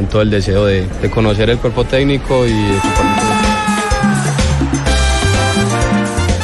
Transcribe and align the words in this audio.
con 0.00 0.08
todo 0.08 0.22
el 0.22 0.30
deseo 0.30 0.64
de, 0.64 0.88
conocer 1.12 1.50
el 1.50 1.58
cuerpo 1.58 1.84
técnico 1.84 2.46
y 2.46 2.52
de 2.52 2.78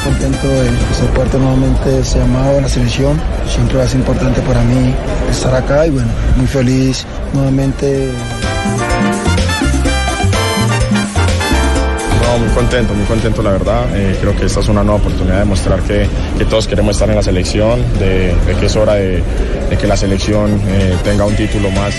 contento 0.04 0.46
de 0.46 0.66
ser 0.94 1.08
parte 1.16 1.38
nuevamente 1.38 1.88
de 1.88 2.00
ese 2.00 2.18
llamado 2.18 2.58
a 2.58 2.60
la 2.60 2.68
selección. 2.68 3.18
Siempre 3.48 3.78
va 3.78 3.84
a 3.84 3.88
ser 3.88 4.00
importante 4.00 4.42
para 4.42 4.60
mí 4.60 4.94
estar 5.30 5.54
acá 5.54 5.86
y 5.86 5.90
bueno, 5.90 6.08
muy 6.36 6.46
feliz 6.46 7.06
nuevamente. 7.32 8.10
muy 12.38 12.50
contento, 12.50 12.92
muy 12.92 13.06
contento 13.06 13.42
la 13.42 13.52
verdad. 13.52 13.86
Eh, 13.94 14.18
creo 14.20 14.36
que 14.36 14.44
esta 14.44 14.60
es 14.60 14.68
una 14.68 14.82
nueva 14.82 15.00
oportunidad 15.00 15.38
de 15.38 15.44
mostrar 15.46 15.80
que, 15.80 16.06
todos 16.50 16.68
queremos 16.68 16.96
estar 16.96 17.08
en 17.08 17.16
la 17.16 17.22
selección, 17.22 17.80
de, 17.98 18.34
que 18.60 18.66
es 18.66 18.76
hora 18.76 18.96
de, 18.96 19.22
que 19.80 19.86
la 19.86 19.96
selección 19.96 20.60
eh, 20.66 20.94
tenga 21.02 21.24
un 21.24 21.34
título 21.34 21.70
más. 21.70 21.94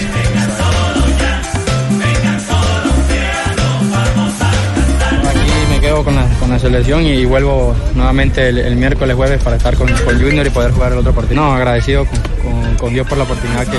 Me 5.97 6.03
quedo 6.03 6.29
con 6.39 6.51
la, 6.51 6.59
selección 6.59 7.03
y 7.03 7.25
vuelvo 7.25 7.75
nuevamente 7.95 8.49
el, 8.49 8.75
miércoles 8.75 9.15
jueves 9.15 9.41
para 9.43 9.55
estar 9.55 9.75
con, 9.75 9.87
con, 9.87 10.21
Junior 10.21 10.45
y 10.45 10.49
poder 10.51 10.71
jugar 10.71 10.91
el 10.91 10.99
otro 10.99 11.11
partido. 11.11 11.41
No, 11.41 11.53
agradecido 11.53 12.05
con, 12.05 12.75
con 12.75 12.93
Dios 12.93 13.07
por 13.07 13.17
la 13.17 13.23
oportunidad 13.23 13.65
que, 13.65 13.77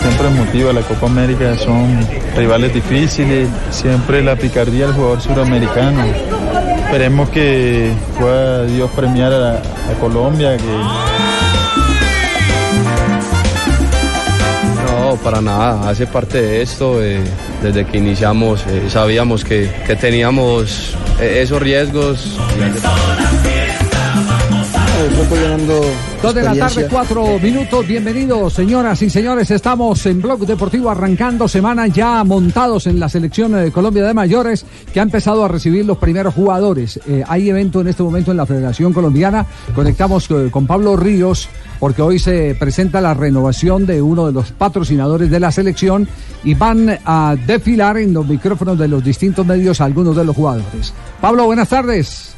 siempre 0.00 0.28
motiva 0.30 0.72
la 0.72 0.82
Copa 0.82 1.06
América, 1.06 1.56
son 1.56 1.98
rivales 2.36 2.72
difíciles, 2.72 3.48
siempre 3.70 4.22
la 4.22 4.36
picardía 4.36 4.86
del 4.86 4.94
jugador 4.94 5.20
suramericano. 5.20 6.04
Esperemos 6.84 7.28
que 7.30 7.92
pueda 8.20 8.64
Dios 8.66 8.88
premiar 8.92 9.32
a, 9.32 9.62
Colombia. 10.00 10.56
Que... 10.56 11.21
para 15.22 15.40
nada, 15.40 15.88
hace 15.88 16.06
parte 16.06 16.40
de 16.40 16.62
esto. 16.62 16.98
Desde 17.62 17.84
que 17.86 17.98
iniciamos 17.98 18.64
eh, 18.66 18.88
sabíamos 18.88 19.44
que, 19.44 19.70
teníamos 20.00 20.96
eh, 21.20 21.40
esos 21.42 21.60
riesgos. 21.60 22.38
Dos 26.22 26.32
de 26.32 26.42
la 26.44 26.54
tarde, 26.54 26.86
cuatro 26.88 27.38
minutos. 27.40 27.84
Bienvenidos, 27.84 28.52
señoras 28.52 29.02
y 29.02 29.10
señores. 29.10 29.50
Estamos 29.50 30.06
en 30.06 30.22
Blog 30.22 30.46
Deportivo 30.46 30.90
arrancando 30.90 31.48
semana 31.48 31.88
ya 31.88 32.22
montados 32.22 32.86
en 32.86 33.00
la 33.00 33.08
selección 33.08 33.50
de 33.52 33.72
Colombia 33.72 34.04
de 34.04 34.14
mayores 34.14 34.64
que 34.92 35.00
ha 35.00 35.02
empezado 35.02 35.44
a 35.44 35.48
recibir 35.48 35.84
los 35.84 35.98
primeros 35.98 36.34
jugadores. 36.34 37.00
Eh, 37.08 37.24
hay 37.26 37.50
evento 37.50 37.80
en 37.80 37.88
este 37.88 38.04
momento 38.04 38.30
en 38.30 38.36
la 38.36 38.46
Federación 38.46 38.92
Colombiana. 38.92 39.44
Conectamos 39.74 40.30
eh, 40.30 40.50
con 40.52 40.68
Pablo 40.68 40.94
Ríos 40.94 41.48
porque 41.80 42.00
hoy 42.00 42.20
se 42.20 42.54
presenta 42.54 43.00
la 43.00 43.12
renovación 43.12 43.86
de 43.86 44.00
uno 44.00 44.26
de 44.26 44.32
los 44.32 44.52
patrocinadores 44.52 45.30
de 45.30 45.40
la 45.40 45.50
selección 45.50 46.06
y 46.44 46.54
van 46.54 46.96
a 47.04 47.34
desfilar 47.44 47.96
en 47.96 48.12
los 48.12 48.24
micrófonos 48.24 48.78
de 48.78 48.86
los 48.86 49.02
distintos 49.02 49.44
medios 49.44 49.80
algunos 49.80 50.14
de 50.14 50.24
los 50.24 50.36
jugadores. 50.36 50.94
Pablo, 51.20 51.46
buenas 51.46 51.68
tardes. 51.68 52.36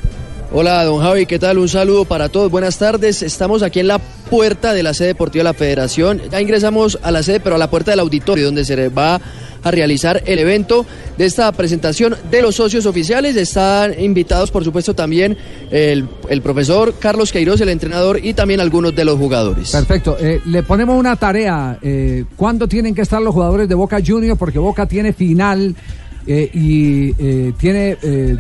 Hola, 0.57 0.85
don 0.85 1.03
Javi, 1.03 1.27
¿qué 1.27 1.41
tal? 1.41 1.59
Un 1.59 1.69
saludo 1.69 2.05
para 2.05 2.29
todos. 2.29 2.49
Buenas 2.49 2.79
tardes. 2.79 3.23
Estamos 3.25 3.65
aquí 3.65 3.81
en 3.81 3.89
la 3.89 3.99
puerta 3.99 4.73
de 4.73 4.85
la 4.85 4.95
sede 4.95 5.09
deportiva 5.09 5.41
de 5.41 5.51
la 5.51 5.53
Federación. 5.53 6.23
Ya 6.31 6.41
ingresamos 6.41 6.97
a 7.03 7.11
la 7.11 7.25
sede, 7.25 7.41
pero 7.41 7.57
a 7.57 7.59
la 7.59 7.71
puerta 7.71 7.91
del 7.91 7.99
auditorio, 7.99 8.45
donde 8.45 8.65
se 8.65 8.89
va 8.89 9.21
a 9.65 9.71
realizar 9.73 10.23
el 10.27 10.39
evento 10.39 10.87
de 11.19 11.25
esta 11.25 11.51
presentación 11.51 12.15
de 12.31 12.41
los 12.41 12.55
socios 12.55 12.87
oficiales. 12.87 13.35
Están 13.35 14.01
invitados, 14.01 14.53
por 14.53 14.63
supuesto, 14.63 14.95
también 14.95 15.37
el, 15.73 16.07
profesor 16.41 16.95
Carlos 17.01 17.33
Queiroz, 17.33 17.61
el 17.61 17.71
entrenador, 17.71 18.25
y 18.25 18.35
también 18.35 18.61
algunos 18.61 18.95
de 18.95 19.05
los 19.05 19.19
jugadores. 19.19 19.73
Perfecto. 19.73 20.17
Eh, 20.21 20.41
le 20.47 20.63
ponemos 20.63 20.97
una 20.97 21.17
tarea. 21.17 21.81
Eh, 21.83 22.27
¿Cuándo 22.37 22.69
tienen 22.69 22.95
que 22.95 23.03
estar 23.03 23.21
los 23.21 23.35
jugadores 23.35 23.69
de 23.69 23.75
Boca 23.75 23.99
Juniors? 24.07 24.39
Porque 24.39 24.61
Boca 24.61 24.87
tiene 24.87 25.13
final 25.15 25.75
eh, 26.27 26.51
y 26.55 27.15
eh, 27.19 27.53
tiene 27.59 27.99
eh, 28.03 28.37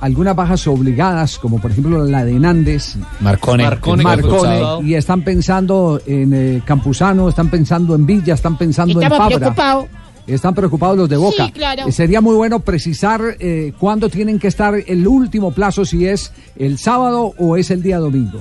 algunas 0.00 0.34
bajas 0.34 0.66
obligadas, 0.66 1.38
como 1.38 1.60
por 1.60 1.70
ejemplo 1.70 2.04
la 2.04 2.24
de 2.24 2.32
Nández, 2.34 2.96
Marcone, 3.20 3.62
y 4.84 4.94
están 4.94 5.22
pensando 5.22 6.00
en 6.06 6.60
Campuzano, 6.60 7.28
están 7.28 7.48
pensando 7.48 7.94
en 7.94 8.04
Villa, 8.04 8.34
están 8.34 8.58
pensando 8.58 9.00
en 9.00 9.08
Fabra. 9.08 9.86
Están 10.26 10.54
preocupados 10.54 10.96
los 10.96 11.08
de 11.08 11.16
Boca. 11.16 11.50
Sería 11.90 12.20
muy 12.20 12.36
bueno 12.36 12.60
precisar 12.60 13.36
cuándo 13.78 14.08
tienen 14.08 14.38
que 14.38 14.48
estar 14.48 14.74
el 14.86 15.06
último 15.06 15.52
plazo, 15.52 15.84
si 15.84 16.06
es 16.06 16.32
el 16.56 16.78
sábado 16.78 17.32
o 17.38 17.56
es 17.56 17.70
el 17.70 17.82
día 17.82 17.98
domingo. 17.98 18.40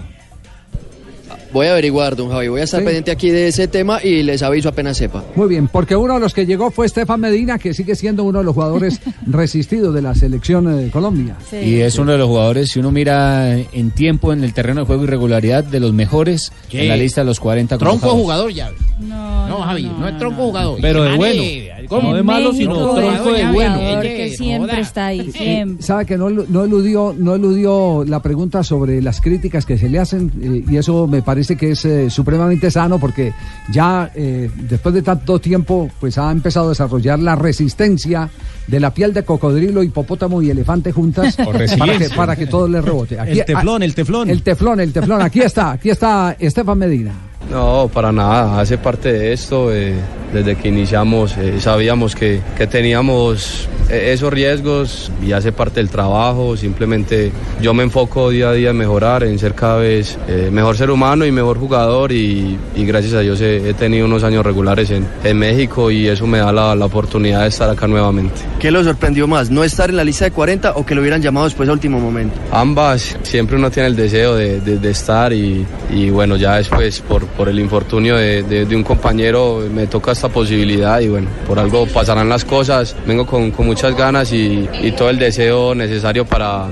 Voy 1.51 1.67
a 1.67 1.71
averiguar, 1.71 2.15
don 2.15 2.29
Javi. 2.29 2.47
Voy 2.47 2.61
a 2.61 2.63
estar 2.63 2.83
pendiente 2.83 3.11
aquí 3.11 3.29
de 3.29 3.47
ese 3.47 3.67
tema 3.67 3.99
y 4.03 4.23
les 4.23 4.43
aviso 4.43 4.69
apenas 4.69 4.97
sepa. 4.97 5.23
Muy 5.35 5.47
bien, 5.47 5.67
porque 5.67 5.95
uno 5.95 6.15
de 6.15 6.19
los 6.19 6.33
que 6.33 6.45
llegó 6.45 6.69
fue 6.71 6.85
Estefan 6.85 7.19
Medina, 7.19 7.57
que 7.57 7.73
sigue 7.73 7.95
siendo 7.95 8.23
uno 8.23 8.39
de 8.39 8.45
los 8.45 8.53
jugadores 8.53 9.01
resistidos 9.25 9.93
de 9.93 10.01
la 10.01 10.13
selección 10.15 10.77
de 10.77 10.91
Colombia. 10.91 11.35
y 11.51 11.79
es 11.79 11.97
uno 11.97 12.11
de 12.11 12.17
los 12.17 12.27
jugadores, 12.27 12.71
si 12.71 12.79
uno 12.79 12.91
mira 12.91 13.57
en 13.57 13.91
tiempo 13.91 14.31
en 14.31 14.43
el 14.43 14.53
terreno 14.53 14.81
de 14.81 14.85
juego 14.85 15.03
y 15.03 15.07
regularidad, 15.07 15.63
de 15.63 15.79
los 15.79 15.93
mejores 15.93 16.51
en 16.71 16.87
la 16.87 16.95
lista 16.95 17.21
de 17.21 17.25
los 17.25 17.39
40 17.39 17.77
Tronco 17.77 18.09
jugador 18.11 18.51
ya. 18.51 18.71
No, 18.99 19.47
no, 19.47 19.61
Javi, 19.61 19.83
no, 19.83 20.07
es 20.07 20.17
tronco 20.17 20.43
jugador. 20.43 20.79
Pero 20.81 21.03
de 21.03 21.17
bueno. 21.17 21.43
No 21.89 22.13
de 22.13 22.23
malo, 22.23 22.53
sino 22.53 22.95
tronco 22.95 23.31
de 23.31 23.51
bueno. 23.51 24.01
Que 24.01 24.35
siempre 24.35 24.81
está 24.81 25.07
ahí, 25.07 25.31
siempre. 25.31 25.83
Sabe 25.83 26.05
que 26.05 26.17
no, 26.17 26.29
no, 26.29 26.63
eludió, 26.63 27.15
no 27.17 27.35
eludió 27.35 28.03
la 28.05 28.21
pregunta 28.21 28.63
sobre 28.63 29.01
las 29.01 29.21
críticas 29.21 29.65
que 29.65 29.77
se 29.77 29.89
le 29.89 29.99
hacen 29.99 30.31
eh, 30.41 30.63
y 30.69 30.77
eso 30.77 31.07
me 31.07 31.21
parece 31.21 31.55
que 31.55 31.71
es 31.71 31.85
eh, 31.85 32.09
supremamente 32.09 32.69
sano 32.71 32.99
porque 32.99 33.33
ya 33.71 34.11
eh, 34.15 34.49
después 34.55 34.93
de 34.95 35.01
tanto 35.01 35.39
tiempo 35.39 35.89
pues 35.99 36.17
ha 36.17 36.31
empezado 36.31 36.67
a 36.67 36.69
desarrollar 36.69 37.19
la 37.19 37.35
resistencia 37.35 38.29
de 38.67 38.79
la 38.79 38.93
piel 38.93 39.13
de 39.13 39.23
cocodrilo, 39.23 39.81
hipopótamo 39.81 40.41
y 40.41 40.51
elefante 40.51 40.91
juntas 40.91 41.35
para 41.77 41.97
que, 41.97 42.09
para 42.09 42.35
que 42.35 42.47
todo 42.47 42.67
le 42.67 42.81
rebote. 42.81 43.17
el 43.17 43.45
teflón, 43.45 43.83
el 43.83 43.95
teflón. 43.95 44.29
El 44.29 44.43
teflón, 44.43 44.79
el 44.79 44.93
teflón. 44.93 45.21
Aquí 45.21 45.41
está, 45.41 45.71
aquí 45.71 45.89
está 45.89 46.35
Estefan 46.39 46.77
Medina. 46.77 47.13
No, 47.51 47.89
para 47.91 48.11
nada, 48.11 48.59
hace 48.59 48.77
parte 48.77 49.11
de 49.11 49.33
esto. 49.33 49.73
Eh, 49.73 49.95
desde 50.33 50.55
que 50.55 50.67
iniciamos 50.67 51.37
eh, 51.37 51.59
sabíamos 51.59 52.15
que, 52.15 52.41
teníamos 52.69 53.67
eh, 53.89 54.11
esos 54.13 54.31
riesgos 54.31 55.11
y 55.25 55.31
hace 55.31 55.51
parte 55.51 55.79
del 55.79 55.89
trabajo. 55.89 56.55
Simplemente 56.57 57.31
yo 57.61 57.73
me 57.73 57.83
enfoco 57.83 58.29
día 58.29 58.49
a 58.49 58.53
día 58.53 58.69
en 58.71 58.77
mejorar, 58.77 59.23
en 59.23 59.39
ser 59.39 59.55
cada 59.55 59.77
vez 59.77 60.17
mejor 60.51 60.77
ser 60.77 60.91
humano 60.91 61.25
y 61.25 61.31
mejor 61.31 61.57
jugador. 61.57 62.11
Y, 62.11 62.57
gracias 62.75 63.13
a 63.13 63.19
Dios 63.19 63.39
he, 63.41 63.73
tenido 63.73 64.05
unos 64.05 64.23
años 64.23 64.43
regulares 64.43 64.91
en, 64.91 65.37
México 65.37 65.91
y 65.91 66.07
eso 66.07 66.27
me 66.27 66.39
da 66.39 66.51
la, 66.51 66.85
oportunidad 66.85 67.43
de 67.43 67.49
estar 67.49 67.69
acá 67.69 67.87
nuevamente. 67.87 68.41
¿Qué 68.59 68.71
lo 68.71 68.83
sorprendió 68.83 69.27
más? 69.27 69.49
¿No 69.49 69.63
estar 69.63 69.89
en 69.89 69.97
la 69.97 70.03
lista 70.03 70.25
de 70.25 70.31
40 70.31 70.73
o 70.73 70.85
que 70.85 70.95
lo 70.95 71.01
hubieran 71.01 71.21
llamado 71.21 71.45
después 71.45 71.69
a 71.69 71.71
último 71.71 71.99
momento? 71.99 72.35
Ambas, 72.51 73.17
siempre 73.23 73.55
uno 73.55 73.69
tiene 73.71 73.87
el 73.89 73.95
deseo 73.95 74.35
de, 74.35 74.79
estar 74.89 75.31
y, 75.31 75.65
y 75.91 76.09
bueno, 76.09 76.35
ya 76.35 76.55
después 76.55 76.99
por 77.01 77.19
por 77.39 77.47
el 77.47 77.59
infortunio 77.59 78.17
de, 78.17 78.67
un 78.75 78.83
compañero 78.83 79.63
me 79.73 79.87
toca 79.87 80.13
esta 80.19 80.27
posibilidad 80.27 80.99
y 80.99 81.07
bueno, 81.07 81.29
por 81.47 81.57
algo 81.59 81.85
pasarán 81.85 82.27
las 82.27 82.43
cosas. 82.43 82.93
Vengo 83.07 83.25
con, 83.25 83.53
muchas 83.59 83.95
ganas 83.95 84.33
y, 84.33 84.67
todo 84.97 85.09
el 85.09 85.17
deseo 85.17 85.73
necesario 85.73 86.25
para, 86.25 86.67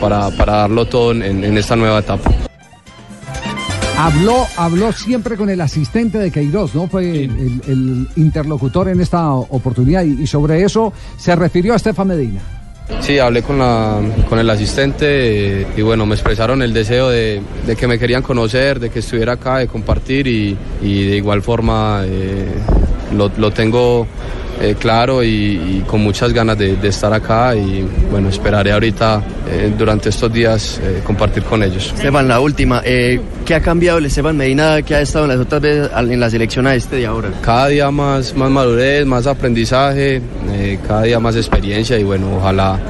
para, 0.00 0.30
darlo 0.36 0.84
todo 0.86 1.12
en, 1.12 1.56
esta 1.56 1.76
nueva 1.76 2.00
etapa. 2.00 2.28
Habló, 3.96 4.46
habló 4.56 4.90
siempre 4.92 5.36
con 5.36 5.48
el 5.48 5.60
asistente 5.60 6.18
de 6.18 6.32
Queiroz, 6.32 6.74
¿no? 6.74 6.88
Fue 6.88 7.24
el, 7.24 8.08
interlocutor 8.16 8.88
en 8.88 9.00
esta 9.00 9.32
oportunidad 9.32 10.02
y, 10.02 10.22
y 10.22 10.26
sobre 10.26 10.64
eso 10.64 10.92
se 11.16 11.36
refirió 11.36 11.74
a 11.74 11.76
Estefan 11.76 12.08
Medina. 12.08 12.40
Sí, 13.00 13.18
hablé 13.18 13.42
con, 13.42 13.58
la, 13.58 14.00
con 14.28 14.38
el 14.38 14.50
asistente 14.50 15.66
y 15.76 15.82
bueno, 15.82 16.04
me 16.04 16.14
expresaron 16.14 16.62
el 16.62 16.72
deseo 16.72 17.08
de, 17.08 17.42
que 17.78 17.86
me 17.86 17.98
querían 17.98 18.22
conocer, 18.22 18.80
de 18.80 18.90
que 18.90 18.98
estuviera 18.98 19.34
acá, 19.34 19.58
de 19.58 19.68
compartir 19.68 20.26
y, 20.26 20.56
de 20.82 21.16
igual 21.16 21.42
forma 21.42 22.02
eh, 22.04 22.48
lo, 23.12 23.30
lo, 23.36 23.50
tengo 23.50 24.06
eh, 24.60 24.74
claro 24.76 25.22
y, 25.22 25.84
con 25.86 26.00
muchas 26.00 26.32
ganas 26.32 26.58
de, 26.58 26.76
estar 26.82 27.12
acá 27.12 27.54
y 27.54 27.86
bueno, 28.10 28.28
esperaré 28.28 28.72
ahorita 28.72 29.22
eh, 29.48 29.72
durante 29.78 30.08
estos 30.08 30.32
días 30.32 30.80
eh, 30.82 31.00
compartir 31.04 31.44
con 31.44 31.62
ellos. 31.62 31.92
Esteban, 31.94 32.26
la 32.26 32.40
última, 32.40 32.82
¿qué 32.82 33.54
ha 33.54 33.60
cambiado 33.60 33.98
el 33.98 34.06
Esteban 34.06 34.36
Medina 34.36 34.82
que 34.82 34.96
ha 34.96 35.00
estado 35.00 35.26
en 35.26 35.30
las 35.30 35.40
otras 35.40 35.62
veces 35.62 35.90
en 35.96 36.18
la 36.18 36.28
selección 36.28 36.66
a 36.66 36.74
este 36.74 36.96
de 36.96 37.06
ahora? 37.06 37.30
Cada 37.40 37.68
día 37.68 37.90
más, 37.92 38.34
más 38.34 38.50
madurez, 38.50 39.06
más 39.06 39.28
aprendizaje, 39.28 40.20
cada 40.86 41.02
día 41.02 41.20
más 41.20 41.36
experiencia 41.36 41.96
y 41.96 42.02
bueno, 42.02 42.38
ojalá 42.38 42.80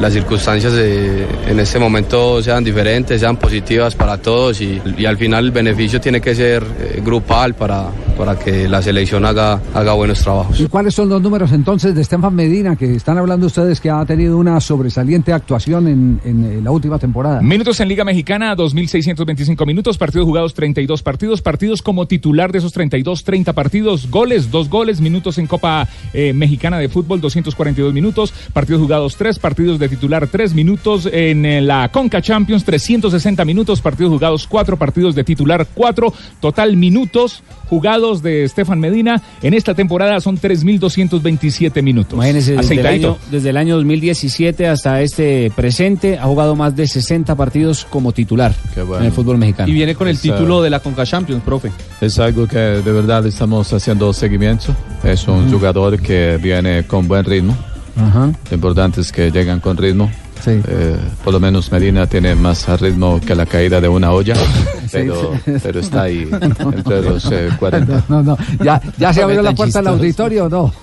las 0.00 0.12
circunstancias 0.14 0.72
en 0.72 1.60
este 1.60 1.78
momento 1.78 2.42
sean 2.42 2.64
diferentes, 2.64 3.20
sean 3.20 3.36
positivas 3.36 3.94
para 3.94 4.16
todos 4.16 4.60
y, 4.62 4.80
y, 4.96 5.04
al 5.04 5.18
final 5.18 5.44
el 5.44 5.50
beneficio 5.50 6.00
tiene 6.00 6.22
que 6.22 6.34
ser 6.34 6.64
grupal 7.04 7.54
para, 7.54 7.90
para 8.18 8.38
que 8.38 8.68
la 8.68 8.82
selección 8.82 9.24
haga, 9.24 9.60
haga 9.72 9.92
buenos 9.92 10.20
trabajos. 10.20 10.60
¿Y 10.60 10.66
cuáles 10.66 10.94
son 10.94 11.08
los 11.08 11.22
números 11.22 11.52
entonces 11.52 11.94
de 11.94 12.02
Estefan 12.02 12.34
Medina 12.34 12.74
que 12.74 12.96
están 12.96 13.16
hablando 13.16 13.46
ustedes 13.46 13.80
que 13.80 13.90
ha 13.90 14.04
tenido 14.04 14.36
una 14.36 14.60
sobresaliente 14.60 15.32
actuación 15.32 15.86
en, 15.86 16.20
en 16.24 16.64
la 16.64 16.70
última 16.72 16.98
temporada? 16.98 17.40
Minutos 17.40 17.78
en 17.80 17.88
Liga 17.88 18.04
Mexicana, 18.04 18.56
2.625 18.56 19.64
minutos, 19.64 19.96
partidos 19.96 20.26
jugados 20.26 20.52
32 20.54 21.02
partidos, 21.02 21.40
partidos 21.40 21.80
como 21.80 22.06
titular 22.06 22.50
de 22.50 22.58
esos 22.58 22.72
32, 22.72 23.22
30 23.22 23.52
partidos, 23.52 24.10
goles, 24.10 24.50
dos 24.50 24.68
goles, 24.68 25.00
minutos 25.00 25.38
en 25.38 25.46
Copa 25.46 25.88
eh, 26.12 26.32
Mexicana 26.32 26.78
de 26.78 26.88
Fútbol, 26.88 27.20
242 27.20 27.94
minutos, 27.94 28.32
partidos 28.52 28.82
jugados 28.82 29.16
3, 29.16 29.38
partidos 29.38 29.78
de 29.78 29.88
titular 29.88 30.26
3 30.26 30.54
minutos 30.54 31.08
en 31.10 31.46
eh, 31.46 31.60
la 31.60 31.88
Conca 31.90 32.20
Champions, 32.20 32.64
360 32.64 33.44
minutos, 33.44 33.80
partidos 33.80 34.12
jugados 34.12 34.46
4, 34.48 34.76
partidos 34.76 35.14
de 35.14 35.24
titular 35.24 35.66
4, 35.72 36.12
total 36.40 36.76
minutos 36.76 37.42
jugados 37.68 38.22
de 38.22 38.44
Estefan 38.44 38.80
Medina 38.80 39.22
en 39.42 39.54
esta 39.54 39.74
temporada 39.74 40.20
son 40.20 40.38
3.227 40.38 41.82
minutos. 41.82 42.14
Imagínense, 42.14 42.56
desde 42.56 42.74
el, 42.74 42.86
año, 42.86 43.18
desde 43.30 43.50
el 43.50 43.56
año 43.56 43.76
2017 43.76 44.66
hasta 44.66 45.02
este 45.02 45.52
presente 45.54 46.18
ha 46.18 46.24
jugado 46.24 46.56
más 46.56 46.74
de 46.76 46.86
60 46.86 47.34
partidos 47.36 47.84
como 47.84 48.12
titular 48.12 48.54
en 48.76 49.04
el 49.04 49.12
fútbol 49.12 49.38
mexicano. 49.38 49.68
Y 49.68 49.72
viene 49.72 49.94
con 49.94 50.08
el 50.08 50.18
título 50.18 50.62
de 50.62 50.70
la 50.70 50.80
Conca 50.80 51.04
Champions, 51.04 51.42
profe. 51.42 51.70
Es 52.00 52.18
algo 52.18 52.46
que 52.46 52.58
de 52.58 52.92
verdad 52.92 53.26
estamos 53.26 53.72
haciendo 53.72 54.12
seguimiento. 54.12 54.74
Es 55.04 55.28
un 55.28 55.50
jugador 55.50 56.00
que 56.00 56.38
viene 56.42 56.84
con 56.84 57.08
buen 57.08 57.24
ritmo. 57.24 57.56
Lo 57.96 58.54
importante 58.54 59.00
es 59.00 59.12
que 59.12 59.30
llegan 59.30 59.60
con 59.60 59.76
ritmo. 59.76 60.10
Eh, 60.46 60.96
por 61.24 61.32
lo 61.32 61.40
menos 61.40 61.70
Medina 61.72 62.06
tiene 62.06 62.34
más 62.34 62.68
ritmo 62.80 63.20
que 63.20 63.34
la 63.34 63.46
caída 63.46 63.80
de 63.80 63.88
una 63.88 64.12
olla, 64.12 64.34
pero, 64.92 65.32
pero 65.62 65.80
está 65.80 66.02
ahí 66.02 66.28
entre 66.40 67.02
los 67.02 67.30
40. 67.58 67.98
Eh, 67.98 68.02
no, 68.08 68.22
no, 68.22 68.38
¿Ya, 68.62 68.80
ya 68.98 69.12
se 69.12 69.22
abrió 69.22 69.42
la 69.42 69.54
puerta 69.54 69.78
del 69.78 69.88
auditorio 69.88 70.48
no? 70.48 70.72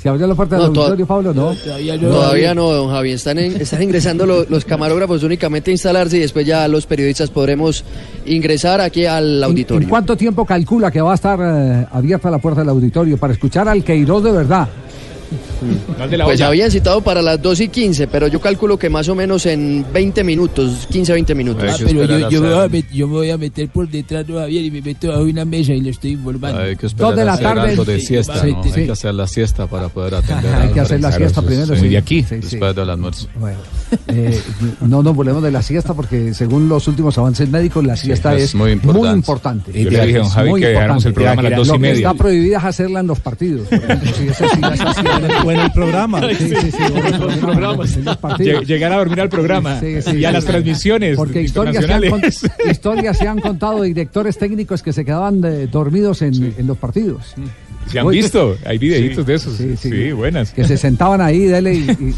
¿Se 0.00 0.08
abrió 0.08 0.26
la 0.26 0.34
puerta 0.34 0.56
del 0.56 0.66
auditorio, 0.66 1.06
Pablo? 1.06 1.34
No. 1.34 1.54
Todavía 1.54 2.54
no, 2.54 2.72
don 2.72 2.88
Javi. 2.88 3.12
Están, 3.12 3.36
están 3.36 3.82
ingresando 3.82 4.24
los, 4.24 4.64
camarógrafos 4.64 5.22
únicamente 5.22 5.70
a 5.70 5.72
instalarse 5.72 6.16
y 6.16 6.20
después 6.20 6.46
ya 6.46 6.66
los 6.68 6.86
periodistas 6.86 7.28
podremos 7.28 7.84
ingresar 8.24 8.80
aquí 8.80 9.04
al 9.04 9.44
auditorio. 9.44 9.82
¿En, 9.82 9.90
cuánto 9.90 10.16
tiempo 10.16 10.46
calcula 10.46 10.90
que 10.90 11.02
va 11.02 11.12
a 11.12 11.16
estar 11.16 11.38
eh, 11.42 11.86
abierta 11.92 12.30
la 12.30 12.38
puerta 12.38 12.60
del 12.62 12.70
auditorio 12.70 13.18
para 13.18 13.34
escuchar 13.34 13.68
al 13.68 13.84
Queiroz 13.84 14.24
de 14.24 14.32
verdad? 14.32 14.68
Pues 16.24 16.40
habían 16.40 16.70
citado 16.70 17.00
para 17.02 17.22
las 17.22 17.40
2 17.40 17.60
y 17.60 17.68
15, 17.68 18.06
pero 18.08 18.28
yo 18.28 18.40
calculo 18.40 18.78
que 18.78 18.88
más 18.88 19.08
o 19.08 19.14
menos 19.14 19.46
en 19.46 19.84
20 19.92 20.24
minutos, 20.24 20.86
15 20.90 21.12
20 21.12 21.34
minutos. 21.34 21.64
Ah, 21.68 21.76
pero 21.78 22.04
yo, 22.04 22.30
yo, 22.30 22.40
me 22.40 22.48
voy 22.48 22.64
a 22.64 22.68
meter, 22.68 22.90
yo, 22.92 23.08
me 23.08 23.14
voy 23.14 23.30
a 23.30 23.38
meter, 23.38 23.68
por 23.68 23.88
detrás 23.88 24.26
de 24.26 24.34
Javier 24.34 24.64
y 24.64 24.70
me 24.70 24.82
meto 24.82 25.08
bajo 25.08 25.22
una 25.22 25.44
mesa 25.44 25.72
y 25.72 25.80
le 25.80 25.90
estoy 25.90 26.12
informando. 26.12 26.60
Hay 26.60 26.76
que 26.76 26.86
esperar 26.86 27.14
de 27.14 27.24
la 27.24 27.38
tarde. 27.38 27.76
De 27.84 28.00
siesta, 28.00 28.34
¿no? 28.44 28.62
Hay 28.62 28.86
que 28.86 28.92
hacer 28.92 29.14
la 29.14 29.26
siesta 29.26 29.66
para 29.66 29.88
poder 29.88 30.14
atender. 30.14 30.54
Hay 30.60 30.68
que 30.70 30.80
hacer 30.80 31.00
la 31.00 31.12
siesta 31.12 31.42
primero. 31.42 31.74
Sí. 31.76 31.88
de 31.88 31.98
aquí. 31.98 32.22
Después 32.22 32.74
del 32.74 32.90
almuerzo. 32.90 33.28
Bueno, 33.38 33.58
eh, 34.08 34.40
no 34.80 35.02
nos 35.02 35.14
volvemos 35.14 35.42
de 35.42 35.50
la 35.50 35.62
siesta 35.62 35.94
porque 35.94 36.34
según 36.34 36.68
los 36.68 36.86
últimos 36.88 37.16
avances 37.18 37.48
médicos, 37.48 37.84
la 37.84 37.96
siesta 37.96 38.34
es, 38.34 38.54
muy 38.54 38.72
importante. 38.72 39.08
Muy 39.08 39.16
importante. 39.16 39.70
Y 39.74 39.84
le 39.84 40.06
dije 40.06 40.20
a 40.20 40.24
Javi 40.24 40.60
que 40.60 40.66
dejáramos 40.68 41.04
el 41.04 41.14
programa 41.14 41.40
a 41.40 41.50
las 41.50 41.58
2 41.58 41.68
y 41.68 41.78
media. 41.78 41.88
Lo 41.88 41.94
que 41.94 42.00
está 42.00 42.14
prohibido 42.14 42.58
es 42.58 42.64
hacerla 42.64 43.00
en 43.00 43.06
los 43.06 43.20
partidos. 43.20 43.68
Si 43.68 44.28
en 45.50 45.60
el 45.60 45.70
programa. 45.72 46.20
Llegar 48.38 48.92
a 48.92 48.96
dormir 48.96 49.20
al 49.20 49.28
programa 49.28 49.80
y 49.82 50.24
a 50.24 50.32
las 50.32 50.44
transmisiones. 50.44 51.16
Porque 51.16 51.42
historias 51.42 51.84
se, 51.84 51.92
han, 51.92 52.02
historias 52.70 53.18
se 53.18 53.28
han 53.28 53.40
contado 53.40 53.82
de 53.82 53.88
directores 53.88 54.38
técnicos 54.38 54.82
que 54.82 54.92
se 54.92 55.04
quedaban 55.04 55.40
dormidos 55.70 56.22
en, 56.22 56.54
los 56.66 56.78
partidos. 56.78 57.34
¿Se 57.86 57.98
han 57.98 58.08
visto? 58.08 58.56
Hay 58.64 58.78
videitos 58.78 59.26
de 59.26 59.34
esos. 59.34 59.60
Sí, 59.78 60.12
buenas. 60.12 60.52
Que 60.52 60.64
se 60.64 60.76
sentaban 60.76 61.20
ahí, 61.20 61.40
dele 61.40 61.74
y, 61.74 62.14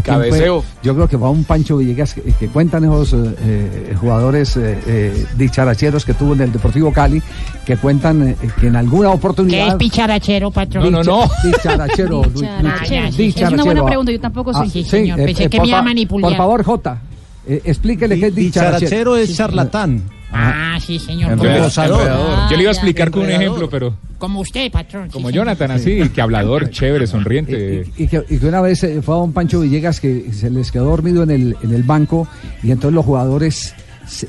cabeceo. 0.00 0.64
Yo 0.82 0.94
creo 0.94 1.08
que 1.08 1.16
va 1.16 1.30
un 1.30 1.44
Pancho 1.44 1.76
Villegas 1.76 2.14
que, 2.14 2.48
cuentan 2.48 2.84
esos 2.84 3.12
eh, 3.12 3.36
eh, 3.42 3.94
jugadores 3.98 4.56
eh, 4.56 5.26
dicharacheros 5.36 6.04
que 6.04 6.14
tuvo 6.14 6.34
en 6.34 6.42
el 6.42 6.52
Deportivo 6.52 6.92
Cali, 6.92 7.22
que 7.66 7.76
cuentan 7.76 8.36
que 8.60 8.66
en 8.68 8.76
alguna 8.76 9.10
oportunidad. 9.10 9.66
¿Qué 9.66 9.70
es 9.72 9.74
picharachero, 9.76 10.50
patrón? 10.50 10.90
No, 10.90 11.02
no, 11.02 11.02
no. 11.02 11.30
Dicharachero. 11.44 12.22
dicharachero. 12.22 13.46
Es 13.46 13.52
una 13.52 13.64
buena 13.64 13.84
pregunta, 13.84 14.12
yo 14.12 14.20
tampoco 14.20 14.52
soy 14.52 14.68
ah, 14.68 14.88
señor. 14.88 15.16
Pensé 15.18 15.48
que 15.48 15.60
me 15.60 15.68
iba 15.68 15.78
a 15.78 15.82
manipular. 15.82 16.30
Por 16.30 16.38
favor, 16.38 16.64
Jota, 16.64 17.00
explíquele 17.46 18.18
qué 18.18 18.26
es 18.28 18.34
dicharachero. 18.34 18.78
Dicharachero 18.78 19.16
es 19.16 19.36
charlatán. 19.36 20.02
Ah, 20.32 20.78
sí, 20.80 20.98
señor. 20.98 21.36
Yo, 21.36 21.44
yo 21.44 22.56
le 22.56 22.62
iba 22.62 22.70
a 22.70 22.72
explicar 22.72 23.10
con 23.10 23.22
un 23.22 23.30
ejemplo, 23.30 23.68
pero. 23.68 23.94
Como 24.18 24.40
usted, 24.40 24.70
patrón. 24.70 25.10
Como 25.10 25.30
Jonathan, 25.30 25.72
así, 25.72 26.08
que 26.08 26.22
hablador, 26.22 26.70
chévere, 26.70 27.06
sonriente. 27.06 27.86
Y, 27.96 28.08
que, 28.08 28.24
una 28.42 28.60
vez 28.60 28.82
eh, 28.84 29.02
fue 29.02 29.14
a 29.14 29.18
un 29.18 29.32
Pancho 29.32 29.60
Villegas 29.60 30.00
que 30.00 30.32
se 30.32 30.48
les 30.48 30.72
quedó 30.72 30.86
dormido 30.86 31.22
en 31.22 31.30
el, 31.30 31.56
en 31.62 31.74
el 31.74 31.82
banco 31.82 32.26
y 32.62 32.70
entonces 32.70 32.94
los 32.94 33.04
jugadores 33.04 33.74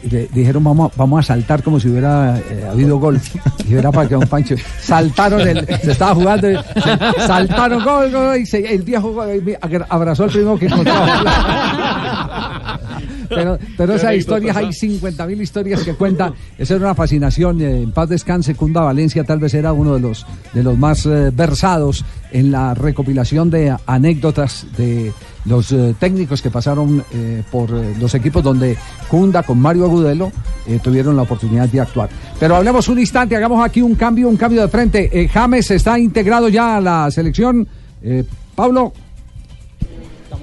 le 0.09 0.27
dijeron 0.27 0.63
vamos 0.63 0.91
a, 0.91 0.95
vamos 0.95 1.19
a 1.19 1.23
saltar 1.23 1.63
como 1.63 1.79
si 1.79 1.89
hubiera 1.89 2.37
eh, 2.37 2.67
habido 2.69 2.99
gol 2.99 3.19
y 3.67 3.73
era 3.73 3.91
para 3.91 4.07
que 4.07 4.15
un 4.15 4.27
Pancho 4.27 4.55
saltaron 4.79 5.41
el, 5.41 5.65
se 5.65 5.91
estaba 5.91 6.13
jugando 6.13 6.47
saltaron 7.17 7.83
gol, 7.83 8.11
gol 8.11 8.37
y 8.37 8.45
se, 8.45 8.59
el 8.59 8.83
viejo 8.83 9.25
abrazó 9.89 10.25
al 10.25 10.29
primo 10.29 10.57
que 10.57 10.67
encontraba 10.67 11.09
pero, 13.29 13.57
pero 13.77 13.93
esas 13.95 14.15
historias, 14.15 14.55
hay 14.55 14.71
50 14.71 15.25
mil 15.27 15.41
historias 15.41 15.83
que 15.83 15.93
cuenta. 15.93 16.33
Esa 16.57 16.75
era 16.75 16.85
una 16.85 16.95
fascinación. 16.95 17.61
Eh, 17.61 17.83
en 17.83 17.91
paz 17.91 18.09
descanse, 18.09 18.55
Cunda 18.55 18.81
Valencia 18.81 19.23
tal 19.23 19.39
vez 19.39 19.53
era 19.53 19.73
uno 19.73 19.93
de 19.95 19.99
los, 19.99 20.25
de 20.53 20.63
los 20.63 20.77
más 20.77 21.05
eh, 21.05 21.31
versados 21.33 22.03
en 22.31 22.51
la 22.51 22.73
recopilación 22.73 23.49
de 23.49 23.75
anécdotas 23.85 24.65
de 24.77 25.11
los 25.45 25.71
eh, 25.71 25.93
técnicos 25.99 26.41
que 26.41 26.49
pasaron 26.49 27.03
por 27.51 27.69
los 27.69 28.15
equipos 28.15 28.43
donde 28.43 28.75
Cunda 29.07 29.43
con 29.43 29.59
Mario 29.59 29.85
Agudelo 29.85 30.31
tuvieron 30.81 31.15
la 31.15 31.23
oportunidad 31.23 31.69
de 31.69 31.81
actuar. 31.81 32.09
Pero 32.39 32.55
hablemos 32.55 32.87
un 32.87 32.97
instante, 32.97 33.35
hagamos 33.35 33.63
aquí 33.63 33.81
un 33.81 33.93
cambio, 33.93 34.29
un 34.29 34.37
cambio 34.37 34.61
de 34.61 34.67
frente. 34.67 35.29
James 35.31 35.69
está 35.69 35.99
integrado 35.99 36.49
ya 36.49 36.77
a 36.77 36.81
la 36.81 37.11
selección. 37.11 37.67
Pablo. 38.55 38.93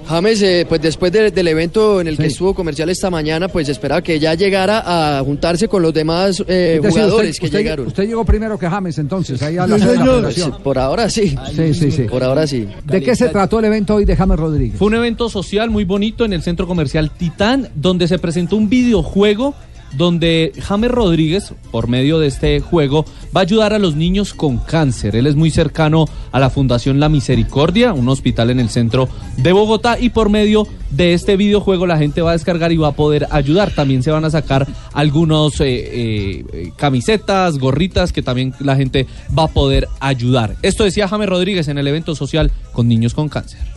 James, 0.07 0.41
eh, 0.41 0.65
pues 0.67 0.81
después 0.81 1.11
del 1.11 1.47
evento 1.47 2.01
en 2.01 2.07
el 2.07 2.17
que 2.17 2.27
estuvo 2.27 2.53
comercial 2.53 2.89
esta 2.89 3.09
mañana, 3.09 3.47
pues 3.47 3.69
esperaba 3.69 4.01
que 4.01 4.19
ya 4.19 4.33
llegara 4.33 4.83
a 5.17 5.23
juntarse 5.23 5.67
con 5.67 5.81
los 5.81 5.93
demás 5.93 6.43
eh, 6.47 6.79
jugadores 6.83 7.39
que 7.39 7.49
llegaron. 7.49 7.87
Usted 7.87 8.07
llegó 8.07 8.25
primero 8.25 8.57
que 8.57 8.69
James, 8.69 8.97
entonces, 8.97 9.41
ahí 9.41 9.57
a 9.57 9.67
la, 9.67 10.57
Por 10.63 10.77
ahora 10.77 11.09
sí. 11.09 11.35
Sí, 11.55 11.73
sí, 11.73 11.91
sí. 11.91 12.03
Por 12.03 12.23
ahora 12.23 12.47
sí. 12.47 12.67
¿De 12.85 13.01
qué 13.01 13.15
se 13.15 13.29
trató 13.29 13.59
el 13.59 13.65
evento 13.65 13.95
hoy 13.95 14.05
de 14.05 14.15
James 14.15 14.39
Rodríguez? 14.39 14.77
Fue 14.77 14.87
un 14.87 14.95
evento 14.95 15.29
social 15.29 15.69
muy 15.69 15.85
bonito 15.85 16.25
en 16.25 16.33
el 16.33 16.41
centro 16.41 16.67
comercial 16.67 17.11
Titán, 17.11 17.69
donde 17.75 18.07
se 18.07 18.19
presentó 18.19 18.55
un 18.55 18.69
videojuego 18.69 19.55
donde 19.93 20.53
James 20.59 20.91
Rodríguez, 20.91 21.53
por 21.71 21.87
medio 21.87 22.19
de 22.19 22.27
este 22.27 22.59
juego, 22.59 23.05
va 23.35 23.41
a 23.41 23.43
ayudar 23.43 23.73
a 23.73 23.79
los 23.79 23.95
niños 23.95 24.33
con 24.33 24.57
cáncer. 24.57 25.15
Él 25.15 25.27
es 25.27 25.35
muy 25.35 25.51
cercano 25.51 26.05
a 26.31 26.39
la 26.39 26.49
Fundación 26.49 26.99
La 26.99 27.09
Misericordia, 27.09 27.93
un 27.93 28.09
hospital 28.09 28.49
en 28.49 28.59
el 28.59 28.69
centro 28.69 29.09
de 29.37 29.51
Bogotá, 29.51 29.99
y 29.99 30.09
por 30.09 30.29
medio 30.29 30.67
de 30.91 31.13
este 31.13 31.37
videojuego 31.37 31.87
la 31.87 31.97
gente 31.97 32.21
va 32.21 32.31
a 32.31 32.33
descargar 32.33 32.71
y 32.71 32.77
va 32.77 32.89
a 32.89 32.95
poder 32.95 33.27
ayudar. 33.31 33.71
También 33.71 34.03
se 34.03 34.11
van 34.11 34.25
a 34.25 34.29
sacar 34.29 34.67
algunos 34.93 35.59
eh, 35.61 36.45
eh, 36.53 36.71
camisetas, 36.75 37.57
gorritas, 37.57 38.11
que 38.11 38.21
también 38.21 38.53
la 38.59 38.75
gente 38.75 39.07
va 39.37 39.43
a 39.43 39.47
poder 39.47 39.87
ayudar. 39.99 40.55
Esto 40.61 40.83
decía 40.83 41.07
James 41.07 41.29
Rodríguez 41.29 41.67
en 41.67 41.77
el 41.77 41.87
evento 41.87 42.15
social 42.15 42.51
con 42.73 42.87
niños 42.87 43.13
con 43.13 43.29
cáncer 43.29 43.70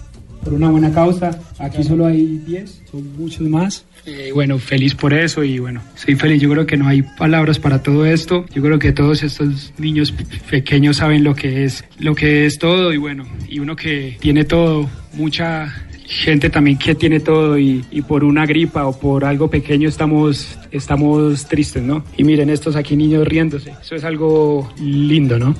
por 0.45 0.55
una 0.55 0.71
buena 0.71 0.93
causa. 0.93 1.39
Aquí 1.59 1.83
solo 1.83 2.07
hay 2.07 2.43
10, 2.47 2.83
son 2.91 3.17
muchos 3.17 3.49
más. 3.49 3.85
Eh, 4.07 4.31
bueno, 4.35 4.59
feliz 4.59 4.95
por 4.95 5.15
eso 5.15 5.43
y 5.43 5.59
bueno, 5.59 5.81
soy 5.95 6.15
feliz. 6.15 6.41
Yo 6.41 6.51
creo 6.51 6.67
que 6.67 6.77
no 6.77 6.87
hay 6.87 7.03
palabras 7.03 7.59
para 7.59 7.83
todo 7.83 8.05
esto. 8.05 8.45
Yo 8.55 8.63
creo 8.63 8.79
que 8.79 8.93
todos 8.93 9.23
estos 9.23 9.73
niños 9.79 10.13
pequeños 10.51 10.99
saben 10.99 11.25
lo 11.25 11.35
que 11.35 11.65
es, 11.65 11.85
lo 11.99 12.15
que 12.15 12.47
es 12.47 12.59
todo 12.59 12.93
y 12.93 12.99
bueno, 12.99 13.25
y 13.49 13.61
uno 13.61 13.75
que 13.77 14.17
tiene 14.21 14.45
todo, 14.45 14.89
mucha 15.15 15.73
gente 16.07 16.51
también 16.51 16.77
que 16.77 16.95
tiene 16.95 17.19
todo 17.19 17.59
y, 17.59 17.83
y, 17.91 18.03
por 18.03 18.25
una 18.25 18.45
gripa 18.45 18.87
o 18.87 18.99
por 18.99 19.25
algo 19.25 19.49
pequeño 19.49 19.89
estamos, 19.89 20.59
estamos 20.71 21.47
tristes, 21.47 21.83
¿no? 21.83 22.05
Y 22.19 22.25
miren 22.25 22.51
estos 22.51 22.77
aquí 22.77 22.95
niños 22.95 23.27
riéndose. 23.27 23.73
Eso 23.81 23.95
es 23.95 24.05
algo 24.05 24.71
lindo, 24.79 25.39
¿no? 25.39 25.55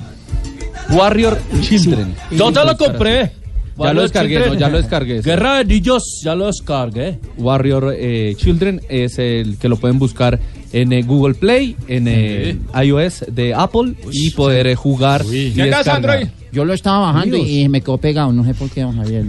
Warrior 0.91 1.39
Children. 1.61 2.15
Te 2.29 2.37
lo 2.37 2.77
compré. 2.77 3.44
Ya 3.77 3.93
lo 3.93 4.01
descargué, 4.03 4.39
no, 4.39 4.53
ya 4.53 4.69
lo 4.69 4.77
descargué. 4.77 5.21
Guerra 5.21 5.57
de 5.57 5.65
Niños, 5.65 6.21
ya 6.23 6.33
lo 6.33 6.47
descargué. 6.47 7.19
Warrior 7.37 7.93
eh, 7.97 8.33
Children 8.37 8.81
es 8.87 9.19
el 9.19 9.57
que 9.57 9.67
lo 9.67 9.75
pueden 9.77 9.99
buscar 9.99 10.39
en 10.71 10.93
eh, 10.93 11.03
Google 11.03 11.35
Play, 11.35 11.75
en 11.87 12.07
eh, 12.07 12.57
iOS 12.83 13.25
de 13.27 13.53
Apple 13.53 13.95
y 14.11 14.31
poder 14.31 14.73
jugar. 14.75 15.25
¿Qué 15.25 15.73
Android? 15.87 16.27
Yo 16.55 16.63
lo 16.63 16.73
estaba 16.73 17.11
bajando 17.11 17.35
y, 17.35 17.67
me 17.67 17.81
quedó 17.81 17.97
pegado, 17.97 18.31
no 18.31 18.45
sé 18.45 18.53
por 18.53 18.69
qué, 18.69 18.83
don 18.83 18.95
Javier. 18.95 19.25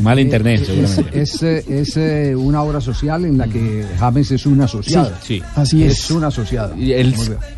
Mal 0.00 0.18
internet, 0.18 0.66
Es, 1.12 1.42
es, 1.42 1.96
es, 1.98 2.34
una 2.34 2.62
obra 2.62 2.80
social 2.80 3.26
en 3.26 3.36
la 3.36 3.46
que 3.46 3.84
James 3.98 4.30
es 4.30 4.46
una 4.46 4.64
asociada. 4.64 5.20
Sí, 5.22 5.42
así 5.54 5.84
es. 5.84 6.04
Es 6.04 6.10
una 6.10 6.28
asociada. 6.28 6.74
Y 6.74 6.92
él, 6.92 7.14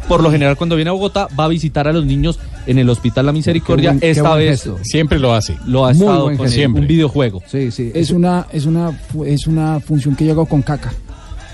por 0.09 0.21
lo 0.21 0.33
general, 0.33 0.57
cuando 0.57 0.75
viene 0.75 0.89
a 0.89 0.95
Bogotá, 0.95 1.29
va 1.39 1.45
a 1.45 1.49
visitar 1.49 1.87
a 1.87 1.93
los 1.93 2.05
niños 2.05 2.41
en 2.67 2.81
el 2.81 2.91
Hospital 2.91 3.27
La 3.27 3.33
Misericordia. 3.33 3.97
Esta 4.01 4.35
vez 4.35 4.69
siempre 4.83 5.21
lo 5.21 5.33
hace. 5.33 5.57
Lo 5.65 5.87
ha 5.87 5.93
estado 5.93 6.37
con 6.37 6.49
siempre. 6.49 6.83
un 6.83 6.89
videojuego. 6.89 7.41
Sí, 7.47 7.71
sí. 7.71 7.93
Es 7.95 8.11
una, 8.11 8.49
es 8.53 8.67
una, 8.67 8.99
es 9.25 9.47
una 9.47 9.79
función 9.79 10.17
que 10.17 10.25
llegó 10.25 10.45
con 10.47 10.63
caca 10.63 10.93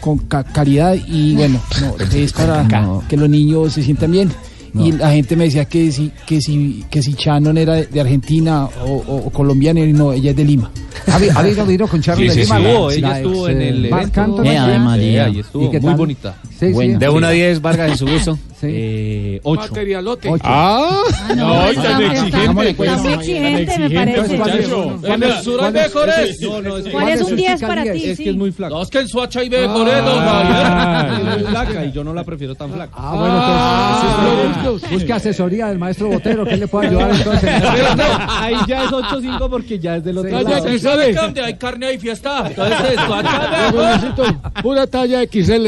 con 0.00 0.16
caridad 0.16 0.94
y 0.94 1.34
bueno, 1.34 1.60
no, 1.82 1.94
es 2.16 2.32
para 2.32 2.66
que 3.06 3.18
los 3.18 3.28
niños 3.28 3.74
se 3.74 3.82
sientan 3.82 4.12
bien. 4.12 4.30
Y 4.74 4.92
la 4.92 5.10
gente 5.10 5.36
me 5.36 5.44
decía 5.44 5.64
que 5.64 5.90
si, 5.90 6.12
que 6.26 6.40
si, 6.40 6.84
que 6.90 7.02
si 7.02 7.14
Shannon 7.14 7.58
era 7.58 7.76
de 7.76 8.00
Argentina 8.00 8.68
o, 8.84 9.30
colombiana 9.30 9.80
y 9.80 9.92
no, 9.92 10.12
ella 10.12 10.30
es 10.30 10.36
de 10.36 10.44
Lima. 10.44 10.70
¿Ha 11.06 11.64
vino 11.64 11.88
con 11.88 12.00
Charlie 12.00 12.28
de 12.28 12.36
Lima? 12.36 12.58
ella 12.92 13.16
estuvo 13.18 13.48
en 13.48 13.62
el 13.62 13.86
evento. 13.86 14.44
Eh, 14.44 15.40
estuvo 15.40 15.80
muy 15.80 15.94
bonita. 15.94 16.36
De 16.60 17.08
1 17.08 17.26
a 17.26 17.30
10, 17.30 17.60
Vargas, 17.60 17.90
en 17.90 17.96
su 17.96 18.06
gusto. 18.06 18.38
Eh, 18.62 19.40
8. 19.42 19.60
Materialote. 19.60 20.30
Ah, 20.42 21.02
ah, 21.12 21.34
no, 21.34 21.72
no 21.72 21.82
tan 21.82 22.02
exigente. 22.02 22.70
Está 22.70 22.96
muy 22.96 23.12
exigente, 23.12 23.78
me 23.78 23.90
parece. 23.90 24.38
¿Cuál 26.90 27.08
es 27.08 27.22
un 27.22 27.36
10 27.36 27.60
para 27.62 27.82
ti? 27.84 28.04
Es 28.10 28.18
que 28.18 28.30
es 28.30 28.36
muy 28.36 28.52
flaca. 28.52 28.74
No, 28.74 28.82
es 28.82 28.90
que 28.90 28.98
en 29.00 29.08
Suacha 29.08 29.40
hay 29.40 29.50
mejores, 29.50 30.04
don 30.04 30.18
Javier. 30.18 31.12
Es 31.12 31.24
muy 31.38 31.50
flaca 31.50 31.84
y 31.84 31.92
yo 31.92 32.04
no 32.04 32.14
la 32.14 32.24
prefiero 32.24 32.54
tan 32.54 32.72
flaca. 32.72 32.92
Ah, 32.96 33.14
bueno, 33.14 34.54
entonces 34.56 34.90
busque 34.90 35.12
asesoría 35.12 35.66
del 35.68 35.78
maestro 35.78 36.08
Botero, 36.08 36.44
que 36.44 36.56
le 36.56 36.68
puede 36.68 36.88
ayudar 36.88 37.10
entonces. 37.10 37.50
Ahí 38.28 38.56
ya 38.66 38.84
es 38.84 38.90
8-5 38.90 39.50
porque 39.50 39.78
ya 39.78 39.96
es 39.96 40.04
del 40.04 40.18
otro 40.18 40.30
lado. 40.30 41.14
Donde 41.14 41.42
hay 41.42 41.54
carne 41.54 41.86
hay 41.86 41.98
fiesta. 41.98 42.44
Entonces, 42.46 43.00
Suacha. 43.06 43.72
Pura 44.62 44.86
talla 44.86 45.22
XL. 45.24 45.66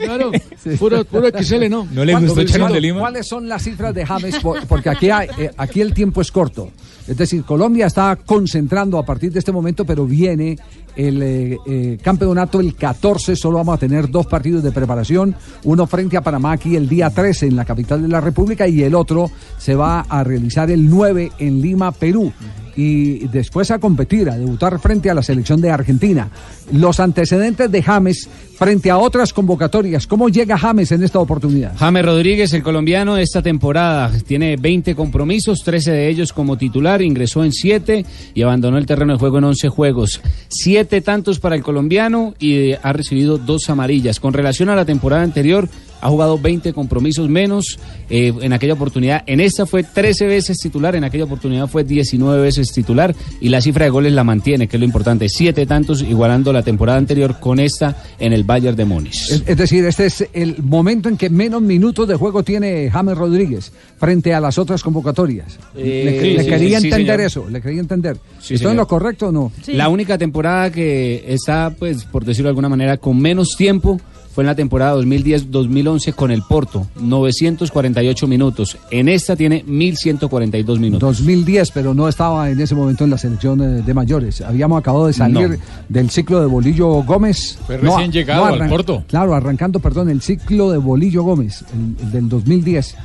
Claro, 0.00 0.30
puro, 0.78 1.04
puro 1.04 1.28
XL, 1.28 1.68
¿no? 1.68 1.86
¿No 1.90 2.04
le 2.04 2.14
gustó 2.14 2.44
Chano 2.44 2.72
de 2.72 2.80
Lima? 2.80 3.00
¿Cuáles 3.00 3.26
son 3.26 3.48
las 3.48 3.62
cifras 3.62 3.94
de 3.94 4.06
James? 4.06 4.36
Porque 4.68 4.90
aquí, 4.90 5.10
hay, 5.10 5.28
eh, 5.38 5.50
aquí 5.56 5.80
el 5.80 5.94
tiempo 5.94 6.20
es 6.20 6.30
corto. 6.30 6.70
Es 7.08 7.16
decir, 7.16 7.44
Colombia 7.44 7.86
está 7.86 8.16
concentrando 8.16 8.98
a 8.98 9.04
partir 9.04 9.32
de 9.32 9.38
este 9.38 9.52
momento, 9.52 9.84
pero 9.84 10.06
viene 10.06 10.56
el 10.96 11.22
eh, 11.22 11.58
eh, 11.66 11.98
campeonato 12.02 12.60
el 12.60 12.74
14. 12.74 13.36
Solo 13.36 13.58
vamos 13.58 13.74
a 13.74 13.78
tener 13.78 14.10
dos 14.10 14.26
partidos 14.26 14.62
de 14.62 14.72
preparación. 14.72 15.34
Uno 15.64 15.86
frente 15.86 16.16
a 16.16 16.20
Panamá 16.20 16.52
aquí 16.52 16.76
el 16.76 16.88
día 16.88 17.10
13 17.10 17.46
en 17.46 17.56
la 17.56 17.64
capital 17.64 18.02
de 18.02 18.08
la 18.08 18.20
República 18.20 18.68
y 18.68 18.82
el 18.82 18.94
otro 18.94 19.30
se 19.58 19.74
va 19.74 20.00
a 20.00 20.22
realizar 20.24 20.70
el 20.70 20.88
9 20.88 21.32
en 21.38 21.60
Lima, 21.60 21.92
Perú 21.92 22.32
y 22.76 23.26
después 23.28 23.70
a 23.70 23.78
competir, 23.78 24.30
a 24.30 24.36
debutar 24.36 24.78
frente 24.78 25.10
a 25.10 25.14
la 25.14 25.22
selección 25.22 25.60
de 25.60 25.70
Argentina. 25.70 26.28
Los 26.72 27.00
antecedentes 27.00 27.70
de 27.70 27.82
James 27.82 28.28
frente 28.56 28.90
a 28.90 28.98
otras 28.98 29.32
convocatorias. 29.32 30.06
¿Cómo 30.06 30.28
llega 30.28 30.56
James 30.56 30.92
en 30.92 31.02
esta 31.02 31.18
oportunidad? 31.18 31.74
James 31.76 32.04
Rodríguez, 32.04 32.52
el 32.54 32.62
colombiano, 32.62 33.16
esta 33.16 33.42
temporada 33.42 34.10
tiene 34.26 34.56
20 34.56 34.94
compromisos, 34.94 35.62
13 35.64 35.92
de 35.92 36.08
ellos 36.08 36.32
como 36.32 36.56
titular, 36.56 36.91
ingresó 37.00 37.44
en 37.44 37.52
7 37.52 38.04
y 38.34 38.42
abandonó 38.42 38.76
el 38.76 38.86
terreno 38.86 39.14
de 39.14 39.18
juego 39.18 39.38
en 39.38 39.44
11 39.44 39.68
juegos. 39.68 40.20
7 40.48 41.00
tantos 41.00 41.38
para 41.38 41.54
el 41.54 41.62
colombiano 41.62 42.34
y 42.38 42.72
ha 42.72 42.92
recibido 42.92 43.38
dos 43.38 43.70
amarillas. 43.70 44.20
Con 44.20 44.34
relación 44.34 44.68
a 44.68 44.76
la 44.76 44.84
temporada 44.84 45.22
anterior, 45.22 45.68
ha 46.02 46.08
jugado 46.08 46.38
20 46.38 46.72
compromisos 46.72 47.28
menos 47.28 47.78
eh, 48.10 48.32
en 48.40 48.52
aquella 48.52 48.74
oportunidad. 48.74 49.22
En 49.26 49.40
esta 49.40 49.66
fue 49.66 49.84
13 49.84 50.26
veces 50.26 50.58
titular, 50.58 50.96
en 50.96 51.04
aquella 51.04 51.24
oportunidad 51.24 51.68
fue 51.68 51.84
19 51.84 52.42
veces 52.42 52.72
titular 52.72 53.14
y 53.40 53.48
la 53.48 53.60
cifra 53.60 53.84
de 53.84 53.90
goles 53.90 54.12
la 54.12 54.24
mantiene, 54.24 54.66
que 54.66 54.76
es 54.76 54.80
lo 54.80 54.84
importante. 54.84 55.28
Siete 55.28 55.64
tantos 55.64 56.02
igualando 56.02 56.52
la 56.52 56.62
temporada 56.62 56.98
anterior 56.98 57.38
con 57.38 57.60
esta 57.60 57.96
en 58.18 58.32
el 58.32 58.42
Bayern 58.42 58.76
de 58.76 58.84
Múnich. 58.84 59.30
Es, 59.46 59.56
decir, 59.56 59.84
este 59.84 60.06
es 60.06 60.26
el 60.32 60.60
momento 60.62 61.08
en 61.08 61.16
que 61.16 61.30
menos 61.30 61.62
minutos 61.62 62.08
de 62.08 62.16
juego 62.16 62.42
tiene 62.42 62.90
James 62.90 63.16
Rodríguez 63.16 63.72
frente 63.96 64.34
a 64.34 64.40
las 64.40 64.58
otras 64.58 64.82
convocatorias. 64.82 65.56
le, 65.76 66.34
eh, 66.34 66.46
quería 66.46 66.78
entender 66.78 67.20
eso, 67.20 67.48
le 67.48 67.60
quería 67.60 67.80
entender. 67.80 68.16
¿Estoy 68.40 68.72
en 68.72 68.76
lo 68.76 68.88
correcto 68.88 69.28
o 69.28 69.32
no? 69.32 69.52
La 69.68 69.88
única 69.88 70.18
temporada 70.18 70.72
que 70.72 71.24
está, 71.28 71.72
pues, 71.78 72.04
por 72.04 72.24
decirlo 72.24 72.48
de 72.48 72.50
alguna 72.50 72.68
manera, 72.68 72.96
con 72.96 73.20
menos 73.20 73.54
tiempo 73.56 74.00
fue 74.32 74.42
en 74.42 74.46
la 74.46 74.54
temporada 74.54 74.96
2010-2011 74.96 76.14
con 76.14 76.30
el 76.30 76.42
Porto, 76.42 76.86
948 77.00 78.26
minutos. 78.26 78.78
En 78.90 79.08
esta 79.08 79.36
tiene 79.36 79.62
1142 79.66 80.78
minutos. 80.78 81.18
2010, 81.18 81.70
pero 81.70 81.94
no 81.94 82.08
estaba 82.08 82.50
en 82.50 82.60
ese 82.60 82.74
momento 82.74 83.04
en 83.04 83.10
la 83.10 83.18
selección 83.18 83.60
eh, 83.60 83.82
de 83.82 83.94
mayores. 83.94 84.40
Habíamos 84.40 84.78
acabado 84.78 85.06
de 85.06 85.12
salir 85.12 85.58
del 85.88 86.10
ciclo 86.10 86.40
de 86.40 86.46
Bolillo 86.46 87.02
Gómez. 87.02 87.58
Fue 87.66 87.76
recién 87.76 88.10
llegado 88.10 88.46
al 88.46 88.68
Porto. 88.68 89.04
Claro, 89.06 89.34
arrancando, 89.34 89.80
perdón, 89.80 90.08
el 90.08 90.22
ciclo 90.22 90.70
de 90.70 90.78
Bolillo 90.78 91.22
Gómez, 91.22 91.64
el 92.02 92.10
del 92.10 92.28
2010 92.28 92.96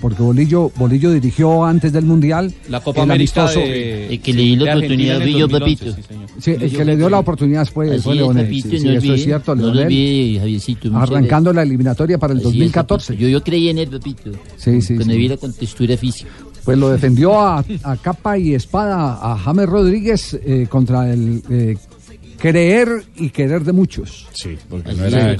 porque 0.00 0.22
Bolillo, 0.22 0.70
Bolillo 0.76 1.10
dirigió 1.10 1.64
antes 1.64 1.92
del 1.92 2.04
Mundial 2.04 2.52
la 2.68 2.80
Copa 2.80 3.02
América 3.02 3.50
el 3.52 4.20
que 4.20 4.32
le 4.32 4.42
dio 4.42 4.64
la 4.64 4.76
oportunidad 4.76 5.18
Bolillo 5.18 5.48
Pepito. 5.48 5.96
Sí, 6.38 6.50
el 6.52 6.70
que 6.70 6.84
le 6.84 6.96
dio 6.96 7.08
la 7.08 7.18
oportunidad 7.18 7.66
fue, 7.66 7.98
fue 7.98 8.14
Leonel. 8.14 8.48
Sí, 8.48 8.86
eso 8.86 9.14
es 9.14 9.24
cierto, 9.24 9.54
Leonel. 9.54 10.40
arrancando 10.94 11.52
la 11.52 11.62
eliminatoria 11.62 12.18
para 12.18 12.32
el 12.32 12.40
2014. 12.40 13.16
yo, 13.16 13.28
yo 13.28 13.42
creí 13.42 13.68
en 13.68 13.78
él, 13.78 13.88
Pepito. 13.88 14.32
Sí, 14.56 14.80
sí. 14.82 14.96
Con 14.96 15.06
sí. 15.06 15.36
con 15.40 15.52
textura 15.52 15.96
física. 15.96 16.30
Pues 16.64 16.76
lo 16.78 16.88
defendió 16.88 17.40
a, 17.40 17.64
a, 17.84 17.96
capa 17.96 18.36
y 18.36 18.54
espada 18.54 19.20
a 19.22 19.38
James 19.38 19.68
Rodríguez 19.68 20.34
eh, 20.34 20.66
contra 20.68 21.12
el 21.12 21.40
eh, 21.48 21.76
creer 22.38 23.04
y 23.16 23.30
querer 23.30 23.64
de 23.64 23.72
muchos. 23.72 24.28
Sí, 24.32 24.56
porque 24.68 24.92
no 24.92 25.04
era, 25.04 25.36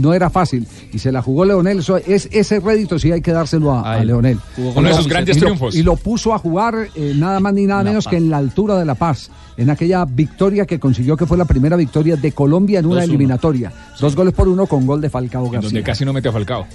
no, 0.00 0.14
era 0.14 0.30
fácil. 0.30 0.66
Y 0.92 0.98
se 0.98 1.12
la 1.12 1.22
jugó 1.22 1.44
Leonel. 1.44 1.82
es, 2.06 2.28
ese 2.32 2.60
rédito 2.60 2.98
sí 2.98 3.12
hay 3.12 3.20
que 3.20 3.32
dárselo 3.32 3.72
a, 3.72 4.02
Leonel. 4.04 4.38
Con 4.74 4.86
esos 4.86 5.08
grandes 5.08 5.38
triunfos. 5.38 5.74
y 5.74 5.82
lo 5.82 5.96
puso 5.96 6.34
a 6.34 6.38
jugar 6.38 6.88
eh, 6.94 7.12
nada 7.16 7.40
más 7.40 7.54
ni 7.54 7.66
nada 7.66 7.82
menos 7.82 8.06
que 8.06 8.16
en 8.16 8.30
la 8.30 8.38
altura 8.38 8.78
de 8.78 8.84
La 8.84 8.94
Paz. 8.94 9.30
En 9.56 9.70
aquella 9.70 10.04
victoria 10.04 10.66
que 10.66 10.78
consiguió 10.78 11.16
que 11.16 11.26
fue 11.26 11.38
la 11.38 11.44
primera 11.44 11.76
victoria 11.76 12.16
de 12.16 12.32
Colombia 12.32 12.80
en 12.80 12.86
una 12.86 13.04
eliminatoria. 13.04 13.72
Dos 13.98 14.14
goles 14.14 14.34
por 14.34 14.48
uno 14.48 14.66
con 14.66 14.86
gol 14.86 15.00
de 15.00 15.08
Falcao 15.08 15.44
García. 15.50 15.68
donde 15.68 15.82
casi 15.82 16.04
no 16.04 16.12
mete 16.12 16.28
a 16.28 16.32
Falcao. 16.32 16.66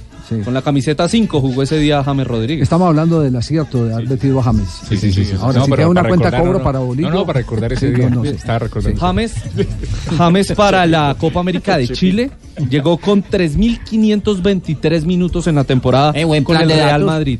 Con 0.43 0.53
la 0.53 0.61
camiseta 0.61 1.07
5 1.09 1.41
jugó 1.41 1.63
ese 1.63 1.77
día 1.77 2.03
James 2.03 2.25
Rodríguez. 2.25 2.63
Estamos 2.63 2.87
hablando 2.87 3.19
del 3.19 3.35
acierto 3.35 3.85
de 3.85 3.93
haber 3.93 4.07
metido 4.07 4.39
a 4.39 4.43
James. 4.43 4.67
Sí, 4.87 4.97
sí, 4.97 5.11
sí. 5.11 5.27
Ahora, 5.39 5.65
si 5.65 5.71
queda 5.71 5.89
una 5.89 6.07
cuenta 6.07 6.31
cobro 6.39 6.63
para 6.63 6.79
Bolillo. 6.79 7.09
No, 7.09 7.19
no, 7.19 7.25
para 7.25 7.41
recordar 7.41 7.73
ese 7.73 7.91
día. 7.91 8.09
Estaba 8.23 8.59
recordando. 8.59 8.99
James, 8.99 9.33
James 10.17 10.53
para 10.53 10.85
la 10.85 11.15
Copa 11.19 11.41
América 11.41 11.77
de 11.77 11.87
Chile 11.89 12.31
llegó 12.69 12.97
con 12.97 13.23
3.523 13.23 15.05
minutos 15.05 15.47
en 15.47 15.55
la 15.55 15.63
temporada 15.63 16.13
eh, 16.15 16.43
con 16.43 16.55
el 16.55 16.69
Real 16.69 17.03
Madrid. 17.03 17.39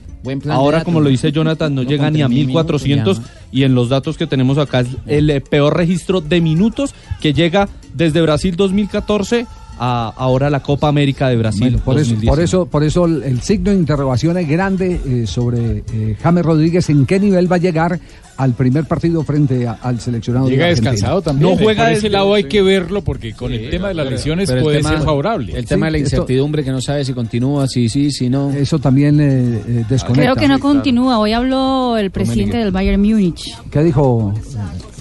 Ahora, 0.50 0.84
como 0.84 1.00
lo 1.00 1.10
dice 1.10 1.32
Jonathan, 1.32 1.74
no, 1.74 1.84
llega 1.84 2.12
ni 2.12 2.22
a 2.22 2.28
1.400 2.28 3.22
y 3.52 3.64
en 3.64 3.76
los 3.76 3.90
datos 3.90 4.18
que 4.18 4.28
tenemos 4.28 4.58
acá 4.58 4.82
es 4.82 4.88
el 5.08 5.30
eh, 5.30 5.42
peor 5.42 5.76
registro 5.76 6.22
de 6.22 6.42
minutos 6.42 6.96
que 7.20 7.34
llega 7.34 7.68
desde 7.94 8.22
Brasil 8.22 8.56
2014 8.56 9.46
ahora 9.78 10.50
la 10.50 10.62
Copa 10.62 10.88
América 10.88 11.30
de 11.30 11.38
Brasil. 11.38 11.80
por, 11.84 12.00
eso, 12.00 12.16
por, 12.26 12.40
eso, 12.40 12.66
por 12.66 12.84
eso 12.84 13.06
el 13.06 13.42
signo 13.42 13.72
de 13.72 13.78
interrogación 13.78 14.38
es 14.38 14.48
grande 14.48 15.00
eh, 15.06 15.28
sobre 15.28 15.84
eh, 15.94 16.16
James 16.22 16.46
Rodríguez, 16.46 16.90
en 16.90 17.06
qué 17.06 17.20
nivel 17.20 17.52
va 17.52 17.56
a 17.56 17.60
llegar 17.60 18.00
al 18.38 18.54
primer 18.54 18.86
partido 18.86 19.24
frente 19.24 19.68
al 19.68 20.00
seleccionado. 20.00 20.50
Llega 20.50 20.68
descansado 20.68 21.22
también. 21.22 21.52
No 21.52 21.58
juega 21.58 21.88
de 21.88 21.94
ese 21.94 22.10
lado, 22.10 22.34
hay 22.34 22.46
que 22.46 22.62
verlo 22.62 23.04
porque 23.04 23.34
con 23.34 23.54
el 23.54 23.70
tema 23.70 23.90
de 23.90 23.94
las 23.94 24.10
lesiones 24.10 24.52
puede 24.52 24.82
ser 24.82 25.00
favorable. 25.02 25.54
El 25.56 25.66
tema 25.66 25.88
de 25.88 25.92
la 25.92 25.98
incertidumbre 26.00 26.64
que 26.64 26.72
no 26.72 26.82
sabe 26.82 27.06
si 27.06 27.14
continúa, 27.14 27.68
si 27.68 27.88
sí, 27.88 28.12
si, 28.12 28.30
no. 28.30 28.52
Eso 28.52 28.80
también 28.80 29.20
eh, 29.20 29.86
desconecta. 29.88 30.34
Creo 30.34 30.36
que 30.36 30.48
no 30.48 30.60
continúa. 30.60 31.20
Hoy 31.20 31.34
habló 31.34 31.98
el 31.98 32.10
presidente 32.10 32.58
del 32.58 32.72
Bayern 32.72 33.02
Múnich. 33.02 33.56
¿Qué 33.70 33.84
dijo? 33.84 34.34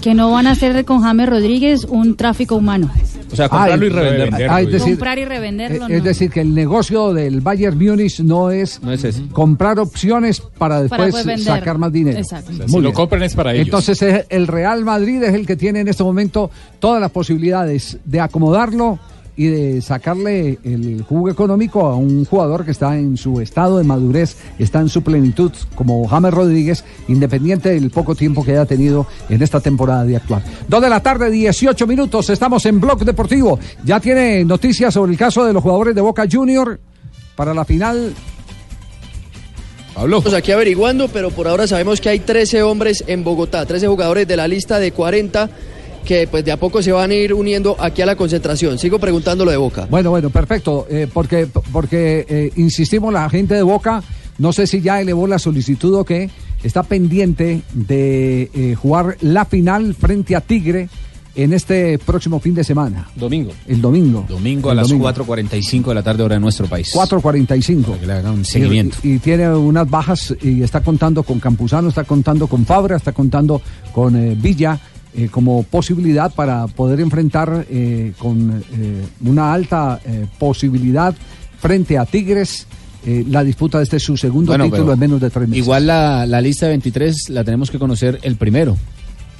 Que 0.01 0.13
no 0.15 0.31
van 0.31 0.47
a 0.47 0.51
hacer 0.51 0.83
con 0.85 1.01
James 1.01 1.29
Rodríguez 1.29 1.85
un 1.85 2.15
tráfico 2.15 2.55
humano. 2.55 2.89
O 3.31 3.35
sea, 3.35 3.47
comprarlo 3.47 3.85
y 3.85 3.89
revenderlo. 3.89 4.37
Ah, 4.49 4.61
decir, 4.61 4.93
Comprar 4.93 5.19
y 5.19 5.25
revenderlo. 5.25 5.87
Es 5.87 6.03
decir, 6.03 6.29
que 6.31 6.41
el 6.41 6.53
negocio 6.53 7.13
del 7.13 7.41
Bayern 7.41 7.77
Múnich 7.77 8.19
no 8.19 8.51
es, 8.51 8.81
comprar 9.31 9.79
opciones 9.79 10.41
para 10.41 10.81
después, 10.81 11.43
sacar 11.43 11.77
más 11.77 11.91
dinero. 11.91 12.17
Exacto. 12.17 12.51
si 12.67 12.81
lo 12.81 12.93
compran 12.93 13.23
es 13.23 13.35
para 13.35 13.53
ellos. 13.53 13.67
Entonces 13.67 14.25
el 14.29 14.47
Real 14.47 14.83
Madrid 14.83 15.23
es 15.23 15.33
el 15.33 15.45
que 15.45 15.55
tiene 15.55 15.81
en 15.81 15.87
este 15.87 16.03
momento 16.03 16.51
todas 16.79 16.99
las 16.99 17.11
posibilidades 17.11 17.97
de 18.03 18.19
acomodarlo 18.19 18.99
y 19.41 19.47
de 19.47 19.81
sacarle 19.81 20.59
el 20.63 21.01
jugo 21.01 21.27
económico 21.27 21.87
a 21.87 21.95
un 21.95 22.25
jugador 22.25 22.63
que 22.63 22.69
está 22.69 22.95
en 22.95 23.17
su 23.17 23.41
estado 23.41 23.79
de 23.79 23.83
madurez, 23.83 24.35
está 24.59 24.81
en 24.81 24.87
su 24.87 25.01
plenitud, 25.01 25.51
como 25.73 26.07
James 26.07 26.31
Rodríguez, 26.31 26.83
independiente 27.07 27.69
del 27.69 27.89
poco 27.89 28.13
tiempo 28.13 28.45
que 28.45 28.51
haya 28.51 28.67
tenido 28.67 29.07
en 29.29 29.41
esta 29.41 29.59
temporada 29.59 30.05
de 30.05 30.17
actual. 30.17 30.43
Dos 30.67 30.79
de 30.79 30.89
la 30.89 31.01
tarde, 31.01 31.31
18 31.31 31.87
minutos, 31.87 32.29
estamos 32.29 32.63
en 32.67 32.79
Blog 32.79 33.03
Deportivo. 33.03 33.57
Ya 33.83 33.99
tiene 33.99 34.45
noticias 34.45 34.93
sobre 34.93 35.13
el 35.13 35.17
caso 35.17 35.43
de 35.43 35.53
los 35.53 35.63
jugadores 35.63 35.95
de 35.95 36.01
Boca 36.01 36.27
Junior 36.31 36.79
para 37.35 37.55
la 37.55 37.65
final 37.65 38.13
Estamos 39.95 40.33
aquí 40.33 40.51
averiguando, 40.51 41.09
pero 41.09 41.31
por 41.31 41.47
ahora 41.47 41.67
sabemos 41.67 41.99
que 41.99 42.09
hay 42.09 42.19
13 42.19 42.63
hombres 42.63 43.03
en 43.07 43.23
Bogotá, 43.23 43.65
13 43.65 43.87
jugadores 43.87 44.27
de 44.27 44.37
la 44.37 44.47
lista 44.47 44.79
de 44.79 44.91
40 44.91 45.49
que 46.05 46.27
pues 46.27 46.43
de 46.43 46.51
a 46.51 46.57
poco 46.57 46.81
se 46.81 46.91
van 46.91 47.11
a 47.11 47.13
ir 47.13 47.33
uniendo 47.33 47.75
aquí 47.79 48.01
a 48.01 48.05
la 48.05 48.15
concentración. 48.15 48.77
Sigo 48.77 48.99
preguntando 48.99 49.45
lo 49.45 49.51
de 49.51 49.57
Boca. 49.57 49.87
Bueno, 49.89 50.09
bueno, 50.09 50.29
perfecto, 50.29 50.87
eh, 50.89 51.07
porque, 51.11 51.47
porque 51.71 52.25
eh, 52.27 52.51
insistimos, 52.55 53.13
la 53.13 53.29
gente 53.29 53.55
de 53.55 53.63
Boca, 53.63 54.03
no 54.37 54.53
sé 54.53 54.67
si 54.67 54.81
ya 54.81 55.01
elevó 55.01 55.27
la 55.27 55.39
solicitud 55.39 55.93
o 55.95 56.05
qué, 56.05 56.29
está 56.63 56.83
pendiente 56.83 57.61
de 57.73 58.49
eh, 58.53 58.75
jugar 58.75 59.17
la 59.21 59.45
final 59.45 59.93
frente 59.95 60.35
a 60.35 60.41
Tigre 60.41 60.89
en 61.35 61.53
este 61.53 61.97
próximo 61.97 62.39
fin 62.39 62.53
de 62.53 62.63
semana. 62.63 63.09
Domingo. 63.15 63.51
El 63.67 63.81
domingo. 63.81 64.25
Domingo 64.27 64.69
a 64.69 64.73
El 64.73 64.77
las 64.77 64.89
domingo. 64.89 65.09
4.45 65.09 65.85
de 65.85 65.95
la 65.95 66.03
tarde 66.03 66.23
hora 66.23 66.35
de 66.35 66.41
nuestro 66.41 66.67
país. 66.67 66.93
4.45. 66.93 67.99
Que 67.99 68.07
le 68.07 68.13
hagan 68.13 68.33
un 68.33 68.45
seguimiento. 68.45 68.97
Y, 69.03 69.13
y 69.13 69.19
tiene 69.19 69.49
unas 69.53 69.89
bajas 69.89 70.35
y 70.41 70.61
está 70.61 70.81
contando 70.81 71.23
con 71.23 71.39
Campuzano, 71.39 71.89
está 71.89 72.03
contando 72.03 72.47
con 72.47 72.65
Fabra, 72.65 72.97
está 72.97 73.13
contando 73.13 73.61
con 73.93 74.15
eh, 74.15 74.35
Villa 74.37 74.79
eh, 75.15 75.27
como 75.29 75.63
posibilidad 75.63 76.33
para 76.33 76.67
poder 76.67 76.99
enfrentar 76.99 77.65
eh, 77.69 78.13
con 78.17 78.63
eh, 78.73 79.05
una 79.25 79.53
alta 79.53 79.99
eh, 80.05 80.25
posibilidad 80.39 81.13
frente 81.59 81.97
a 81.97 82.05
Tigres 82.05 82.67
eh, 83.05 83.25
la 83.27 83.43
disputa 83.43 83.79
de 83.79 83.85
este 83.85 83.99
su 83.99 84.15
segundo 84.15 84.51
Bueno, 84.51 84.65
título 84.65 84.93
en 84.93 84.99
menos 84.99 85.19
de 85.19 85.29
tres 85.31 85.47
meses. 85.49 85.63
Igual 85.63 85.87
la, 85.87 86.25
la 86.27 86.39
lista 86.39 86.67
de 86.67 86.73
23 86.73 87.29
la 87.29 87.43
tenemos 87.43 87.71
que 87.71 87.79
conocer 87.79 88.19
el 88.21 88.35
primero. 88.35 88.77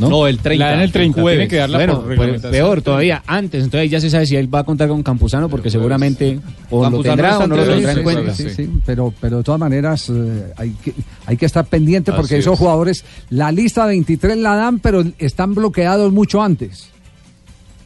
¿No? 0.02 0.10
No, 0.10 0.28
el 0.28 0.40
30. 0.40 0.66
La 0.66 0.72
dan 0.72 0.82
el 0.82 0.92
30, 0.92 1.22
Jueves. 1.22 1.38
tiene 1.38 1.50
que 1.50 1.56
darla 1.58 1.78
bueno, 1.78 2.02
por 2.02 2.16
pues, 2.16 2.42
peor 2.42 2.82
todavía, 2.82 3.22
antes. 3.28 3.64
Entonces 3.64 3.90
ya 3.92 4.02
se 4.02 4.10
sabe 4.10 4.26
si 4.26 4.36
él 4.36 4.54
va 4.54 4.60
a 4.60 4.64
contar 4.64 4.90
con 4.90 5.04
Campuzano 5.04 5.48
porque 5.48 5.70
seguramente 5.70 6.40
o 6.72 6.78
lo 6.78 6.84
Campuzano 6.84 7.04
tendrá 7.04 7.38
o 7.38 7.48
no 7.48 7.56
lo 7.56 7.64
tendrá 7.66 7.92
en 7.94 8.04
cuenta. 8.04 8.34
sí, 8.34 8.50
sí, 8.50 8.70
pero, 8.86 9.14
pero 9.22 9.38
de 9.38 9.44
todas 9.44 9.60
maneras 9.60 10.10
eh, 10.10 10.54
hay, 10.58 10.72
que, 10.72 10.94
hay 11.28 11.38
que 11.38 11.46
estar 11.46 11.66
pendiente 11.66 12.12
porque 12.12 12.34
Así 12.34 12.42
esos 12.42 12.54
es. 12.54 12.60
jugadores, 12.60 13.06
la 13.30 13.52
lista 13.52 13.86
23 13.86 14.38
la 14.38 14.56
dan, 14.56 14.80
pero 14.80 15.04
están 15.20 15.54
bloqueados 15.54 16.12
mucho 16.12 16.42
antes. 16.42 16.90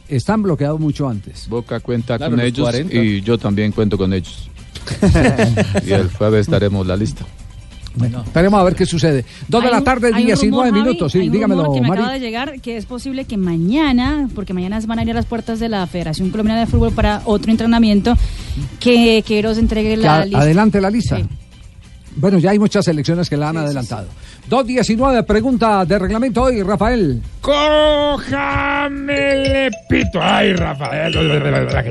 Están 0.08 0.42
bloqueados 0.42 0.80
mucho 0.80 1.08
antes. 1.08 1.48
Boca 1.48 1.80
cuenta 1.80 2.16
Claro, 2.16 2.30
con 2.32 2.38
los 2.38 2.48
ellos 2.48 2.64
40. 2.64 2.94
y 2.96 3.20
yo 3.20 3.36
también 3.38 3.72
cuento 3.72 3.98
con 3.98 4.12
ellos. 4.12 4.48
y 5.86 5.92
el 5.92 6.08
jueves 6.10 6.46
daremos 6.48 6.86
la 6.86 6.96
lista. 6.96 7.26
Bueno, 7.96 8.22
esperemos 8.22 8.60
a 8.60 8.64
ver 8.64 8.74
qué 8.74 8.84
sucede. 8.86 9.24
Dos 9.48 9.62
de 9.62 9.68
Hay 9.68 9.74
la 9.74 9.80
tarde, 9.82 10.08
hay 10.12 10.20
un 10.22 10.26
19 10.26 10.50
rumor, 10.50 10.66
Javi, 10.70 10.80
minutos. 10.82 11.14
hay 11.14 11.20
Sí, 11.22 11.26
un 11.28 11.32
dígamelo, 11.32 11.62
rumor 11.64 11.76
que 11.76 11.80
me 11.82 11.88
Mari. 11.88 12.00
acaba 12.02 12.14
de 12.14 12.20
llegar 12.20 12.60
que 12.60 12.76
es 12.76 12.84
posible 12.86 13.24
que 13.24 13.36
mañana, 13.38 14.28
porque 14.34 14.52
mañana 14.52 14.78
van 14.86 14.98
a 14.98 15.02
ir 15.02 15.10
a 15.10 15.14
las 15.14 15.24
puertas 15.26 15.58
de 15.60 15.68
la 15.70 15.86
Federación 15.86 16.30
Colombiana 16.30 16.60
de 16.60 16.66
Fútbol 16.66 16.92
para 16.92 17.22
otro 17.24 17.50
entrenamiento, 17.50 18.14
que 18.80 19.22
Queiroz 19.26 19.56
entregue 19.58 19.90
Que 19.90 19.96
la 19.96 20.16
a- 20.16 20.24
lista. 20.24 20.40
adelante 20.40 20.80
la 20.80 20.90
lista. 20.90 21.16
Sí. 21.16 21.24
Bueno, 22.16 22.38
ya 22.38 22.50
hay 22.50 22.58
muchas 22.58 22.84
selecciones 22.84 23.28
que 23.28 23.36
la 23.36 23.48
han 23.50 23.56
adelantado. 23.58 24.08
2.19, 24.48 25.24
pregunta 25.24 25.84
de 25.84 25.98
reglamento 25.98 26.42
hoy, 26.42 26.62
Rafael. 26.62 27.20
¡Cójame 27.40 29.32
el 29.66 29.72
pito! 29.88 30.20
¡Ay, 30.22 30.52
Rafael! 30.52 31.12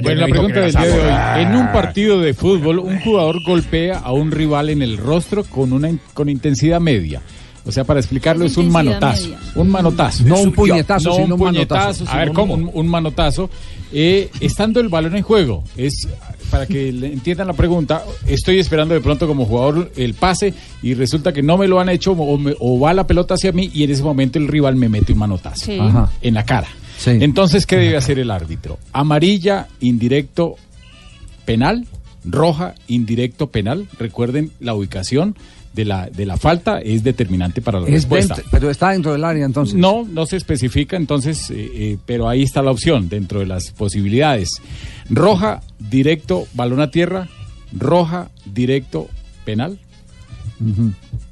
Bueno, 0.01 0.21
la 0.21 0.27
pregunta 0.27 0.59
del 0.61 0.71
día 0.71 0.81
de 0.81 0.93
hoy. 0.93 1.41
En 1.43 1.55
un 1.55 1.71
partido 1.73 2.21
de 2.21 2.33
fútbol, 2.33 2.79
un 2.79 2.99
jugador 3.01 3.43
golpea 3.45 3.99
a 3.99 4.13
un 4.13 4.31
rival 4.31 4.69
en 4.69 4.81
el 4.81 4.97
rostro 4.97 5.43
con 5.43 5.73
una 5.73 5.89
con 6.13 6.29
intensidad 6.29 6.79
media. 6.79 7.21
O 7.67 7.71
sea, 7.71 7.83
para 7.83 7.99
explicarlo, 7.99 8.45
Es 8.45 8.57
un 8.57 8.71
manotazo. 8.71 9.23
media. 9.23 9.39
Un 9.55 9.69
manotazo. 9.69 10.23
No 10.25 10.39
un 10.39 10.51
puñetazo, 10.53 11.09
no 11.09 11.15
sino 11.15 11.35
un 11.35 11.41
manotazo. 11.41 12.05
A 12.07 12.17
ver, 12.19 12.31
¿cómo? 12.31 12.53
Un, 12.53 12.69
un 12.71 12.87
manotazo. 12.87 13.49
Eh, 13.91 14.29
estando 14.39 14.79
el 14.79 14.87
balón 14.89 15.15
en 15.15 15.23
juego, 15.23 15.63
es 15.75 16.07
para 16.51 16.65
que 16.67 16.91
le 16.91 17.11
entiendan 17.13 17.47
la 17.47 17.53
pregunta, 17.53 18.03
estoy 18.27 18.59
esperando 18.59 18.93
de 18.93 19.01
pronto 19.01 19.27
como 19.27 19.45
jugador 19.45 19.91
el 19.97 20.13
pase 20.13 20.53
y 20.81 20.93
resulta 20.93 21.33
que 21.33 21.41
no 21.43 21.57
me 21.57 21.67
lo 21.67 21.79
han 21.79 21.89
hecho 21.89 22.11
o, 22.13 22.37
me- 22.37 22.55
o 22.59 22.79
va 22.79 22.93
la 22.93 23.05
pelota 23.07 23.33
hacia 23.33 23.51
mí 23.51 23.69
y 23.73 23.83
en 23.83 23.91
ese 23.91 24.03
momento 24.03 24.39
el 24.39 24.47
rival 24.47 24.75
me 24.75 24.87
mete 24.89 25.13
un 25.13 25.19
manotazo 25.19 25.65
Sí. 25.65 25.79
En 26.21 26.33
la 26.33 26.45
cara. 26.45 26.67
Sí. 26.97 27.11
Entonces, 27.19 27.65
¿qué 27.65 27.75
debe 27.77 27.97
hacer 27.97 28.19
el 28.19 28.31
árbitro? 28.31 28.79
Amarilla, 28.93 29.67
indirecto, 29.81 30.55
penal, 31.45 31.85
roja, 32.23 32.73
indirecto, 32.87 33.47
penal. 33.47 33.87
Recuerden 33.99 34.51
la 34.59 34.73
ubicación 34.73 35.35
de 35.73 35.83
la, 35.83 36.09
de 36.09 36.25
la 36.25 36.37
falta 36.37 36.79
es 36.79 37.03
determinante 37.03 37.61
para 37.61 37.81
la 37.81 37.87
Es 37.87 37.93
respuesta. 37.93 38.35
dentro- 38.35 38.49
pero 38.51 38.69
está 38.69 38.91
dentro 38.91 39.11
del 39.11 39.25
área 39.25 39.45
entonces. 39.45 39.75
No, 39.75 40.07
no 40.09 40.25
se 40.25 40.37
especifica, 40.37 40.95
entonces, 40.95 41.51
eh, 41.51 41.69
eh, 41.75 41.97
pero 42.05 42.29
ahí 42.29 42.43
está 42.43 42.61
la 42.61 42.71
opción 42.71 43.09
dentro 43.09 43.41
de 43.41 43.45
las 43.45 43.71
posibilidades. 43.71 44.49
Roja, 45.09 45.61
directo, 45.79 46.45
balón 46.53 46.81
a 46.81 46.89
tierra, 46.91 47.27
roja, 47.77 48.29
directo, 48.45 49.07
penal. 49.45 49.79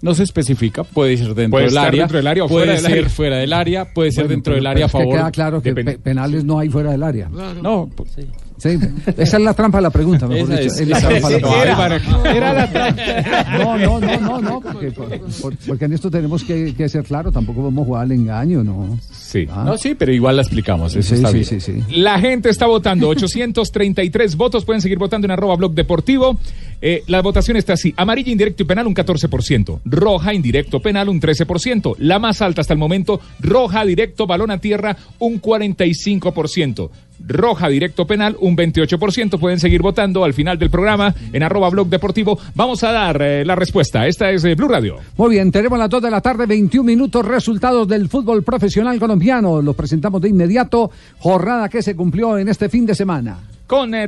No 0.01 0.13
se 0.13 0.23
especifica, 0.23 0.83
puede 0.83 1.15
ser 1.17 1.27
dentro 1.33 1.51
Puede 1.51 1.67
del 1.67 1.77
área, 1.77 2.01
dentro 2.01 2.17
del 2.17 2.27
área 2.27 2.43
o 2.43 2.47
puede 2.49 2.65
fuera 2.65 2.73
del 2.73 2.81
ser 2.91 2.99
área. 2.99 3.09
fuera 3.09 3.37
del 3.37 3.53
área, 3.53 3.93
puede 3.93 4.11
ser 4.11 4.25
Bueno, 4.25 4.29
dentro 4.35 4.51
pero- 4.51 4.55
del 4.57 4.67
área 4.67 4.83
a 4.83 4.87
es 4.87 4.91
que 4.91 4.97
favor. 4.99 5.15
queda 5.15 5.31
claro 5.31 5.61
que 5.61 5.73
pe- 5.73 5.97
penales 5.97 6.43
no 6.43 6.59
hay 6.59 6.69
fuera 6.69 6.91
del 6.91 7.03
área. 7.03 7.29
No, 7.29 7.89
pues, 7.95 8.11
Sí, 8.11 8.21
esa 8.65 9.37
es 9.37 9.43
la 9.43 9.53
trampa 9.53 9.77
de 9.79 9.81
la 9.83 9.89
pregunta, 9.89 10.27
mejor 10.27 10.49
dicho. 10.49 10.61
es- 10.61 10.79
Es 10.79 10.87
la 10.87 10.97
esa 10.97 11.07
trampa 11.09 11.29
de 11.29 11.39
la 11.39 11.95
es- 11.95 12.01
pregunta. 12.03 12.31
era- 12.31 12.35
Era 12.35 12.53
la 12.53 12.71
trampa. 12.71 13.57
No, 13.57 13.77
no, 13.77 13.99
no, 13.99 14.19
no, 14.19 14.41
no, 14.41 14.61
porque, 14.61 14.91
por- 14.91 15.19
por- 15.41 15.57
porque 15.67 15.85
en 15.85 15.93
esto 15.93 16.09
tenemos 16.11 16.43
que, 16.43 16.73
que 16.75 16.89
ser 16.89 17.03
claro, 17.03 17.31
tampoco 17.31 17.63
vamos 17.63 17.83
a 17.83 17.85
jugar 17.85 18.03
al 18.03 18.11
engaño, 18.11 18.63
¿no? 18.63 18.97
Sí. 19.11 19.47
Ah. 19.51 19.63
no, 19.65 19.77
sí, 19.77 19.95
pero 19.95 20.13
igual 20.13 20.35
la 20.35 20.43
explicamos, 20.43 20.95
eso 20.95 21.09
Sí, 21.09 21.15
está 21.15 21.29
sí, 21.29 21.33
bien. 21.33 21.45
sí, 21.45 21.59
sí. 21.59 21.83
La 22.01 22.19
gente 22.19 22.49
está 22.49 22.65
votando, 22.67 23.07
833 23.53 24.35
votos, 24.35 24.63
pueden 24.65 24.81
seguir 24.81 24.97
votando 24.97 25.25
en 25.25 25.31
arroba 25.31 25.55
blog 25.55 25.73
deportivo. 25.73 26.39
Eh, 26.85 27.01
la 27.07 27.21
votación 27.21 27.55
está 27.55 27.73
así, 27.73 27.93
amarilla, 27.95 28.29
indirecto 28.29 28.63
y 28.63 28.65
penal 28.65 28.87
un 28.87 28.93
14%, 28.93 29.79
roja, 29.85 30.33
indirecto, 30.33 30.81
penal 30.81 31.07
un 31.07 31.21
13%, 31.21 31.95
la 31.99 32.19
más 32.19 32.41
alta 32.41 32.59
hasta 32.59 32.73
el 32.73 32.77
momento, 32.77 33.21
roja, 33.39 33.85
directo, 33.85 34.27
balón 34.27 34.51
a 34.51 34.57
tierra 34.57 34.97
un 35.19 35.41
45%, 35.41 36.89
roja, 37.25 37.69
directo, 37.69 38.05
penal 38.05 38.35
un 38.41 38.57
28%, 38.57 39.39
pueden 39.39 39.61
seguir 39.61 39.81
votando 39.81 40.25
al 40.25 40.33
final 40.33 40.59
del 40.59 40.69
programa 40.69 41.15
en 41.31 41.41
arroba 41.41 41.69
blog 41.69 41.87
deportivo. 41.87 42.37
Vamos 42.53 42.83
a 42.83 42.91
dar 42.91 43.21
eh, 43.21 43.45
la 43.45 43.55
respuesta, 43.55 44.05
esta 44.05 44.29
es 44.31 44.43
eh, 44.43 44.53
Blue 44.55 44.67
Radio. 44.67 44.97
Muy 45.15 45.29
bien, 45.29 45.53
tenemos 45.53 45.79
las 45.79 45.89
2 45.89 46.03
de 46.03 46.11
la 46.11 46.19
tarde, 46.19 46.45
21 46.47 46.83
minutos, 46.83 47.25
resultados 47.25 47.87
del 47.87 48.09
fútbol 48.09 48.43
profesional 48.43 48.99
colombiano. 48.99 49.61
Los 49.61 49.77
presentamos 49.77 50.21
de 50.21 50.27
inmediato, 50.27 50.91
jornada 51.19 51.69
que 51.69 51.81
se 51.81 51.95
cumplió 51.95 52.37
en 52.37 52.49
este 52.49 52.67
fin 52.67 52.85
de 52.85 52.93
semana. 52.93 53.39
Con 53.73 53.95
eh, 53.95 54.07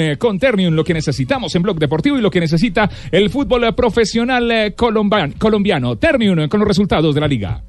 eh, 0.00 0.16
con 0.16 0.38
Ternium, 0.38 0.72
lo 0.72 0.82
que 0.82 0.94
necesitamos 0.94 1.54
en 1.54 1.60
Blog 1.60 1.78
Deportivo 1.78 2.16
y 2.16 2.22
lo 2.22 2.30
que 2.30 2.40
necesita 2.40 2.88
el 3.10 3.28
fútbol 3.28 3.74
profesional 3.74 4.50
eh, 4.50 4.74
colombian- 4.74 5.34
colombiano. 5.36 5.96
Ternium, 5.96 6.38
eh, 6.38 6.48
con 6.48 6.60
los 6.60 6.66
resultados 6.66 7.14
de 7.14 7.20
la 7.20 7.28
liga. 7.28 7.60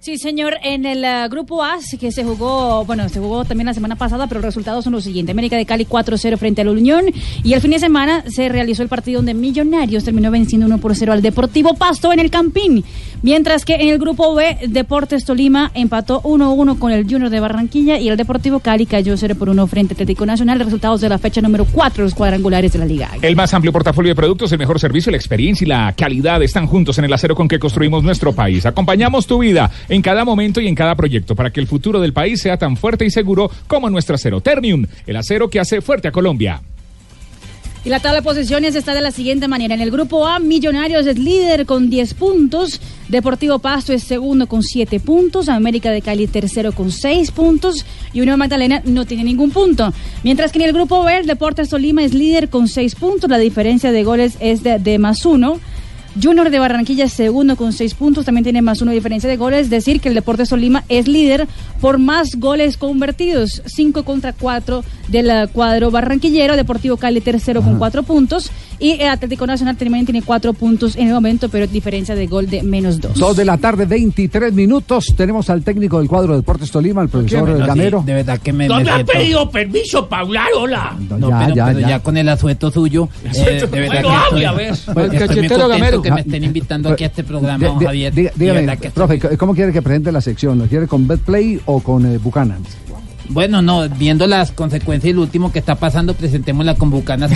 Sí, 0.00 0.16
señor, 0.16 0.54
en 0.62 0.86
el 0.86 1.04
eh, 1.04 1.28
grupo 1.28 1.62
A, 1.62 1.76
que 2.00 2.10
se 2.10 2.24
jugó, 2.24 2.86
bueno, 2.86 3.06
se 3.10 3.20
jugó 3.20 3.44
también 3.44 3.66
la 3.66 3.74
semana 3.74 3.96
pasada, 3.96 4.26
pero 4.28 4.40
los 4.40 4.46
resultados 4.46 4.82
son 4.82 4.94
los 4.94 5.04
siguientes. 5.04 5.34
América 5.34 5.58
de 5.58 5.66
Cali 5.66 5.84
4-0 5.84 6.38
frente 6.38 6.62
a 6.62 6.64
la 6.64 6.70
Unión 6.70 7.04
y 7.44 7.52
el 7.52 7.60
fin 7.60 7.72
de 7.72 7.78
semana 7.78 8.24
se 8.26 8.48
realizó 8.48 8.82
el 8.82 8.88
partido 8.88 9.18
donde 9.18 9.34
Millonarios 9.34 10.02
terminó 10.02 10.30
venciendo 10.30 10.66
1 10.68 10.78
por 10.78 10.96
0 10.96 11.12
al 11.12 11.20
Deportivo 11.20 11.74
Pasto 11.74 12.14
en 12.14 12.18
el 12.18 12.30
Campín. 12.30 12.82
Mientras 13.20 13.66
que 13.66 13.74
en 13.74 13.90
el 13.90 13.98
grupo 13.98 14.34
B, 14.34 14.56
Deportes 14.68 15.26
Tolima 15.26 15.70
empató 15.74 16.22
1-1 16.22 16.78
con 16.78 16.92
el 16.92 17.04
Junior 17.04 17.28
de 17.28 17.38
Barranquilla 17.38 17.98
y 17.98 18.08
el 18.08 18.16
Deportivo 18.16 18.60
Cali 18.60 18.86
cayó 18.86 19.14
0 19.14 19.34
por 19.38 19.50
1 19.50 19.66
frente 19.66 19.92
a 19.92 19.94
Atlético 19.96 20.24
Nacional. 20.24 20.60
Resultados 20.60 21.02
de 21.02 21.10
la 21.10 21.18
fecha 21.18 21.42
número 21.42 21.66
4, 21.70 22.04
los 22.04 22.14
cuadrangulares 22.14 22.72
de 22.72 22.78
la 22.78 22.86
Liga. 22.86 23.10
El 23.20 23.36
más 23.36 23.52
amplio 23.52 23.70
portafolio 23.70 24.12
de 24.12 24.16
productos, 24.16 24.50
el 24.52 24.58
mejor 24.58 24.80
servicio, 24.80 25.10
la 25.10 25.18
experiencia 25.18 25.66
y 25.66 25.68
la 25.68 25.92
calidad 25.94 26.42
están 26.42 26.66
juntos 26.66 26.96
en 26.96 27.04
el 27.04 27.12
acero 27.12 27.34
con 27.34 27.46
que 27.46 27.58
construimos 27.58 28.02
nuestro 28.02 28.32
país. 28.32 28.64
Acompañamos 28.64 29.26
tu 29.26 29.40
vida 29.40 29.70
en 29.90 30.00
cada 30.00 30.24
momento 30.24 30.60
y 30.62 30.68
en 30.68 30.74
cada 30.74 30.94
proyecto 30.94 31.36
para 31.36 31.50
que 31.50 31.60
el 31.60 31.66
futuro 31.66 32.00
del 32.00 32.14
país 32.14 32.40
sea 32.40 32.56
tan 32.56 32.78
fuerte 32.78 33.04
y 33.04 33.10
seguro 33.10 33.50
como 33.66 33.90
nuestro 33.90 34.14
acero. 34.14 34.40
Ternium, 34.40 34.86
el 35.06 35.16
acero 35.16 35.50
que 35.50 35.60
hace 35.60 35.82
fuerte 35.82 36.08
a 36.08 36.12
Colombia. 36.12 36.62
Y 37.82 37.88
la 37.88 37.98
tabla 37.98 38.18
de 38.18 38.22
posiciones 38.22 38.74
está 38.74 38.92
de 38.92 39.00
la 39.00 39.10
siguiente 39.10 39.48
manera. 39.48 39.74
En 39.74 39.80
el 39.80 39.90
grupo 39.90 40.26
A, 40.26 40.38
Millonarios 40.38 41.06
es 41.06 41.18
líder 41.18 41.64
con 41.64 41.88
10 41.88 42.12
puntos. 42.12 42.78
Deportivo 43.08 43.58
Pasto 43.58 43.94
es 43.94 44.04
segundo 44.04 44.46
con 44.46 44.62
7 44.62 45.00
puntos. 45.00 45.48
América 45.48 45.90
de 45.90 46.02
Cali 46.02 46.26
tercero 46.26 46.72
con 46.72 46.92
6 46.92 47.30
puntos. 47.30 47.86
Y 48.12 48.20
Unión 48.20 48.38
Magdalena 48.38 48.82
no 48.84 49.06
tiene 49.06 49.24
ningún 49.24 49.50
punto. 49.50 49.94
Mientras 50.22 50.52
que 50.52 50.58
en 50.58 50.66
el 50.66 50.74
grupo 50.74 51.02
B, 51.04 51.22
Deportes 51.22 51.70
Tolima 51.70 52.04
es 52.04 52.12
líder 52.12 52.50
con 52.50 52.68
6 52.68 52.96
puntos. 52.96 53.30
La 53.30 53.38
diferencia 53.38 53.92
de 53.92 54.04
goles 54.04 54.36
es 54.40 54.62
de, 54.62 54.78
de 54.78 54.98
más 54.98 55.24
uno. 55.24 55.58
Junior 56.20 56.50
de 56.50 56.58
Barranquilla 56.58 57.04
es 57.04 57.12
segundo 57.12 57.56
con 57.56 57.72
seis 57.72 57.94
puntos, 57.94 58.24
también 58.24 58.42
tiene 58.42 58.62
más 58.62 58.82
uno 58.82 58.90
de 58.90 58.96
diferencia 58.96 59.30
de 59.30 59.36
goles, 59.36 59.62
es 59.62 59.70
decir, 59.70 60.00
que 60.00 60.08
el 60.08 60.14
Deportes 60.14 60.48
Tolima 60.48 60.84
es 60.88 61.06
líder 61.06 61.46
por 61.80 61.98
más 61.98 62.34
goles 62.36 62.76
convertidos, 62.76 63.62
cinco 63.66 64.04
contra 64.04 64.32
cuatro 64.32 64.82
del 65.08 65.30
eh, 65.30 65.48
cuadro 65.52 65.90
barranquillero, 65.90 66.56
Deportivo 66.56 66.96
Cali 66.96 67.20
tercero 67.20 67.62
con 67.62 67.78
cuatro 67.78 68.02
puntos 68.02 68.50
Y 68.80 68.92
el 68.92 69.08
Atlético 69.08 69.46
Nacional 69.46 69.76
también 69.76 70.06
tiene 70.06 70.22
cuatro 70.22 70.54
puntos 70.54 70.96
en 70.96 71.08
el 71.08 71.12
momento, 71.14 71.50
pero 71.50 71.66
diferencia 71.66 72.14
de 72.14 72.26
gol 72.26 72.48
de 72.48 72.62
menos 72.62 72.98
dos. 73.00 73.14
Dos 73.18 73.36
de 73.36 73.44
la 73.44 73.58
tarde, 73.58 73.84
23 73.84 74.54
minutos. 74.54 75.04
Tenemos 75.16 75.50
al 75.50 75.62
técnico 75.62 75.98
del 75.98 76.08
cuadro 76.08 76.32
de 76.32 76.38
Deportes 76.38 76.70
Tolima, 76.70 77.02
el 77.02 77.10
profesor 77.10 77.46
No, 77.46 77.56
sí, 77.58 77.62
Gamero. 77.66 78.02
de 78.06 78.14
verdad 78.14 78.38
que 78.38 78.52
me. 78.54 78.66
¿No 78.68 78.76
me 78.76 78.84
me 78.84 78.90
ha 78.90 78.94
siento- 78.94 79.12
pedido 79.12 79.50
permiso 79.50 80.08
para 80.08 80.22
hablar? 80.22 80.46
Hola. 80.56 80.96
No, 81.10 81.28
Ya, 81.28 81.38
pero, 81.40 81.54
ya, 81.54 81.66
pero 81.66 81.80
ya. 81.80 81.88
ya. 81.88 82.00
con 82.00 82.16
el 82.16 82.28
asueto 82.28 82.70
suyo. 82.70 83.08
eh, 83.24 83.66
de 83.70 83.80
verdad 83.80 84.02
Bueno, 84.02 84.08
que 84.08 84.14
hable, 84.14 84.24
estoy, 84.24 84.44
a 84.44 84.52
ver. 84.52 84.68
pues, 84.68 84.78
El 84.78 84.86
estoy 84.86 84.96
muy 85.06 85.18
cachetero 85.18 85.48
contento 85.48 85.68
Gamero. 85.68 86.02
que 86.02 86.10
me 86.12 86.20
estén 86.22 86.44
invitando 86.44 86.88
aquí 86.88 87.04
a 87.04 87.06
este 87.08 87.24
programa, 87.24 87.68
di- 87.78 87.84
Javier. 87.84 88.14
diga- 88.14 88.32
De 88.34 88.44
dígame, 88.46 88.76
profe, 88.94 89.36
¿cómo 89.36 89.54
quiere 89.54 89.72
que 89.72 89.82
presente 89.82 90.10
la 90.10 90.22
sección? 90.22 90.58
¿Lo 90.58 90.64
quiere 90.66 90.86
con 90.86 91.06
Betplay 91.06 91.60
o 91.66 91.80
con 91.80 92.06
eh, 92.06 92.16
Buchanan? 92.18 92.62
Bueno, 93.30 93.62
no, 93.62 93.88
viendo 93.88 94.26
las 94.26 94.50
consecuencias 94.50 95.12
y 95.12 95.14
lo 95.14 95.22
último 95.22 95.52
que 95.52 95.60
está 95.60 95.76
pasando, 95.76 96.14
presentémosla 96.14 96.74
con 96.74 96.90
Bucanas. 96.90 97.30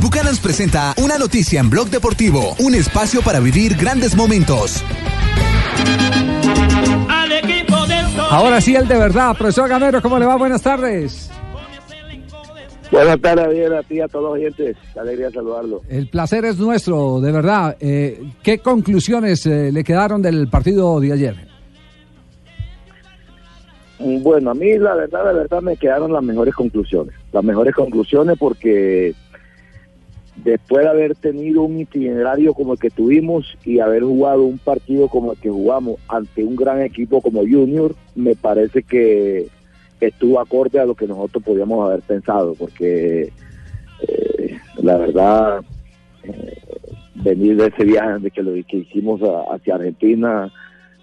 Bucanans 0.00 0.40
presenta 0.40 0.94
una 0.96 1.18
noticia 1.18 1.60
en 1.60 1.68
Blog 1.68 1.90
Deportivo, 1.90 2.56
un 2.58 2.74
espacio 2.74 3.20
para 3.20 3.38
vivir 3.38 3.76
grandes 3.76 4.16
momentos. 4.16 4.82
Ahora 8.30 8.62
sí, 8.62 8.74
el 8.74 8.88
de 8.88 8.96
verdad. 8.96 9.36
Profesor 9.36 9.68
Gamero, 9.68 10.00
¿cómo 10.00 10.18
le 10.18 10.24
va? 10.24 10.36
Buenas 10.36 10.62
tardes. 10.62 11.30
Buenas 12.90 13.20
tardes, 13.20 13.50
bien 13.50 13.74
a 13.74 13.82
ti 13.82 13.96
y 13.96 14.00
a 14.00 14.08
todos 14.08 14.24
los 14.24 14.32
oyentes. 14.32 14.76
Alegría 14.98 15.30
saludarlo. 15.30 15.82
El 15.88 16.08
placer 16.08 16.46
es 16.46 16.56
nuestro, 16.56 17.20
de 17.20 17.30
verdad. 17.30 17.76
Eh, 17.78 18.22
¿Qué 18.42 18.58
conclusiones 18.58 19.44
eh, 19.44 19.70
le 19.70 19.84
quedaron 19.84 20.22
del 20.22 20.48
partido 20.48 20.98
de 20.98 21.12
ayer? 21.12 21.50
Bueno, 24.22 24.50
a 24.50 24.54
mí 24.54 24.78
la 24.78 24.94
verdad, 24.94 25.24
la 25.26 25.32
verdad 25.32 25.60
me 25.60 25.76
quedaron 25.76 26.12
las 26.12 26.22
mejores 26.22 26.54
conclusiones. 26.54 27.14
Las 27.32 27.44
mejores 27.44 27.74
conclusiones 27.74 28.38
porque 28.38 29.14
después 30.42 30.84
de 30.84 30.90
haber 30.90 31.14
tenido 31.16 31.62
un 31.62 31.78
itinerario 31.80 32.54
como 32.54 32.72
el 32.72 32.78
que 32.78 32.88
tuvimos 32.88 33.58
y 33.64 33.78
haber 33.80 34.02
jugado 34.02 34.42
un 34.44 34.56
partido 34.58 35.08
como 35.08 35.32
el 35.32 35.38
que 35.38 35.50
jugamos 35.50 35.96
ante 36.08 36.42
un 36.44 36.56
gran 36.56 36.80
equipo 36.80 37.20
como 37.20 37.40
Junior, 37.40 37.94
me 38.14 38.34
parece 38.36 38.82
que 38.82 39.48
estuvo 40.00 40.40
acorde 40.40 40.80
a 40.80 40.86
lo 40.86 40.94
que 40.94 41.06
nosotros 41.06 41.44
podíamos 41.44 41.86
haber 41.86 42.00
pensado, 42.00 42.54
porque 42.54 43.30
eh, 44.08 44.56
la 44.82 44.96
verdad, 44.96 45.60
eh, 46.22 46.56
venir 47.16 47.56
de 47.56 47.66
ese 47.66 47.84
viaje 47.84 48.30
que 48.30 48.42
lo 48.42 48.52
que 48.66 48.78
hicimos 48.78 49.20
a- 49.22 49.54
hacia 49.54 49.74
Argentina, 49.74 50.50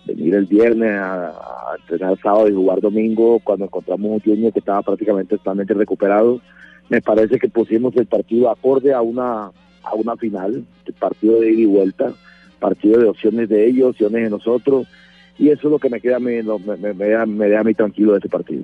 venir 0.08 0.36
el 0.36 0.46
viernes 0.46 0.93
a, 0.93 1.28
a 1.28 1.76
entrenar 1.80 2.17
sábado 2.22 2.48
y 2.48 2.54
jugar 2.54 2.82
domingo 2.82 3.39
cuando 3.43 3.65
encontramos 3.65 4.12
un 4.12 4.20
Junior 4.20 4.54
que 4.54 4.60
estaba 4.60 4.82
prácticamente 4.82 5.38
totalmente 5.38 5.74
recuperado, 5.74 6.39
me 6.89 7.02
parece 7.02 7.38
que 7.38 7.50
pusimos 7.50 7.96
el 7.98 8.06
partido 8.06 8.50
acorde 8.50 8.93
a 8.93 9.02
una 9.02 9.52
a 9.84 9.96
una 9.96 10.15
final, 10.17 10.65
el 10.86 10.93
partido 10.93 11.39
de 11.39 11.52
ida 11.52 11.62
y 11.62 11.65
vuelta, 11.65 12.12
partido 12.60 13.00
de 13.00 13.08
opciones 13.08 13.50
de 13.50 13.67
ellos, 13.67 13.91
opciones 13.91 14.24
de 14.24 14.30
nosotros, 14.30 14.88
y 15.39 15.50
eso 15.50 15.67
es 15.67 15.72
lo 15.72 15.80
que 15.80 15.89
me 15.89 16.02
queda 16.02 16.20
no, 16.20 16.60
me, 16.60 16.76
me, 16.78 16.93
me 16.93 17.06
deja, 17.06 17.26
me 17.26 17.48
deja 17.48 17.62
a 17.62 17.63
mí 17.63 17.74
tranquilo 17.74 18.13
de 18.13 18.20
ese 18.20 18.30
partido. 18.30 18.63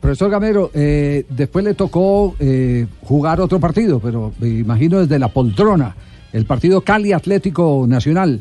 Profesor 0.00 0.30
Gamero, 0.30 0.70
eh, 0.74 1.24
después 1.28 1.64
le 1.64 1.74
tocó 1.74 2.34
eh, 2.38 2.86
jugar 3.02 3.40
otro 3.40 3.58
partido, 3.58 4.00
pero 4.00 4.32
me 4.38 4.48
imagino 4.48 5.00
desde 5.00 5.18
la 5.18 5.28
poltrona, 5.28 5.94
el 6.32 6.44
partido 6.44 6.80
Cali 6.82 7.12
Atlético 7.12 7.84
Nacional. 7.88 8.40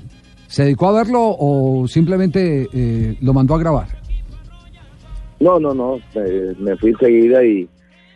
¿Se 0.51 0.63
dedicó 0.63 0.89
a 0.89 0.91
verlo 0.91 1.21
o 1.39 1.87
simplemente 1.87 2.67
eh, 2.73 3.15
lo 3.21 3.33
mandó 3.33 3.55
a 3.55 3.59
grabar? 3.59 3.87
No, 5.39 5.61
no, 5.61 5.73
no, 5.73 5.97
me, 6.59 6.75
fui 6.75 6.89
enseguida 6.89 7.41
y 7.41 7.69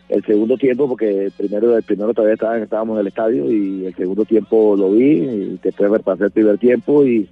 el 0.09 0.23
segundo 0.25 0.57
tiempo, 0.57 0.85
porque 0.89 1.31
primero, 1.37 1.77
el 1.77 1.83
primero 1.83 2.13
todavía 2.13 2.35
estábamos 2.61 2.95
en 2.95 2.99
el 2.99 3.07
estadio 3.07 3.49
y 3.49 3.85
el 3.85 3.95
segundo 3.95 4.25
tiempo 4.25 4.75
lo 4.77 4.91
vi 4.91 5.13
y 5.21 5.59
después 5.63 5.89
me 5.89 5.99
pasé 5.99 6.25
el 6.25 6.31
primer 6.31 6.57
tiempo 6.57 7.05
y, 7.05 7.29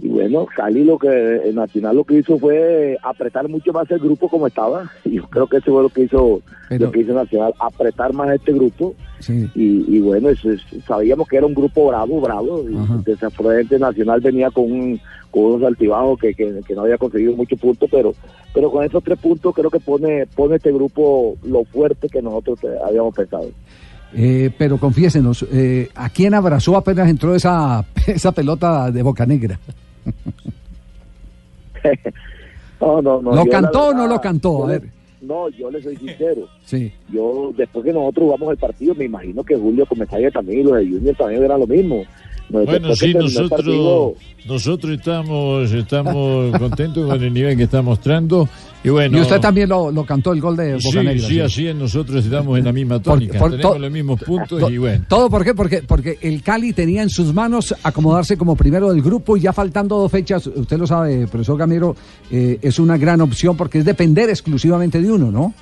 y 0.00 0.08
bueno, 0.08 0.46
Cali 0.54 0.84
lo 0.84 0.98
que, 0.98 1.08
el 1.48 1.54
Nacional 1.54 1.96
lo 1.96 2.04
que 2.04 2.18
hizo 2.18 2.38
fue 2.38 2.98
apretar 3.02 3.48
mucho 3.48 3.72
más 3.72 3.90
el 3.90 3.98
grupo 3.98 4.28
como 4.28 4.46
estaba 4.46 4.90
y 5.04 5.12
yo 5.16 5.26
creo 5.28 5.46
que 5.46 5.56
eso 5.56 5.72
fue 5.72 5.82
lo 5.82 5.88
que 5.88 6.02
hizo, 6.02 6.40
lo 6.70 6.90
que 6.90 7.00
hizo 7.00 7.14
Nacional, 7.14 7.54
apretar 7.58 8.12
más 8.12 8.30
este 8.34 8.52
grupo 8.52 8.94
Sí. 9.20 9.48
y, 9.54 9.96
y 9.96 10.00
bueno, 10.00 10.28
eso 10.28 10.50
es- 10.52 10.60
sabíamos 10.86 11.26
que 11.28 11.38
era 11.38 11.46
un 11.46 11.54
grupo 11.54 11.88
bravo, 11.88 12.20
bravo. 12.20 12.62
Y 12.68 12.76
desafortunadamente 13.10 13.78
Nacional 13.78 14.20
venía 14.20 14.50
con, 14.50 14.70
un, 14.70 15.00
con 15.30 15.44
unos 15.44 15.62
altibajos 15.66 16.18
que, 16.18 16.34
que, 16.34 16.60
que 16.66 16.74
no 16.74 16.82
había 16.82 16.98
conseguido 16.98 17.34
muchos 17.34 17.58
puntos, 17.58 17.88
pero 17.90 18.12
pero 18.52 18.70
con 18.70 18.84
esos 18.84 19.02
tres 19.02 19.18
puntos 19.18 19.54
creo 19.54 19.70
que 19.70 19.80
pone 19.80 20.26
pone 20.26 20.56
este 20.56 20.70
grupo 20.72 21.36
lo 21.44 21.64
fuerte 21.64 22.08
que 22.10 22.20
nosotros 22.20 22.58
habíamos 22.86 23.14
pensado. 23.14 23.48
Eh, 24.14 24.50
pero 24.58 24.78
confiésenos, 24.78 25.44
eh, 25.52 25.88
¿a 25.94 26.08
quién 26.10 26.32
abrazó 26.34 26.76
apenas 26.76 27.08
entró 27.08 27.34
esa, 27.34 27.84
esa 28.06 28.32
pelota 28.32 28.90
de 28.90 29.02
Boca 29.02 29.24
Negra? 29.26 29.58
No, 32.80 33.00
no, 33.00 33.22
no. 33.22 33.34
¿Lo 33.34 33.46
cantó 33.46 33.88
o 33.88 33.94
no 33.94 34.06
lo 34.06 34.20
cantó? 34.20 34.64
A 34.64 34.68
ver. 34.68 34.82
No, 35.22 35.48
yo 35.48 35.70
le 35.70 35.82
soy 35.82 35.96
sincero. 35.96 36.48
Sí. 36.66 36.92
Yo, 37.12 37.52
después 37.56 37.84
que 37.84 37.92
nosotros 37.92 38.24
jugamos 38.24 38.50
el 38.50 38.56
partido, 38.56 38.92
me 38.94 39.04
imagino 39.04 39.44
que 39.44 39.56
Julio 39.56 39.86
Comesaña 39.86 40.32
también 40.32 40.60
y 40.60 40.62
los 40.64 40.74
de 40.74 40.88
Junior 40.88 41.16
también 41.16 41.44
eran 41.44 41.60
lo 41.60 41.66
mismo. 41.68 42.04
No, 42.48 42.64
Bueno, 42.64 42.94
sí, 42.94 43.12
nosotros, 43.12 44.14
nosotros 44.46 44.92
estamos, 44.98 45.72
estamos 45.72 46.56
contentos 46.58 47.08
con 47.08 47.22
el 47.22 47.32
nivel 47.34 47.56
que 47.56 47.64
está 47.64 47.82
mostrando. 47.82 48.48
Y 48.84 48.88
bueno, 48.88 49.18
y 49.18 49.20
usted 49.22 49.40
también 49.40 49.68
lo, 49.68 49.90
lo 49.90 50.04
cantó 50.06 50.32
el 50.32 50.40
gol 50.40 50.56
de 50.56 50.74
Boca 50.74 50.80
sí, 50.90 50.96
Negra. 50.98 51.26
sí, 51.28 51.40
así 51.40 51.66
es, 51.66 51.74
nosotros 51.74 52.24
estamos 52.24 52.56
en 52.56 52.64
la 52.64 52.72
misma 52.72 53.02
tónica, 53.02 53.38
por 53.40 53.50
tenemos 53.50 53.72
to- 53.74 53.78
los 53.80 53.90
mismos 53.90 54.20
puntos 54.22 54.60
To- 54.60 54.70
y 54.70 54.78
bueno. 54.78 55.04
¿Todo 55.08 55.28
por 55.28 55.42
qué? 55.44 55.54
Porque, 55.54 55.82
porque 55.82 56.18
el 56.22 56.40
Cali 56.42 56.72
tenía 56.72 57.02
en 57.02 57.10
sus 57.10 57.34
manos 57.34 57.74
acomodarse 57.82 58.36
como 58.36 58.54
primero 58.54 58.92
del 58.92 59.02
grupo 59.02 59.36
y 59.36 59.40
ya 59.40 59.52
faltando 59.52 59.98
dos 59.98 60.12
fechas, 60.12 60.46
usted 60.46 60.78
lo 60.78 60.86
sabe, 60.86 61.26
profesor 61.26 61.58
Gamero, 61.58 61.96
eh, 62.30 62.58
es 62.62 62.78
una 62.78 62.96
gran 62.96 63.20
opción 63.22 63.56
porque 63.56 63.78
es 63.78 63.84
depender 63.84 64.30
exclusivamente 64.30 65.02
de 65.02 65.10
uno, 65.10 65.32
¿no? 65.32 65.52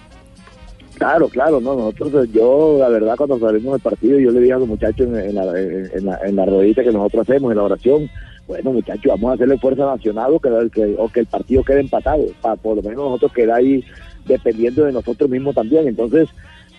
Claro, 0.95 1.29
claro, 1.29 1.61
no, 1.61 1.75
nosotros, 1.75 2.29
yo, 2.33 2.77
la 2.79 2.89
verdad, 2.89 3.17
cuando 3.17 3.39
salimos 3.41 3.73
del 3.73 3.81
partido, 3.81 4.19
yo 4.21 4.31
le 4.31 4.39
dije 4.41 4.53
a 4.53 4.59
los 4.59 4.69
muchachos 4.69 5.09
en, 5.09 5.17
en 5.17 5.35
la, 5.35 5.43
en, 5.61 5.91
en 5.93 6.05
la, 6.05 6.19
en 6.25 6.37
la 6.37 6.47
rodita 6.47 6.85
que 6.85 6.93
nosotros 6.93 7.29
hacemos, 7.29 7.51
en 7.51 7.57
la 7.57 7.65
oración, 7.65 8.09
bueno, 8.47 8.73
muchachos, 8.73 9.07
vamos 9.07 9.33
a 9.33 9.35
hacerle 9.35 9.59
fuerza 9.59 9.87
nacional 9.87 10.35
o 10.35 10.39
que, 10.39 10.51
que- 10.73 10.95
o 10.97 11.09
que 11.09 11.21
el 11.21 11.27
partido 11.27 11.65
quede 11.65 11.81
empatado, 11.81 12.23
para 12.41 12.55
por 12.57 12.77
lo 12.77 12.83
menos 12.83 12.99
nosotros 13.07 13.33
quedar 13.33 13.59
ahí 13.59 13.83
dependiendo 14.27 14.85
de 14.85 14.93
nosotros 14.93 15.29
mismos 15.29 15.55
también. 15.57 15.89
Entonces, 15.89 16.29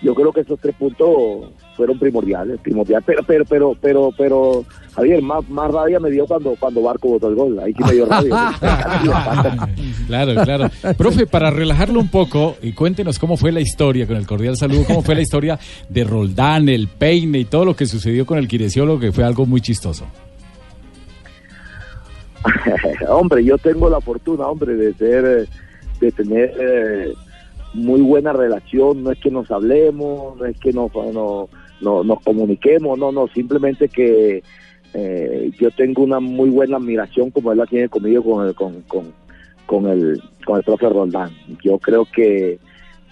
yo 0.02 0.14
creo 0.14 0.32
que 0.32 0.40
esos 0.40 0.58
tres 0.60 0.74
puntos 0.76 1.08
fueron 1.76 1.98
primordiales, 1.98 2.60
primordiales, 2.60 3.04
pero, 3.06 3.22
pero, 3.26 3.44
pero, 3.44 3.74
pero, 3.80 4.10
pero, 4.16 4.64
Javier, 4.94 5.22
más, 5.22 5.48
más 5.48 5.70
rabia 5.70 5.98
me 6.00 6.10
dio 6.10 6.26
cuando, 6.26 6.54
cuando 6.58 6.82
Barco 6.82 7.08
botó 7.08 7.28
el 7.28 7.34
gol, 7.34 7.58
ahí 7.58 7.72
sí 7.72 7.82
me 7.84 7.92
dio 7.92 8.06
rabia. 8.06 8.52
Claro, 10.06 10.34
claro. 10.44 10.70
Profe, 10.96 11.26
para 11.26 11.50
relajarlo 11.50 11.98
un 11.98 12.08
poco, 12.08 12.56
y 12.62 12.72
cuéntenos 12.72 13.18
cómo 13.18 13.36
fue 13.36 13.50
la 13.50 13.60
historia, 13.60 14.06
con 14.06 14.16
el 14.16 14.26
cordial 14.26 14.56
saludo, 14.56 14.84
cómo 14.86 15.02
fue 15.02 15.16
la 15.16 15.22
historia 15.22 15.58
de 15.88 16.04
Roldán, 16.04 16.68
el 16.68 16.88
peine 16.88 17.40
y 17.40 17.44
todo 17.44 17.64
lo 17.64 17.74
que 17.74 17.86
sucedió 17.86 18.24
con 18.24 18.38
el 18.38 18.46
kinesiólogo, 18.46 19.00
que 19.00 19.12
fue 19.12 19.24
algo 19.24 19.46
muy 19.46 19.60
chistoso. 19.60 20.06
hombre, 23.08 23.44
yo 23.44 23.58
tengo 23.58 23.90
la 23.90 24.00
fortuna, 24.00 24.46
hombre, 24.46 24.74
de 24.74 24.94
ser, 24.94 25.48
de 26.00 26.12
tener 26.12 26.54
eh, 26.58 27.12
muy 27.76 28.00
buena 28.00 28.32
relación. 28.32 29.02
No 29.02 29.10
es 29.12 29.18
que 29.18 29.30
nos 29.30 29.50
hablemos, 29.50 30.36
no 30.36 30.44
es 30.44 30.58
que 30.58 30.72
nos, 30.72 30.92
no, 30.94 31.48
no- 31.80 32.02
nos 32.04 32.20
comuniquemos, 32.22 32.98
no, 32.98 33.12
no, 33.12 33.28
simplemente 33.28 33.88
que 33.88 34.42
eh, 34.94 35.50
yo 35.60 35.70
tengo 35.72 36.02
una 36.02 36.20
muy 36.20 36.48
buena 36.50 36.76
admiración 36.78 37.30
como 37.30 37.52
él 37.52 37.58
la 37.58 37.66
tiene 37.66 37.88
conmigo 37.88 38.22
con 38.24 38.46
el, 38.46 38.54
con, 38.54 38.80
con, 38.82 39.12
con 39.66 39.86
el, 39.86 40.20
con 40.44 40.56
el 40.58 40.62
profe 40.64 40.88
Roldán. 40.88 41.30
Yo 41.62 41.78
creo 41.78 42.06
que 42.06 42.58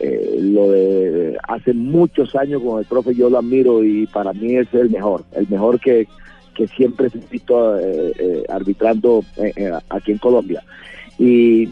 eh, 0.01 0.39
lo 0.41 0.71
de 0.73 1.37
hace 1.47 1.73
muchos 1.75 2.35
años 2.35 2.63
con 2.63 2.79
el 2.79 2.85
profe 2.87 3.15
yo 3.15 3.29
lo 3.31 3.39
admiro 3.39 3.85
y 3.85 4.07
para 4.07 4.33
mí 4.33 4.57
es 4.57 4.73
el 4.73 4.91
mejor, 4.91 5.25
el 5.33 5.47
mejor 5.49 5.79
que, 5.79 6.09
que 6.55 6.67
siempre 6.69 7.09
he 7.15 7.19
visto 7.31 7.79
eh, 7.79 8.13
eh, 8.19 8.45
arbitrando 8.49 9.23
eh, 9.37 9.53
eh, 9.57 9.71
aquí 9.91 10.13
en 10.13 10.19
Colombia. 10.19 10.63
Y, 11.19 11.69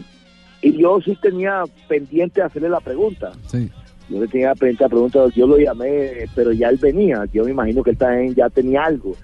y 0.63 0.77
yo 0.77 0.99
sí 1.01 1.15
tenía 1.21 1.63
pendiente 1.87 2.39
de 2.39 2.47
hacerle 2.47 2.69
la 2.69 2.79
pregunta. 2.79 3.33
Sí. 3.47 3.69
Yo 4.09 4.21
le 4.21 4.27
tenía 4.27 4.55
pendiente 4.55 4.85
la 4.85 4.89
pregunta, 4.89 5.19
yo 5.35 5.45
lo 5.45 5.57
llamé, 5.57 6.25
pero 6.33 6.53
ya 6.53 6.69
él 6.69 6.77
venía, 6.77 7.25
yo 7.33 7.43
me 7.43 7.51
imagino 7.51 7.83
que 7.83 7.91
él 7.91 7.97
también 7.97 8.33
ya 8.33 8.49
tenía 8.49 8.85
algo. 8.85 9.15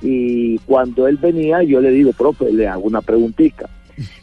Y 0.00 0.58
cuando 0.60 1.08
él 1.08 1.16
venía, 1.16 1.62
yo 1.64 1.80
le 1.80 1.90
digo, 1.90 2.12
profe, 2.12 2.52
le 2.52 2.68
hago 2.68 2.82
una 2.82 3.00
preguntita. 3.00 3.68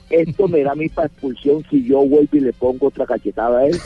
Esto 0.10 0.48
me 0.48 0.64
da 0.64 0.72
a 0.72 0.76
mí 0.76 0.88
para 0.90 1.08
expulsión 1.08 1.64
si 1.70 1.84
yo 1.84 2.06
vuelvo 2.06 2.30
y 2.34 2.40
le 2.40 2.54
pongo 2.54 2.88
otra 2.88 3.06
cachetada 3.06 3.60
a 3.60 3.68
él. 3.68 3.78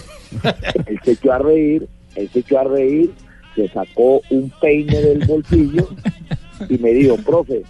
él 0.86 1.00
se 1.04 1.12
echó 1.12 1.34
a 1.34 1.40
reír, 1.40 1.88
él 2.16 2.30
se 2.32 2.40
echó 2.40 2.60
a 2.60 2.64
reír, 2.66 3.12
se 3.56 3.68
sacó 3.70 4.22
un 4.30 4.52
peine 4.62 5.02
del 5.02 5.26
bolsillo 5.26 5.88
y 6.70 6.78
me 6.78 6.92
dijo, 6.92 7.18
profe, 7.18 7.64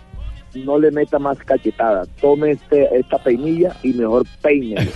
no 0.56 0.80
le 0.80 0.92
meta 0.92 1.20
más 1.20 1.38
cachetada, 1.40 2.04
tome 2.22 2.52
este, 2.52 2.88
esta 2.98 3.18
peinilla 3.20 3.76
y 3.84 3.94
mejor 3.94 4.26
peine. 4.42 4.76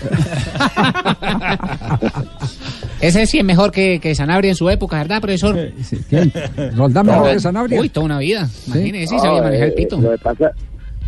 Ese 3.01 3.25
sí 3.27 3.39
es 3.39 3.45
mejor 3.45 3.71
que, 3.71 3.99
que 3.99 4.13
Sanabria 4.13 4.49
en 4.49 4.55
su 4.55 4.69
época, 4.69 4.97
¿verdad, 4.97 5.21
profesor? 5.21 5.55
¿Roldán 6.75 7.05
mejor 7.05 7.31
que 7.31 7.39
Sanabria? 7.39 7.79
Uy, 7.79 7.89
toda 7.89 8.05
una 8.05 8.19
vida. 8.19 8.47
Imagínese, 8.67 9.07
sí, 9.07 9.19
sabía 9.19 9.41
manejar 9.41 9.67
el 9.69 9.73
pito. 9.73 9.97
Lo 10.01 10.11
que 10.11 10.17
pasa, 10.17 10.51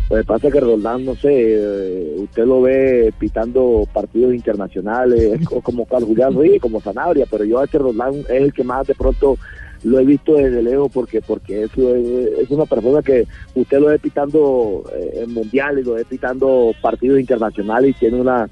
lo 0.08 0.16
que 0.16 0.24
pasa 0.24 0.46
es 0.48 0.52
que 0.54 0.60
Roldán, 0.60 1.04
no 1.04 1.14
sé, 1.16 1.28
eh, 1.32 2.14
usted 2.16 2.44
lo 2.46 2.62
ve 2.62 3.12
pitando 3.18 3.86
partidos 3.92 4.32
internacionales, 4.34 5.38
co- 5.44 5.60
como 5.60 5.84
Carlos 5.84 6.08
Julián 6.08 6.32
Ruiz, 6.32 6.60
como 6.62 6.80
Sanabria, 6.80 7.26
pero 7.30 7.44
yo 7.44 7.58
a 7.60 7.64
este 7.64 7.76
Roldán 7.78 8.14
es 8.20 8.30
el 8.42 8.52
que 8.54 8.64
más 8.64 8.86
de 8.86 8.94
pronto 8.94 9.36
lo 9.84 9.98
he 9.98 10.04
visto 10.04 10.34
desde 10.34 10.62
lejos 10.62 10.90
porque 10.92 11.20
porque 11.20 11.64
eso 11.64 11.94
es, 11.94 12.38
es 12.40 12.50
una 12.50 12.66
persona 12.66 13.02
que 13.02 13.26
usted 13.54 13.80
lo 13.80 13.86
ve 13.86 13.98
pitando 13.98 14.84
eh, 14.94 15.22
en 15.22 15.32
mundiales, 15.32 15.84
lo 15.84 15.94
ve 15.94 16.04
pitando 16.04 16.72
partidos 16.80 17.20
internacionales 17.20 17.90
y 17.90 17.98
tiene 17.98 18.20
una 18.20 18.48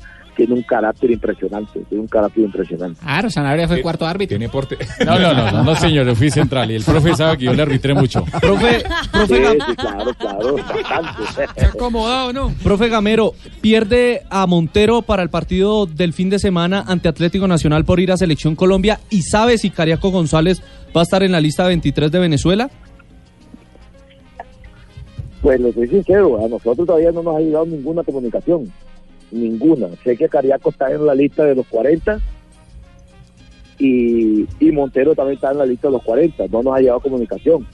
tiene 0.47 0.55
un 0.55 0.63
carácter 0.63 1.11
impresionante, 1.11 1.81
tiene 1.87 2.01
un 2.01 2.09
carácter 2.09 2.45
impresionante. 2.45 2.99
Claro, 3.03 3.29
Sanabria 3.29 3.69
fue 3.69 3.83
cuarto 3.83 4.07
árbitro. 4.07 4.39
Tiene 4.39 4.51
porte. 4.51 4.79
No, 5.05 5.19
no, 5.19 5.35
no, 5.35 5.51
no, 5.51 5.65
no, 5.65 5.75
señor, 5.77 6.07
yo 6.07 6.15
fui 6.15 6.31
central 6.31 6.71
y 6.71 6.77
el 6.77 6.85
profe 6.85 7.15
sabe 7.15 7.37
que 7.39 7.45
yo 7.47 7.53
le 7.53 7.63
arbitré 7.63 7.95
mucho. 7.95 8.25
Profe, 8.41 8.81
Sí, 8.81 8.87
profe, 9.11 9.37
sí, 9.37 9.77
claro, 9.77 10.15
claro, 10.15 10.57
bastante. 10.57 11.65
acomodado, 11.65 12.33
¿no? 12.33 12.55
Profe 12.63 12.89
Gamero, 12.89 13.33
pierde 13.61 14.23
a 14.31 14.47
Montero 14.47 15.03
para 15.03 15.23
el 15.23 15.31
partido 15.31 15.87
del 15.87 16.13
fin 16.13 16.31
de 16.31 16.39
semana 16.39 16.85
ante 16.87 17.09
Atlético 17.09 17.47
Nacional 17.49 17.85
por 17.85 18.01
ir 18.01 18.13
a 18.13 18.17
Selección 18.17 18.55
Colombia 18.57 19.01
y 19.11 19.23
sabe 19.23 19.59
si 19.59 19.71
Cariaco 19.71 20.11
González 20.11 20.63
va 20.97 21.01
a 21.01 21.05
estar 21.05 21.23
en 21.23 21.33
la 21.33 21.41
lista 21.41 21.67
23 21.67 22.11
de 22.11 22.19
Venezuela. 22.19 22.71
Pues 25.43 25.61
le 25.61 25.73
soy 25.73 25.89
sincero, 25.89 26.45
a 26.45 26.49
nosotros 26.49 26.87
todavía 26.87 27.11
no 27.13 27.23
nos 27.23 27.37
ha 27.37 27.41
llegado 27.41 27.67
ninguna 27.67 28.03
comunicación, 28.03 28.71
ninguna. 29.31 29.89
Sé 30.05 30.17
que 30.17 30.29
Cariaco 30.29 30.71
está 30.71 30.91
en 30.91 31.07
la 31.07 31.15
lista 31.15 31.45
de 31.45 31.55
los 31.55 31.67
40 31.67 32.21
y, 33.79 34.47
y 34.61 34.73
Montero 34.73 35.15
también 35.15 35.37
está 35.37 35.53
en 35.53 35.59
la 35.59 35.67
lista 35.67 35.89
de 35.89 35.93
los 35.93 36.03
40, 36.03 36.47
no 36.49 36.63
nos 36.63 36.77
ha 36.77 36.81
llegado 36.81 37.01
comunicación. 37.01 37.67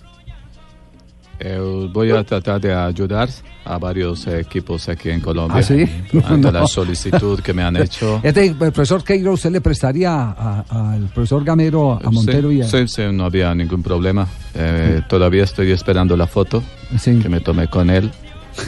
Eh, 1.38 1.88
voy 1.92 2.10
a 2.12 2.24
tratar 2.24 2.60
de 2.60 2.72
ayudar 2.72 3.28
a 3.64 3.78
varios 3.78 4.26
equipos 4.26 4.88
aquí 4.88 5.10
en 5.10 5.20
Colombia. 5.20 5.58
¿Ah, 5.58 5.62
sí? 5.62 5.84
Ante 6.24 6.50
la 6.52 6.66
solicitud 6.66 7.40
que 7.40 7.52
me 7.52 7.62
han 7.62 7.76
hecho. 7.76 8.20
Este, 8.26 8.46
el 8.46 8.54
profesor 8.54 9.04
Queiroz, 9.04 9.34
¿usted 9.34 9.50
le 9.50 9.60
prestaría 9.60 10.30
al 10.30 11.08
profesor 11.14 11.44
Gamero, 11.44 11.92
a 12.02 12.10
Montero 12.10 12.48
sí, 12.50 12.56
y 12.56 12.62
a... 12.62 12.64
sí, 12.64 12.88
sí, 12.88 13.02
no 13.12 13.24
había 13.24 13.54
ningún 13.54 13.82
problema. 13.82 14.26
Eh, 14.54 15.02
todavía 15.08 15.44
estoy 15.44 15.72
esperando 15.72 16.16
la 16.16 16.26
foto 16.26 16.62
que 17.04 17.28
me 17.28 17.40
tomé 17.40 17.68
con 17.68 17.90
él. 17.90 18.10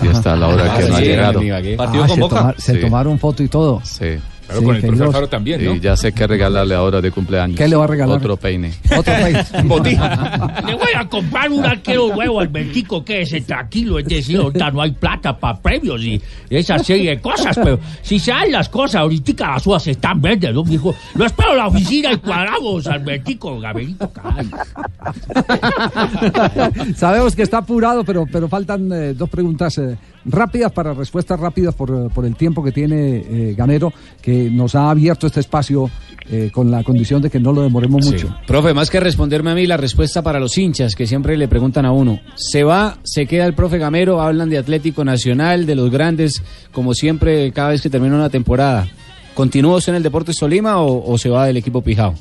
Y 0.03 0.09
está 0.09 0.33
a 0.33 0.37
la 0.37 0.49
hora 0.49 0.73
Ah, 0.73 0.79
que 0.79 0.89
no 0.89 0.97
ha 0.97 1.01
llegado. 1.01 1.41
Ah, 1.79 2.09
se, 2.09 2.21
toma- 2.21 2.55
se 2.59 2.75
Sí. 2.75 2.81
tomaron 2.81 3.19
foto 3.19 3.43
y 3.43 3.49
todo. 3.49 3.81
Sí. 3.85 4.19
Claro, 4.49 4.63
con 4.63 4.77
el 4.77 4.83
profe. 4.83 5.05
Alfaro 5.05 5.29
también, 5.29 5.63
¿no? 5.63 5.75
Y 5.75 5.81
ya 5.81 5.95
sé 5.95 6.13
qué 6.13 6.27
regalarle 6.27 6.75
ahora 6.75 7.03
de 7.03 7.11
cumpleaños. 7.11 7.57
¿Qué 7.57 7.69
le 7.69 7.77
va 7.77 7.85
a 7.85 7.87
regalar? 7.87 8.17
Otro 8.17 8.37
peine. 8.39 8.73
Otro 8.97 9.13
país. 9.13 9.37
Le 9.53 10.75
voy 10.75 10.89
a 10.97 11.09
comprar 11.09 11.51
un 11.51 11.65
arquero 11.65 12.15
nuevo 12.15 12.41
al 12.41 12.49
Bentico, 12.49 13.05
que 13.05 13.23
ese 13.23 13.43
tranquilo, 13.43 13.99
es 13.99 14.07
decir, 14.07 14.39
ahorita 14.39 14.71
no 14.71 14.81
hay 14.81 14.93
plata 14.93 15.39
para 15.39 15.59
premios 15.59 16.03
y 16.03 16.21
esa 16.49 16.79
serie 16.79 17.11
de 17.11 17.21
cosas, 17.21 17.59
pero 17.63 17.79
si 18.01 18.19
se 18.19 18.31
dan 18.31 18.51
las 18.51 18.69
cosas, 18.69 19.03
ahorita 19.03 19.49
las 19.49 19.67
uvas 19.67 19.87
están 19.87 20.21
verdes, 20.21 20.55
¿no, 20.55 20.65
mijo? 20.65 20.95
Lo 21.15 21.27
espero 21.27 21.53
en 21.53 21.59
la 21.59 21.67
oficina 21.67 22.13
y 22.13 22.17
cuadramos 22.17 22.87
al 22.87 23.01
Bentico, 23.01 23.61
Gabrielito, 23.61 24.11
caray. 24.11 24.49
Sabemos 26.97 27.37
que 27.37 27.43
está 27.43 27.59
apurado, 27.59 28.05
pero, 28.05 28.27
pero 28.31 28.49
faltan 28.49 28.91
eh, 28.93 29.15
dos 29.15 29.29
preguntas 29.29 29.77
eh, 29.79 29.97
rápidas 30.31 30.73
para 30.73 30.95
respuestas 30.95 31.39
rápidas 31.41 31.75
por, 31.75 31.91
eh, 31.91 32.09
por 32.15 32.25
el 32.25 32.37
tiempo 32.37 32.63
que 32.63 32.73
tiene 32.73 33.17
eh, 33.19 33.55
Gamero, 33.57 33.93
que 34.23 34.51
nos 34.51 34.75
ha 34.75 34.91
abierto 34.91 35.27
este 35.27 35.41
espacio 35.41 35.91
eh, 36.31 36.51
con 36.53 36.71
la 36.71 36.83
condición 36.85 37.23
de 37.23 37.31
que 37.31 37.41
no 37.41 37.53
lo 37.53 37.63
demoremos 37.63 38.05
Sí. 38.05 38.13
mucho. 38.13 38.35
Profe, 38.47 38.75
más 38.75 38.91
que 38.91 39.01
responderme 39.01 39.51
a 39.51 39.55
mí, 39.55 39.67
la 39.67 39.77
respuesta 39.77 40.23
para 40.23 40.39
los 40.39 40.57
hinchas 40.59 40.95
que 40.95 41.07
siempre 41.07 41.37
le 41.37 41.49
preguntan 41.49 41.87
a 41.87 41.93
uno, 41.93 42.21
¿se 42.37 42.65
va, 42.65 42.99
se 43.03 43.27
queda 43.27 43.47
el 43.47 43.55
profe 43.55 43.79
Gamero? 43.79 44.21
Hablan 44.21 44.51
de 44.51 44.59
Atlético 44.59 45.05
Nacional, 45.05 45.67
de 45.67 45.75
los 45.75 45.91
grandes, 45.91 46.43
como 46.73 46.95
siempre, 46.95 47.51
cada 47.53 47.71
vez 47.71 47.81
que 47.83 47.91
termina 47.91 48.15
una 48.15 48.31
temporada. 48.31 48.87
¿Continúa 49.35 49.77
usted 49.77 49.93
en 49.93 49.97
el 49.99 50.03
Deportes 50.03 50.37
Tolima 50.37 50.83
o, 50.83 51.11
o 51.13 51.17
se 51.17 51.29
va 51.31 51.47
del 51.47 51.57
equipo 51.57 51.81
Pijao? 51.81 52.15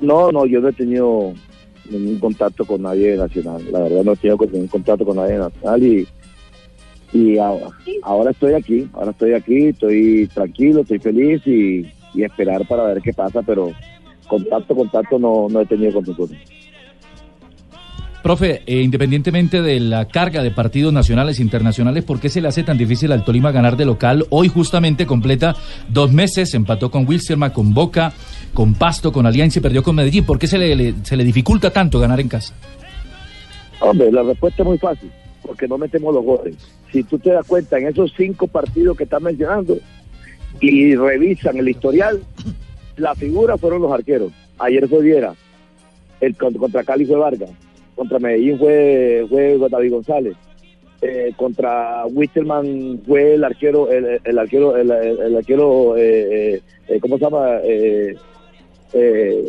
No, 0.00 0.30
no, 0.32 0.44
yo 0.46 0.60
no 0.60 0.68
he 0.68 0.72
tenido 0.72 1.32
ningún 1.88 2.18
contacto 2.18 2.64
con 2.64 2.82
nadie 2.82 3.12
de 3.12 3.16
Nacional, 3.18 3.62
la 3.70 3.80
verdad 3.80 4.02
no 4.04 4.12
he 4.12 4.16
tenido 4.16 4.38
ningún 4.52 4.68
contacto 4.68 5.04
con 5.04 5.16
nadie 5.16 5.32
de 5.34 5.38
Nacional 5.38 5.82
y, 5.82 6.08
y 7.14 7.38
ahora, 7.38 7.68
ahora 8.02 8.30
estoy 8.32 8.52
aquí, 8.52 8.86
ahora 8.92 9.12
estoy 9.12 9.32
aquí, 9.32 9.66
estoy 9.68 10.28
tranquilo, 10.34 10.80
estoy 10.82 10.98
feliz 10.98 11.40
y, 11.46 11.86
y 12.14 12.22
esperar 12.24 12.66
para 12.68 12.82
ver 12.84 13.00
qué 13.00 13.12
pasa, 13.14 13.40
pero 13.42 13.70
contacto, 14.28 14.74
contacto 14.74 15.18
no, 15.18 15.46
no 15.48 15.60
he 15.60 15.66
tenido 15.66 15.92
con 15.94 16.04
ninguno. 16.04 16.34
Profe, 18.22 18.62
eh, 18.66 18.80
independientemente 18.80 19.60
de 19.60 19.78
la 19.80 20.06
carga 20.08 20.42
de 20.42 20.50
partidos 20.50 20.94
nacionales 20.94 21.38
e 21.38 21.42
internacionales, 21.42 22.04
¿por 22.04 22.18
qué 22.20 22.30
se 22.30 22.40
le 22.40 22.48
hace 22.48 22.62
tan 22.62 22.78
difícil 22.78 23.12
al 23.12 23.22
Tolima 23.22 23.52
ganar 23.52 23.76
de 23.76 23.84
local? 23.84 24.24
Hoy 24.30 24.48
justamente 24.48 25.04
completa 25.04 25.54
dos 25.90 26.10
meses, 26.10 26.54
empató 26.54 26.90
con 26.90 27.06
Wilstermann, 27.06 27.50
con 27.50 27.74
Boca, 27.74 28.14
con 28.54 28.72
Pasto, 28.72 29.12
con 29.12 29.26
Alianza 29.26 29.58
y 29.58 29.62
perdió 29.62 29.82
con 29.82 29.94
Medellín. 29.96 30.24
¿Por 30.24 30.38
qué 30.38 30.46
se 30.46 30.56
le, 30.56 30.74
le- 30.74 30.94
se 31.02 31.18
le 31.18 31.24
dificulta 31.24 31.70
tanto 31.70 32.00
ganar 32.00 32.18
en 32.18 32.28
casa? 32.28 32.54
Hombre, 33.80 34.10
la 34.10 34.22
respuesta 34.22 34.62
es 34.62 34.68
muy 34.68 34.78
fácil, 34.78 35.10
porque 35.46 35.68
no 35.68 35.78
metemos 35.78 36.14
los 36.14 36.24
goles. 36.24 36.56
Si 36.92 37.02
tú 37.02 37.18
te 37.18 37.30
das 37.30 37.46
cuenta, 37.46 37.78
en 37.78 37.88
esos 37.88 38.12
cinco 38.16 38.46
partidos 38.46 38.96
que 38.96 39.04
estás 39.04 39.20
mencionando 39.22 39.76
y 40.60 40.94
revisan 40.94 41.56
el 41.58 41.68
historial, 41.68 42.22
la 42.96 43.14
figura 43.14 43.56
fueron 43.58 43.82
los 43.82 43.92
arqueros. 43.92 44.32
Ayer 44.58 44.88
fue 44.88 45.02
Viera, 45.02 45.34
el 46.20 46.36
con- 46.36 46.54
contra 46.54 46.84
Cali 46.84 47.04
fue 47.04 47.16
Vargas, 47.16 47.50
contra 47.96 48.18
Medellín 48.18 48.58
fue, 48.58 49.26
fue 49.28 49.58
David 49.70 49.90
González, 49.90 50.36
eh, 51.02 51.32
contra 51.36 52.06
Wisterman 52.06 53.02
fue 53.06 53.34
el 53.34 53.44
arquero, 53.44 53.90
el, 53.90 54.20
el 54.24 54.38
arquero, 54.38 54.76
el, 54.76 54.90
arquero, 55.36 55.96
eh, 55.96 56.62
eh, 56.88 57.00
¿cómo 57.00 57.18
se 57.18 57.24
llama? 57.24 57.58
Eh, 57.64 58.14
eh, 58.94 59.44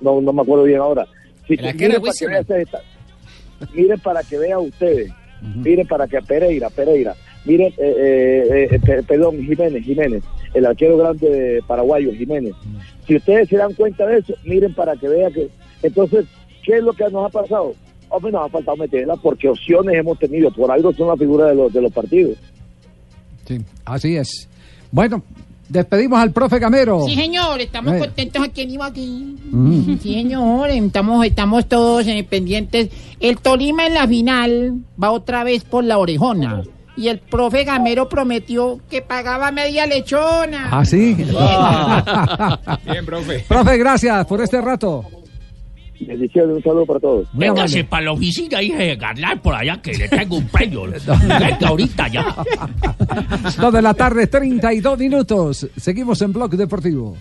no, 0.00 0.20
no 0.20 0.32
me 0.32 0.42
acuerdo 0.42 0.64
bien 0.64 0.80
ahora. 0.80 1.06
El 1.48 1.64
arquero 1.64 2.00
miren 3.74 3.98
para 4.00 4.22
que 4.22 4.38
vean 4.38 4.60
ustedes, 4.60 5.12
miren 5.56 5.86
para 5.86 6.06
que 6.06 6.20
Pereira, 6.22 6.70
Pereira, 6.70 7.14
miren, 7.44 7.72
eh, 7.78 7.78
eh, 7.78 8.68
eh, 8.72 8.80
pe- 8.84 9.02
perdón, 9.02 9.38
Jiménez, 9.42 9.84
Jiménez, 9.84 10.22
el 10.54 10.66
arquero 10.66 10.96
grande 10.96 11.28
de 11.28 11.62
paraguayo, 11.62 12.12
Jiménez. 12.12 12.54
Si 13.06 13.16
ustedes 13.16 13.48
se 13.48 13.56
dan 13.56 13.72
cuenta 13.74 14.06
de 14.06 14.18
eso, 14.18 14.34
miren 14.44 14.74
para 14.74 14.96
que 14.96 15.08
vean 15.08 15.32
que, 15.32 15.48
entonces, 15.82 16.24
¿qué 16.64 16.78
es 16.78 16.82
lo 16.82 16.92
que 16.92 17.04
nos 17.10 17.26
ha 17.26 17.28
pasado? 17.28 17.74
Hombre, 18.08 18.32
nos 18.32 18.46
ha 18.46 18.48
faltado 18.48 18.76
meterla 18.76 19.16
porque 19.16 19.48
opciones 19.48 19.94
hemos 19.96 20.18
tenido, 20.18 20.50
por 20.52 20.70
algo 20.70 20.92
son 20.92 21.08
la 21.08 21.16
figura 21.16 21.46
de 21.46 21.54
los, 21.56 21.72
de 21.72 21.82
los 21.82 21.92
partidos. 21.92 22.36
Sí, 23.46 23.60
así 23.84 24.16
es. 24.16 24.48
Bueno, 24.90 25.22
despedimos 25.68 26.18
al 26.20 26.32
profe 26.32 26.58
Gamero. 26.58 27.04
Sí, 27.06 27.14
señor, 27.14 27.60
estamos 27.60 27.94
Eh. 27.94 27.98
contentos 27.98 28.42
aquí 28.42 28.62
en 28.62 28.70
Ibagué. 28.70 29.06
Mm. 29.50 29.98
Sí, 30.00 30.14
señor, 30.14 30.70
estamos, 30.70 31.24
estamos 31.26 31.66
todos 31.66 32.06
eh, 32.06 32.26
pendientes. 32.28 32.88
El 33.20 33.38
Tolima 33.38 33.86
en 33.86 33.94
la 33.94 34.06
final 34.06 34.74
va 35.02 35.10
otra 35.10 35.44
vez 35.44 35.64
por 35.64 35.84
la 35.84 35.98
orejona. 35.98 36.62
Y 36.98 37.08
el 37.08 37.18
profe 37.18 37.64
Gamero 37.64 38.08
prometió 38.08 38.80
que 38.88 39.02
pagaba 39.02 39.50
media 39.52 39.86
lechona. 39.86 40.68
¿Ah, 40.70 40.84
sí? 40.84 41.14
Bien, 42.90 43.04
profe. 43.04 43.44
profe, 43.46 43.76
gracias 43.78 44.26
por 44.26 44.40
este 44.40 44.60
rato. 44.60 45.04
Bendiciones, 46.00 46.56
un 46.56 46.62
saludo 46.62 46.86
para 46.86 47.00
todos. 47.00 47.28
Véngase 47.32 47.84
para 47.84 48.04
la 48.04 48.12
oficina 48.12 48.62
y 48.62 48.72
regalar 48.72 49.40
por 49.40 49.54
allá 49.54 49.80
que 49.80 49.92
le 49.94 50.08
tengo 50.08 50.36
un 50.36 50.48
premio. 50.48 50.84
Venga 50.84 51.58
ahorita 51.66 52.08
ya. 52.08 52.36
Dos 53.60 53.72
de 53.72 53.82
la 53.82 53.94
tarde, 53.94 54.26
32 54.26 54.98
minutos. 54.98 55.68
Seguimos 55.76 56.20
en 56.22 56.32
Blog 56.32 56.50
Deportivo. 56.50 57.16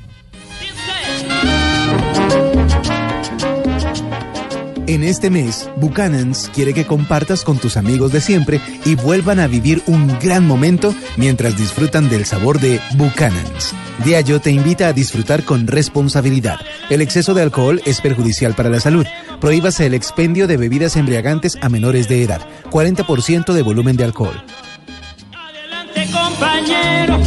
En 4.88 5.04
este 5.04 5.32
mes, 5.32 5.68
Buchanan's 5.78 6.52
quiere 6.54 6.72
que 6.76 6.86
compartas 6.86 7.44
con 7.44 7.58
tus 7.58 7.76
amigos 7.76 8.12
de 8.12 8.22
siempre 8.22 8.62
y 8.86 8.94
vuelvan 8.94 9.40
a 9.40 9.48
vivir 9.48 9.82
un 9.88 10.08
gran 10.20 10.46
momento 10.46 10.94
mientras 11.18 11.58
disfrutan 11.58 12.08
del 12.08 12.26
sabor 12.26 12.60
de 12.60 12.80
Buchanan's. 12.96 13.74
Diallo 14.04 14.40
te 14.40 14.52
invita 14.52 14.88
a 14.88 14.94
disfrutar 14.94 15.44
con 15.44 15.66
responsabilidad. 15.66 16.60
El 16.92 17.02
exceso 17.02 17.34
de 17.34 17.42
alcohol 17.42 17.82
es 17.86 18.00
perjudicial 18.00 18.54
para 18.54 18.70
la 18.70 18.80
salud. 18.80 19.08
Prohíbase 19.42 19.88
el 19.88 19.96
expendio 19.96 20.46
de 20.46 20.58
bebidas 20.58 20.98
embriagantes 20.98 21.58
a 21.62 21.70
menores 21.70 22.08
de 22.08 22.22
edad. 22.22 22.42
40% 22.70 23.54
de 23.54 23.62
volumen 23.64 23.98
de 23.98 24.04
alcohol. 24.04 24.40
Adelante, 25.34 26.08
compañero, 26.12 27.20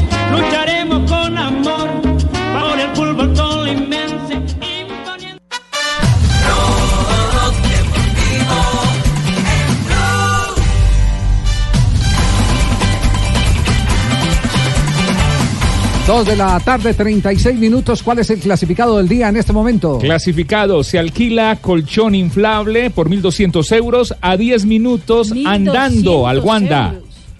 Dos 16.09 16.25
de 16.25 16.37
la 16.37 16.59
tarde, 16.61 16.95
36 16.95 17.59
minutos. 17.59 18.03
¿Cuál 18.03 18.21
es 18.21 18.31
el 18.31 18.39
clasificado 18.39 18.97
del 18.97 19.09
día 19.09 19.29
en 19.29 19.37
este 19.37 19.53
momento? 19.53 19.99
Clasificado, 19.99 20.83
se 20.83 20.99
alquila 20.99 21.59
colchón 21.61 22.15
inflable 22.15 22.89
por 22.89 23.11
1.200 23.11 23.77
euros 23.77 24.15
a 24.23 24.39
10 24.39 24.65
minutos 24.65 25.35
andando 25.45 26.27
al 26.27 26.39
Wanda. 26.41 26.95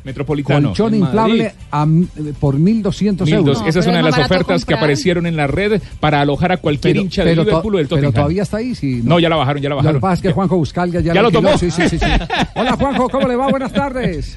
Metropolitano. 0.05 0.69
Colchón 0.69 0.95
inflable 0.97 1.55
a, 1.71 1.87
por 2.39 2.59
1.200 2.59 3.27
euros. 3.33 3.63
Esa 3.67 3.79
es 3.79 3.87
una 3.87 3.97
de 3.97 4.03
las 4.03 4.19
ofertas 4.19 4.67
que 4.67 4.75
aparecieron 4.75 5.25
en 5.25 5.39
la 5.39 5.47
red 5.47 5.81
para 5.99 6.21
alojar 6.21 6.53
a 6.53 6.59
cualquier 6.59 6.99
hincha 6.99 7.25
de 7.25 7.37
Liverpool 7.37 7.75
o 7.75 7.79
del 7.79 7.89
Tottenham. 7.89 8.13
Pero 8.13 8.23
todavía 8.23 8.43
está 8.43 8.59
ahí, 8.59 8.75
sí. 8.75 9.01
No, 9.03 9.19
ya 9.19 9.31
la 9.31 9.37
bajaron, 9.37 9.63
ya 9.63 9.71
la 9.71 9.77
bajaron. 9.77 9.95
Lo 9.95 10.01
que 10.01 10.03
pasa 10.03 10.15
es 10.17 10.21
que 10.21 10.33
Juanjo 10.33 10.59
Buscalga 10.59 11.01
ya, 11.01 11.15
ya 11.15 11.23
lo 11.23 11.31
tomó. 11.31 11.57
Sí, 11.57 11.71
sí, 11.71 11.89
sí, 11.89 11.97
Hola, 12.55 12.77
Juanjo, 12.77 13.09
¿cómo 13.09 13.29
le 13.29 13.35
va? 13.35 13.49
Buenas 13.49 13.73
tardes. 13.73 14.37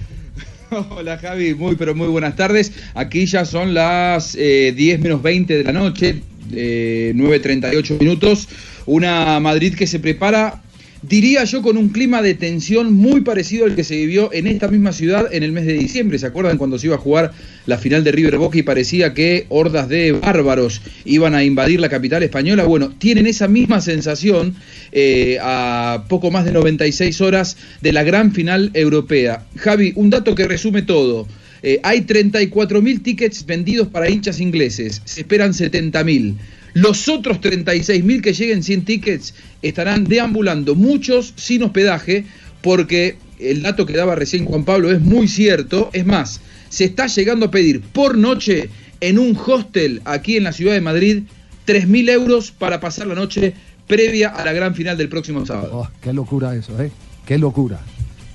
Hola 0.89 1.17
Javi, 1.17 1.53
muy 1.53 1.75
pero 1.75 1.93
muy 1.95 2.07
buenas 2.07 2.35
tardes. 2.35 2.71
Aquí 2.93 3.25
ya 3.25 3.43
son 3.43 3.73
las 3.73 4.35
eh, 4.35 4.73
10 4.75 5.01
menos 5.01 5.21
20 5.21 5.57
de 5.57 5.63
la 5.65 5.73
noche, 5.73 6.21
eh, 6.53 7.11
9.38 7.15 7.99
minutos. 7.99 8.47
Una 8.85 9.39
Madrid 9.39 9.75
que 9.75 9.85
se 9.85 9.99
prepara 9.99 10.61
diría 11.01 11.43
yo, 11.43 11.61
con 11.61 11.77
un 11.77 11.89
clima 11.89 12.21
de 12.21 12.33
tensión 12.33 12.93
muy 12.93 13.21
parecido 13.21 13.65
al 13.65 13.75
que 13.75 13.83
se 13.83 13.95
vivió 13.95 14.31
en 14.33 14.47
esta 14.47 14.67
misma 14.67 14.91
ciudad 14.91 15.27
en 15.31 15.43
el 15.43 15.51
mes 15.51 15.65
de 15.65 15.73
diciembre. 15.73 16.19
¿Se 16.19 16.27
acuerdan 16.27 16.57
cuando 16.57 16.77
se 16.77 16.87
iba 16.87 16.95
a 16.95 16.99
jugar 16.99 17.31
la 17.65 17.77
final 17.77 18.03
de 18.03 18.11
River 18.11 18.37
Boca 18.37 18.57
y 18.57 18.63
parecía 18.63 19.13
que 19.13 19.45
hordas 19.49 19.89
de 19.89 20.11
bárbaros 20.11 20.81
iban 21.05 21.35
a 21.35 21.43
invadir 21.43 21.79
la 21.79 21.89
capital 21.89 22.23
española? 22.23 22.63
Bueno, 22.63 22.89
tienen 22.97 23.27
esa 23.27 23.47
misma 23.47 23.81
sensación 23.81 24.55
eh, 24.91 25.37
a 25.41 26.05
poco 26.07 26.31
más 26.31 26.45
de 26.45 26.51
96 26.51 27.21
horas 27.21 27.57
de 27.81 27.93
la 27.93 28.03
gran 28.03 28.31
final 28.31 28.71
europea. 28.73 29.45
Javi, 29.55 29.93
un 29.95 30.09
dato 30.09 30.35
que 30.35 30.47
resume 30.47 30.81
todo. 30.83 31.27
Eh, 31.63 31.79
hay 31.83 32.01
34.000 32.01 33.03
tickets 33.03 33.45
vendidos 33.45 33.87
para 33.87 34.09
hinchas 34.09 34.39
ingleses, 34.39 35.01
se 35.05 35.21
esperan 35.21 35.53
70.000. 35.53 36.35
Los 36.73 37.07
otros 37.09 37.41
36.000 37.41 38.21
que 38.21 38.33
lleguen 38.33 38.63
sin 38.63 38.85
tickets 38.85 39.33
estarán 39.61 40.05
deambulando, 40.05 40.75
muchos 40.75 41.33
sin 41.35 41.63
hospedaje, 41.63 42.25
porque 42.61 43.17
el 43.39 43.61
dato 43.61 43.85
que 43.85 43.93
daba 43.93 44.15
recién 44.15 44.45
Juan 44.45 44.63
Pablo 44.63 44.91
es 44.91 45.01
muy 45.01 45.27
cierto. 45.27 45.89
Es 45.93 46.05
más, 46.05 46.41
se 46.69 46.85
está 46.85 47.07
llegando 47.07 47.47
a 47.47 47.51
pedir 47.51 47.81
por 47.81 48.17
noche 48.17 48.69
en 49.01 49.19
un 49.19 49.37
hostel 49.45 50.01
aquí 50.05 50.37
en 50.37 50.43
la 50.43 50.53
ciudad 50.53 50.73
de 50.73 50.81
Madrid 50.81 51.23
3.000 51.67 52.09
euros 52.09 52.51
para 52.51 52.79
pasar 52.79 53.07
la 53.07 53.15
noche 53.15 53.53
previa 53.87 54.29
a 54.29 54.45
la 54.45 54.53
gran 54.53 54.73
final 54.75 54.97
del 54.97 55.09
próximo 55.09 55.45
sábado. 55.45 55.71
Oh, 55.73 55.89
qué 56.01 56.13
locura 56.13 56.55
eso, 56.55 56.81
¿eh? 56.81 56.91
Qué 57.25 57.37
locura. 57.37 57.79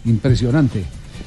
Impresionante. 0.04 0.84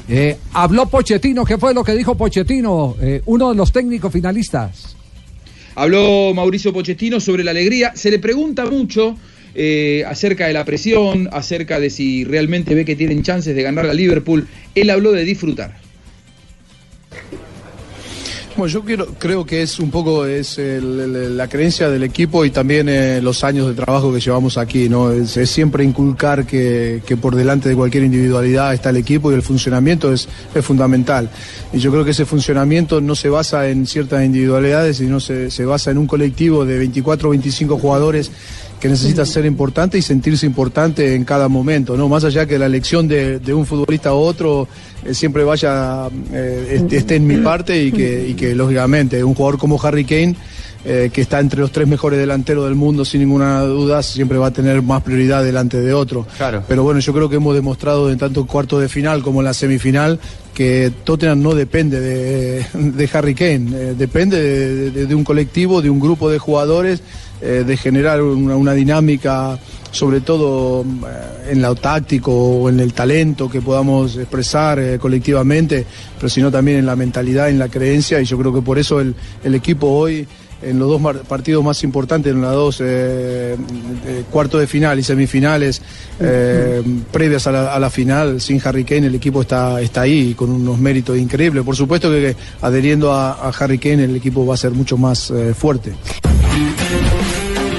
Eh, 0.08 0.38
habló 0.54 0.88
Pochettino, 0.88 1.46
¿qué 1.46 1.58
fue 1.58 1.74
lo 1.74 1.84
que 1.84 1.94
dijo 1.94 2.16
Pochettino? 2.16 2.96
Eh, 3.02 3.22
uno 3.26 3.50
de 3.50 3.56
los 3.56 3.72
técnicos 3.72 4.12
finalistas. 4.12 4.96
Habló 5.80 6.34
Mauricio 6.34 6.74
Pochettino 6.74 7.22
sobre 7.22 7.42
la 7.42 7.52
alegría. 7.52 7.94
Se 7.96 8.12
le 8.12 8.20
pregunta 8.20 8.66
mucho 8.66 9.16
eh, 9.56 10.04
acerca 10.06 10.46
de 10.46 10.52
la 10.52 10.66
presión, 10.66 11.30
acerca 11.32 11.80
de 11.80 11.90
si 11.90 12.26
realmente 12.26 12.76
ve 12.76 12.84
que 12.84 12.98
tienen 12.98 13.24
chances 13.24 13.56
de 13.56 13.64
ganar 13.64 13.86
a 13.86 13.94
Liverpool. 13.94 14.46
Él 14.76 14.90
habló 14.90 15.14
de 15.14 15.24
disfrutar. 15.24 15.78
Bueno, 18.60 18.74
yo 18.74 18.84
quiero, 18.84 19.06
creo 19.18 19.46
que 19.46 19.62
es 19.62 19.80
un 19.80 19.90
poco 19.90 20.26
es 20.26 20.58
la 20.60 21.48
creencia 21.48 21.90
del 21.90 22.04
equipo 22.04 22.44
y 22.44 22.50
también 22.50 22.90
eh, 22.90 23.22
los 23.22 23.46
años 23.46 23.68
de 23.68 23.74
trabajo 23.74 24.14
que 24.14 24.20
llevamos 24.20 24.58
aquí, 24.58 24.90
¿no? 24.90 25.14
Es, 25.14 25.32
siempre 25.50 25.86
inculcar 25.86 26.46
que, 26.46 27.02
por 27.22 27.38
delante 27.38 27.70
de 27.70 27.76
cualquier 27.76 28.04
individualidad 28.04 28.74
está 28.74 28.90
el 28.90 28.98
equipo 28.98 29.32
y 29.32 29.36
el 29.36 29.44
funcionamiento 29.44 30.12
es, 30.12 30.28
es, 30.54 30.66
fundamental. 30.66 31.30
Y 31.72 31.80
yo 31.80 31.90
creo 31.90 32.04
que 32.04 32.12
ese 32.12 32.26
funcionamiento 32.26 33.00
no 33.00 33.16
se 33.16 33.30
basa 33.30 33.70
en 33.70 33.88
ciertas 33.88 34.26
individualidades, 34.26 34.98
sino 34.98 35.22
se, 35.22 35.52
se 35.52 35.64
basa 35.64 35.92
en 35.92 35.98
un 35.98 36.08
colectivo 36.08 36.66
de 36.66 36.80
24 36.80 37.30
o 37.30 37.32
25 37.32 37.78
jugadores 37.78 38.30
que 38.80 38.88
necesita 38.88 39.26
ser 39.26 39.46
importante 39.46 39.98
y 39.98 40.02
sentirse 40.02 40.46
importante 40.46 41.16
en 41.16 41.26
cada 41.26 41.48
momento, 41.48 41.98
¿no? 41.98 42.08
Más 42.08 42.24
allá 42.24 42.46
que 42.46 42.58
la 42.58 42.66
elección 42.66 43.08
de, 43.08 43.40
un 43.54 43.66
futbolista 43.66 44.10
a 44.10 44.14
otro 44.14 44.68
eh, 45.06 45.14
siempre 45.14 45.44
vaya, 45.44 46.08
eh, 46.32 46.88
esté 46.90 47.16
en 47.16 47.28
mi 47.28 47.38
parte 47.38 47.84
y 47.84 47.92
que, 47.92 48.36
que 48.38 48.56
lógicamente 48.56 49.24
un 49.24 49.36
jugador 49.36 49.60
como 49.60 49.82
Harry 49.82 50.06
Kane, 50.06 50.36
eh, 50.86 51.10
que 51.12 51.22
está 51.22 51.42
entre 51.42 51.60
los 51.60 51.74
tres 51.74 51.90
mejores 51.90 52.18
delanteros 52.18 52.64
del 52.66 52.76
mundo 52.76 53.04
sin 53.04 53.20
ninguna 53.20 53.62
duda, 53.64 54.02
siempre 54.02 54.38
va 54.38 54.48
a 54.48 54.52
tener 54.52 54.82
más 54.82 55.04
prioridad 55.04 55.44
delante 55.44 55.82
de 55.82 55.94
otro. 55.94 56.26
Claro. 56.38 56.64
Pero 56.66 56.84
bueno, 56.84 57.02
yo 57.02 57.14
creo 57.14 57.30
que 57.30 57.36
hemos 57.36 57.54
demostrado 57.54 58.10
en 58.10 58.18
tanto 58.18 58.46
cuarto 58.46 58.80
de 58.80 58.88
final 58.88 59.22
como 59.22 59.42
en 59.42 59.46
la 59.46 59.54
semifinal 59.54 60.20
que 60.54 60.92
Tottenham 61.04 61.42
no 61.42 61.54
depende 61.54 62.00
de, 62.00 63.10
Harry 63.14 63.36
Kane, 63.36 63.94
depende 63.96 64.92
de 64.92 65.16
un 65.16 65.24
colectivo, 65.24 65.82
de 65.82 65.90
un 65.90 66.00
grupo 66.00 66.30
de 66.30 66.38
jugadores 66.38 67.02
eh, 67.42 67.64
de 67.66 67.78
generar 67.78 68.22
una, 68.22 68.74
dinámica, 68.74 69.58
sobre 69.92 70.20
todo 70.20 70.82
eh, 70.84 71.52
en 71.52 71.62
lo 71.62 71.74
táctico 71.74 72.34
o 72.34 72.70
en 72.70 72.82
el 72.82 72.92
talento 72.92 73.50
que 73.50 73.62
podamos 73.62 74.18
expresar 74.18 74.78
eh, 74.78 75.00
colectivamente, 75.00 75.86
pero 76.18 76.28
sino 76.28 76.52
también 76.52 76.80
en 76.80 76.86
la 76.86 76.98
mentalidad, 76.98 77.50
en 77.50 77.58
la 77.58 77.70
creencia, 77.70 78.20
y 78.20 78.26
yo 78.26 78.38
creo 78.38 78.54
que 78.54 78.62
por 78.62 78.78
eso 78.78 79.00
el, 79.00 79.16
equipo 79.56 79.88
hoy 79.88 80.28
en 80.62 80.80
los 80.80 80.90
dos 80.90 81.26
partidos 81.26 81.64
más 81.64 81.82
importantes, 81.86 82.34
en 82.34 82.42
los 82.42 82.54
dos 82.54 82.84
cuartos 84.30 84.60
de 84.60 84.68
final 84.68 85.00
y 85.00 85.04
semifinales 85.04 85.82
previas 87.12 87.48
a 87.48 87.80
la, 87.80 87.90
final, 87.90 88.42
sin 88.42 88.62
Harry 88.66 88.84
Kane 88.84 89.08
el 89.08 89.16
equipo 89.16 89.44
está, 89.44 89.80
está 89.80 90.02
ahí 90.02 90.34
con 90.34 90.50
unos 90.50 90.78
méritos 90.78 91.18
increíbles. 91.18 91.64
Por 91.64 91.78
supuesto 91.78 92.10
que, 92.12 92.36
adheriendo 92.62 93.14
a, 93.14 93.50
Harry 93.58 93.80
Kane 93.80 94.04
el 94.04 94.18
equipo 94.18 94.46
va 94.46 94.56
a 94.56 94.58
ser 94.58 94.72
mucho 94.72 94.98
más 94.98 95.32
fuerte. 95.56 95.94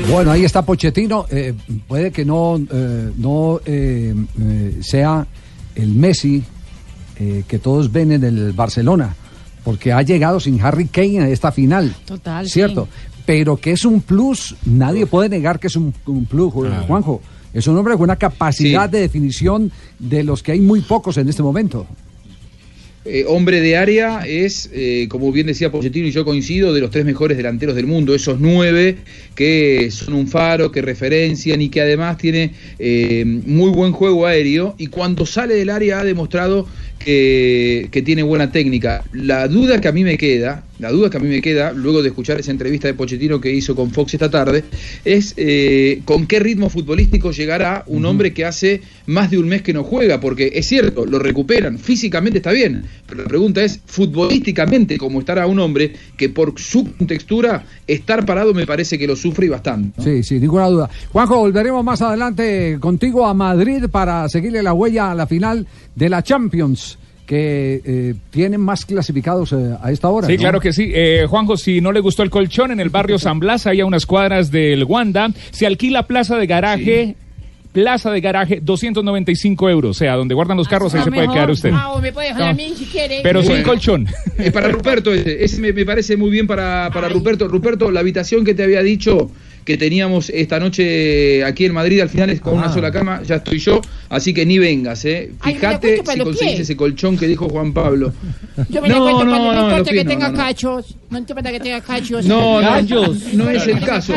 Bueno, 0.08 0.30
ahí 0.30 0.44
está 0.44 0.62
Pochettino. 0.62 1.26
Eh, 1.30 1.54
puede 1.86 2.10
que 2.10 2.24
no, 2.24 2.60
eh, 2.70 3.12
no 3.16 3.60
eh, 3.64 4.14
sea 4.80 5.26
el 5.74 5.94
Messi 5.94 6.42
que 7.46 7.58
todos 7.58 7.92
ven 7.92 8.12
en 8.12 8.24
el 8.24 8.52
Barcelona, 8.52 9.14
porque 9.62 9.92
ha 9.92 10.00
llegado 10.00 10.40
sin 10.40 10.58
Harry 10.62 10.86
Kane 10.86 11.20
a 11.20 11.28
esta 11.28 11.52
final. 11.52 11.94
Total. 12.06 12.48
¿Cierto? 12.48 12.88
Pero 13.26 13.58
que 13.58 13.72
es 13.72 13.84
un 13.84 14.00
plus, 14.00 14.56
nadie 14.64 15.04
puede 15.04 15.28
negar 15.28 15.60
que 15.60 15.66
es 15.66 15.76
un, 15.76 15.92
plus, 15.92 16.50
Juanjo. 16.86 17.20
Es 17.52 17.66
un 17.66 17.76
hombre 17.76 17.92
con 17.92 18.04
una 18.04 18.16
capacidad 18.16 18.88
de 18.88 19.00
definición 19.00 19.70
de 19.98 20.24
los 20.24 20.42
que 20.42 20.52
hay 20.52 20.60
muy 20.60 20.80
pocos 20.80 21.18
en 21.18 21.28
este 21.28 21.42
momento. 21.42 21.86
Eh, 23.12 23.24
hombre 23.26 23.60
de 23.60 23.76
área 23.76 24.20
es, 24.24 24.70
eh, 24.72 25.08
como 25.08 25.32
bien 25.32 25.48
decía 25.48 25.72
Pochettino 25.72 26.06
y 26.06 26.12
yo 26.12 26.24
coincido, 26.24 26.72
de 26.72 26.80
los 26.80 26.92
tres 26.92 27.04
mejores 27.04 27.36
delanteros 27.36 27.74
del 27.74 27.88
mundo, 27.88 28.14
esos 28.14 28.38
nueve 28.38 28.98
que 29.34 29.90
son 29.90 30.14
un 30.14 30.28
faro, 30.28 30.70
que 30.70 30.80
referencian 30.80 31.60
y 31.60 31.70
que 31.70 31.80
además 31.80 32.18
tiene 32.18 32.52
eh, 32.78 33.24
muy 33.24 33.70
buen 33.70 33.90
juego 33.90 34.26
aéreo 34.26 34.76
y 34.78 34.86
cuando 34.86 35.26
sale 35.26 35.56
del 35.56 35.70
área 35.70 35.98
ha 35.98 36.04
demostrado 36.04 36.68
que, 37.00 37.88
que, 37.90 38.00
tiene 38.02 38.22
buena 38.22 38.52
técnica. 38.52 39.02
La 39.12 39.48
duda 39.48 39.80
que 39.80 39.88
a 39.88 39.92
mí 39.92 40.04
me 40.04 40.16
queda, 40.16 40.62
la 40.80 40.90
duda 40.90 41.10
que 41.10 41.18
a 41.18 41.20
mí 41.20 41.28
me 41.28 41.42
queda, 41.42 41.72
luego 41.72 42.02
de 42.02 42.08
escuchar 42.08 42.40
esa 42.40 42.50
entrevista 42.50 42.88
de 42.88 42.94
Pochettino 42.94 43.40
que 43.40 43.52
hizo 43.52 43.76
con 43.76 43.90
Fox 43.90 44.14
esta 44.14 44.30
tarde, 44.30 44.64
es 45.04 45.34
eh, 45.36 46.00
con 46.04 46.26
qué 46.26 46.40
ritmo 46.40 46.70
futbolístico 46.70 47.30
llegará 47.30 47.84
un 47.86 48.06
hombre 48.06 48.32
que 48.32 48.44
hace 48.44 48.80
más 49.06 49.30
de 49.30 49.38
un 49.38 49.46
mes 49.46 49.62
que 49.62 49.72
no 49.72 49.84
juega, 49.84 50.20
porque 50.20 50.52
es 50.54 50.66
cierto, 50.66 51.04
lo 51.04 51.18
recuperan, 51.18 51.78
físicamente 51.78 52.38
está 52.38 52.52
bien, 52.52 52.84
pero 53.06 53.22
la 53.22 53.28
pregunta 53.28 53.62
es, 53.62 53.80
futbolísticamente, 53.84 54.96
cómo 54.96 55.20
estará 55.20 55.46
un 55.46 55.58
hombre 55.58 55.92
que 56.16 56.30
por 56.30 56.58
su 56.58 56.84
textura, 57.06 57.64
estar 57.86 58.24
parado 58.24 58.54
me 58.54 58.66
parece 58.66 58.98
que 58.98 59.06
lo 59.06 59.16
sufre 59.16 59.46
y 59.46 59.48
bastante. 59.50 60.02
Sí, 60.02 60.22
sí, 60.22 60.40
ninguna 60.40 60.66
duda. 60.66 60.90
Juanjo, 61.12 61.36
volveremos 61.36 61.84
más 61.84 62.00
adelante 62.00 62.78
contigo 62.80 63.26
a 63.26 63.34
Madrid 63.34 63.84
para 63.90 64.28
seguirle 64.28 64.62
la 64.62 64.72
huella 64.72 65.10
a 65.10 65.14
la 65.14 65.26
final 65.26 65.66
de 65.94 66.08
la 66.08 66.22
Champions 66.22 66.98
que 67.30 67.80
eh, 67.84 68.14
tienen 68.30 68.60
más 68.60 68.84
clasificados 68.84 69.52
eh, 69.52 69.76
a 69.80 69.92
esta 69.92 70.08
hora. 70.08 70.26
Sí, 70.26 70.36
claro 70.36 70.58
que 70.58 70.72
sí. 70.72 70.90
Eh, 70.92 71.26
Juanjo, 71.28 71.56
si 71.56 71.80
no 71.80 71.92
le 71.92 72.00
gustó 72.00 72.24
el 72.24 72.30
colchón, 72.30 72.72
en 72.72 72.80
el 72.80 72.90
barrio 72.90 73.18
San 73.20 73.38
Blas, 73.38 73.68
hay 73.68 73.78
a 73.78 73.86
unas 73.86 74.04
cuadras 74.04 74.50
del 74.50 74.82
Wanda, 74.82 75.28
se 75.52 75.64
alquila 75.64 76.08
plaza 76.08 76.36
de 76.36 76.48
garaje. 76.48 77.14
Plaza 77.70 78.10
de 78.10 78.20
garaje, 78.20 78.58
295 78.60 79.70
euros. 79.70 79.96
O 79.96 79.98
sea, 80.00 80.16
donde 80.16 80.34
guardan 80.34 80.56
los 80.56 80.66
carros, 80.66 80.92
ahí 80.92 81.04
se 81.04 81.12
puede 81.12 81.28
quedar 81.28 81.48
usted. 81.52 81.70
Ah, 81.72 81.96
me 82.02 82.12
puede 82.12 82.30
dejar 82.30 82.48
a 82.48 82.52
mí 82.52 82.72
si 82.76 82.86
quiere. 82.86 83.20
Pero 83.22 83.44
sin 83.44 83.62
colchón. 83.62 84.08
para 84.52 84.66
Ruperto, 84.66 85.14
ese, 85.14 85.60
me, 85.60 85.72
parece 85.84 86.16
muy 86.16 86.30
bien 86.30 86.48
para, 86.48 86.90
para 86.92 87.08
Ruperto. 87.08 87.46
Ruperto, 87.46 87.92
la 87.92 88.00
habitación 88.00 88.44
que 88.44 88.54
te 88.54 88.64
había 88.64 88.82
dicho 88.82 89.30
que 89.64 89.76
teníamos 89.76 90.30
esta 90.30 90.58
noche 90.58 91.44
aquí 91.44 91.64
en 91.66 91.74
Madrid, 91.74 92.00
al 92.00 92.08
final 92.08 92.30
es 92.30 92.40
con 92.40 92.54
una 92.54 92.66
ah. 92.66 92.72
sola 92.72 92.90
cama, 92.90 93.22
ya 93.22 93.36
estoy 93.36 93.58
yo, 93.58 93.80
así 94.08 94.34
que 94.34 94.46
ni 94.46 94.58
vengas, 94.58 95.04
¿eh? 95.04 95.30
Fíjate 95.42 96.02
si 96.04 96.18
conseguís 96.20 96.60
ese 96.60 96.76
colchón 96.76 97.16
que 97.16 97.26
dijo 97.26 97.48
Juan 97.48 97.72
Pablo. 97.72 98.12
Yo 98.68 98.82
me 98.82 98.88
no, 98.88 99.24
no, 99.24 99.24
no, 99.24 99.78
no, 99.78 99.84
que 99.84 100.04
tenga 100.04 100.32
cachos. 100.32 100.96
No 101.10 101.24
te 101.24 101.34
que 101.34 101.60
tenga 101.60 101.80
cachos. 101.80 102.24
No, 102.24 102.60
no, 102.60 102.80
no 103.32 103.50
es 103.50 103.66
el 103.66 103.80
caso. 103.80 104.12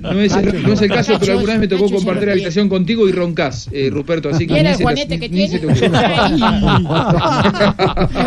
No 0.00 0.20
es 0.20 0.34
el, 0.34 0.62
no 0.62 0.72
es 0.72 0.82
el 0.82 0.88
caso, 0.88 1.16
pero 1.20 1.34
alguna 1.34 1.52
vez 1.52 1.60
me 1.60 1.68
tocó 1.68 1.88
compartir 1.90 2.30
habitación 2.30 2.68
contigo 2.68 3.08
y 3.08 3.12
roncas, 3.12 3.68
eh, 3.72 3.88
Ruperto, 3.90 4.28
así 4.30 4.46
que 4.46 4.62
ni 4.62 4.74
se, 4.74 4.82
Juanete 4.82 5.20
que 5.20 5.28
tiene? 5.28 5.48
Se 5.48 5.58
te 5.58 5.66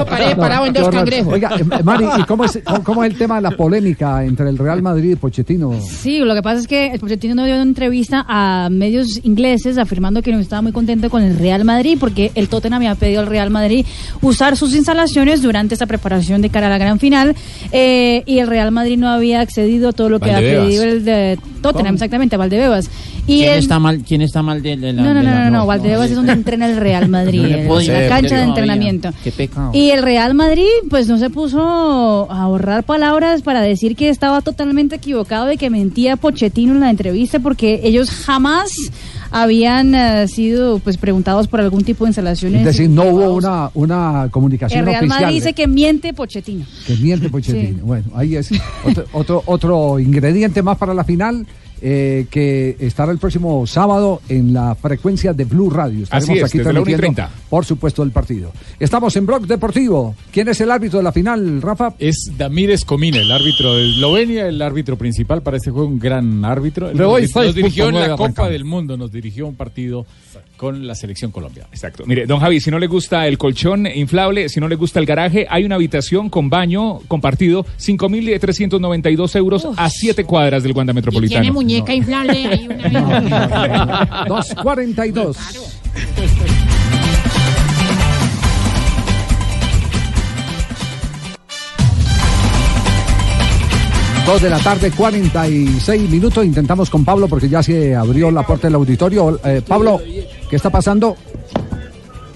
paré 0.09 0.35
parado 0.35 0.65
en 0.67 0.73
dos 0.73 0.89
cangrejos. 0.89 1.33
Oiga, 1.33 1.51
eh, 1.57 1.63
Mari, 1.83 2.05
¿y 2.19 2.23
cómo 2.23 2.45
es, 2.45 2.59
cómo 2.83 3.03
es 3.03 3.11
el 3.11 3.17
tema 3.17 3.35
de 3.35 3.41
la 3.41 3.51
polémica 3.51 4.23
entre 4.23 4.49
el 4.49 4.57
Real 4.57 4.81
Madrid 4.81 5.11
y 5.11 5.15
Pochettino? 5.15 5.79
Sí, 5.81 6.19
lo 6.31 6.35
que 6.35 6.43
pasa 6.43 6.61
es 6.61 6.67
que 6.67 6.87
el 6.87 6.99
Pochettino 6.99 7.35
no 7.35 7.45
dio 7.45 7.55
una 7.55 7.63
entrevista 7.63 8.25
a 8.27 8.69
medios 8.71 9.19
ingleses 9.23 9.77
afirmando 9.77 10.21
que 10.21 10.31
no 10.31 10.39
estaba 10.39 10.61
muy 10.61 10.71
contento 10.71 11.09
con 11.09 11.23
el 11.23 11.37
Real 11.37 11.65
Madrid 11.65 11.97
porque 11.99 12.31
el 12.35 12.47
Tottenham 12.47 12.77
había 12.77 12.95
pedido 12.95 13.19
al 13.19 13.27
Real 13.27 13.49
Madrid 13.49 13.85
usar 14.21 14.55
sus 14.55 14.73
instalaciones 14.73 15.41
durante 15.41 15.75
esta 15.75 15.87
preparación 15.87 16.41
de 16.41 16.49
cara 16.49 16.67
a 16.67 16.69
la 16.69 16.77
gran 16.77 16.99
final 16.99 17.35
eh, 17.73 18.23
y 18.25 18.39
el 18.39 18.47
Real 18.47 18.71
Madrid 18.71 18.97
no 18.97 19.09
había 19.09 19.41
accedido 19.41 19.89
a 19.89 19.91
todo 19.91 20.07
lo 20.07 20.19
que 20.21 20.31
había 20.31 20.61
pedido 20.61 20.83
el 20.83 21.03
de 21.03 21.37
Tottenham, 21.61 21.95
exactamente, 21.95 22.37
Valdebebas. 22.37 22.89
Y 23.27 23.41
¿Quién, 23.41 23.53
está 23.53 23.77
mal, 23.77 24.03
¿Quién 24.03 24.21
está 24.21 24.41
mal 24.41 24.63
de, 24.63 24.75
la, 24.75 24.93
No, 24.93 25.13
no, 25.13 25.21
no, 25.21 25.31
no, 25.31 25.49
no, 25.51 25.65
Valdebebas 25.67 26.09
es 26.09 26.15
donde 26.15 26.33
entrena 26.33 26.67
el 26.67 26.77
Real 26.77 27.07
Madrid, 27.09 27.45
en 27.45 27.67
la 27.67 28.09
cancha 28.09 28.37
de 28.37 28.43
entrenamiento. 28.43 29.11
Qué 29.23 29.31
pecado. 29.31 29.71
Y 29.73 29.91
el 29.91 30.01
Real 30.01 30.33
Madrid, 30.33 30.65
pues 30.89 31.07
no 31.07 31.17
se 31.17 31.29
puso 31.29 32.27
a 32.31 32.41
ahorrar 32.41 32.83
palabras 32.83 33.41
para 33.43 33.61
decir 33.61 33.95
que 33.95 34.09
estaba 34.09 34.41
totalmente 34.41 34.95
equivocado 34.95 35.45
de 35.45 35.57
que 35.57 35.69
mentía 35.69 36.17
Pochettino 36.21 36.73
en 36.73 36.79
la 36.79 36.89
entrevista 36.89 37.39
porque 37.39 37.81
ellos 37.83 38.09
jamás 38.09 38.71
habían 39.31 39.95
uh, 39.95 40.27
sido 40.27 40.79
pues 40.79 40.97
preguntados 40.97 41.47
por 41.47 41.59
algún 41.59 41.83
tipo 41.83 42.05
de 42.05 42.09
instalaciones. 42.09 42.59
Es 42.59 42.65
decir, 42.65 42.89
no 42.89 43.03
hubo 43.05 43.33
una, 43.33 43.71
una 43.73 44.29
comunicación 44.29 44.81
El 44.81 44.85
Real 44.85 45.03
oficial. 45.03 45.21
Madrid 45.21 45.35
dice 45.35 45.53
que 45.53 45.67
miente 45.67 46.13
Pochettino. 46.13 46.65
Que 46.85 46.95
miente 46.97 47.29
Pochettino. 47.29 47.79
Sí. 47.79 47.83
Bueno, 47.83 48.11
ahí 48.15 48.35
es 48.35 48.51
otro, 48.85 49.05
otro, 49.13 49.43
otro 49.45 49.99
ingrediente 49.99 50.61
más 50.61 50.77
para 50.77 50.93
la 50.93 51.03
final 51.03 51.45
eh, 51.81 52.27
que 52.29 52.75
estará 52.79 53.11
el 53.11 53.17
próximo 53.17 53.65
sábado 53.65 54.21
en 54.29 54.53
la 54.53 54.75
frecuencia 54.75 55.33
de 55.33 55.45
Blue 55.45 55.69
Radio. 55.69 56.03
Estaremos 56.03 56.29
Así 56.29 56.39
es, 56.39 56.45
aquí 56.45 56.57
desde 56.59 56.71
transmitiendo, 56.71 57.23
por 57.49 57.65
supuesto, 57.65 58.03
el 58.03 58.11
partido. 58.11 58.51
Estamos 58.79 59.15
en 59.15 59.25
Blog 59.25 59.47
Deportivo. 59.47 60.15
¿Quién 60.31 60.47
es 60.49 60.61
el 60.61 60.69
árbitro 60.71 60.99
de 60.99 61.03
la 61.03 61.11
final, 61.11 61.61
Rafa? 61.61 61.95
Es 61.97 62.31
Damírez 62.37 62.85
Comina, 62.85 63.17
el 63.17 63.31
árbitro 63.31 63.75
de 63.75 63.89
Eslovenia, 63.89 64.47
el 64.47 64.61
árbitro 64.61 64.97
principal 64.97 65.41
para 65.41 65.57
este 65.57 65.71
juego, 65.71 65.87
un 65.87 65.99
gran 65.99 66.45
árbitro. 66.45 66.93
Nos 66.93 67.55
dirigió 67.55 67.89
en 67.89 67.99
la 67.99 68.15
Copa 68.15 68.47
del 68.47 68.63
Mundo, 68.63 68.95
nos 68.95 69.11
dirigió 69.11 69.47
un 69.47 69.55
partido 69.55 70.05
con 70.57 70.85
la 70.87 70.95
selección 70.95 71.31
colombiana. 71.31 71.69
Exacto. 71.71 72.03
Mire, 72.05 72.25
don 72.25 72.39
Javi, 72.39 72.59
si 72.59 72.71
no 72.71 72.79
le 72.79 72.87
gusta 72.87 73.27
el 73.27 73.37
colchón 73.37 73.87
inflable, 73.87 74.49
si 74.49 74.59
no 74.59 74.67
le 74.67 74.75
gusta 74.75 74.99
el 74.99 75.05
garaje, 75.05 75.47
hay 75.49 75.63
una 75.63 75.75
habitación 75.75 76.29
con 76.29 76.49
baño 76.49 76.99
compartido, 77.07 77.65
5.392 77.79 79.35
euros 79.35 79.65
Uf. 79.65 79.75
a 79.77 79.89
7 79.89 80.23
cuadras 80.25 80.63
del 80.63 80.73
Wanda 80.73 80.93
Metropolitano. 80.93 81.39
¿Y 81.39 81.43
tiene 81.43 81.53
muñeca 81.53 81.91
no. 81.91 81.97
inflable? 81.97 82.47
Hay 82.47 82.67
una... 82.67 84.25
242. 84.27 85.37
Dos 94.25 94.41
de 94.41 94.49
la 94.49 94.59
tarde, 94.59 94.91
46 94.91 96.09
minutos. 96.09 96.45
Intentamos 96.45 96.89
con 96.89 97.03
Pablo 97.03 97.27
porque 97.27 97.49
ya 97.49 97.63
se 97.63 97.95
abrió 97.95 98.29
la 98.29 98.45
puerta 98.45 98.67
del 98.67 98.75
auditorio. 98.75 99.39
Eh, 99.43 99.61
Pablo, 99.67 99.99
¿qué 100.49 100.55
está 100.55 100.69
pasando? 100.69 101.17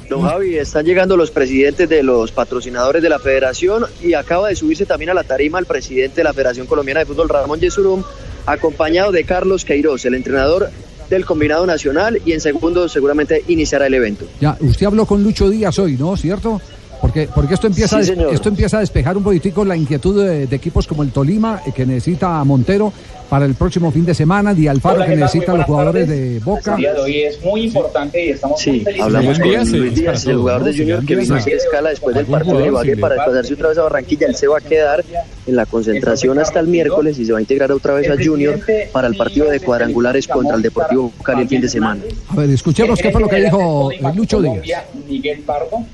Don 0.09 0.21
Javi, 0.21 0.55
están 0.57 0.85
llegando 0.85 1.15
los 1.15 1.31
presidentes 1.31 1.87
de 1.87 2.03
los 2.03 2.31
patrocinadores 2.31 3.01
de 3.01 3.09
la 3.09 3.19
federación 3.19 3.85
y 4.03 4.13
acaba 4.13 4.49
de 4.49 4.55
subirse 4.55 4.85
también 4.85 5.11
a 5.11 5.13
la 5.13 5.23
tarima 5.23 5.59
el 5.59 5.65
presidente 5.65 6.17
de 6.17 6.23
la 6.23 6.33
Federación 6.33 6.67
Colombiana 6.67 7.01
de 7.01 7.05
Fútbol, 7.05 7.29
Ramón 7.29 7.59
Yesurum, 7.59 8.03
acompañado 8.45 9.11
de 9.11 9.23
Carlos 9.23 9.63
Queiroz, 9.65 10.05
el 10.05 10.15
entrenador 10.15 10.69
del 11.09 11.25
combinado 11.25 11.65
nacional 11.65 12.19
y 12.25 12.33
en 12.33 12.41
segundo 12.41 12.89
seguramente 12.89 13.43
iniciará 13.47 13.87
el 13.87 13.93
evento. 13.93 14.25
Ya, 14.41 14.57
usted 14.59 14.87
habló 14.87 15.05
con 15.05 15.23
Lucho 15.23 15.49
Díaz 15.49 15.77
hoy, 15.79 15.97
¿no? 15.97 16.17
¿Cierto? 16.17 16.61
Porque, 17.05 17.29
porque 17.33 17.53
esto 17.53 17.67
empieza 17.67 18.03
Sí, 18.03 18.13
a, 18.13 18.31
esto 18.31 18.49
empieza 18.49 18.77
a 18.77 18.79
despejar 18.79 19.15
un 19.15 19.21
poquitico 19.23 19.63
la 19.63 19.77
inquietud 19.77 20.25
de, 20.25 20.47
de 20.47 20.55
equipos 20.55 20.87
como 20.87 21.03
el 21.03 21.11
Tolima, 21.11 21.61
eh, 21.65 21.71
que 21.71 21.85
necesita 21.85 22.39
a 22.39 22.43
Montero 22.43 22.91
para 23.29 23.45
el 23.45 23.53
próximo 23.53 23.91
fin 23.91 24.05
de 24.05 24.15
semana, 24.15 24.55
Di 24.55 24.67
Alfaro, 24.67 24.95
Hola, 24.95 25.05
que 25.05 25.15
necesita 25.15 25.51
a 25.51 25.55
Muy 25.55 25.57
los 25.59 25.65
jugadores 25.67 26.07
tardes. 26.07 26.19
de 26.33 26.39
Boca. 26.39 26.71
El 26.73 26.77
día 26.77 26.93
de 26.93 26.99
hoy 27.01 27.21
es 27.23 27.43
muy 27.43 27.61
importante 27.65 28.25
y 28.25 28.29
estamos 28.31 28.65
muy 28.65 28.73
Sí, 28.79 28.83
felices. 28.83 29.03
hablamos 29.05 29.39
con 29.39 29.47
Luis 29.51 29.69
sí, 29.69 29.79
Díaz, 30.01 30.25
el 30.25 30.37
jugador 30.37 30.63
de 30.63 30.77
Junior 30.77 31.05
que 31.05 31.15
vino 31.15 31.35
a 31.35 31.39
escala 31.39 31.89
después 31.91 32.15
del 32.15 32.25
partido 32.25 32.57
de 32.57 32.67
Ibagué 32.67 32.97
para 32.97 33.15
desplazarse 33.15 33.53
otra 33.53 33.69
vez 33.69 33.77
a 33.77 33.81
Barranquilla. 33.83 34.27
Él 34.27 34.35
se 34.35 34.47
va 34.47 34.57
a 34.57 34.61
quedar 34.61 35.05
en 35.45 35.55
la 35.55 35.65
concentración 35.67 36.39
hasta 36.39 36.59
el 36.59 36.67
miércoles 36.67 37.19
y 37.19 37.25
se 37.25 37.31
va 37.33 37.37
a 37.37 37.41
integrar 37.41 37.71
otra 37.71 37.93
vez 37.93 38.09
a 38.09 38.15
Junior 38.21 38.59
para 38.91 39.07
el 39.07 39.15
partido 39.15 39.47
de 39.49 39.59
cuadrangulares 39.59 40.27
contra 40.27 40.55
el 40.55 40.63
Deportivo 40.63 41.11
Cali 41.23 41.43
el 41.43 41.47
fin 41.49 41.61
de 41.61 41.69
semana. 41.69 42.01
A 42.29 42.35
ver, 42.35 42.49
escuchemos 42.49 42.99
qué 42.99 43.11
fue 43.11 43.21
lo 43.21 43.27
que 43.27 43.43
dijo 43.43 43.91
Lucho 44.15 44.41
Díaz. 44.41 44.85
Miguel 45.07 45.41
Pardo. 45.41 45.85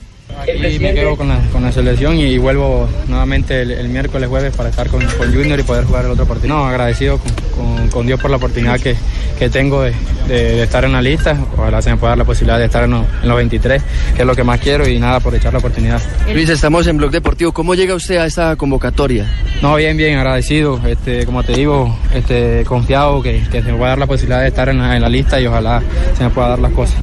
Y 0.75 0.79
me 0.79 0.93
quedo 0.93 1.15
con 1.15 1.27
la, 1.29 1.39
con 1.51 1.61
la 1.63 1.71
selección 1.71 2.17
y, 2.17 2.37
vuelvo 2.37 2.87
nuevamente 3.07 3.61
el, 3.61 3.71
el 3.71 3.89
miércoles, 3.89 4.27
jueves 4.29 4.55
para 4.55 4.69
estar 4.69 4.87
con, 4.89 5.05
con 5.05 5.33
Junior 5.33 5.59
y 5.59 5.63
poder 5.63 5.85
jugar 5.85 6.05
el 6.05 6.11
otro 6.11 6.25
partido. 6.25 6.55
No, 6.55 6.65
agradecido 6.65 7.17
con, 7.19 7.31
con- 7.55 7.87
con 7.89 8.07
Dios 8.07 8.19
por 8.19 8.31
la 8.31 8.37
oportunidad 8.37 8.79
que, 8.79 8.95
que 9.37 9.49
tengo 9.49 9.83
de, 9.83 9.93
de- 10.27 10.55
de 10.55 10.63
estar 10.63 10.83
en 10.85 10.93
la 10.93 11.01
lista. 11.01 11.37
Ojalá 11.57 11.81
se 11.81 11.91
me 11.91 11.97
pueda 11.97 12.11
dar 12.11 12.17
la 12.19 12.23
posibilidad 12.25 12.57
de 12.57 12.65
estar 12.65 12.83
en 12.83 12.91
los, 12.91 13.05
en 13.21 13.27
los 13.27 13.37
23, 13.37 13.83
que 14.15 14.21
es 14.21 14.25
lo 14.27 14.35
que 14.35 14.43
más 14.43 14.59
quiero 14.59 14.87
y 14.87 14.99
nada, 14.99 15.19
por 15.19 15.35
echar 15.35 15.53
la 15.53 15.59
oportunidad. 15.59 16.01
Luis, 16.33 16.49
estamos 16.49 16.87
en 16.87 16.97
Blog 16.97 17.11
Deportivo. 17.11 17.51
¿Cómo 17.51 17.75
llega 17.75 17.93
usted 17.93 18.17
a 18.17 18.25
esta 18.25 18.55
convocatoria? 18.55 19.25
No, 19.61 19.75
bien, 19.75 19.95
bien, 19.97 20.17
agradecido. 20.17 20.79
Este, 20.87 21.25
como 21.25 21.43
te 21.43 21.53
digo, 21.53 21.95
este, 22.13 22.63
confiado 22.65 23.21
que, 23.21 23.43
que 23.51 23.61
se 23.61 23.71
me 23.71 23.77
pueda 23.77 23.89
dar 23.89 23.99
la 23.99 24.07
posibilidad 24.07 24.41
de 24.41 24.47
estar 24.47 24.69
en 24.69 24.79
la, 24.79 24.95
en 24.95 25.01
la 25.01 25.09
lista 25.09 25.39
y 25.39 25.45
ojalá 25.47 25.81
se 26.17 26.23
me 26.23 26.29
pueda 26.29 26.49
dar 26.49 26.59
las 26.59 26.71
cosas. 26.71 26.95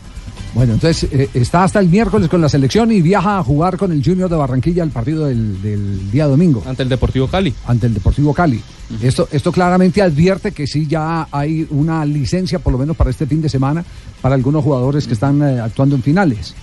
Bueno, 0.55 0.75
entonces 0.75 1.09
eh, 1.13 1.29
está 1.35 1.63
hasta 1.65 1.79
el 1.79 1.89
miércoles 1.89 2.29
con 2.29 2.41
la 2.41 2.49
selección 2.49 2.91
y 2.91 3.03
viaja 3.03 3.39
a 3.39 3.45
jugar 3.45 3.77
con 3.77 3.93
el 3.93 4.03
Junior 4.03 4.29
de 4.31 4.37
Barranquilla 4.37 4.83
el 4.83 4.91
partido 4.91 5.27
del, 5.27 5.61
del 5.63 6.11
día 6.11 6.27
domingo. 6.27 6.63
Ante 6.67 6.83
el 6.83 6.89
Deportivo 6.89 7.29
Cali. 7.29 7.55
Ante 7.67 7.87
el 7.87 7.95
Deportivo 7.95 8.33
Cali. 8.35 8.61
esto, 9.03 9.29
esto 9.31 9.53
claramente 9.53 10.01
advierte 10.03 10.53
que 10.53 10.67
sí 10.67 10.87
ya 10.87 11.29
hay 11.31 11.67
una 11.71 12.05
licencia, 12.05 12.59
por 12.59 12.73
lo 12.73 12.79
menos 12.79 12.97
para 12.97 13.11
este 13.11 13.27
fin 13.27 13.43
de 13.43 13.49
semana, 13.49 13.85
para 14.23 14.35
algunos 14.35 14.65
jugadores 14.65 15.07
que 15.07 15.13
están 15.13 15.41
eh, 15.43 15.61
actuando 15.61 15.95
en 15.97 16.03
finales. 16.03 16.55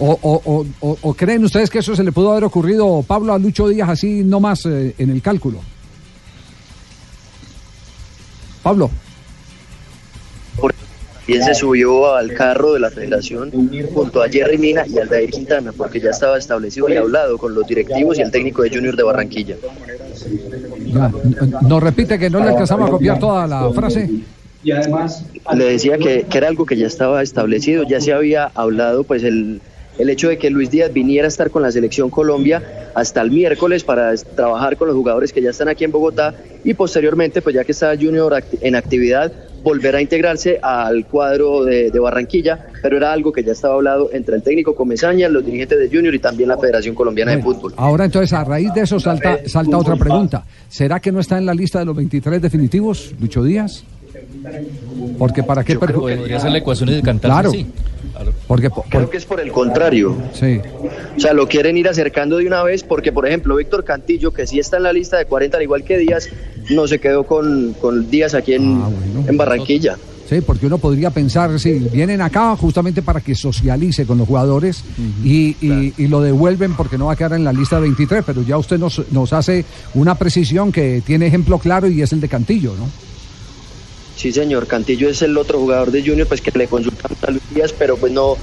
O, 0.00 0.18
o- 0.22 0.42
o- 0.44 0.66
o- 0.80 0.98
o 1.02 1.14
creen 1.14 1.44
ustedes 1.44 1.68
que 1.70 1.80
eso 1.80 1.94
se 1.94 2.04
le 2.04 2.12
pudo 2.12 2.30
haber 2.32 2.44
ocurrido, 2.44 3.04
Pablo, 3.06 3.34
a 3.34 3.38
Lucho 3.38 3.68
Díaz 3.68 3.90
así 3.90 4.22
nomás 4.24 4.64
eh, 4.66 4.94
en 4.96 5.10
el 5.10 5.20
cálculo? 5.20 5.58
Pablo. 8.62 8.90
Y 11.28 11.34
él 11.34 11.42
se 11.44 11.54
subió 11.54 12.14
al 12.14 12.32
carro 12.32 12.72
de 12.72 12.80
la 12.80 12.90
federación 12.90 13.50
junto 13.94 14.22
a 14.22 14.28
Jerry 14.28 14.56
Mina 14.58 14.84
y 14.86 14.98
Aldair 14.98 15.30
Quintana, 15.30 15.72
porque 15.76 16.00
ya 16.00 16.10
estaba 16.10 16.38
establecido 16.38 16.88
y 16.88 16.96
hablado 16.96 17.36
con 17.36 17.54
los 17.54 17.66
directivos 17.68 18.18
y 18.18 18.22
el 18.22 18.30
técnico 18.30 18.62
de 18.62 18.70
Junior 18.70 18.96
de 18.96 19.02
Barranquilla. 19.02 19.56
N- 20.86 21.52
nos 21.68 21.82
repite 21.82 22.18
que 22.18 22.30
no 22.30 22.40
le 22.40 22.48
alcanzamos 22.48 22.88
a 22.88 22.92
copiar 22.92 23.18
toda 23.18 23.46
la 23.46 23.70
frase. 23.72 24.08
Y 24.64 24.72
además, 24.72 25.22
Le 25.54 25.64
decía 25.66 25.98
que, 25.98 26.22
que 26.28 26.38
era 26.38 26.48
algo 26.48 26.66
que 26.66 26.76
ya 26.76 26.86
estaba 26.86 27.22
establecido, 27.22 27.84
ya 27.84 28.00
se 28.00 28.12
había 28.12 28.50
hablado, 28.54 29.04
pues 29.04 29.22
el, 29.22 29.60
el 29.98 30.10
hecho 30.10 30.28
de 30.30 30.38
que 30.38 30.50
Luis 30.50 30.70
Díaz 30.70 30.92
viniera 30.92 31.26
a 31.26 31.28
estar 31.28 31.50
con 31.50 31.62
la 31.62 31.70
selección 31.70 32.10
Colombia 32.10 32.62
hasta 32.94 33.20
el 33.20 33.30
miércoles 33.30 33.84
para 33.84 34.14
trabajar 34.16 34.76
con 34.76 34.88
los 34.88 34.96
jugadores 34.96 35.32
que 35.32 35.40
ya 35.42 35.50
están 35.50 35.68
aquí 35.68 35.84
en 35.84 35.92
Bogotá 35.92 36.34
y 36.64 36.74
posteriormente, 36.74 37.40
pues 37.42 37.54
ya 37.54 37.64
que 37.64 37.72
está 37.72 37.94
Junior 37.96 38.42
en 38.60 38.74
actividad, 38.74 39.30
volver 39.68 39.96
a 39.96 40.00
integrarse 40.00 40.58
al 40.62 41.04
cuadro 41.04 41.62
de, 41.62 41.90
de 41.90 41.98
Barranquilla, 41.98 42.66
pero 42.82 42.96
era 42.96 43.12
algo 43.12 43.32
que 43.32 43.44
ya 43.44 43.52
estaba 43.52 43.74
hablado 43.74 44.08
entre 44.14 44.36
el 44.36 44.42
técnico 44.42 44.74
Comesaña, 44.74 45.28
los 45.28 45.44
dirigentes 45.44 45.78
de 45.78 45.88
Junior 45.94 46.14
y 46.14 46.18
también 46.18 46.48
la 46.48 46.56
Federación 46.56 46.94
Colombiana 46.94 47.36
de 47.36 47.42
Fútbol. 47.42 47.74
Ahora 47.76 48.06
entonces, 48.06 48.32
a 48.32 48.44
raíz 48.44 48.72
de 48.72 48.80
eso 48.80 48.98
salta, 48.98 49.40
salta 49.46 49.76
otra 49.76 49.96
pregunta. 49.96 50.44
¿Será 50.68 51.00
que 51.00 51.12
no 51.12 51.20
está 51.20 51.36
en 51.36 51.44
la 51.44 51.52
lista 51.52 51.78
de 51.80 51.84
los 51.84 51.94
23 51.94 52.40
definitivos, 52.40 53.12
Lucho 53.20 53.44
Díaz? 53.44 53.84
Porque 55.18 55.42
para 55.42 55.62
qué... 55.62 55.78
Podría 55.78 56.40
ser 56.40 56.50
la 56.50 56.58
ecuación 56.58 56.88
de 56.88 57.02
cantar. 57.02 57.30
Claro. 57.30 57.50
sí. 57.50 57.66
Porque, 58.46 58.70
por- 58.70 58.84
Creo 58.88 59.10
que 59.10 59.16
es 59.16 59.24
por 59.24 59.40
el 59.40 59.52
contrario. 59.52 60.16
sí. 60.32 60.60
O 61.16 61.20
sea, 61.20 61.32
lo 61.32 61.46
quieren 61.48 61.76
ir 61.76 61.88
acercando 61.88 62.38
de 62.38 62.46
una 62.46 62.62
vez 62.62 62.82
porque, 62.84 63.12
por 63.12 63.26
ejemplo, 63.26 63.56
Víctor 63.56 63.84
Cantillo, 63.84 64.32
que 64.32 64.46
sí 64.46 64.58
está 64.58 64.76
en 64.78 64.84
la 64.84 64.92
lista 64.92 65.18
de 65.18 65.24
40, 65.26 65.56
al 65.56 65.62
igual 65.62 65.84
que 65.84 65.98
Díaz, 65.98 66.28
no 66.70 66.86
se 66.86 66.98
quedó 66.98 67.24
con, 67.24 67.74
con 67.80 68.10
Díaz 68.10 68.34
aquí 68.34 68.54
en, 68.54 68.80
en 69.26 69.36
Barranquilla. 69.36 69.96
Sí, 70.28 70.42
porque 70.42 70.66
uno 70.66 70.76
podría 70.76 71.08
pensar, 71.08 71.58
sí, 71.58 71.88
vienen 71.90 72.20
acá 72.20 72.54
justamente 72.54 73.00
para 73.00 73.20
que 73.22 73.34
socialice 73.34 74.04
con 74.04 74.18
los 74.18 74.28
jugadores 74.28 74.84
y, 75.24 75.56
y- 75.62 75.94
y 75.96 76.06
lo 76.06 76.20
devuelven 76.20 76.74
porque 76.74 76.98
no 76.98 77.06
va 77.06 77.14
a 77.14 77.16
quedar 77.16 77.32
en 77.32 77.44
la 77.44 77.52
lista 77.52 77.76
de 77.76 77.82
23, 77.82 78.24
pero 78.26 78.42
ya 78.42 78.58
usted 78.58 78.78
nos, 78.78 79.10
nos 79.10 79.32
hace 79.32 79.64
una 79.94 80.16
precisión 80.16 80.70
que 80.70 81.02
tiene 81.06 81.26
ejemplo 81.28 81.58
claro 81.58 81.88
y 81.88 82.02
es 82.02 82.12
el 82.12 82.20
de 82.20 82.28
Cantillo, 82.28 82.74
¿no? 82.78 82.88
Sí, 84.18 84.32
señor, 84.32 84.66
Cantillo 84.66 85.08
es 85.08 85.22
el 85.22 85.38
otro 85.38 85.60
jugador 85.60 85.92
de 85.92 86.02
Junior, 86.02 86.26
pues 86.26 86.40
que 86.40 86.50
le 86.50 86.66
consultamos 86.66 87.22
a 87.22 87.30
Luis 87.30 87.42
Díaz, 87.54 87.72
pero 87.72 87.96
pues 87.96 88.10
no, 88.10 88.36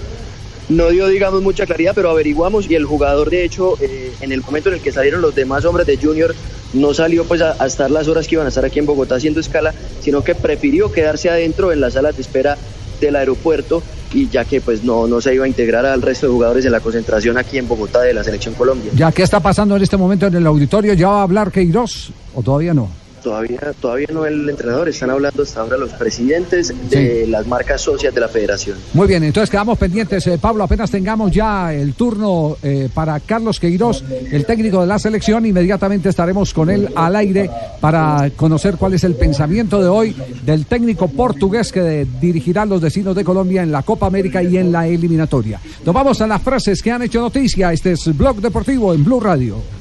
no 0.69 0.88
dio, 0.88 1.07
digamos, 1.07 1.41
mucha 1.41 1.65
claridad, 1.65 1.91
pero 1.93 2.09
averiguamos 2.09 2.69
y 2.69 2.76
el 2.76 2.86
jugador, 2.86 3.30
de 3.30 3.43
hecho, 3.43 3.73
eh, 3.82 4.13
en 4.21 4.32
el 4.32 4.41
momento 4.41 4.69
en 4.69 4.76
el 4.76 4.82
que 4.82 4.93
salieron 4.93 5.21
los 5.21 5.36
demás 5.36 5.65
hombres 5.65 5.86
de 5.86 5.97
Junior, 5.97 6.34
no 6.71 6.93
salió 6.93 7.26
pues 7.26 7.41
a, 7.41 7.65
estar 7.65 7.91
las 7.91 8.07
horas 8.07 8.26
que 8.26 8.36
iban 8.36 8.45
a 8.45 8.49
estar 8.49 8.63
aquí 8.63 8.80
en 8.80 8.86
Bogotá 8.86 9.15
haciendo 9.15 9.41
escala, 9.41 9.73
sino 9.99 10.23
que 10.23 10.34
prefirió 10.34 10.93
quedarse 10.93 11.30
adentro 11.30 11.73
en 11.73 11.82
las 11.82 11.95
salas 11.95 12.15
de 12.15 12.21
espera 12.21 12.57
del 13.01 13.17
aeropuerto 13.17 13.84
y 14.13 14.30
ya 14.30 14.45
que 14.45 14.61
pues 14.61 14.86
no, 14.86 15.07
no 15.07 15.19
se 15.19 15.36
iba 15.36 15.43
a 15.43 15.47
integrar 15.49 15.86
al 15.86 16.01
resto 16.01 16.28
de 16.28 16.32
jugadores 16.32 16.63
en 16.63 16.71
la 16.71 16.80
concentración 16.80 17.38
aquí 17.38 17.57
en 17.57 17.67
Bogotá 17.67 17.99
de 17.99 18.13
la 18.13 18.23
selección 18.23 18.53
Colombia. 18.53 18.91
¿Ya 18.95 19.11
qué 19.11 19.23
está 19.23 19.41
pasando 19.41 19.76
en 19.76 19.84
este 19.84 19.97
momento 19.97 20.28
en 20.28 20.36
el 20.36 20.47
auditorio? 20.47 20.93
¿Ya 20.93 21.09
va 21.09 21.19
a 21.19 21.23
hablar 21.23 21.51
Queiroz 21.51 22.11
o 22.34 22.41
todavía 22.41 22.73
no? 22.73 23.05
Todavía, 23.26 23.73
todavía 23.82 24.05
no 24.13 24.23
el 24.28 24.47
entrenador, 24.47 24.88
están 24.88 25.09
hablando 25.09 25.41
hasta 25.41 25.59
ahora 25.59 25.78
los 25.78 25.91
presidentes 25.93 26.71
de 26.91 27.23
sí. 27.26 27.32
las 27.32 27.47
marcas 27.47 27.82
socias 27.82 28.13
de 28.13 28.21
la 28.21 28.28
federación. 28.28 28.78
Muy 28.93 29.07
bien, 29.07 29.23
entonces 29.23 29.49
quedamos 29.49 29.80
pendientes, 29.80 30.28
eh, 30.28 30.38
Pablo, 30.38 30.63
apenas 30.63 30.91
tengamos 30.91 31.32
ya 31.32 31.73
el 31.73 31.95
turno 31.95 32.55
eh, 32.61 32.88
para 32.93 33.19
Carlos 33.21 33.59
Queiroz, 33.59 34.03
el 34.32 34.45
técnico 34.45 34.82
de 34.82 34.86
la 34.86 34.99
selección, 34.99 35.43
inmediatamente 35.43 36.09
estaremos 36.09 36.53
con 36.53 36.69
él 36.69 36.88
al 36.95 37.15
aire 37.15 37.49
para 37.82 38.30
conocer 38.36 38.76
cuál 38.76 38.93
es 38.93 39.03
el 39.03 39.15
pensamiento 39.15 39.82
de 39.82 39.88
hoy 39.88 40.15
del 40.45 40.67
técnico 40.67 41.07
portugués 41.07 41.71
que 41.71 42.05
dirigirá 42.21 42.63
los 42.63 42.80
destinos 42.80 43.15
de 43.15 43.23
Colombia 43.23 43.63
en 43.63 43.71
la 43.71 43.82
Copa 43.82 44.05
América 44.05 44.43
y 44.43 44.57
en 44.57 44.71
la 44.71 44.86
eliminatoria. 44.88 45.59
Nos 45.84 45.95
vamos 45.95 46.21
a 46.21 46.28
las 46.28 46.43
frases 46.43 46.80
que 46.80 46.91
han 46.91 47.01
hecho 47.01 47.21
noticia, 47.21 47.73
este 47.73 47.93
es 47.93 48.15
Blog 48.15 48.39
Deportivo 48.39 48.93
en 48.93 49.03
Blue 49.03 49.19
Radio. 49.19 49.74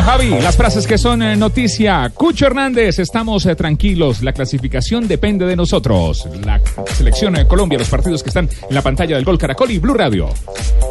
Don 0.00 0.08
Javi, 0.08 0.30
las 0.40 0.56
frases 0.56 0.86
que 0.86 0.96
son 0.96 1.22
eh, 1.22 1.36
noticia. 1.36 2.10
Cucho 2.14 2.46
Hernández, 2.46 2.98
estamos 2.98 3.44
eh, 3.44 3.54
tranquilos. 3.54 4.22
La 4.22 4.32
clasificación 4.32 5.06
depende 5.06 5.44
de 5.44 5.54
nosotros. 5.54 6.26
La 6.42 6.58
selección 6.96 7.34
de 7.34 7.46
Colombia, 7.46 7.78
los 7.78 7.90
partidos 7.90 8.22
que 8.22 8.30
están 8.30 8.48
en 8.66 8.74
la 8.74 8.80
pantalla 8.80 9.16
del 9.16 9.26
Gol 9.26 9.36
Caracol 9.36 9.70
y 9.70 9.78
Blue 9.78 9.92
Radio. 9.92 10.30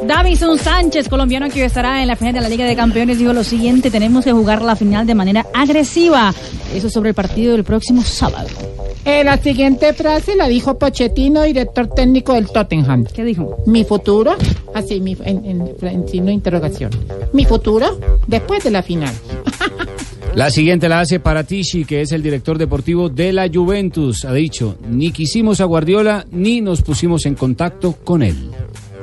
Davison 0.06 0.60
Sánchez, 0.60 1.10
colombiano 1.10 1.50
que 1.50 1.66
estará 1.66 2.04
en 2.04 2.08
la 2.08 2.16
final 2.16 2.36
de 2.36 2.42
la 2.42 2.50
Liga 2.50 2.66
de 2.66 2.76
Campeones, 2.76 3.18
dijo 3.18 3.34
lo 3.34 3.44
siguiente: 3.44 3.90
tenemos 3.90 4.26
que 4.26 4.32
jugar 4.32 4.62
la 4.62 4.76
final 4.76 5.08
de 5.08 5.16
manera 5.16 5.48
agresiva. 5.56 6.32
Eso 6.76 6.88
sobre 6.92 7.10
el 7.10 7.16
partido 7.16 7.54
del 7.54 7.64
próximo 7.64 8.04
sábado. 8.04 8.48
Eh, 9.06 9.24
la 9.24 9.38
siguiente 9.38 9.94
frase 9.94 10.36
la 10.36 10.48
dijo 10.48 10.78
Pochettino, 10.78 11.42
director 11.44 11.88
técnico 11.88 12.34
del 12.34 12.48
Tottenham. 12.52 13.06
¿Qué 13.06 13.24
dijo? 13.24 13.58
Mi 13.66 13.86
futuro, 13.86 14.36
así, 14.76 15.00
mi, 15.00 15.18
en, 15.24 15.46
en, 15.46 15.76
en 15.82 16.08
signo 16.08 16.28
de 16.28 16.34
interrogación. 16.34 16.92
Mi 17.34 17.46
futuro 17.46 17.98
después 18.28 18.64
de 18.64 18.72
la 18.72 18.84
final. 18.84 18.99
La 20.36 20.52
siguiente 20.52 20.88
la 20.88 21.00
hace 21.00 21.20
Paratici, 21.20 21.86
que 21.86 22.02
es 22.02 22.12
el 22.12 22.22
director 22.24 22.58
deportivo 22.58 23.10
de 23.10 23.34
la 23.34 23.50
Juventus. 23.52 24.26
Ha 24.26 24.34
dicho, 24.34 24.78
ni 24.88 25.12
quisimos 25.12 25.60
a 25.60 25.66
Guardiola 25.66 26.26
ni 26.32 26.62
nos 26.62 26.82
pusimos 26.82 27.26
en 27.26 27.36
contacto 27.36 27.94
con 28.04 28.22
él. 28.22 28.52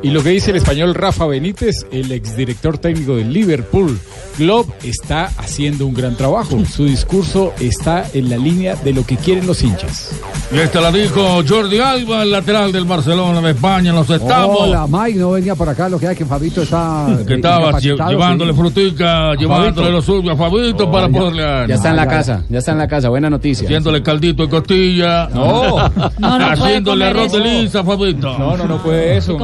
Y 0.02 0.10
lo 0.10 0.22
que 0.22 0.30
dice 0.30 0.50
el 0.50 0.58
español 0.58 0.94
Rafa 0.94 1.26
Benítez, 1.26 1.86
el 1.90 2.12
exdirector 2.12 2.78
técnico 2.78 3.16
del 3.16 3.32
Liverpool, 3.32 3.98
Klopp 4.36 4.68
está 4.84 5.26
haciendo 5.38 5.86
un 5.86 5.94
gran 5.94 6.14
trabajo. 6.16 6.62
Su 6.66 6.84
discurso 6.84 7.54
está 7.58 8.04
en 8.12 8.28
la 8.28 8.36
línea 8.36 8.76
de 8.76 8.92
lo 8.92 9.04
que 9.04 9.16
quieren 9.16 9.46
los 9.46 9.62
hinchas. 9.62 10.12
Y 10.52 10.58
esta 10.58 10.80
la 10.80 10.92
dijo 10.92 11.42
Jordi 11.48 11.78
Alba, 11.78 12.22
el 12.22 12.30
lateral 12.30 12.70
del 12.70 12.84
Barcelona 12.84 13.40
de 13.40 13.50
España. 13.52 13.92
Nos 13.92 14.08
estamos. 14.10 14.60
Hola, 14.60 14.86
Mike, 14.88 15.18
no 15.18 15.30
venía 15.32 15.54
por 15.54 15.68
acá. 15.68 15.88
Lo 15.88 15.98
que 15.98 16.08
hay 16.08 16.16
que 16.16 16.26
Fabito 16.26 16.62
está. 16.62 17.06
Que 17.26 17.34
estaba 17.34 17.78
llevándole 17.80 18.52
sí. 18.52 18.58
frutica, 18.58 19.34
llevándole 19.34 19.90
lo 19.90 20.00
suyo 20.00 20.30
a 20.30 20.36
Fabito 20.36 20.84
oh, 20.84 20.92
para 20.92 21.08
ya, 21.08 21.18
poderle. 21.18 21.42
Ya 21.68 21.74
está 21.74 21.90
en 21.90 21.96
la 21.96 22.06
casa, 22.06 22.44
ya 22.48 22.58
está 22.58 22.72
en 22.72 22.78
la 22.78 22.86
casa. 22.86 23.08
Buena 23.08 23.28
noticia. 23.28 23.64
Haciéndole 23.64 24.02
caldito 24.02 24.44
y 24.44 24.48
costilla. 24.48 25.28
No, 25.28 25.88
no, 26.18 26.38
no 26.38 26.46
haciéndole 26.46 27.06
arroz 27.06 27.32
de 27.32 27.40
lisa, 27.40 27.82
Fabito. 27.82 28.38
No, 28.38 28.56
no, 28.56 28.64
no 28.66 28.82
puede 28.82 29.16
eso. 29.16 29.36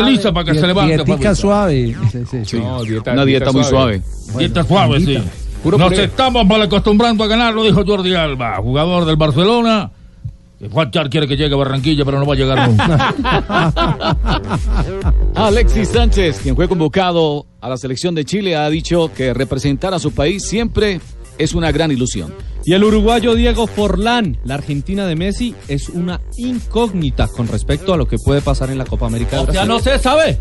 Lisa 0.00 0.32
para 0.32 0.52
que 0.52 0.58
se 0.58 0.66
levante. 0.66 0.96
Dietica 0.96 1.34
suave. 1.34 1.94
Sí, 2.10 2.18
sí, 2.30 2.44
sí. 2.44 2.58
No, 2.60 2.82
dieta, 2.82 3.12
Una 3.12 3.24
dieta, 3.24 3.44
dieta 3.46 3.52
muy 3.52 3.64
suave. 3.64 4.00
suave. 4.02 4.38
Dieta 4.38 4.64
suave, 4.64 5.00
sí. 5.00 5.18
Puro 5.62 5.76
Nos 5.78 5.90
puré. 5.92 6.04
estamos 6.04 6.46
mal 6.46 6.62
acostumbrando 6.62 7.22
a 7.24 7.26
ganar, 7.26 7.52
lo 7.54 7.62
dijo 7.62 7.84
Jordi 7.84 8.14
Alba, 8.14 8.56
jugador 8.56 9.04
del 9.04 9.16
Barcelona. 9.16 9.90
Fachar 10.72 11.10
quiere 11.10 11.26
que 11.26 11.36
llegue 11.36 11.54
a 11.54 11.56
Barranquilla, 11.58 12.04
pero 12.04 12.20
no 12.20 12.26
va 12.26 12.34
a 12.34 12.36
llegar 12.36 12.68
nunca. 12.68 13.14
Alexis 15.34 15.88
Sánchez, 15.88 16.40
quien 16.42 16.54
fue 16.56 16.68
convocado 16.68 17.46
a 17.60 17.68
la 17.68 17.76
selección 17.76 18.14
de 18.14 18.24
Chile, 18.24 18.54
ha 18.56 18.68
dicho 18.70 19.10
que 19.14 19.34
representar 19.34 19.92
a 19.94 19.98
su 19.98 20.12
país 20.12 20.44
siempre 20.46 21.00
es 21.38 21.54
una 21.54 21.72
gran 21.72 21.90
ilusión. 21.90 22.32
Y 22.64 22.74
el 22.74 22.84
uruguayo 22.84 23.34
Diego 23.34 23.66
Forlán, 23.66 24.38
la 24.44 24.54
Argentina 24.54 25.06
de 25.06 25.16
Messi, 25.16 25.54
es 25.68 25.88
una 25.88 26.20
incógnita 26.36 27.26
con 27.26 27.48
respecto 27.48 27.92
a 27.92 27.96
lo 27.96 28.06
que 28.06 28.18
puede 28.18 28.40
pasar 28.40 28.70
en 28.70 28.78
la 28.78 28.84
Copa 28.84 29.06
América. 29.06 29.40
O 29.40 29.50
sea, 29.50 29.64
no 29.64 29.80
se 29.80 29.98
sabe. 29.98 30.38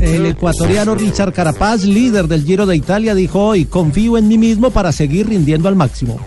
El 0.00 0.26
ecuatoriano 0.26 0.94
Richard 0.94 1.32
Carapaz, 1.32 1.84
líder 1.84 2.28
del 2.28 2.44
Giro 2.44 2.64
de 2.64 2.76
Italia, 2.76 3.14
dijo 3.14 3.44
hoy, 3.44 3.64
confío 3.64 4.16
en 4.16 4.28
mí 4.28 4.38
mismo 4.38 4.70
para 4.70 4.92
seguir 4.92 5.28
rindiendo 5.28 5.68
al 5.68 5.76
máximo. 5.76 6.18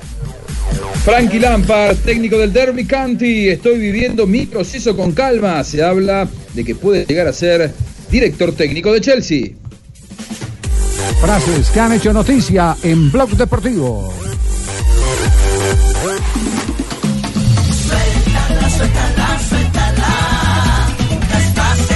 Frankie 1.03 1.39
Lampard, 1.39 1.97
técnico 1.97 2.37
del 2.37 2.53
Derby 2.53 2.85
County, 2.85 3.49
estoy 3.49 3.79
viviendo 3.79 4.27
mi 4.27 4.45
proceso 4.45 4.95
con 4.95 5.13
calma. 5.13 5.63
Se 5.63 5.83
habla 5.83 6.27
de 6.53 6.63
que 6.63 6.75
puede 6.75 7.05
llegar 7.05 7.27
a 7.27 7.33
ser 7.33 7.73
director 8.11 8.51
técnico 8.51 8.93
de 8.93 9.01
Chelsea. 9.01 9.47
Frases 11.19 11.69
que 11.71 11.79
han 11.79 11.93
hecho 11.93 12.13
noticia 12.13 12.75
en 12.83 13.11
Blog 13.11 13.31
Deportivo. 13.31 14.13
Suéltala, 18.81 19.39
suéltala. 19.47 20.07
Las 21.55 21.87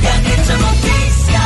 que 0.00 0.08
han 0.08 0.26
hecho 0.26 0.56
noticia. 0.58 1.42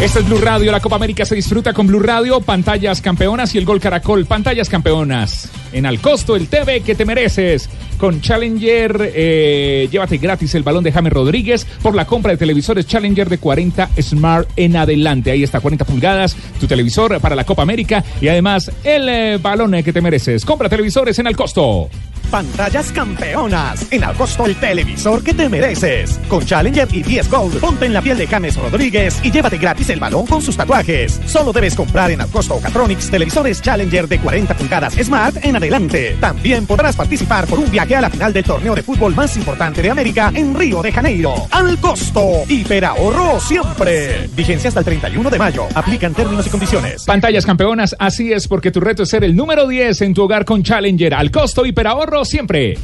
Este 0.00 0.20
es 0.20 0.28
Blue 0.28 0.38
Radio, 0.40 0.70
la 0.70 0.78
Copa 0.78 0.94
América 0.94 1.24
se 1.24 1.34
disfruta 1.34 1.72
con 1.72 1.88
Blue 1.88 1.98
Radio, 1.98 2.40
pantallas 2.40 3.00
campeonas 3.00 3.52
y 3.56 3.58
el 3.58 3.64
gol 3.64 3.80
Caracol, 3.80 4.26
pantallas 4.26 4.68
campeonas. 4.68 5.50
En 5.72 5.86
al 5.86 5.98
costo 5.98 6.36
el 6.36 6.46
TV 6.46 6.82
que 6.82 6.94
te 6.94 7.04
mereces. 7.04 7.68
Con 7.98 8.20
Challenger, 8.20 9.12
eh, 9.12 9.88
llévate 9.90 10.18
gratis 10.18 10.54
el 10.54 10.62
balón 10.62 10.84
de 10.84 10.92
James 10.92 11.12
Rodríguez 11.12 11.66
por 11.82 11.96
la 11.96 12.04
compra 12.04 12.30
de 12.30 12.38
televisores 12.38 12.86
Challenger 12.86 13.28
de 13.28 13.38
40 13.38 13.90
Smart 14.00 14.48
en 14.54 14.76
adelante. 14.76 15.32
Ahí 15.32 15.42
está, 15.42 15.58
40 15.58 15.84
pulgadas, 15.84 16.36
tu 16.60 16.68
televisor 16.68 17.20
para 17.20 17.34
la 17.34 17.44
Copa 17.44 17.62
América 17.62 18.04
y 18.20 18.28
además 18.28 18.70
el 18.84 19.08
eh, 19.08 19.38
balón 19.42 19.82
que 19.82 19.92
te 19.92 20.00
mereces. 20.00 20.44
Compra 20.44 20.68
televisores 20.68 21.18
en 21.18 21.26
al 21.26 21.36
costo. 21.36 21.88
Pantallas 22.32 22.90
campeonas. 22.92 23.86
En 23.90 24.02
al 24.04 24.14
costo 24.14 24.46
el 24.46 24.56
televisor 24.56 25.22
que 25.22 25.34
te 25.34 25.50
mereces. 25.50 26.18
Con 26.28 26.42
Challenger 26.42 26.88
y 26.90 27.02
10 27.02 27.30
Gold, 27.30 27.60
ponte 27.60 27.84
en 27.84 27.92
la 27.92 28.00
piel 28.00 28.16
de 28.16 28.26
James 28.26 28.56
Rodríguez 28.56 29.20
y 29.22 29.30
llévate 29.30 29.58
gratis 29.58 29.90
el 29.90 30.00
balón 30.00 30.26
con 30.26 30.40
sus 30.40 30.56
tatuajes. 30.56 31.20
Solo 31.26 31.52
debes 31.52 31.74
comprar 31.74 32.10
en 32.10 32.22
al 32.22 32.30
costo 32.30 32.58
Catronics 32.58 33.10
televisores 33.10 33.60
Challenger 33.60 34.08
de 34.08 34.18
40 34.18 34.54
pulgadas 34.54 34.94
Smart 34.94 35.44
en 35.44 35.56
adelante. 35.56 36.16
También 36.20 36.64
podrás 36.66 36.96
participar 36.96 37.46
por 37.46 37.58
un 37.58 37.70
viaje 37.70 37.96
a 37.96 38.00
la 38.00 38.08
final 38.08 38.32
del 38.32 38.44
torneo 38.44 38.74
de 38.74 38.82
fútbol 38.82 39.14
más 39.14 39.36
importante 39.36 39.82
de 39.82 39.90
América 39.90 40.32
en 40.34 40.54
Río 40.54 40.80
de 40.80 40.90
Janeiro. 40.90 41.34
Al 41.50 41.78
costo. 41.80 42.44
Hiperahorro 42.48 43.40
siempre. 43.40 44.30
Vigencia 44.34 44.68
hasta 44.68 44.80
el 44.80 44.86
31 44.86 45.28
de 45.28 45.38
mayo. 45.38 45.66
Aplican 45.74 46.14
términos 46.14 46.46
y 46.46 46.50
condiciones. 46.50 47.04
Pantallas 47.04 47.44
campeonas, 47.44 47.94
así 47.98 48.32
es 48.32 48.48
porque 48.48 48.70
tu 48.70 48.80
reto 48.80 49.02
es 49.02 49.10
ser 49.10 49.22
el 49.22 49.36
número 49.36 49.68
10 49.68 50.00
en 50.00 50.14
tu 50.14 50.22
hogar 50.22 50.46
con 50.46 50.62
Challenger. 50.62 51.12
Al 51.12 51.30
costo 51.30 51.66
hiperahorro 51.66 52.21
siempre. 52.24 52.78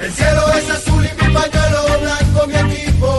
El 0.00 0.10
cielo 0.12 0.40
es 0.58 0.70
azul 0.70 1.04
y 1.04 1.08
mi 1.26 1.34
pañuelo 1.34 1.82
blanco, 2.00 2.46
mi 2.46 2.54
equipo. 2.72 3.18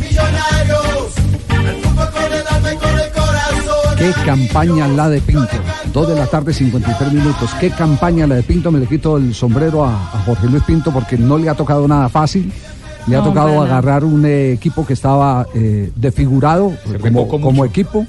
Millonarios. 0.00 1.12
El 1.48 1.82
fútbol 1.82 2.10
con 2.12 2.32
el 2.32 2.46
alma 2.48 2.72
y 2.72 2.76
con 2.76 2.98
el 2.98 3.10
corazón. 3.10 3.96
Qué 3.98 4.12
campaña 4.24 4.88
la 4.88 5.08
de 5.08 5.20
Pinto. 5.20 5.48
Dos 5.92 6.08
de 6.08 6.14
la 6.14 6.26
tarde, 6.26 6.52
53 6.54 7.12
minutos. 7.12 7.50
Qué 7.58 7.70
campaña 7.70 8.26
la 8.28 8.36
de 8.36 8.42
Pinto. 8.44 8.70
Me 8.70 8.78
le 8.78 8.86
quito 8.86 9.16
el 9.16 9.34
sombrero 9.34 9.84
a, 9.84 9.92
a 9.94 10.22
Jorge 10.24 10.46
Luis 10.46 10.62
Pinto 10.62 10.92
porque 10.92 11.18
no 11.18 11.36
le 11.36 11.48
ha 11.48 11.54
tocado 11.54 11.86
nada 11.88 12.08
fácil. 12.08 12.52
Le 13.08 13.16
ha 13.16 13.18
No, 13.18 13.24
tocado 13.24 13.48
para 13.48 13.60
nada. 13.62 13.78
agarrar 13.78 14.04
un 14.04 14.24
eh, 14.24 14.52
equipo 14.52 14.86
que 14.86 14.92
estaba 14.92 15.46
eh, 15.54 15.90
desfigurado 15.96 16.72
como, 17.00 17.26
como 17.26 17.64
equipo. 17.64 18.06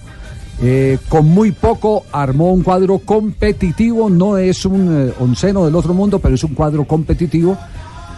Eh, 0.64 0.99
con 1.09 1.26
muy 1.28 1.51
poco 1.51 2.03
armó 2.12 2.53
un 2.53 2.62
cuadro 2.62 2.99
competitivo. 2.99 4.09
No 4.09 4.38
es 4.38 4.66
un 4.66 5.09
eh, 5.09 5.14
onceno 5.20 5.66
del 5.66 5.76
otro 5.76 5.93
mundo, 5.93 6.20
pero 6.20 6.36
es 6.36 6.43
un 6.43 6.53
cuadro 6.53 6.86
competitivo 6.86 7.57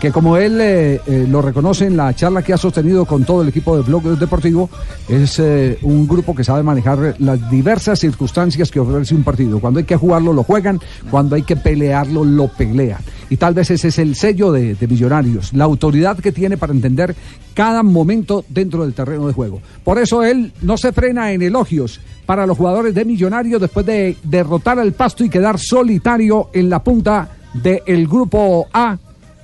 que 0.04 0.12
como 0.12 0.36
él 0.36 0.60
eh, 0.60 1.00
eh, 1.08 1.26
lo 1.30 1.42
reconoce 1.42 1.86
en 1.86 1.96
la 1.96 2.14
charla 2.14 2.42
que 2.42 2.52
ha 2.52 2.58
sostenido 2.58 3.06
con 3.06 3.24
todo 3.24 3.42
el 3.42 3.48
equipo 3.48 3.78
de 3.78 3.84
Blog 3.84 4.04
Deportivo, 4.20 4.70
es 5.08 5.40
eh, 5.40 5.78
un 5.82 6.06
grupo 6.10 6.36
que 6.36 6.44
sabe 6.44 6.62
manejar 6.62 7.16
las 7.20 7.50
diversas 7.50 8.00
circunstancias 8.00 8.70
que 8.70 8.82
ofrece 8.82 9.16
un 9.16 9.24
partido. 9.24 9.62
Cuando 9.62 9.80
hay 9.80 9.86
que 9.86 9.96
jugarlo, 9.96 10.34
lo 10.34 10.44
juegan, 10.44 10.82
cuando 11.10 11.38
hay 11.38 11.44
que 11.44 11.56
pelearlo, 11.56 12.26
lo 12.26 12.50
pelean. 12.50 13.00
Y 13.30 13.38
tal 13.38 13.54
vez 13.54 13.72
ese 13.72 13.88
es 13.88 13.98
el 13.98 14.16
sello 14.16 14.52
de, 14.52 14.76
de 14.76 14.88
Millonarios, 14.90 15.54
la 15.54 15.64
autoridad 15.64 16.18
que 16.18 16.34
tiene 16.34 16.58
para 16.58 16.74
entender 16.74 17.16
cada 17.54 17.82
momento 17.82 18.44
dentro 18.50 18.84
del 18.84 18.94
terreno 18.94 19.26
de 19.28 19.32
juego. 19.32 19.62
Por 19.86 20.00
eso 20.00 20.22
él 20.22 20.52
no 20.64 20.78
se 20.78 20.92
frena 20.92 21.32
en 21.32 21.44
elogios 21.44 22.02
para 22.26 22.46
los 22.46 22.58
jugadores 22.58 22.94
de 22.94 23.06
Millonarios 23.06 23.62
después 23.62 23.86
de 23.86 24.18
derrotar 24.22 24.80
al 24.80 24.92
Pasto 24.92 25.24
y 25.24 25.30
quedar 25.30 25.58
solitario 25.58 26.50
en 26.52 26.70
la 26.70 26.84
punta 26.84 27.30
del 27.54 28.06
grupo 28.06 28.68
A 28.74 28.98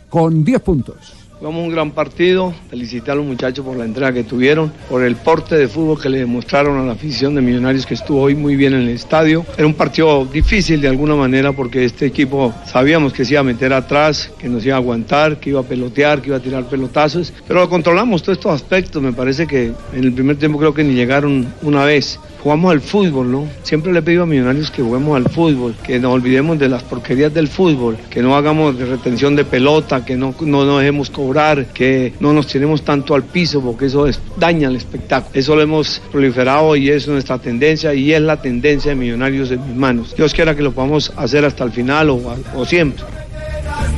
con 0.10 0.43
10 0.43 0.62
puntos. 0.62 1.18
Jugamos 1.39 1.63
un 1.63 1.71
gran 1.71 1.91
partido, 1.91 2.53
felicitar 2.69 3.13
a 3.13 3.15
los 3.15 3.25
muchachos 3.25 3.65
por 3.65 3.77
la 3.77 3.85
entrega 3.85 4.11
que 4.11 4.25
tuvieron, 4.25 4.73
por 4.89 5.01
el 5.05 5.15
porte 5.15 5.55
de 5.55 5.69
fútbol 5.69 6.01
que 6.01 6.09
le 6.09 6.17
demostraron 6.17 6.77
a 6.77 6.83
la 6.83 6.91
afición 6.91 7.33
de 7.33 7.39
Millonarios 7.39 7.85
que 7.85 7.93
estuvo 7.93 8.23
hoy 8.23 8.35
muy 8.35 8.57
bien 8.57 8.73
en 8.73 8.81
el 8.81 8.89
estadio. 8.89 9.45
Era 9.57 9.65
un 9.65 9.73
partido 9.73 10.25
difícil 10.25 10.81
de 10.81 10.89
alguna 10.89 11.15
manera 11.15 11.53
porque 11.53 11.85
este 11.85 12.07
equipo 12.07 12.53
sabíamos 12.65 13.13
que 13.13 13.23
se 13.23 13.35
iba 13.35 13.39
a 13.39 13.45
meter 13.45 13.71
atrás, 13.71 14.29
que 14.37 14.49
nos 14.49 14.65
iba 14.65 14.75
a 14.75 14.79
aguantar, 14.79 15.39
que 15.39 15.51
iba 15.51 15.61
a 15.61 15.63
pelotear, 15.63 16.21
que 16.21 16.27
iba 16.27 16.35
a 16.35 16.41
tirar 16.41 16.65
pelotazos, 16.65 17.31
pero 17.47 17.69
controlamos 17.69 18.21
todos 18.21 18.37
estos 18.37 18.53
aspectos. 18.53 19.01
Me 19.01 19.13
parece 19.13 19.47
que 19.47 19.71
en 19.93 20.03
el 20.03 20.11
primer 20.11 20.35
tiempo 20.35 20.59
creo 20.59 20.73
que 20.73 20.83
ni 20.83 20.93
llegaron 20.93 21.47
una 21.61 21.85
vez 21.85 22.19
jugamos 22.43 22.71
al 22.71 22.81
fútbol, 22.81 23.31
¿no? 23.31 23.47
Siempre 23.63 23.91
le 23.91 23.99
he 23.99 24.01
pedido 24.01 24.23
a 24.23 24.25
Millonarios 24.25 24.71
que 24.71 24.81
juguemos 24.81 25.15
al 25.15 25.29
fútbol, 25.29 25.75
que 25.83 25.99
nos 25.99 26.13
olvidemos 26.13 26.57
de 26.57 26.69
las 26.69 26.83
porquerías 26.83 27.33
del 27.33 27.47
fútbol, 27.47 27.97
que 28.09 28.21
no 28.21 28.35
hagamos 28.35 28.77
retención 28.77 29.35
de 29.35 29.45
pelota, 29.45 30.05
que 30.05 30.15
no, 30.15 30.33
no 30.41 30.65
nos 30.65 30.79
dejemos 30.79 31.09
cobrar, 31.09 31.28
que 31.73 32.13
no 32.19 32.34
nos 32.34 32.47
tiremos 32.47 32.84
tanto 32.84 33.15
al 33.15 33.23
piso, 33.23 33.61
porque 33.61 33.86
eso 33.86 34.07
es- 34.07 34.19
daña 34.38 34.67
el 34.69 34.75
espectáculo. 34.75 35.32
Eso 35.39 35.55
lo 35.55 35.61
hemos 35.61 36.01
proliferado 36.11 36.75
y 36.75 36.89
es 36.89 37.07
nuestra 37.07 37.38
tendencia 37.38 37.93
y 37.93 38.13
es 38.13 38.21
la 38.21 38.41
tendencia 38.41 38.89
de 38.91 38.95
Millonarios 38.95 39.51
en 39.51 39.65
mis 39.67 39.75
manos. 39.75 40.15
Dios 40.15 40.34
quiera 40.34 40.55
que 40.55 40.61
lo 40.61 40.71
podamos 40.71 41.11
hacer 41.15 41.45
hasta 41.45 41.63
el 41.63 41.71
final 41.71 42.09
o, 42.09 42.21
o 42.55 42.65
siempre. 42.65 43.03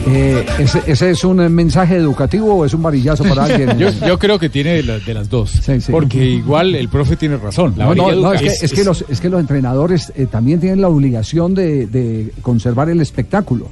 Eh, 0.07 0.43
¿ese, 0.59 0.82
ese 0.88 1.11
es 1.11 1.23
un 1.23 1.38
mensaje 1.53 1.95
educativo 1.95 2.55
o 2.55 2.65
es 2.65 2.73
un 2.73 2.82
varillazo 2.82 3.23
para 3.23 3.45
alguien? 3.45 3.77
Yo, 3.79 3.89
yo 4.05 4.17
creo 4.19 4.38
que 4.39 4.49
tiene 4.49 4.73
de, 4.73 4.84
la- 4.84 4.99
de 4.99 5.13
las 5.13 5.29
dos. 5.29 5.53
Porque 5.91 6.23
igual 6.25 6.73
el 6.75 6.89
profe 6.89 7.15
tiene 7.15 7.38
razón. 7.38 7.73
La 7.77 7.86
No, 7.86 7.95
no, 7.95 8.11
no, 8.15 8.34
es, 8.34 8.41
que, 8.41 8.65
es 8.65 8.73
que 8.73 8.84
los, 8.84 9.05
es 9.07 9.21
que 9.21 9.29
los 9.29 9.39
entrenadores 9.39 10.11
eh, 10.15 10.25
también 10.29 10.59
tienen 10.59 10.82
la 10.82 10.88
obligación 10.89 11.53
de, 11.53 11.86
de 11.88 12.32
conservar 12.41 12.89
el 12.89 12.99
espectáculo. 13.01 13.67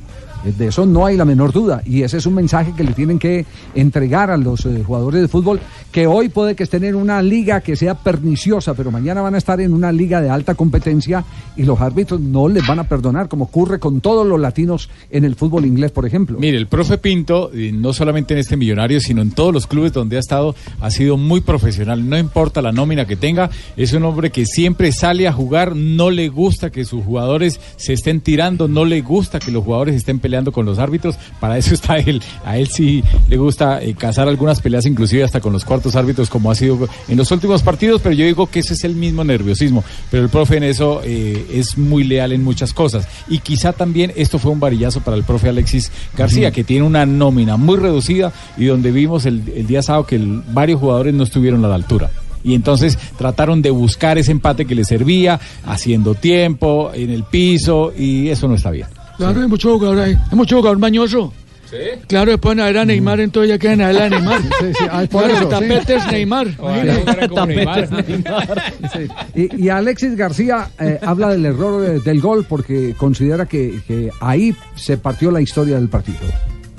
Eh, 0.46 0.54
De 0.58 0.68
eso 0.68 0.86
no 0.86 1.06
hay 1.06 1.18
la 1.18 1.26
menor 1.26 1.52
duda. 1.52 1.82
Y 1.86 2.04
ese 2.04 2.18
es 2.18 2.26
un 2.26 2.36
mensaje 2.36 2.74
que 2.76 2.84
le 2.84 2.94
tienen 2.94 3.20
que 3.20 3.46
entregar 3.76 4.32
a 4.32 4.38
los 4.38 4.66
eh, 4.66 4.84
jugadores 4.86 5.22
de 5.22 5.28
fútbol, 5.28 5.60
que 5.92 6.08
hoy 6.08 6.30
puede 6.30 6.56
que 6.56 6.64
estén 6.64 6.84
en 6.84 6.96
una 6.96 7.22
liga 7.22 7.62
que 7.62 7.76
sea 7.76 7.96
perniciosa, 7.96 8.74
pero 8.74 8.92
mañana 8.92 9.22
van 9.22 9.36
a 9.36 9.38
estar 9.38 9.60
en 9.60 9.74
una 9.74 9.92
liga 9.92 10.22
de 10.22 10.30
alta 10.30 10.56
competencia 10.56 11.24
y 11.58 11.64
los 11.64 11.80
árbitros 11.82 12.20
no 12.20 12.48
les 12.48 12.66
van 12.66 12.80
a 12.80 12.84
perdonar, 12.86 13.28
como 13.28 13.46
ocurre 13.46 13.80
con 13.80 14.02
todos 14.02 14.26
los 14.26 14.40
latinos 14.40 14.90
en 15.12 15.26
el 15.26 15.36
fútbol 15.36 15.66
inglés, 15.66 15.92
por 15.92 16.06
ejemplo. 16.06 16.38
Mire, 16.40 16.58
el 16.58 16.68
profe 16.68 16.98
Pinto, 16.98 17.52
no 17.74 17.94
solamente 17.94 18.34
en 18.34 18.40
este 18.40 18.58
millonario, 18.58 19.00
sino 19.00 19.22
en 19.22 19.32
todos 19.32 19.54
los 19.54 19.68
clubes 19.68 19.94
donde 19.94 20.18
ha 20.18 20.20
estado, 20.20 20.56
ha 20.80 20.90
sido 20.92 21.18
muy 21.18 21.42
profesional. 21.42 22.08
No 22.08 22.18
importa 22.18 22.62
la 22.62 22.72
nómina 22.72 23.06
que 23.06 23.16
tenga, 23.16 23.50
es 23.76 23.94
un 23.94 24.04
hombre 24.04 24.32
que 24.32 24.46
siempre 24.46 24.92
sale 24.92 25.28
a 25.28 25.34
jugar, 25.34 25.76
no 25.76 26.10
le 26.12 26.30
gusta 26.30 26.70
que 26.72 26.86
sus 26.86 27.04
jugadores 27.04 27.60
se 27.78 27.94
estén 27.94 28.22
tirando, 28.22 28.68
no 28.68 28.86
le 28.86 29.02
gusta 29.02 29.40
que 29.40 29.52
los 29.52 29.64
jugadores 29.64 29.96
estén 29.96 30.20
peleando 30.20 30.29
con 30.52 30.66
los 30.66 30.80
árbitros. 30.80 31.16
Para 31.40 31.58
eso 31.58 31.74
está 31.74 31.98
él. 31.98 32.22
A 32.46 32.58
él 32.58 32.68
sí 32.68 33.04
le 33.28 33.38
gusta 33.38 33.82
eh, 33.82 33.94
cazar 33.96 34.28
algunas 34.28 34.62
peleas, 34.62 34.86
inclusive 34.86 35.24
hasta 35.24 35.40
con 35.42 35.54
los 35.54 35.66
cuartos 35.66 35.96
árbitros, 35.96 36.30
como 36.30 36.52
ha 36.52 36.56
sido 36.56 36.88
en 37.08 37.18
los 37.18 37.32
últimos 37.32 37.62
partidos, 37.64 38.02
pero 38.02 38.16
yo 38.16 38.26
digo 38.26 38.48
que 38.48 38.60
ese 38.60 38.74
es 38.74 38.84
el 38.84 38.96
mismo 38.96 39.24
nerviosismo. 39.24 39.84
Pero 40.12 40.24
el 40.24 40.30
profe 40.30 40.58
en 40.58 40.64
eso 40.64 41.02
eh, 41.04 41.46
es 41.54 41.78
muy 41.78 42.04
leal 42.04 42.32
en 42.32 42.44
muchas 42.44 42.74
cosas. 42.74 43.08
Y 43.28 43.40
quizá 43.40 43.74
también 43.74 44.14
esto 44.16 44.40
fue 44.40 44.52
un 44.52 44.60
varillazo 44.60 45.02
para 45.02 45.18
el 45.18 45.24
profe 45.24 45.50
Alexis 45.50 45.92
García, 46.18 46.52
que 46.52 46.64
tiene 46.64 46.86
una 46.86 47.06
nómina 47.06 47.58
muy 47.58 47.78
reducida 47.78 48.32
y 48.58 48.66
donde 48.66 48.92
vimos 48.92 49.26
el, 49.26 49.44
el 49.56 49.68
día 49.68 49.82
sábado 49.82 50.06
que 50.06 50.16
el- 50.16 50.42
varios 50.52 50.80
jugadores 50.80 51.14
no 51.14 51.24
estuvieron 51.24 51.64
a 51.66 51.68
la 51.68 51.76
altura. 51.76 52.12
Y 52.44 52.56
entonces 52.56 52.98
trataron 53.18 53.62
de 53.62 53.70
buscar 53.70 54.18
ese 54.18 54.32
empate 54.32 54.66
que 54.66 54.74
les 54.74 54.88
servía, 54.88 55.40
haciendo 55.66 56.16
tiempo, 56.16 56.92
en 56.94 57.10
el 57.10 57.24
piso, 57.24 57.92
y 57.98 58.30
eso 58.30 58.48
no 58.48 58.56
está 58.56 58.72
bien. 58.72 58.88
Claro, 59.20 59.42
hay 59.42 59.48
mucho 59.50 59.74
jugador 59.74 60.00
ahí. 60.00 60.18
Hay 60.32 60.38
mucho 60.38 60.56
jugador 60.56 60.80
mañoso. 60.80 61.34
Claro, 62.08 62.32
después 62.32 62.56
van 62.56 62.62
a 62.62 62.66
ver 62.68 62.78
a 62.78 62.86
Neymar, 62.86 63.20
entonces 63.20 63.50
ya 63.50 63.58
quedan 63.60 63.82
a 63.82 63.88
ver 63.90 64.02
a 64.02 64.10
Neymar. 64.10 64.42
Sí, 64.60 64.66
sí, 64.80 64.86
ah, 64.90 65.04
por 65.12 65.24
Claro, 65.24 65.34
eso, 65.36 65.44
el 65.44 65.50
tapete 65.50 65.96
es 65.96 66.08
Neymar. 66.08 66.48
Y, 69.36 69.66
y 69.66 69.70
Alexis 69.70 70.16
García 70.16 70.70
eh, 70.80 71.00
habla 71.02 71.30
del 71.30 71.46
error 71.46 71.86
eh, 71.86 72.00
del 72.00 72.22
gol 72.22 72.46
porque 72.48 72.96
considera 72.98 73.46
que, 73.46 73.82
que 73.86 74.10
ahí 74.22 74.56
se 74.76 74.98
partió 74.98 75.32
la 75.32 75.42
historia 75.42 75.76
del 75.76 75.90
partido. 75.90 76.18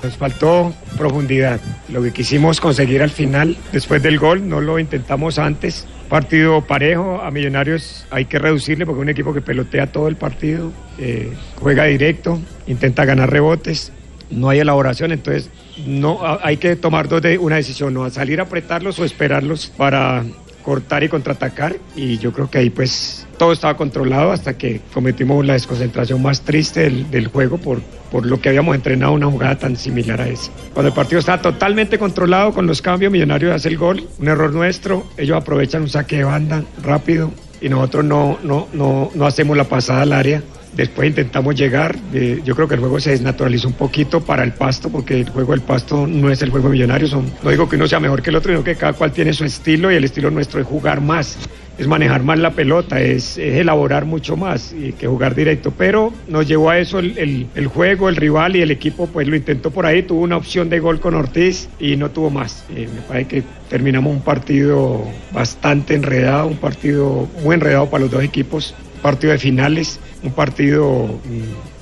Nos 0.03 0.17
faltó 0.17 0.73
profundidad. 0.97 1.59
Lo 1.89 2.01
que 2.01 2.11
quisimos 2.11 2.59
conseguir 2.59 3.01
al 3.01 3.11
final, 3.11 3.57
después 3.71 4.01
del 4.01 4.17
gol, 4.17 4.49
no 4.49 4.61
lo 4.61 4.79
intentamos 4.79 5.37
antes. 5.37 5.87
Partido 6.09 6.61
parejo, 6.61 7.21
a 7.21 7.31
Millonarios 7.31 8.05
hay 8.09 8.25
que 8.25 8.39
reducirle 8.39 8.85
porque 8.85 8.99
es 8.99 9.03
un 9.03 9.09
equipo 9.09 9.33
que 9.33 9.41
pelotea 9.41 9.87
todo 9.87 10.07
el 10.07 10.15
partido, 10.15 10.71
eh, 10.97 11.31
juega 11.55 11.85
directo, 11.85 12.39
intenta 12.67 13.05
ganar 13.05 13.31
rebotes, 13.31 13.93
no 14.29 14.49
hay 14.49 14.59
elaboración, 14.59 15.11
entonces 15.11 15.49
no 15.85 16.19
hay 16.41 16.57
que 16.57 16.75
tomar 16.75 17.07
dos 17.07 17.21
de, 17.21 17.37
una 17.37 17.57
decisión, 17.57 17.93
no 17.93 18.09
salir 18.09 18.39
a 18.39 18.43
apretarlos 18.43 18.99
o 18.99 19.05
esperarlos 19.05 19.67
para 19.77 20.23
cortar 20.61 21.03
y 21.03 21.09
contraatacar 21.09 21.75
y 21.95 22.17
yo 22.17 22.31
creo 22.31 22.49
que 22.49 22.59
ahí 22.59 22.69
pues 22.69 23.27
todo 23.37 23.51
estaba 23.53 23.75
controlado 23.75 24.31
hasta 24.31 24.57
que 24.57 24.81
cometimos 24.93 25.45
la 25.45 25.53
desconcentración 25.53 26.21
más 26.21 26.41
triste 26.41 26.89
del, 26.89 27.27
juego 27.27 27.57
por, 27.57 27.81
por 28.11 28.25
lo 28.25 28.39
que 28.39 28.49
habíamos 28.49 28.75
entrenado 28.75 29.13
una 29.13 29.27
jugada 29.27 29.57
tan 29.57 29.75
similar 29.75 30.21
a 30.21 30.29
esa. 30.29 30.51
Cuando 30.73 30.89
el 30.89 30.93
partido 30.93 31.19
estaba 31.19 31.41
totalmente 31.41 31.97
controlado 31.97 32.53
con 32.53 32.67
los 32.67 32.81
cambios, 32.81 33.11
Millonarios 33.11 33.53
hace 33.53 33.69
el 33.69 33.77
gol, 33.77 34.07
un 34.19 34.27
error 34.27 34.53
nuestro, 34.53 35.05
ellos 35.17 35.37
aprovechan 35.37 35.81
un 35.83 35.89
saque 35.89 36.17
de 36.17 36.23
banda 36.23 36.63
rápido 36.83 37.31
y 37.61 37.69
nosotros 37.69 38.05
no, 38.05 38.39
no, 38.43 38.67
no, 38.73 39.11
no 39.13 39.25
hacemos 39.25 39.55
la 39.55 39.65
pasada 39.65 40.01
al 40.01 40.13
área. 40.13 40.43
Después 40.73 41.09
intentamos 41.09 41.55
llegar, 41.55 41.97
eh, 42.13 42.41
yo 42.45 42.55
creo 42.55 42.67
que 42.67 42.75
el 42.75 42.79
juego 42.79 42.99
se 42.99 43.11
desnaturalizó 43.11 43.67
un 43.67 43.73
poquito 43.73 44.21
para 44.21 44.43
el 44.43 44.53
pasto, 44.53 44.89
porque 44.89 45.19
el 45.19 45.29
juego 45.29 45.51
del 45.51 45.61
pasto 45.61 46.07
no 46.07 46.29
es 46.31 46.41
el 46.41 46.49
juego 46.49 46.67
de 46.67 46.73
millonarios. 46.73 47.09
Son, 47.09 47.25
no 47.43 47.49
digo 47.49 47.67
que 47.67 47.75
uno 47.75 47.87
sea 47.87 47.99
mejor 47.99 48.21
que 48.21 48.29
el 48.29 48.37
otro, 48.37 48.51
sino 48.53 48.63
que 48.63 48.75
cada 48.75 48.93
cual 48.93 49.11
tiene 49.11 49.33
su 49.33 49.43
estilo 49.43 49.91
y 49.91 49.95
el 49.95 50.03
estilo 50.05 50.31
nuestro 50.31 50.61
es 50.61 50.65
jugar 50.67 51.01
más, 51.01 51.37
es 51.77 51.87
manejar 51.87 52.23
más 52.23 52.39
la 52.39 52.51
pelota, 52.51 53.01
es, 53.01 53.37
elaborar 53.37 54.05
mucho 54.05 54.37
más 54.37 54.71
y 54.73 54.93
que 54.93 55.07
jugar 55.07 55.35
directo. 55.35 55.71
Pero 55.77 56.13
nos 56.27 56.47
llevó 56.47 56.69
a 56.69 56.79
eso 56.79 56.99
el, 56.99 57.17
el- 57.17 57.47
el 57.53 57.67
juego, 57.67 58.07
el 58.07 58.15
rival 58.15 58.55
y 58.55 58.61
el 58.61 58.71
equipo, 58.71 59.07
pues 59.07 59.27
lo 59.27 59.35
intentó 59.35 59.71
por 59.71 59.85
ahí, 59.85 60.03
tuvo 60.03 60.21
una 60.21 60.37
opción 60.37 60.69
de 60.69 60.79
gol 60.79 61.01
con 61.01 61.15
Ortiz 61.15 61.67
y 61.79 61.97
no 61.97 62.11
tuvo 62.11 62.29
más. 62.29 62.63
Eh, 62.69 62.87
me 62.93 63.01
parece 63.01 63.27
que 63.27 63.43
terminamos 63.69 64.13
un 64.13 64.21
partido 64.21 65.03
bastante 65.33 65.95
enredado, 65.95 66.47
un 66.47 66.57
partido 66.57 67.27
muy 67.43 67.55
enredado 67.55 67.89
para 67.89 68.03
los 68.03 68.11
dos 68.11 68.23
equipos, 68.23 68.73
partido 69.01 69.33
de 69.33 69.39
finales, 69.39 69.99
un 70.23 70.31
partido 70.31 71.19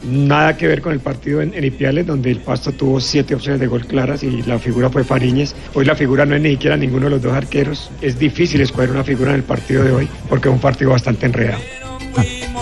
mm, 0.04 0.28
nada 0.28 0.58
que 0.58 0.68
ver 0.68 0.82
con 0.82 0.94
el 0.94 1.00
partido 1.00 1.42
en, 1.42 1.54
en 1.54 1.64
Ipiales, 1.64 2.06
donde 2.06 2.32
el 2.32 2.40
Pasto 2.40 2.72
tuvo 2.72 3.00
siete 3.00 3.36
opciones 3.36 3.60
de 3.60 3.68
gol 3.68 3.86
claras 3.86 4.24
y 4.24 4.42
la 4.44 4.60
figura 4.60 4.90
fue 4.90 5.04
Fariñez. 5.04 5.54
Hoy 5.74 5.86
la 5.86 5.96
figura 5.96 6.26
no 6.26 6.36
es 6.36 6.42
ni 6.42 6.52
siquiera 6.52 6.78
ninguno 6.78 7.06
de 7.06 7.12
los 7.12 7.22
dos 7.22 7.34
arqueros. 7.34 7.92
Es 8.02 8.18
difícil 8.18 8.62
escoger 8.62 8.92
una 8.92 9.04
figura 9.04 9.32
en 9.32 9.38
el 9.38 9.44
partido 9.44 9.84
de 9.84 9.92
hoy 9.92 10.10
porque 10.30 10.50
es 10.50 10.54
un 10.54 10.62
partido 10.62 10.92
bastante 10.92 11.26
enredado. 11.26 11.62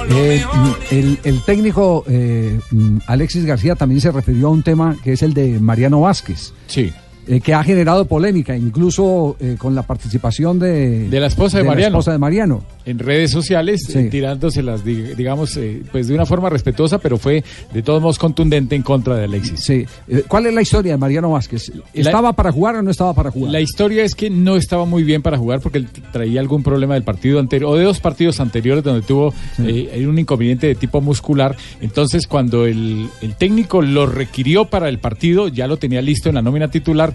Eh, 0.09 0.43
mm, 0.53 0.71
el, 0.91 1.19
el 1.23 1.41
técnico 1.43 2.03
eh, 2.07 2.59
mm, 2.71 2.97
Alexis 3.07 3.45
García 3.45 3.75
también 3.75 4.01
se 4.01 4.11
refirió 4.11 4.47
a 4.47 4.51
un 4.51 4.63
tema 4.63 4.95
que 5.03 5.13
es 5.13 5.23
el 5.23 5.33
de 5.33 5.59
Mariano 5.59 6.01
Vázquez. 6.01 6.53
Sí. 6.67 6.91
Eh, 7.27 7.39
que 7.41 7.53
ha 7.53 7.63
generado 7.63 8.05
polémica, 8.05 8.55
incluso 8.55 9.35
eh, 9.39 9.55
con 9.57 9.75
la 9.75 9.83
participación 9.83 10.59
de, 10.59 11.09
De 11.09 11.19
la 11.19 11.27
esposa 11.27 11.57
de, 11.57 11.63
Mariano. 11.63 11.97
esposa 11.97 12.11
de 12.11 12.17
Mariano. 12.17 12.63
En 12.85 12.99
redes 12.99 13.31
sociales, 13.31 13.81
Sí. 13.87 13.99
eh, 13.99 14.03
tirándoselas, 14.05 14.83
di- 14.85 15.13
digamos, 15.15 15.57
eh, 15.57 15.81
pues 15.91 16.07
de 16.07 16.13
una 16.15 16.25
forma 16.25 16.49
respetuosa, 16.49 16.99
pero 16.99 17.17
fue 17.17 17.43
de 17.73 17.81
todos 17.81 18.01
modos 18.01 18.17
contundente 18.17 18.75
en 18.75 18.81
contra 18.81 19.15
de 19.17 19.25
Alexis. 19.25 19.59
Sí. 19.59 19.85
Eh, 20.07 20.23
¿Cuál 20.27 20.45
es 20.45 20.53
la 20.53 20.61
historia 20.61 20.93
de 20.93 20.97
Mariano 20.97 21.31
Vázquez? 21.31 21.71
¿Estaba 21.93 22.33
para 22.33 22.51
jugar 22.51 22.75
o 22.77 22.81
no 22.81 22.91
estaba 22.91 23.13
para 23.13 23.29
jugar? 23.31 23.51
La 23.51 23.59
historia 23.59 24.03
es 24.03 24.15
que 24.15 24.29
no 24.29 24.55
estaba 24.55 24.85
muy 24.85 25.03
bien 25.03 25.21
para 25.21 25.37
jugar 25.37 25.59
porque 25.59 25.79
él 25.79 25.87
traía 26.13 26.39
algún 26.39 26.63
problema 26.63 26.93
del 26.93 27.03
partido 27.03 27.39
anterior, 27.39 27.71
o 27.73 27.75
de 27.75 27.83
dos 27.83 27.99
partidos 27.99 28.39
anteriores 28.39 28.83
donde 28.83 29.01
tuvo 29.01 29.33
eh, 29.59 30.05
un 30.07 30.17
inconveniente 30.17 30.67
de 30.67 30.75
tipo 30.75 31.01
muscular. 31.01 31.55
Entonces, 31.81 32.25
cuando 32.27 32.65
el, 32.65 33.07
el 33.21 33.35
técnico 33.35 33.81
lo 33.81 34.05
requirió 34.05 34.65
para 34.65 34.87
el 34.87 34.99
partido, 34.99 35.49
ya 35.49 35.67
lo 35.67 35.77
tenía 35.77 36.01
listo 36.01 36.29
en 36.29 36.35
la 36.35 36.41
nómina 36.41 36.69
titular, 36.69 37.13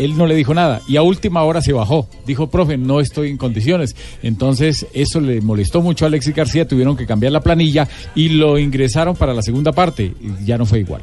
él 0.00 0.16
no 0.16 0.26
le 0.26 0.34
dijo 0.34 0.54
nada. 0.54 0.80
Y 0.88 0.96
a 0.96 1.02
última 1.02 1.42
hora 1.42 1.60
se 1.60 1.72
bajó. 1.72 2.08
Dijo, 2.26 2.48
profe, 2.48 2.78
no 2.78 3.00
estoy 3.00 3.28
en 3.28 3.36
condiciones. 3.36 3.94
Entonces, 4.22 4.86
eso 4.94 5.20
le 5.20 5.40
molestó 5.40 5.82
mucho 5.82 6.04
a 6.04 6.08
Alexis 6.08 6.34
García, 6.34 6.66
tuvieron 6.66 6.96
que 6.96 7.06
cambiar 7.06 7.32
la 7.32 7.40
planilla 7.40 7.86
y 8.14 8.30
lo 8.30 8.58
ingresaron 8.58 9.14
para 9.14 9.34
la 9.34 9.42
segunda 9.42 9.72
parte. 9.72 10.14
Ya 10.44 10.56
no 10.56 10.64
fue 10.64 10.80
igual. 10.80 11.02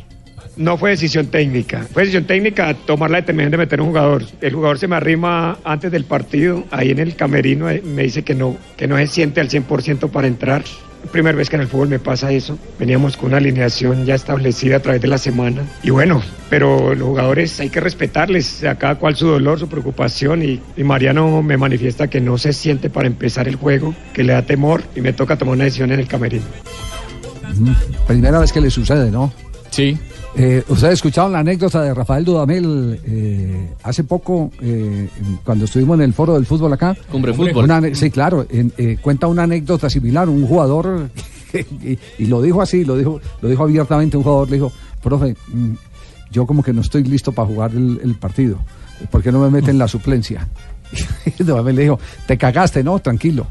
No 0.56 0.76
fue 0.76 0.90
decisión 0.92 1.28
técnica. 1.28 1.86
Fue 1.94 2.04
decisión 2.04 2.26
técnica 2.26 2.74
tomar 2.74 3.12
la 3.12 3.18
determinación 3.18 3.52
de 3.52 3.58
meter 3.58 3.82
un 3.82 3.90
jugador. 3.90 4.24
El 4.42 4.56
jugador 4.56 4.80
se 4.80 4.88
me 4.88 4.96
arrima 4.96 5.60
antes 5.64 5.92
del 5.92 6.06
partido, 6.06 6.64
ahí 6.72 6.90
en 6.90 6.98
el 6.98 7.16
camerino, 7.16 7.70
eh, 7.70 7.84
me 7.86 8.04
dice 8.04 8.24
que 8.24 8.34
no, 8.34 8.58
que 8.76 8.88
no 8.88 8.98
se 8.98 9.06
siente 9.06 9.40
al 9.40 9.50
100% 9.50 10.10
para 10.10 10.28
entrar. 10.28 10.64
Primera 11.12 11.38
vez 11.38 11.50
que 11.50 11.56
en 11.56 11.62
el 11.62 11.68
fútbol 11.68 11.90
me 11.90 12.00
pasa 12.00 12.32
eso. 12.32 12.58
Veníamos 12.80 13.18
con 13.18 13.28
una 13.30 13.38
alineación 13.38 14.06
ya 14.06 14.16
establecida 14.16 14.78
a 14.78 14.80
través 14.82 15.02
de 15.02 15.08
la 15.08 15.18
semana. 15.18 15.64
Y 15.84 15.90
bueno, 15.90 16.22
pero 16.50 16.94
los 16.96 17.08
jugadores 17.08 17.60
hay 17.60 17.70
que 17.70 17.80
respetarles 17.80 18.64
a 18.64 18.76
cada 18.76 18.96
cual 18.96 19.16
su 19.16 19.28
dolor, 19.28 19.60
su 19.60 19.70
preocupación. 19.70 20.44
Y, 20.44 20.62
y 20.76 20.84
Mariano 20.84 21.42
me 21.42 21.58
manifiesta 21.58 22.08
que 22.08 22.22
no 22.22 22.38
se 22.38 22.54
siente 22.54 22.90
para 22.90 23.08
empezar 23.08 23.48
el 23.48 23.56
juego, 23.56 23.96
que 24.14 24.24
le 24.24 24.34
da 24.34 24.42
temor 24.42 24.84
y 24.96 25.02
me 25.02 25.14
toca 25.14 25.38
tomar 25.38 25.56
una 25.56 25.64
decisión 25.66 25.92
en 25.92 26.00
el 26.00 26.08
camerino. 26.08 26.46
Primera 28.08 28.40
vez 28.40 28.52
que 28.52 28.62
le 28.62 28.70
sucede, 28.70 29.10
¿no? 29.12 29.32
Sí. 29.72 29.98
Eh, 30.40 30.64
¿Ustedes 30.68 30.94
escucharon 30.94 31.32
la 31.32 31.40
anécdota 31.40 31.82
de 31.82 31.96
Rafael 31.96 32.24
Dudamel 32.24 33.00
eh, 33.04 33.70
hace 33.82 34.04
poco, 34.04 34.52
eh, 34.62 35.10
cuando 35.44 35.66
estuvimos 35.66 35.96
en 35.96 36.04
el 36.04 36.14
foro 36.14 36.36
del 36.36 36.46
fútbol 36.46 36.72
acá? 36.74 36.96
Cumbre 37.12 37.34
Fútbol. 37.34 37.64
Una 37.64 37.82
sí, 37.96 38.12
claro, 38.12 38.46
eh, 38.48 38.98
cuenta 39.02 39.26
una 39.26 39.44
anécdota 39.44 39.90
similar, 39.90 40.30
un 40.30 40.46
jugador, 40.46 41.10
y, 41.54 41.98
y 42.20 42.26
lo 42.28 42.44
dijo 42.44 42.62
así, 42.62 42.86
lo 42.86 42.96
dijo, 42.96 43.20
lo 43.42 43.50
dijo 43.50 43.64
abiertamente, 43.64 44.16
un 44.16 44.22
jugador 44.22 44.48
le 44.52 44.58
dijo, 44.58 44.72
profe, 45.02 45.36
mm, 45.48 45.74
yo 46.32 46.46
como 46.46 46.62
que 46.62 46.72
no 46.72 46.82
estoy 46.82 47.04
listo 47.04 47.32
para 47.32 47.48
jugar 47.48 47.72
el, 47.72 48.00
el 48.04 48.14
partido, 48.14 48.60
¿por 49.10 49.24
qué 49.24 49.32
no 49.32 49.40
me 49.40 49.50
meten 49.50 49.80
la 49.80 49.88
suplencia? 49.88 50.48
Y 51.40 51.44
Dudamel 51.44 51.76
le 51.76 51.82
dijo, 51.82 52.00
te 52.28 52.38
cagaste, 52.38 52.84
¿no? 52.84 53.00
Tranquilo. 53.00 53.48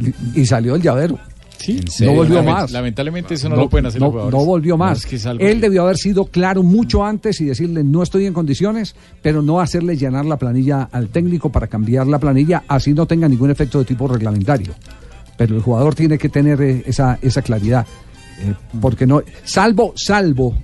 Y, 0.00 0.40
y 0.40 0.46
salió 0.46 0.76
el 0.76 0.82
llavero. 0.82 1.18
Sí, 1.58 1.80
no 2.04 2.12
volvió 2.12 2.40
Lament- 2.42 2.52
más. 2.52 2.70
Lamentablemente 2.70 3.34
eso 3.34 3.48
no, 3.48 3.56
lo 3.56 3.68
pueden 3.68 3.86
hacer 3.86 4.00
no, 4.00 4.06
los 4.06 4.12
jugadores. 4.12 4.38
no 4.38 4.44
volvió 4.46 4.76
más. 4.76 4.98
es 4.98 5.06
que 5.06 5.16
es 5.16 5.26
algo 5.26 5.44
Él 5.44 5.54
que- 5.54 5.60
debió 5.62 5.82
haber 5.82 5.96
sido 5.96 6.26
claro 6.26 6.62
mucho 6.62 7.04
antes 7.04 7.40
y 7.40 7.44
decirle 7.46 7.82
no 7.82 8.02
estoy 8.02 8.26
en 8.26 8.32
condiciones, 8.32 8.94
pero 9.22 9.42
no 9.42 9.60
hacerle 9.60 9.96
llenar 9.96 10.24
la 10.26 10.36
planilla 10.36 10.88
al 10.92 11.08
técnico 11.08 11.50
para 11.50 11.66
cambiar 11.66 12.06
la 12.06 12.18
planilla, 12.18 12.62
así 12.68 12.92
no 12.94 13.06
tenga 13.06 13.28
ningún 13.28 13.50
efecto 13.50 13.78
de 13.80 13.84
tipo 13.84 14.06
reglamentario. 14.06 14.74
Pero 15.36 15.56
el 15.56 15.62
jugador 15.62 15.94
tiene 15.94 16.18
que 16.18 16.28
tener 16.28 16.60
eh, 16.62 16.82
esa, 16.86 17.18
esa 17.20 17.42
claridad. 17.42 17.86
eh, 18.40 18.54
porque 18.80 19.06
no, 19.06 19.22
salvo, 19.44 19.92
salvo 19.96 20.54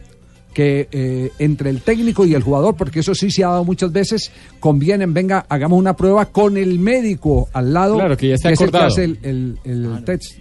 que 0.55 0.87
eh, 0.93 1.31
entre 1.39 1.71
el 1.71 1.81
técnico 1.81 2.27
y 2.27 2.35
el 2.35 2.43
jugador, 2.43 2.77
porque 2.77 3.01
eso 3.01 3.15
sí 3.15 3.31
se 3.31 3.43
ha 3.43 3.49
dado 3.49 3.65
muchas 3.65 3.91
veces, 3.91 4.31
convienen, 4.61 5.15
venga, 5.15 5.47
hagamos 5.49 5.79
una 5.79 5.97
prueba 5.97 6.27
con 6.27 6.59
el 6.59 6.79
médico 6.79 7.49
al 7.55 7.73
lado, 7.73 7.95
Claro, 7.97 8.17
que 8.19 8.29
ya 8.29 8.35
está 8.35 8.51
es 8.51 8.61
el 8.61 8.71
que 8.71 8.77
hace 8.77 9.05
el, 9.05 9.19
el, 9.23 9.59
el 9.65 10.05
test. 10.05 10.33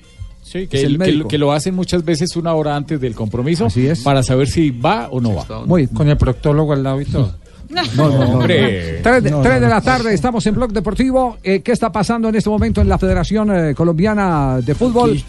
Sí, 0.51 0.59
Es 0.63 0.69
que, 0.69 0.79
el 0.81 0.85
el- 0.85 0.91
que 0.93 0.97
médico. 0.97 1.23
lo- 1.23 1.27
que 1.29 1.37
lo 1.37 1.51
hacen 1.51 1.73
muchas 1.75 2.03
veces 2.03 2.35
una 2.35 2.53
hora 2.53 2.75
antes 2.75 2.99
del 2.99 3.15
compromiso 3.15 3.67
para 4.03 4.21
saber 4.23 4.47
si 4.49 4.69
va 4.71 5.07
o 5.09 5.21
no 5.21 5.33
va. 5.35 5.65
Muy 5.65 5.87
Con 5.87 6.09
el 6.09 6.17
proctólogo 6.17 6.73
al 6.73 6.83
lado 6.83 6.99
y 7.01 7.05
todo. 7.05 7.35
No, 7.71 7.81
no, 7.95 8.09
no, 8.09 8.31
Hombre. 8.39 8.99
Tres 9.01 9.23
de, 9.23 9.31
No, 9.31 9.41
tres 9.41 9.53
no, 9.55 9.59
de 9.61 9.69
la 9.69 9.79
tarde, 9.79 10.13
estamos 10.13 10.45
en 10.45 10.55
Blog 10.55 10.73
Deportivo. 10.73 11.37
Eh, 11.41 11.61
¿Qué 11.61 11.71
está 11.71 11.89
pasando 11.89 12.27
en 12.27 12.35
este 12.35 12.49
momento 12.49 12.81
en 12.81 12.89
la 12.89 12.97
Federación 12.97 13.49
eh, 13.69 13.73
Colombiana 13.73 14.59
de 14.61 14.75
Fútbol? 14.75 15.23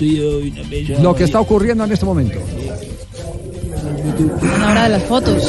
Lo 1.00 1.14
que 1.14 1.22
está 1.22 1.38
ocurriendo 1.38 1.84
en 1.84 1.92
este 1.92 2.04
momento. 2.04 2.40
Una 4.56 4.70
hora 4.72 4.82
de 4.82 4.88
las 4.88 5.02
fotos. 5.04 5.40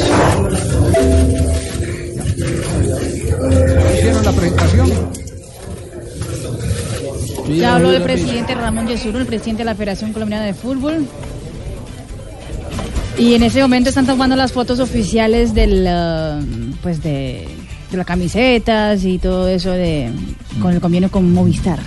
Hicieron 3.98 4.24
la 4.24 4.32
presentación. 4.32 4.90
Ya 7.48 7.76
habló 7.76 7.92
el 7.92 8.02
presidente 8.02 8.54
Ramón 8.54 8.86
Yesuro, 8.86 9.18
el 9.18 9.26
presidente 9.26 9.62
de 9.62 9.66
la 9.66 9.74
Federación 9.74 10.12
Colombiana 10.12 10.44
de 10.44 10.54
Fútbol. 10.54 11.06
Y 13.18 13.34
en 13.34 13.42
ese 13.42 13.60
momento 13.60 13.90
están 13.90 14.06
tomando 14.06 14.34
las 14.34 14.52
fotos 14.52 14.80
oficiales 14.80 15.54
del, 15.54 15.86
ah, 15.86 16.40
pues 16.82 17.02
de, 17.02 17.46
de 17.90 17.96
las 17.96 18.06
camisetas 18.06 19.04
y 19.04 19.18
todo 19.18 19.48
eso 19.48 19.70
de 19.70 20.10
con 20.60 20.72
el 20.72 20.80
convenio 20.80 21.10
con 21.10 21.32
Movistar. 21.32 21.78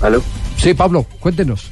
¿Aló? 0.00 0.22
Sí, 0.56 0.74
Pablo, 0.74 1.06
cuéntenos. 1.20 1.70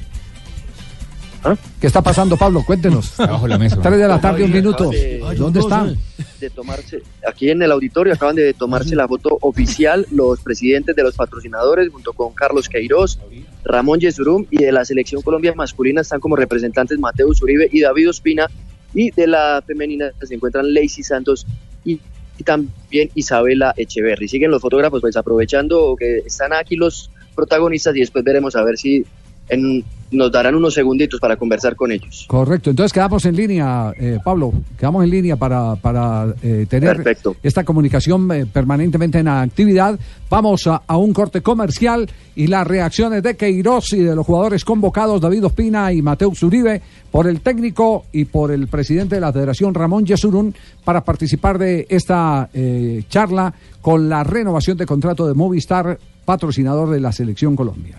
¿Ah? 1.44 1.56
¿Qué 1.80 1.86
está 1.86 2.02
pasando, 2.02 2.36
Pablo? 2.36 2.62
Cuéntenos. 2.64 3.14
Bajo 3.18 3.48
la 3.48 3.58
mesa. 3.58 3.78
Tres 3.80 3.98
de 3.98 4.08
la 4.08 4.20
tarde, 4.20 4.44
un 4.44 4.52
minuto. 4.52 4.90
¿Dónde 5.36 5.60
están? 5.60 5.96
de 6.42 6.50
tomarse, 6.50 7.02
aquí 7.26 7.50
en 7.50 7.62
el 7.62 7.70
auditorio 7.70 8.12
acaban 8.12 8.34
de 8.34 8.52
tomarse 8.52 8.96
la 8.96 9.06
foto 9.08 9.38
oficial 9.42 10.06
los 10.10 10.40
presidentes 10.40 10.94
de 10.94 11.02
los 11.02 11.14
patrocinadores 11.14 11.88
junto 11.90 12.12
con 12.12 12.34
Carlos 12.34 12.68
Queiroz, 12.68 13.18
Ramón 13.64 14.00
Yesurum 14.00 14.46
y 14.50 14.58
de 14.58 14.72
la 14.72 14.84
selección 14.84 15.22
Colombia 15.22 15.54
masculina 15.54 16.00
están 16.00 16.20
como 16.20 16.36
representantes 16.36 16.98
Mateus 16.98 17.40
Uribe 17.42 17.68
y 17.72 17.80
David 17.80 18.10
Ospina 18.10 18.48
y 18.92 19.10
de 19.12 19.26
la 19.28 19.62
femenina 19.64 20.10
se 20.20 20.34
encuentran 20.34 20.74
Lacey 20.74 21.04
Santos 21.04 21.46
y, 21.84 22.00
y 22.38 22.42
también 22.44 23.08
Isabela 23.14 23.72
Echeverry. 23.76 24.28
Siguen 24.28 24.50
los 24.50 24.60
fotógrafos 24.60 25.00
pues 25.00 25.16
aprovechando 25.16 25.96
que 25.96 26.18
están 26.26 26.52
aquí 26.52 26.76
los 26.76 27.10
protagonistas 27.34 27.96
y 27.96 28.00
después 28.00 28.24
veremos 28.24 28.56
a 28.56 28.64
ver 28.64 28.76
si 28.76 29.06
en- 29.48 29.84
nos 30.12 30.30
darán 30.30 30.54
unos 30.54 30.74
segunditos 30.74 31.18
para 31.18 31.36
conversar 31.36 31.74
con 31.74 31.90
ellos. 31.90 32.26
Correcto, 32.28 32.68
entonces 32.68 32.92
quedamos 32.92 33.24
en 33.24 33.34
línea, 33.34 33.94
eh, 33.98 34.18
Pablo, 34.22 34.52
quedamos 34.78 35.04
en 35.04 35.08
línea 35.10 35.36
para, 35.36 35.74
para 35.76 36.26
eh, 36.42 36.66
tener 36.68 36.96
Perfecto. 36.96 37.34
esta 37.42 37.64
comunicación 37.64 38.30
eh, 38.30 38.44
permanentemente 38.44 39.20
en 39.20 39.28
actividad. 39.28 39.98
Vamos 40.28 40.66
a, 40.66 40.82
a 40.86 40.98
un 40.98 41.14
corte 41.14 41.40
comercial 41.40 42.10
y 42.36 42.46
las 42.46 42.66
reacciones 42.66 43.22
de 43.22 43.38
Queiroz 43.38 43.90
y 43.94 44.00
de 44.00 44.14
los 44.14 44.26
jugadores 44.26 44.66
convocados, 44.66 45.18
David 45.18 45.46
Ospina 45.46 45.90
y 45.94 46.02
Mateus 46.02 46.42
Uribe, 46.42 46.82
por 47.10 47.26
el 47.26 47.40
técnico 47.40 48.04
y 48.12 48.26
por 48.26 48.50
el 48.52 48.68
presidente 48.68 49.14
de 49.14 49.20
la 49.22 49.32
Federación, 49.32 49.72
Ramón 49.72 50.04
Yesurún, 50.04 50.54
para 50.84 51.02
participar 51.02 51.56
de 51.56 51.86
esta 51.88 52.50
eh, 52.52 53.02
charla 53.08 53.54
con 53.80 54.10
la 54.10 54.24
renovación 54.24 54.76
de 54.76 54.84
contrato 54.84 55.26
de 55.26 55.32
Movistar, 55.32 55.98
patrocinador 56.26 56.90
de 56.90 57.00
la 57.00 57.12
Selección 57.12 57.56
Colombia. 57.56 57.96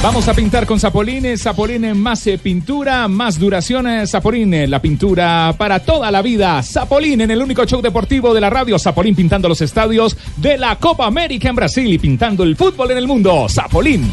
Vamos 0.00 0.28
a 0.28 0.32
pintar 0.34 0.64
con 0.64 0.78
Zapolín, 0.78 1.36
Zapolín 1.36 2.00
más 2.00 2.24
eh, 2.28 2.38
pintura, 2.38 3.08
más 3.08 3.36
duración, 3.36 3.88
eh, 3.88 4.06
Zapolín, 4.06 4.54
eh, 4.54 4.68
la 4.68 4.80
pintura 4.80 5.52
para 5.58 5.80
toda 5.80 6.12
la 6.12 6.22
vida. 6.22 6.62
Zapolín 6.62 7.20
en 7.20 7.32
el 7.32 7.42
único 7.42 7.64
show 7.64 7.82
deportivo 7.82 8.32
de 8.32 8.40
la 8.40 8.48
radio, 8.48 8.78
Zapolín 8.78 9.16
pintando 9.16 9.48
los 9.48 9.60
estadios 9.60 10.16
de 10.36 10.56
la 10.56 10.76
Copa 10.76 11.04
América 11.04 11.48
en 11.48 11.56
Brasil 11.56 11.92
y 11.92 11.98
pintando 11.98 12.44
el 12.44 12.54
fútbol 12.54 12.92
en 12.92 12.98
el 12.98 13.08
mundo. 13.08 13.48
Zapolín. 13.48 14.08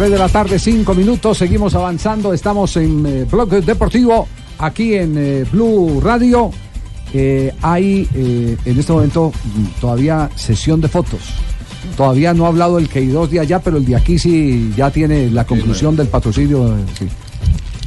Tres 0.00 0.12
de 0.12 0.18
la 0.18 0.30
tarde, 0.30 0.58
cinco 0.58 0.94
minutos, 0.94 1.36
seguimos 1.36 1.74
avanzando, 1.74 2.32
estamos 2.32 2.74
en 2.78 3.04
eh, 3.04 3.26
Blog 3.30 3.50
Deportivo, 3.62 4.26
aquí 4.58 4.94
en 4.94 5.14
eh, 5.18 5.44
Blue 5.52 6.00
Radio. 6.02 6.50
Eh, 7.12 7.52
hay 7.60 8.08
eh, 8.14 8.56
en 8.64 8.78
este 8.80 8.94
momento 8.94 9.30
mm, 9.30 9.78
todavía 9.78 10.30
sesión 10.36 10.80
de 10.80 10.88
fotos. 10.88 11.20
Todavía 11.98 12.32
no 12.32 12.46
ha 12.46 12.48
hablado 12.48 12.78
el 12.78 12.88
Queiroz 12.88 13.30
de 13.30 13.40
allá, 13.40 13.58
pero 13.58 13.76
el 13.76 13.84
de 13.84 13.94
aquí 13.94 14.18
sí 14.18 14.72
ya 14.74 14.90
tiene 14.90 15.30
la 15.30 15.44
conclusión 15.44 15.94
del 15.96 16.08
patrocinio. 16.08 16.78
eh, 16.78 16.84
sí. 16.98 17.06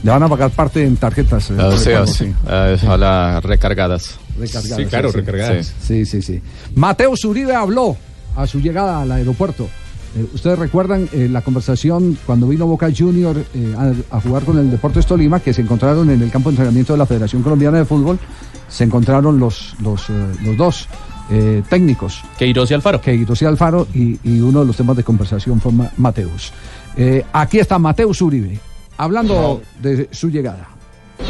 Le 0.03 0.11
van 0.11 0.21
a 0.21 0.29
pagar 0.29 0.51
parte 0.51 0.85
en 0.85 0.97
tarjetas. 0.97 1.49
eh, 1.49 1.55
Ah, 1.57 1.75
sí, 1.75 1.89
sí. 2.13 2.33
Ah, 2.45 2.75
ojalá 2.75 3.39
recargadas. 3.41 4.19
Recargadas, 4.37 4.77
Sí, 4.77 4.85
claro, 4.85 5.09
sí. 5.11 5.17
recargadas. 5.17 5.73
Sí, 5.81 6.05
sí, 6.05 6.21
sí. 6.21 6.41
Mateo 6.75 7.17
Zuribe 7.17 7.55
habló 7.55 7.97
a 8.35 8.45
su 8.45 8.59
llegada 8.59 9.01
al 9.01 9.11
aeropuerto. 9.11 9.67
Eh, 10.15 10.25
Ustedes 10.33 10.59
recuerdan 10.59 11.09
eh, 11.13 11.27
la 11.31 11.41
conversación 11.41 12.17
cuando 12.25 12.47
vino 12.47 12.65
Boca 12.67 12.89
Junior 12.95 13.35
eh, 13.55 13.75
a, 14.11 14.17
a 14.17 14.21
jugar 14.21 14.43
con 14.43 14.57
el 14.59 14.69
Deportes 14.69 15.05
Tolima, 15.05 15.39
que 15.39 15.53
se 15.53 15.61
encontraron 15.61 16.09
en 16.09 16.21
el 16.21 16.29
campo 16.29 16.49
de 16.49 16.53
entrenamiento 16.55 16.93
de 16.93 16.99
la 16.99 17.05
Federación 17.05 17.41
Colombiana 17.41 17.79
de 17.79 17.85
Fútbol, 17.85 18.19
se 18.67 18.83
encontraron 18.83 19.39
los, 19.39 19.75
los, 19.81 20.09
eh, 20.09 20.13
los 20.43 20.57
dos 20.57 20.87
eh, 21.31 21.63
técnicos. 21.69 22.21
Queiroz 22.37 22.69
y 22.69 22.73
Alfaro. 22.73 23.01
Queiroz 23.01 23.41
y 23.41 23.45
Alfaro, 23.45 23.87
y, 23.93 24.19
y 24.23 24.39
uno 24.41 24.59
de 24.61 24.65
los 24.67 24.77
temas 24.77 24.95
de 24.97 25.03
conversación 25.03 25.59
fue 25.61 25.71
Ma- 25.71 25.91
Mateus. 25.97 26.51
Eh, 26.95 27.23
aquí 27.33 27.59
está 27.59 27.79
Mateus 27.79 28.21
Uribe, 28.21 28.59
hablando 28.97 29.61
de 29.81 30.09
su 30.11 30.29
llegada. 30.29 30.67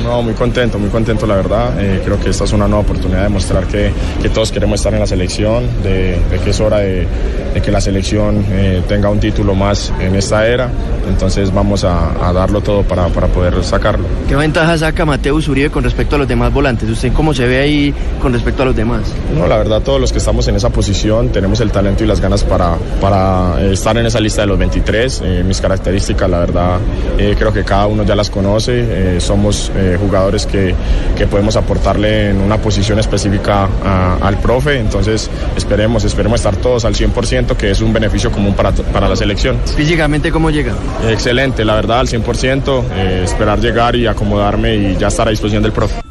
No, 0.02 0.22
muy 0.22 0.34
contento, 0.34 0.80
muy 0.80 0.89
contento 0.89 1.26
la 1.28 1.36
verdad. 1.36 1.80
Eh, 1.80 2.02
creo 2.04 2.20
que 2.20 2.30
esta 2.30 2.46
es 2.46 2.54
una 2.54 2.68
nueva 2.68 2.84
oportunidad 2.84 3.24
de 3.24 3.30
mostrar 3.30 3.66
que, 3.68 3.91
que 4.22 4.30
todos 4.30 4.52
queremos 4.52 4.80
estar 4.80 4.94
en 4.94 5.00
la 5.00 5.08
selección, 5.08 5.68
de, 5.84 6.18
de 6.32 6.39
que 6.44 6.50
es 6.50 6.60
hora 6.60 6.80
de, 6.80 7.08
de 7.54 7.62
que 7.62 7.72
la 7.72 7.80
selección 7.80 8.44
eh, 8.50 8.82
tenga 8.88 9.10
un 9.10 9.20
título 9.20 9.54
más 9.56 9.94
en 10.00 10.16
esta 10.16 10.48
era. 10.48 10.70
Entonces 11.08 11.54
vamos 11.54 11.84
a, 11.84 12.28
a 12.28 12.34
darlo 12.34 12.62
todo 12.62 12.84
para, 12.84 13.08
para 13.10 13.28
poder 13.28 13.64
sacarlo. 13.64 14.06
¿Qué 14.28 14.36
ventaja 14.36 14.78
saca 14.78 15.06
Mateus 15.06 15.48
Uribe 15.48 15.70
con 15.70 15.84
respecto 15.84 16.16
a 16.16 16.20
los 16.20 16.28
demás 16.28 16.52
volantes? 16.54 16.89
¿Usted 16.89 17.12
cómo 17.14 17.34
se 17.34 17.46
ve 17.46 17.60
ahí 17.60 17.94
con 18.22 18.34
respecto 18.34 18.64
a 18.64 18.66
los 18.66 18.76
demás? 18.76 19.02
No, 19.38 19.48
la 19.48 19.58
verdad 19.58 19.82
todos 19.82 20.00
los 20.02 20.12
que 20.12 20.18
estamos 20.18 20.48
en 20.48 20.56
esa 20.56 20.70
posición 20.70 21.30
tenemos 21.30 21.60
el 21.62 21.72
talento 21.72 22.04
y 22.04 22.08
las 22.08 22.20
ganas 22.20 22.44
para, 22.44 22.76
para 23.02 23.62
eh, 23.62 23.74
estar 23.74 23.98
en 23.98 24.06
esa 24.06 24.20
lista 24.20 24.41
de 24.41 24.48
los 24.48 24.58
23. 24.58 25.22
Eh, 25.24 25.44
mis 25.46 25.62
características, 25.62 26.30
la 26.30 26.39
verdad, 26.39 26.78
creo 27.18 27.54
que 27.54 27.64
cada 27.64 27.88
uno 27.88 28.04
ya 28.04 28.16
las 28.16 28.30
conoce. 28.30 29.20
Somos 29.20 29.72
eh, 29.84 29.97
jugadores 29.99 30.45
que, 30.45 30.73
que 31.17 31.27
podemos 31.27 31.55
aportarle 31.55 32.29
en 32.29 32.39
una 32.41 32.57
posición 32.57 32.99
específica 32.99 33.67
a- 33.84 34.17
al 34.21 34.38
profe. 34.39 34.79
Entonces 34.79 35.29
esperemos, 35.55 36.03
esperemos 36.05 36.39
estar 36.39 36.55
todos 36.55 36.86
al 36.86 36.95
100%, 36.95 37.55
que 37.57 37.71
es 37.71 37.81
un 37.81 37.91
beneficio 37.93 38.31
común 38.31 38.53
para, 38.55 38.71
para 38.71 39.07
la 39.09 39.15
selección. 39.15 39.57
Físicamente, 39.75 40.31
¿cómo 40.31 40.49
llega? 40.49 40.73
Excelente, 41.09 41.65
la 41.65 41.75
verdad, 41.75 41.99
al 41.99 42.07
100%. 42.07 42.84
eh, 42.95 43.21
esperar 43.23 43.59
llegar 43.59 43.95
y 43.95 44.07
acomodarme 44.07 44.75
y 44.75 44.97
ya 44.97 45.07
estar 45.07 45.27
a 45.27 45.31
disposición 45.31 45.63
del 45.63 45.71
profe. 45.73 46.01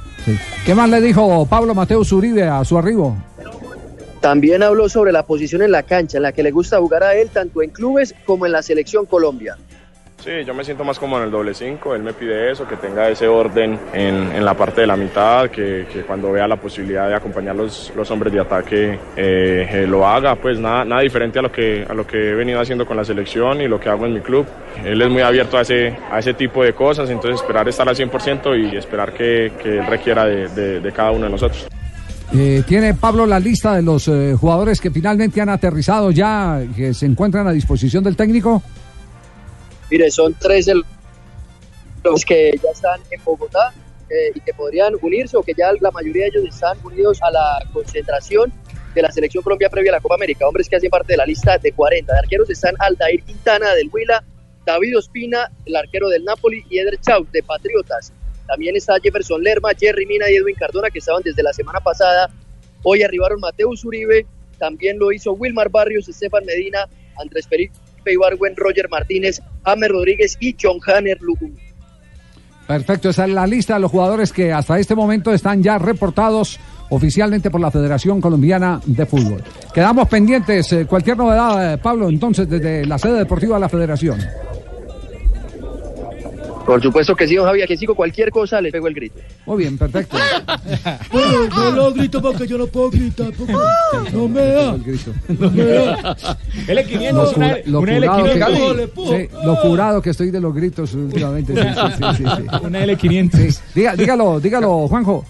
¿Qué 0.66 0.74
más 0.74 0.88
le 0.88 1.00
dijo 1.00 1.46
Pablo 1.46 1.74
Mateus 1.74 2.12
Uribe 2.12 2.44
a 2.48 2.64
su 2.64 2.78
arribo? 2.78 3.16
También 4.20 4.62
habló 4.62 4.88
sobre 4.88 5.10
la 5.10 5.24
posición 5.24 5.62
en 5.62 5.72
la 5.72 5.82
cancha, 5.82 6.18
en 6.18 6.22
la 6.22 6.30
que 6.32 6.44
le 6.44 6.52
gusta 6.52 6.78
jugar 6.78 7.02
a 7.02 7.14
él 7.14 7.28
tanto 7.32 7.60
en 7.62 7.70
clubes 7.70 8.14
como 8.24 8.46
en 8.46 8.52
la 8.52 8.62
selección 8.62 9.04
Colombia. 9.04 9.56
Sí, 10.22 10.30
yo 10.46 10.54
me 10.54 10.62
siento 10.62 10.84
más 10.84 11.00
como 11.00 11.18
en 11.18 11.24
el 11.24 11.32
doble 11.32 11.52
cinco, 11.52 11.96
él 11.96 12.02
me 12.04 12.12
pide 12.12 12.52
eso, 12.52 12.64
que 12.68 12.76
tenga 12.76 13.08
ese 13.08 13.26
orden 13.26 13.76
en, 13.92 14.30
en 14.30 14.44
la 14.44 14.54
parte 14.54 14.82
de 14.82 14.86
la 14.86 14.96
mitad, 14.96 15.50
que, 15.50 15.84
que, 15.92 16.02
cuando 16.02 16.30
vea 16.30 16.46
la 16.46 16.54
posibilidad 16.54 17.08
de 17.08 17.16
acompañar 17.16 17.56
los, 17.56 17.92
los 17.96 18.08
hombres 18.12 18.32
de 18.32 18.38
ataque 18.38 19.00
eh, 19.16 19.68
eh, 19.68 19.84
lo 19.88 20.06
haga, 20.06 20.36
pues 20.36 20.60
nada, 20.60 20.84
nada 20.84 21.02
diferente 21.02 21.40
a 21.40 21.42
lo, 21.42 21.50
que, 21.50 21.84
a 21.88 21.92
lo 21.92 22.06
que 22.06 22.30
he 22.30 22.34
venido 22.34 22.60
haciendo 22.60 22.86
con 22.86 22.96
la 22.96 23.04
selección 23.04 23.62
y 23.62 23.66
lo 23.66 23.80
que 23.80 23.88
hago 23.88 24.06
en 24.06 24.14
mi 24.14 24.20
club. 24.20 24.46
Él 24.84 25.02
es 25.02 25.10
muy 25.10 25.22
abierto 25.22 25.58
a 25.58 25.62
ese, 25.62 25.98
a 26.08 26.20
ese 26.20 26.34
tipo 26.34 26.62
de 26.62 26.72
cosas, 26.72 27.10
entonces 27.10 27.40
esperar 27.40 27.68
estar 27.68 27.88
al 27.88 27.96
100% 27.96 28.72
y 28.72 28.76
esperar 28.76 29.12
que, 29.12 29.50
que 29.60 29.78
él 29.78 29.86
requiera 29.86 30.24
de, 30.24 30.46
de, 30.50 30.78
de 30.78 30.92
cada 30.92 31.10
uno 31.10 31.24
de 31.24 31.32
nosotros. 31.32 31.66
Eh, 32.34 32.62
tiene 32.66 32.94
Pablo 32.94 33.26
la 33.26 33.38
lista 33.38 33.74
de 33.74 33.82
los 33.82 34.08
eh, 34.08 34.34
jugadores 34.38 34.80
que 34.80 34.90
finalmente 34.90 35.40
han 35.40 35.50
aterrizado 35.50 36.10
ya, 36.10 36.62
que 36.74 36.94
se 36.94 37.04
encuentran 37.04 37.46
a 37.46 37.52
disposición 37.52 38.02
del 38.04 38.16
técnico. 38.16 38.62
Mire, 39.92 40.10
son 40.10 40.32
tres 40.32 40.64
de 40.64 40.80
los 42.02 42.24
que 42.24 42.50
ya 42.62 42.70
están 42.70 42.98
en 43.10 43.22
Bogotá 43.22 43.74
eh, 44.08 44.32
y 44.34 44.40
que 44.40 44.54
podrían 44.54 44.94
unirse 45.02 45.36
o 45.36 45.42
que 45.42 45.52
ya 45.52 45.70
la 45.80 45.90
mayoría 45.90 46.22
de 46.22 46.28
ellos 46.28 46.54
están 46.54 46.78
unidos 46.82 47.20
a 47.20 47.30
la 47.30 47.62
concentración 47.74 48.50
de 48.94 49.02
la 49.02 49.12
Selección 49.12 49.44
Colombia 49.44 49.68
previa 49.68 49.92
a 49.92 49.96
la 49.96 50.00
Copa 50.00 50.14
América. 50.14 50.48
Hombres 50.48 50.70
que 50.70 50.76
hacen 50.76 50.88
parte 50.88 51.12
de 51.12 51.18
la 51.18 51.26
lista 51.26 51.58
de 51.58 51.72
40. 51.72 52.10
De 52.10 52.18
arqueros 52.18 52.48
están 52.48 52.74
Aldair 52.78 53.22
Quintana 53.22 53.74
del 53.74 53.90
Huila, 53.92 54.24
David 54.64 54.96
Ospina, 54.96 55.52
el 55.66 55.76
arquero 55.76 56.08
del 56.08 56.24
Napoli, 56.24 56.64
y 56.70 56.78
Eder 56.78 56.98
Chaut 56.98 57.30
de 57.30 57.42
Patriotas. 57.42 58.14
También 58.46 58.74
está 58.74 58.98
Jefferson 58.98 59.42
Lerma, 59.42 59.72
Jerry 59.78 60.06
Mina 60.06 60.30
y 60.30 60.36
Edwin 60.36 60.54
Cardona, 60.54 60.88
que 60.88 61.00
estaban 61.00 61.22
desde 61.22 61.42
la 61.42 61.52
semana 61.52 61.80
pasada. 61.80 62.30
Hoy 62.82 63.02
arribaron 63.02 63.40
Mateus 63.40 63.84
Uribe, 63.84 64.24
también 64.58 64.98
lo 64.98 65.12
hizo 65.12 65.34
Wilmar 65.34 65.68
Barrios, 65.68 66.08
Estefan 66.08 66.46
Medina, 66.46 66.88
Andrés 67.18 67.46
Felipe 68.02 68.12
Ibargüen, 68.12 68.54
Roger 68.56 68.88
Martínez, 68.88 69.40
James 69.64 69.88
Rodríguez 69.88 70.36
y 70.40 70.56
John 70.60 70.78
Hanner 70.86 71.18
Lugum. 71.20 71.52
Perfecto, 72.66 73.10
esa 73.10 73.24
es 73.24 73.32
la 73.32 73.46
lista 73.46 73.74
de 73.74 73.80
los 73.80 73.90
jugadores 73.90 74.32
que 74.32 74.52
hasta 74.52 74.78
este 74.78 74.94
momento 74.94 75.32
están 75.32 75.62
ya 75.62 75.78
reportados 75.78 76.58
oficialmente 76.90 77.50
por 77.50 77.60
la 77.60 77.70
Federación 77.70 78.20
Colombiana 78.20 78.80
de 78.84 79.04
Fútbol. 79.06 79.42
Quedamos 79.74 80.08
pendientes. 80.08 80.72
Eh, 80.72 80.86
cualquier 80.86 81.16
novedad, 81.16 81.74
eh, 81.74 81.78
Pablo, 81.78 82.08
entonces, 82.08 82.48
desde 82.48 82.86
la 82.86 82.98
sede 82.98 83.18
deportiva 83.18 83.56
de 83.56 83.60
la 83.60 83.68
Federación. 83.68 84.20
Por 86.64 86.80
supuesto 86.82 87.14
que 87.16 87.26
sí, 87.28 87.34
don 87.36 87.46
Javier, 87.46 87.66
que 87.68 87.76
sigo 87.76 87.94
cualquier 87.94 88.30
cosa, 88.30 88.60
le 88.60 88.70
pego 88.70 88.88
el 88.88 88.94
grito. 88.94 89.20
Muy 89.46 89.58
bien, 89.58 89.76
perfecto. 89.78 90.16
Bueno, 91.12 91.48
no 91.54 91.70
lo 91.72 91.92
grito 91.92 92.20
porque 92.22 92.46
yo 92.46 92.56
no 92.58 92.66
puedo 92.66 92.90
gritar. 92.90 93.32
Porque 93.36 93.52
no 94.12 94.28
me 94.28 94.40
da. 94.46 94.76
No 95.28 95.50
me 95.50 95.64
da. 95.64 96.16
L500, 96.68 97.12
Lo, 97.12 97.30
una, 97.30 97.32
cura- 97.32 97.58
lo 97.66 97.80
una 97.80 97.94
curado 97.94 98.24
que, 98.24 98.40
L500. 98.40 99.16
sí, 99.28 99.28
lo 99.44 99.60
curado 99.60 100.02
que 100.02 100.10
estoy 100.10 100.30
de 100.30 100.40
los 100.40 100.54
gritos 100.54 100.94
últimamente. 100.94 101.54
Sí, 101.54 101.60
sí, 101.60 101.92
sí, 101.98 102.04
sí, 102.16 102.24
sí. 102.36 102.66
Una 102.66 102.84
L500. 102.86 103.60
Diga- 103.74 103.96
dígalo, 103.96 104.40
dígalo, 104.40 104.88
Juanjo. 104.88 105.24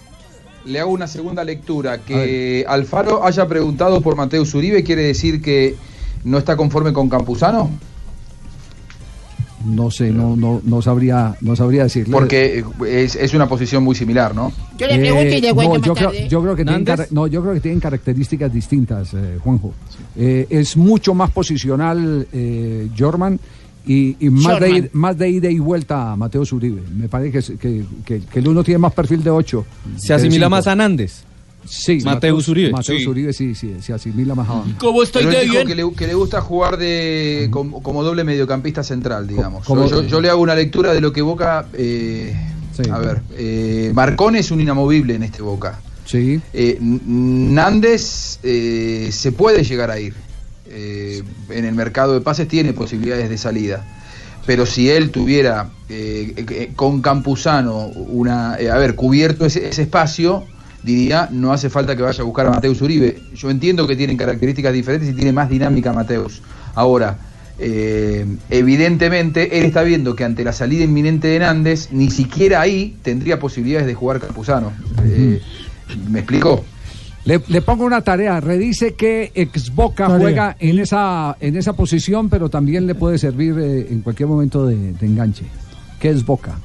Le 0.65 0.79
hago 0.79 0.91
una 0.91 1.07
segunda 1.07 1.43
lectura. 1.43 1.97
Que 1.99 2.63
Alfaro 2.67 3.25
haya 3.25 3.47
preguntado 3.47 4.01
por 4.01 4.15
Mateus 4.15 4.53
Uribe 4.53 4.83
quiere 4.83 5.03
decir 5.03 5.41
que 5.41 5.75
no 6.23 6.37
está 6.37 6.55
conforme 6.55 6.93
con 6.93 7.09
Campuzano. 7.09 7.69
No 9.65 9.89
sé, 9.91 10.11
no, 10.11 10.35
no, 10.35 10.61
no 10.63 10.81
sabría, 10.81 11.35
no 11.41 11.55
sabría 11.55 11.83
decirle. 11.83 12.11
Porque 12.11 12.63
es, 12.87 13.15
es 13.15 13.33
una 13.33 13.47
posición 13.47 13.83
muy 13.83 13.95
similar, 13.95 14.35
¿no? 14.35 14.51
Yo 14.77 14.87
le 14.87 14.93
pregunto 14.99 15.35
y 15.35 15.41
le 15.41 15.49
Eh, 15.49 15.53
no, 15.53 15.75
yo, 15.85 15.93
creo, 15.95 16.11
yo 16.29 16.41
creo 16.41 16.55
que 16.55 16.63
tienen, 16.65 16.85
no, 17.11 17.27
yo 17.27 17.41
creo 17.41 17.53
que 17.53 17.59
tienen 17.61 17.79
características 17.79 18.51
distintas, 18.53 19.13
eh, 19.13 19.37
Juanjo. 19.41 19.73
Eh, 20.15 20.47
es 20.49 20.75
mucho 20.77 21.13
más 21.13 21.31
posicional 21.31 22.27
eh, 22.33 22.89
Jorman 22.97 23.39
y, 23.85 24.15
y 24.25 24.29
más, 24.29 24.59
de, 24.59 24.89
más 24.93 25.17
de 25.17 25.29
ida 25.29 25.49
y 25.49 25.59
vuelta 25.59 26.11
a 26.11 26.15
Mateo 26.15 26.43
Uribe. 26.51 26.81
Me 26.95 27.07
parece 27.09 27.57
que, 27.57 27.83
que- 28.05 28.21
que 28.21 28.39
el 28.39 28.47
uno 28.47 28.63
tiene 28.63 28.77
más 28.79 28.93
perfil 28.93 29.23
de 29.23 29.29
8. 29.29 29.65
Se 29.97 30.13
asimila 30.13 30.49
más 30.49 30.67
a 30.67 30.75
Nández. 30.75 31.23
Sí, 31.65 31.99
Mateus 32.03 32.47
Uribe. 32.47 32.71
Mateus 32.71 33.01
Sí. 33.01 33.07
Uribe 33.07 33.33
sí, 33.33 33.55
sí, 33.55 33.75
se 33.81 33.93
asimila 33.93 34.35
más 34.35 34.49
a... 34.49 34.63
Pero 35.19 35.31
él 35.41 35.49
dijo 35.49 35.65
que 35.65 35.75
le, 35.75 35.93
que 35.93 36.07
le 36.07 36.13
gusta 36.13 36.41
jugar 36.41 36.77
de 36.77 37.47
como, 37.51 37.81
como 37.81 38.03
doble 38.03 38.23
mediocampista 38.23 38.83
central, 38.83 39.27
digamos. 39.27 39.65
yo, 39.67 40.03
yo 40.03 40.21
le 40.21 40.29
hago 40.29 40.41
una 40.41 40.55
lectura 40.55 40.93
de 40.93 41.01
lo 41.01 41.11
que 41.13 41.21
Boca. 41.21 41.65
eh, 41.73 42.35
A 42.91 42.97
ver, 42.99 43.21
eh, 43.37 43.91
Marcón 43.93 44.35
es 44.35 44.51
un 44.51 44.59
inamovible 44.61 45.15
en 45.15 45.23
este 45.23 45.41
Boca. 45.41 45.79
Sí. 46.05 46.41
Eh, 46.53 46.77
Nández 46.81 48.39
eh, 48.43 49.09
se 49.11 49.31
puede 49.31 49.63
llegar 49.63 49.91
a 49.91 49.99
ir. 49.99 50.13
Eh, 50.75 51.21
en 51.49 51.65
el 51.65 51.75
mercado 51.75 52.13
de 52.13 52.21
pases 52.21 52.47
tiene 52.47 52.73
posibilidades 52.73 53.29
de 53.29 53.37
salida. 53.37 53.85
Pero 54.45 54.65
si 54.65 54.89
él 54.89 55.11
tuviera 55.11 55.69
eh, 55.87 56.33
eh, 56.35 56.71
con 56.75 57.01
Campuzano 57.01 57.85
una, 57.85 58.57
eh, 58.59 58.69
a 58.69 58.77
ver, 58.77 58.95
cubierto 58.95 59.45
ese, 59.45 59.69
ese 59.69 59.83
espacio, 59.83 60.43
diría, 60.83 61.29
no 61.31 61.51
hace 61.53 61.69
falta 61.69 61.95
que 61.95 62.03
vaya 62.03 62.21
a 62.21 62.25
buscar 62.25 62.47
a 62.47 62.51
Mateus 62.51 62.81
Uribe. 62.81 63.21
Yo 63.35 63.49
entiendo 63.49 63.87
que 63.87 63.95
tienen 63.95 64.17
características 64.17 64.73
diferentes 64.73 65.09
y 65.09 65.13
tiene 65.13 65.31
más 65.31 65.49
dinámica 65.49 65.93
Mateus. 65.93 66.41
Ahora, 66.75 67.17
eh, 67.59 68.25
evidentemente, 68.49 69.57
él 69.59 69.65
está 69.65 69.83
viendo 69.83 70.15
que 70.15 70.23
ante 70.23 70.43
la 70.43 70.53
salida 70.53 70.83
inminente 70.83 71.27
de 71.27 71.39
Nández, 71.39 71.89
ni 71.91 72.09
siquiera 72.09 72.61
ahí 72.61 72.97
tendría 73.03 73.39
posibilidades 73.39 73.87
de 73.87 73.93
jugar 73.93 74.19
Campuzano. 74.19 74.71
Eh, 75.05 75.41
¿Me 76.09 76.19
explico? 76.19 76.63
Le, 77.25 77.41
le 77.47 77.61
pongo 77.61 77.85
una 77.85 78.01
tarea, 78.01 78.41
redice 78.41 78.95
que 78.95 79.31
ex 79.33 79.73
Boca 79.73 80.07
Tarea. 80.07 80.19
juega 80.19 80.57
en 80.59 80.79
esa, 80.79 81.37
en 81.39 81.55
esa 81.55 81.73
posición, 81.73 82.29
pero 82.29 82.49
también 82.49 82.85
le 82.85 82.95
puede 82.95 83.17
servir 83.17 83.55
eh, 83.57 83.87
en 83.89 84.01
cualquier 84.01 84.27
momento 84.27 84.65
de, 84.65 84.91
de 84.91 85.05
enganche. 85.05 85.45
¿Qué 85.99 86.09
es 86.09 86.25
Boca? 86.25 86.57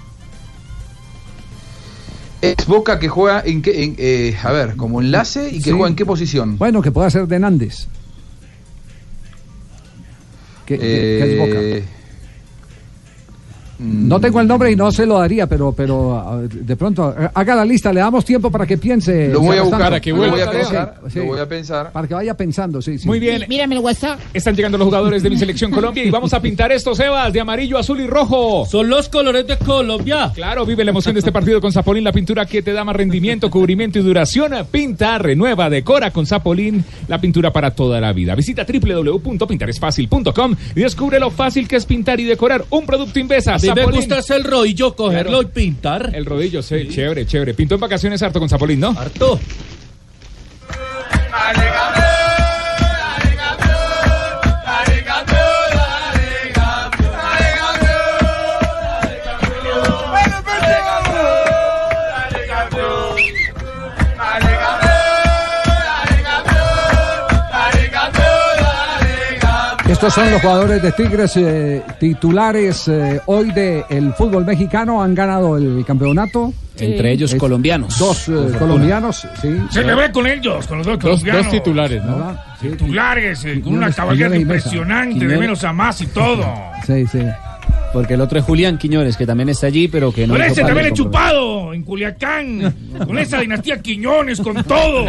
Es 2.41 2.67
Boca 2.67 2.99
que 3.01 3.09
juega 3.09 3.43
en 3.45 3.63
qué, 3.63 3.83
en, 3.83 3.97
eh, 3.99 4.37
a 4.43 4.53
ver, 4.53 4.77
como 4.77 5.01
enlace 5.01 5.49
y 5.49 5.59
que 5.59 5.65
Sí. 5.65 5.71
juega 5.73 5.89
en 5.89 5.97
qué 5.97 6.07
posición. 6.07 6.57
Bueno, 6.59 6.81
que 6.83 6.93
pueda 6.93 7.11
ser 7.11 7.27
de 7.27 7.39
Nández. 7.39 7.89
¿Qué, 10.67 10.75
es 10.75 11.39
Boca? 11.39 11.87
No 13.79 14.21
tengo 14.21 14.41
el 14.41 14.49
nombre 14.49 14.73
y 14.73 14.77
no 14.77 14.91
se 14.91 15.07
lo 15.07 15.19
daría, 15.19 15.47
pero, 15.47 15.73
pero 15.73 16.43
de 16.51 16.77
pronto 16.77 17.15
eh, 17.19 17.29
haga 17.33 17.55
la 17.55 17.65
lista, 17.65 17.93
le 17.93 18.01
damos 18.01 18.25
tiempo 18.25 18.51
para 18.51 18.67
que 18.67 18.77
piense. 18.77 19.29
Lo 19.29 19.41
voy 19.41 19.57
a 19.57 19.63
buscar, 19.63 19.93
tanto. 19.93 20.11
lo 20.11 20.31
voy 20.31 20.41
a 20.41 20.47
Sí, 20.47 20.57
pensar, 20.57 20.95
sí. 21.09 21.19
lo 21.21 21.25
voy 21.27 21.39
a 21.41 21.49
pensar. 21.49 21.93
Para 21.93 22.09
que 22.09 22.15
vaya 22.15 22.35
pensando, 22.37 22.83
sí, 22.83 22.99
sí. 22.99 23.07
Muy 23.07 23.21
bien. 23.21 23.45
Mírame 23.49 23.77
el 23.77 23.81
WhatsApp. 23.81 24.19
Están 24.35 24.57
llegando 24.57 24.79
los 24.79 24.87
jugadores 24.87 25.23
de 25.23 25.31
mi 25.31 25.37
selección 25.37 25.71
Colombia 25.71 26.05
y 26.05 26.11
vamos 26.11 26.33
a 26.35 26.41
pintar 26.41 26.73
estos 26.73 26.99
Evas 27.01 27.33
de 27.33 27.41
amarillo, 27.41 27.79
azul 27.79 28.01
y 28.01 28.07
rojo. 28.07 28.67
Son 28.67 28.89
los 28.89 29.09
colores 29.09 29.47
de 29.47 29.57
Colombia. 29.59 30.33
Claro, 30.35 30.67
vive 30.67 30.85
la 30.85 30.91
emoción 30.91 31.15
de 31.15 31.21
este 31.21 31.31
partido 31.33 31.61
con 31.61 31.71
Zapolín, 31.73 32.03
la 32.05 32.13
pintura 32.13 32.47
que 32.47 32.63
te 32.63 32.73
da 32.73 32.83
más 32.85 32.97
rendimiento, 32.97 33.51
cubrimiento 33.51 33.99
y 33.99 34.03
duración. 34.03 34.53
Pinta, 34.71 35.19
renueva, 35.19 35.71
decora 35.71 36.11
con 36.11 36.27
Zapolín, 36.27 36.85
la 37.07 37.21
pintura 37.21 37.53
para 37.53 37.71
toda 37.71 38.01
la 38.01 38.13
vida. 38.13 38.35
Visita 38.35 38.65
www.pintaresfacil.com 38.67 40.57
y 40.75 40.81
descubre 40.81 41.19
lo 41.21 41.31
fácil 41.31 41.69
que 41.69 41.77
es 41.77 41.87
pintar 41.87 42.19
y 42.21 42.25
decorar 42.25 42.65
un 42.71 42.87
producto 42.87 43.19
Invesa. 43.19 43.59
A 43.69 43.75
mí 43.75 43.81
me 43.81 43.93
gusta 43.93 44.19
es 44.19 44.31
el 44.31 44.45
rodillo, 44.45 44.95
cogerlo 44.95 45.43
y 45.43 45.47
pintar. 45.47 46.11
El 46.15 46.25
rodillo, 46.25 46.63
sí, 46.63 46.89
chévere, 46.89 47.27
chévere. 47.27 47.55
Pintó 47.55 47.75
en 47.75 47.81
vacaciones 47.81 48.23
harto 48.23 48.39
con 48.39 48.49
Zapolín, 48.49 48.81
¿no? 48.81 48.95
Harto. 48.99 49.39
Estos 69.99 70.15
son 70.15 70.31
los 70.31 70.41
jugadores 70.41 70.81
de 70.81 70.93
Tigres 70.93 71.37
eh, 71.39 71.83
titulares 71.99 72.87
eh, 72.87 73.21
hoy 73.27 73.51
del 73.51 74.15
fútbol 74.15 74.45
mexicano. 74.47 75.03
Han 75.03 75.13
ganado 75.13 75.57
el 75.57 75.85
campeonato. 75.85 76.53
Entre 76.79 77.11
ellos 77.11 77.33
Es- 77.33 77.39
colombianos. 77.41 77.99
Dos 77.99 78.29
eh, 78.29 78.53
colombianos, 78.57 79.27
sí. 79.43 79.49
Celebré 79.73 80.13
con 80.13 80.29
ellos, 80.29 80.69
con 80.69 80.79
los 80.79 80.87
dos 80.87 81.01
Dos- 81.01 81.03
colombianos. 81.03 81.43
dos 81.47 81.51
titulares, 81.53 82.05
¿no? 82.05 82.39
Titulares, 82.61 83.45
eh, 83.45 83.61
con 83.61 83.73
una 83.75 83.87
Mesa. 83.89 84.37
impresionante, 84.37 85.27
de 85.27 85.37
menos 85.37 85.65
a 85.65 85.73
más 85.73 86.01
y 86.01 86.07
todo. 86.07 86.45
Sí, 86.87 87.05
sí. 87.09 87.19
Porque 87.93 88.15
el 88.15 88.21
otro 88.21 88.39
es 88.39 88.45
Julián 88.45 88.79
Quiñones, 88.79 89.17
que 89.17 89.27
también 89.27 89.49
está 89.49 89.67
allí, 89.67 89.89
pero 89.89 90.13
que 90.13 90.27
no. 90.27 90.35
Con 90.35 90.43
ese 90.43 90.63
también 90.63 90.87
he 90.87 90.93
chupado 90.93 91.73
en 91.73 91.83
Culiacán, 91.83 92.75
con 93.07 93.19
esa 93.19 93.41
dinastía 93.41 93.81
Quiñones, 93.81 94.41
con 94.41 94.63
todo, 94.65 95.05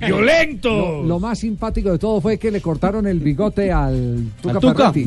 violento. 0.00 1.02
Lo, 1.02 1.20
más 1.20 1.38
simpático 1.38 1.92
de 1.92 1.98
todo 1.98 2.20
fue 2.20 2.38
que 2.38 2.50
le 2.50 2.60
cortaron 2.60 3.06
el 3.06 3.20
bigote 3.20 3.70
al 3.72 4.30
Tuca. 4.40 4.54
¿Al 4.54 4.60
tuca? 4.60 4.92
Sí, 4.92 5.04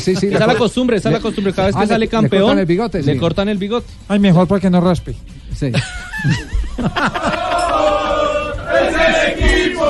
sí, 0.00 0.16
sí. 0.16 0.26
Esa 0.28 0.38
es 0.38 0.46
la 0.46 0.54
costumbre, 0.56 0.96
esa 0.98 1.08
es 1.08 1.14
la 1.14 1.20
costumbre. 1.20 1.52
Cada 1.52 1.68
vez 1.68 1.76
que 1.76 1.82
ah, 1.82 1.86
sale 1.86 2.08
campeón, 2.08 2.56
le 2.56 3.16
cortan 3.16 3.48
el 3.48 3.58
bigote. 3.58 3.86
Ay, 4.08 4.18
mejor 4.18 4.46
para 4.46 4.60
que 4.60 4.70
no 4.70 4.80
raspe. 4.80 5.14
Sí. 5.54 5.72
¡Ese 8.78 9.32
equipo! 9.32 9.84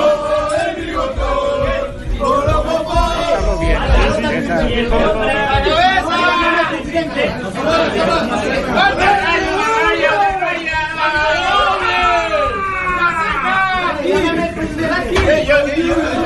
Bigote. 15.75 16.18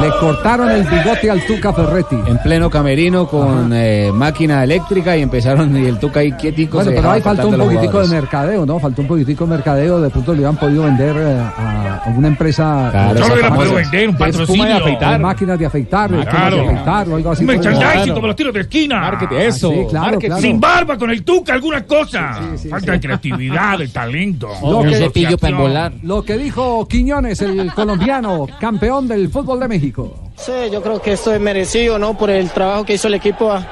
Le 0.00 0.10
cortaron 0.20 0.70
el 0.70 0.84
bigote 0.84 1.28
al 1.30 1.44
Tuca 1.44 1.72
Ferretti. 1.72 2.16
En 2.26 2.38
pleno 2.38 2.70
camerino 2.70 3.26
con 3.26 3.72
eh, 3.72 4.10
máquina 4.14 4.62
eléctrica 4.62 5.16
y 5.16 5.22
empezaron 5.22 5.76
y 5.76 5.86
el 5.86 5.98
Tuca 5.98 6.20
ahí 6.20 6.30
quietico. 6.32 6.76
Bueno, 6.76 6.90
se 6.90 6.96
pero 6.96 7.10
ahí 7.10 7.20
faltó 7.20 7.48
un 7.48 7.56
poquitico 7.58 8.00
de 8.00 8.08
mercadeo, 8.08 8.64
¿no? 8.64 8.78
Faltó 8.78 9.02
un 9.02 9.08
poquitico 9.08 9.44
de 9.44 9.50
mercadeo. 9.50 10.00
De 10.00 10.10
pronto 10.10 10.32
le 10.34 10.38
habían 10.46 10.56
podido 10.56 10.84
vender 10.84 11.16
eh, 11.16 11.40
a, 11.40 12.02
a 12.06 12.08
una 12.16 12.28
empresa. 12.28 12.88
Claro, 12.92 13.18
no 13.20 13.26
famosa, 13.26 13.54
podido 13.56 13.74
vender, 13.74 14.08
un 14.08 14.16
patrocinio. 14.16 14.64
de 14.64 14.72
afeitar. 14.72 15.20
Máquinas 15.20 15.58
de 15.58 15.66
afeitar, 15.66 16.04
espumas 16.12 16.24
de 16.26 16.30
Claro. 16.30 16.62
afeitar 16.70 17.08
o 17.08 17.16
algo 17.16 17.30
así. 17.32 17.42
Un 17.42 17.46
merchandising 17.48 17.96
estilo. 17.96 18.14
como 18.14 18.26
los 18.28 18.36
tiros 18.36 18.54
de 18.54 18.60
esquina. 18.60 19.00
Marketing, 19.00 19.36
eso, 19.36 19.70
Ah, 19.70 19.74
sí, 19.74 19.86
claro, 19.90 20.04
Marketing. 20.06 20.26
claro. 20.28 20.42
Sin 20.42 20.60
barba, 20.60 20.96
con 20.98 21.10
el 21.10 21.24
tuca, 21.24 21.54
alguna 21.54 21.82
cosa. 21.84 22.38
Falta 22.70 22.92
de 22.92 23.00
creatividad, 23.00 23.78
de 23.78 23.88
talento. 23.88 24.48
Lo 24.62 24.82
que, 24.82 24.94
asociación. 24.94 25.92
lo 26.04 26.22
que 26.22 26.38
dijo 26.38 26.86
Quiñones, 26.86 27.42
el 27.42 27.72
colombiano, 27.74 28.46
campeón 28.60 29.08
del 29.08 29.28
fútbol 29.28 29.58
de 29.60 29.68
México. 29.68 29.87
Sí, 30.36 30.52
yo 30.70 30.82
creo 30.82 31.00
que 31.00 31.12
esto 31.12 31.32
es 31.32 31.40
merecido, 31.40 31.98
¿no? 31.98 32.16
Por 32.16 32.30
el 32.30 32.50
trabajo 32.50 32.84
que 32.84 32.94
hizo 32.94 33.08
el 33.08 33.14
equipo 33.14 33.50
a, 33.52 33.66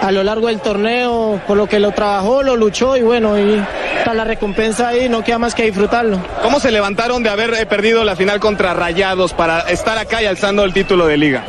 a 0.00 0.10
lo 0.12 0.22
largo 0.22 0.48
del 0.48 0.60
torneo, 0.60 1.40
por 1.46 1.56
lo 1.56 1.66
que 1.66 1.80
lo 1.80 1.92
trabajó, 1.92 2.42
lo 2.42 2.56
luchó 2.56 2.96
y 2.96 3.02
bueno, 3.02 3.38
y 3.38 3.62
está 3.98 4.14
la 4.14 4.24
recompensa 4.24 4.88
ahí, 4.88 5.08
no 5.08 5.24
queda 5.24 5.38
más 5.38 5.54
que 5.54 5.64
disfrutarlo. 5.64 6.18
¿Cómo 6.42 6.60
se 6.60 6.70
levantaron 6.70 7.22
de 7.22 7.30
haber 7.30 7.54
eh, 7.54 7.66
perdido 7.66 8.04
la 8.04 8.16
final 8.16 8.40
contra 8.40 8.72
Rayados 8.74 9.32
para 9.32 9.60
estar 9.60 9.98
acá 9.98 10.22
y 10.22 10.26
alzando 10.26 10.64
el 10.64 10.72
título 10.72 11.06
de 11.06 11.16
liga? 11.16 11.44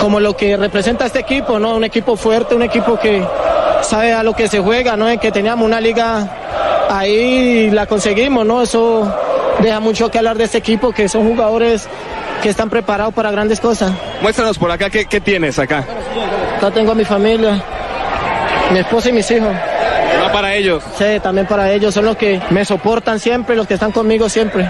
Como 0.00 0.20
lo 0.20 0.36
que 0.36 0.56
representa 0.56 1.06
este 1.06 1.20
equipo, 1.20 1.58
¿no? 1.58 1.76
Un 1.76 1.84
equipo 1.84 2.16
fuerte, 2.16 2.54
un 2.54 2.62
equipo 2.62 2.98
que 2.98 3.24
sabe 3.82 4.12
a 4.12 4.22
lo 4.22 4.34
que 4.34 4.48
se 4.48 4.60
juega, 4.60 4.96
¿no? 4.96 5.08
En 5.08 5.18
que 5.18 5.32
teníamos 5.32 5.64
una 5.64 5.80
liga 5.80 6.28
ahí 6.90 7.66
y 7.68 7.70
la 7.70 7.86
conseguimos, 7.86 8.44
¿no? 8.46 8.62
Eso 8.62 9.12
deja 9.60 9.80
mucho 9.80 10.10
que 10.10 10.18
hablar 10.18 10.36
de 10.36 10.44
este 10.44 10.58
equipo, 10.58 10.92
que 10.92 11.08
son 11.08 11.26
jugadores 11.26 11.88
que 12.42 12.48
están 12.48 12.70
preparados 12.70 13.14
para 13.14 13.30
grandes 13.30 13.60
cosas. 13.60 13.92
Muéstranos 14.20 14.58
por 14.58 14.70
acá 14.70 14.90
qué, 14.90 15.06
qué 15.06 15.20
tienes 15.20 15.58
acá. 15.58 15.84
Acá 16.56 16.70
tengo 16.70 16.92
a 16.92 16.94
mi 16.94 17.04
familia, 17.04 17.62
mi 18.72 18.78
esposa 18.78 19.10
y 19.10 19.12
mis 19.12 19.30
hijos. 19.30 19.54
Va 20.22 20.32
para 20.32 20.54
ellos. 20.54 20.82
Sí, 20.96 21.20
también 21.22 21.46
para 21.46 21.70
ellos. 21.72 21.92
Son 21.94 22.04
los 22.04 22.16
que 22.16 22.40
me 22.50 22.64
soportan 22.64 23.20
siempre, 23.20 23.56
los 23.56 23.66
que 23.66 23.74
están 23.74 23.92
conmigo 23.92 24.28
siempre. 24.28 24.68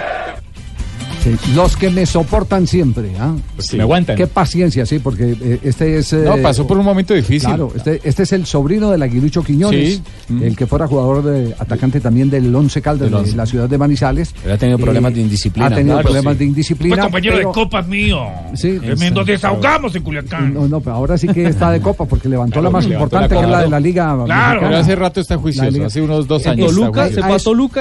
Sí, 1.27 1.37
los 1.57 1.77
que 1.77 1.91
me 1.91 2.07
soportan 2.07 2.69
siempre. 2.69 3.11
¿ah? 3.19 3.35
Me 3.73 3.83
aguantan. 3.83 4.17
Qué 4.17 4.29
paciencia, 4.29 4.87
sí, 4.87 5.01
porque 5.01 5.37
eh, 5.41 5.59
este 5.65 5.99
es. 5.99 6.13
eh, 6.13 6.23
No, 6.25 6.37
pasó 6.37 6.67
por 6.67 6.79
un 6.79 6.85
momento 6.85 7.15
difícil. 7.15 7.49
Claro, 7.49 7.73
este, 7.75 8.01
este 8.05 8.23
es 8.23 8.33
el 8.33 8.47
sobrino 8.47 8.91
del 8.93 9.03
Aguilucho 9.03 9.43
Quiñones, 9.43 10.01
Sí. 10.29 10.39
el 10.43 10.55
que 10.57 10.67
fuera 10.69 10.87
jugador 10.87 11.25
de 11.25 11.53
atacante 11.59 12.01
también 12.01 12.31
del 12.31 12.55
Once 12.55 12.81
Caldas 12.81 13.11
de 13.11 13.37
la 13.37 13.45
ciudad 13.47 13.69
de 13.69 13.77
Manizales. 13.77 14.33
Él 14.45 14.53
ha 14.53 14.57
tenido 14.59 14.79
problemas 14.79 15.15
de 15.15 15.21
indisciplina. 15.23 15.67
Ha 15.67 15.71
tenido 15.75 15.95
Claro, 15.97 16.07
problemas 16.07 16.35
sí. 16.35 16.39
de 16.39 16.45
indisciplina. 16.45 16.95
Fue 16.97 17.03
compañero 17.05 17.37
pero- 17.37 17.49
de 17.49 17.55
copas 17.55 17.89
mío. 17.89 18.21
Sí, 18.55 18.79
Tremendo. 18.79 19.25
Desahogamos 19.25 19.95
en 19.97 20.03
Culiacán. 20.05 20.55
No, 20.55 20.69
no, 20.69 20.81
pero 20.81 20.95
ahora 20.95 21.19
sí 21.19 21.27
que 21.27 21.47
está 21.47 21.71
de 21.73 21.81
copa 21.81 22.05
porque 22.05 22.29
levantó 22.29 22.63
la 22.63 22.71
más 22.71 22.85
levantó 22.87 23.17
importante, 23.17 23.35
la 23.35 23.41
que 23.41 23.47
es 23.47 23.51
la 23.51 23.63
de 23.63 23.69
la 23.71 23.81
Liga. 23.81 24.05
Claro. 24.05 24.27
Mexicana. 24.27 24.61
Pero 24.61 24.77
hace 24.77 24.95
rato 24.97 25.21
está 25.21 25.37
juicioso, 25.39 25.85
hace 25.85 26.01
unos 26.03 26.29
dos 26.29 26.47
Eh, 26.47 26.51
años. 26.51 26.71
eso- 26.71 26.85
está 26.87 27.03
juicioso. 27.03 27.03
a 27.03 27.07
eso- 27.09 27.25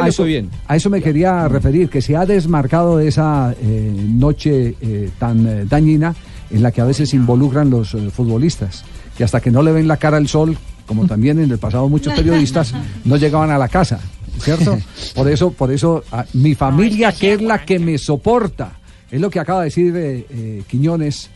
a 0.02 0.08
eso- 0.08 0.48
A 0.68 0.76
eso 0.76 0.90
me 0.90 1.02
quería 1.02 1.48
referir, 1.48 1.90
que 1.90 2.02
se 2.02 2.16
ha 2.16 2.26
desmarcado 2.26 2.98
de 2.98 3.08
esa 3.10 3.35
eh, 3.62 3.92
noche 4.10 4.76
eh, 4.82 5.10
tan 5.20 5.46
eh, 5.48 5.66
dañina 5.66 6.14
en 6.50 6.62
la 6.62 6.72
que 6.72 6.82
a 6.82 6.86
veces 6.86 7.14
involucran 7.14 7.70
los 7.70 7.96
futbolistas, 8.14 8.84
que 9.18 9.24
hasta 9.24 9.40
que 9.42 9.52
no 9.52 9.62
le 9.64 9.72
ven 9.72 9.88
la 9.88 9.98
cara 9.98 10.18
al 10.18 10.28
sol, 10.28 10.58
como 10.86 11.06
también 11.14 11.40
en 11.40 11.50
el 11.52 11.58
pasado 11.58 11.90
muchos 11.90 12.14
periodistas, 12.14 12.74
no 13.06 13.18
llegaban 13.18 13.50
a 13.52 13.58
la 13.58 13.68
casa, 13.68 14.00
¿cierto? 14.40 14.78
Por 15.16 15.30
eso, 15.30 15.52
por 15.52 15.72
eso, 15.72 16.04
a- 16.12 16.26
mi 16.34 16.54
familia, 16.56 17.12
que 17.12 17.34
es 17.34 17.42
la 17.42 17.64
que 17.66 17.80
me 17.80 17.98
soporta, 17.98 18.74
es 19.12 19.20
lo 19.22 19.30
que 19.30 19.40
acaba 19.40 19.60
de 19.62 19.66
decir 19.66 20.66
Quiñones, 20.68 21.30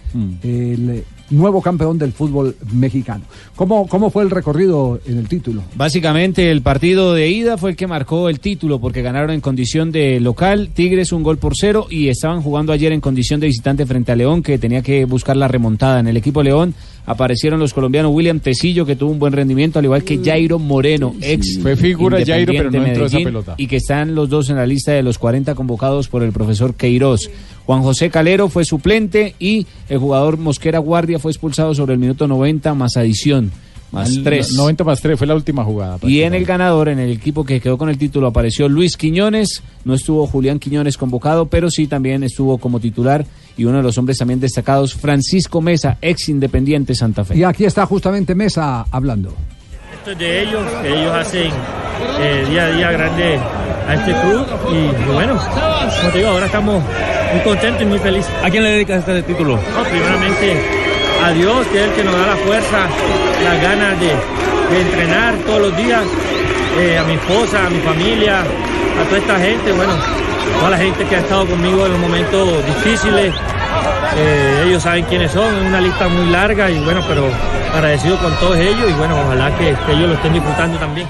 el 0.43 0.89
eh, 0.89 1.03
nuevo 1.29 1.61
campeón 1.61 1.97
del 1.97 2.11
fútbol 2.11 2.55
mexicano. 2.73 3.23
¿Cómo, 3.55 3.87
¿Cómo 3.87 4.09
fue 4.09 4.23
el 4.23 4.29
recorrido 4.29 4.99
en 5.05 5.17
el 5.17 5.27
título? 5.27 5.63
Básicamente 5.75 6.51
el 6.51 6.61
partido 6.61 7.13
de 7.13 7.29
ida 7.29 7.57
fue 7.57 7.71
el 7.71 7.75
que 7.75 7.87
marcó 7.87 8.29
el 8.29 8.39
título 8.39 8.79
porque 8.79 9.01
ganaron 9.01 9.31
en 9.31 9.41
condición 9.41 9.91
de 9.91 10.19
local, 10.19 10.69
Tigres 10.73 11.11
un 11.11 11.23
gol 11.23 11.37
por 11.37 11.53
cero 11.55 11.87
y 11.89 12.09
estaban 12.09 12.41
jugando 12.41 12.73
ayer 12.73 12.91
en 12.91 13.01
condición 13.01 13.39
de 13.39 13.47
visitante 13.47 13.85
frente 13.85 14.11
a 14.11 14.15
León 14.15 14.43
que 14.43 14.57
tenía 14.57 14.81
que 14.81 15.05
buscar 15.05 15.37
la 15.37 15.47
remontada. 15.47 15.99
En 15.99 16.07
el 16.07 16.17
equipo 16.17 16.43
León 16.43 16.73
aparecieron 17.09 17.59
los 17.59 17.73
colombianos 17.73 18.11
William 18.13 18.39
Tecillo 18.39 18.85
que 18.85 18.95
tuvo 18.95 19.09
un 19.11 19.17
buen 19.17 19.33
rendimiento 19.33 19.79
al 19.79 19.85
igual 19.85 20.03
que 20.03 20.19
Jairo 20.23 20.59
Moreno, 20.59 21.15
ex 21.21 21.57
Fue 21.59 21.75
figura 21.75 22.23
Jairo, 22.23 22.53
pero 22.53 22.69
no 22.69 22.85
entró 22.85 23.07
esa 23.07 23.17
Medellín, 23.17 23.25
pelota. 23.25 23.55
y 23.57 23.65
que 23.65 23.77
están 23.77 24.13
los 24.13 24.29
dos 24.29 24.51
en 24.51 24.57
la 24.57 24.67
lista 24.67 24.91
de 24.91 25.01
los 25.01 25.17
40 25.17 25.55
convocados 25.55 26.07
por 26.07 26.21
el 26.21 26.31
profesor 26.31 26.75
Queiroz. 26.75 27.31
Juan 27.65 27.81
José 27.81 28.11
Calero 28.11 28.47
fue 28.47 28.63
suplente 28.63 29.33
y 29.39 29.65
el 29.89 29.97
jugador 29.97 30.37
Mosquera 30.37 30.77
Guardia 30.77 31.17
fue 31.17 31.31
expulsado 31.31 31.73
sobre 31.73 31.93
el 31.93 31.99
minuto 31.99 32.27
90 32.27 32.75
más 32.75 32.95
adición, 32.95 33.51
más 33.91 34.09
Al 34.09 34.23
3. 34.23 34.53
90 34.53 34.83
más 34.83 35.01
3 35.01 35.17
fue 35.17 35.27
la 35.27 35.35
última 35.35 35.63
jugada. 35.63 35.97
Y 36.03 36.21
en 36.21 36.33
el 36.33 36.45
ganador, 36.45 36.89
en 36.89 36.99
el 36.99 37.11
equipo 37.11 37.45
que 37.45 37.59
quedó 37.59 37.77
con 37.77 37.89
el 37.89 37.97
título, 37.97 38.27
apareció 38.27 38.69
Luis 38.69 38.97
Quiñones. 38.97 39.63
No 39.85 39.93
estuvo 39.93 40.27
Julián 40.27 40.59
Quiñones 40.59 40.97
convocado, 40.97 41.47
pero 41.47 41.69
sí 41.69 41.87
también 41.87 42.23
estuvo 42.23 42.57
como 42.57 42.79
titular. 42.79 43.25
Y 43.57 43.65
uno 43.65 43.77
de 43.77 43.83
los 43.83 43.97
hombres 43.97 44.17
también 44.17 44.39
destacados, 44.39 44.93
Francisco 44.93 45.61
Mesa, 45.61 45.97
ex 46.01 46.29
Independiente 46.29 46.95
Santa 46.95 47.25
Fe. 47.25 47.37
Y 47.37 47.43
aquí 47.43 47.65
está 47.65 47.85
justamente 47.85 48.35
Mesa 48.35 48.85
hablando. 48.91 49.33
Esto 49.93 50.11
es 50.11 50.19
de 50.19 50.43
ellos, 50.43 50.63
que 50.81 50.87
ellos 50.87 51.11
hacen 51.13 51.51
eh, 52.19 52.45
día 52.49 52.65
a 52.65 52.71
día 52.71 52.91
grande 52.91 53.39
a 53.87 53.95
este 53.95 54.13
club 54.21 54.45
y, 54.71 55.09
y 55.09 55.13
bueno, 55.13 55.35
como 55.35 56.11
te 56.11 56.17
digo, 56.19 56.29
ahora 56.29 56.45
estamos 56.45 56.83
muy 57.33 57.41
contentos 57.43 57.81
y 57.81 57.85
muy 57.85 57.99
felices. 57.99 58.31
¿A 58.43 58.49
quién 58.49 58.63
le 58.63 58.69
dedicas 58.71 58.99
este 58.99 59.23
título? 59.23 59.55
No, 59.55 59.83
primeramente 59.89 60.88
a 61.23 61.31
Dios, 61.31 61.67
que 61.67 61.79
es 61.81 61.87
el 61.87 61.93
que 61.93 62.03
nos 62.03 62.13
da 62.13 62.27
la 62.27 62.35
fuerza, 62.37 62.87
las 63.43 63.61
ganas 63.61 63.99
de, 63.99 64.11
entrenar 64.79 65.35
todos 65.45 65.61
los 65.61 65.77
días, 65.77 66.03
eh, 66.79 66.97
a 66.97 67.03
mi 67.03 67.13
esposa, 67.13 67.65
a 67.65 67.69
mi 67.69 67.79
familia, 67.79 68.41
a 68.41 69.03
toda 69.05 69.17
esta 69.17 69.39
gente, 69.39 69.71
bueno, 69.71 69.93
toda 70.59 70.69
la 70.69 70.77
gente 70.77 71.05
que 71.05 71.15
ha 71.15 71.19
estado 71.19 71.47
conmigo 71.47 71.85
en 71.85 71.93
los 71.93 72.01
momentos 72.01 72.65
difíciles. 72.65 73.33
Eh, 74.15 74.63
ellos 74.67 74.83
saben 74.83 75.05
quiénes 75.05 75.31
son, 75.31 75.53
es 75.55 75.65
una 75.65 75.81
lista 75.81 76.07
muy 76.07 76.29
larga 76.31 76.69
y 76.69 76.79
bueno, 76.83 77.01
pero 77.07 77.27
agradecido 77.73 78.17
con 78.17 78.33
todos 78.35 78.57
ellos 78.57 78.89
y 78.89 78.93
bueno, 78.93 79.19
ojalá 79.19 79.55
que 79.57 79.69
ellos 79.69 80.09
lo 80.09 80.13
estén 80.13 80.33
disfrutando 80.33 80.77
también. 80.77 81.07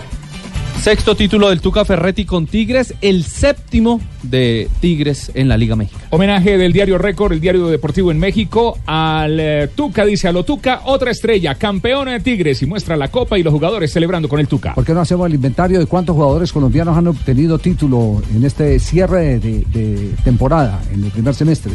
Sexto 0.90 1.14
título 1.14 1.50
del 1.50 1.62
Tuca 1.62 1.86
Ferretti 1.86 2.26
con 2.26 2.48
Tigres, 2.48 2.96
el 3.02 3.24
séptimo 3.24 4.02
de 4.24 4.68
Tigres 4.80 5.32
en 5.36 5.48
la 5.48 5.56
Liga 5.56 5.76
Mexicana. 5.76 6.08
Homenaje 6.10 6.58
del 6.58 6.74
diario 6.74 6.98
Récord, 6.98 7.32
el 7.32 7.40
diario 7.40 7.68
deportivo 7.68 8.10
en 8.10 8.18
México, 8.18 8.76
al 8.88 9.40
eh, 9.40 9.70
Tuca, 9.76 10.04
dice 10.04 10.30
a 10.30 10.32
lo 10.32 10.44
Tuca, 10.44 10.82
otra 10.86 11.12
estrella, 11.12 11.54
campeona 11.54 12.14
de 12.14 12.22
Tigres 12.22 12.64
y 12.64 12.66
muestra 12.66 12.98
la 12.98 13.10
copa 13.10 13.38
y 13.38 13.44
los 13.44 13.54
jugadores 13.54 13.94
celebrando 13.94 14.28
con 14.28 14.40
el 14.40 14.48
Tuca. 14.48 14.74
¿Por 14.74 14.84
qué 14.84 14.96
no 14.96 15.02
hacemos 15.02 15.28
el 15.28 15.36
inventario 15.36 15.78
de 15.78 15.86
cuántos 15.86 16.16
jugadores 16.16 16.52
colombianos 16.52 16.98
han 16.98 17.06
obtenido 17.06 17.60
título 17.60 18.24
en 18.36 18.44
este 18.44 18.80
cierre 18.80 19.38
de, 19.38 19.66
de 19.72 20.16
temporada, 20.24 20.82
en 20.92 21.04
el 21.04 21.12
primer 21.12 21.36
semestre? 21.36 21.74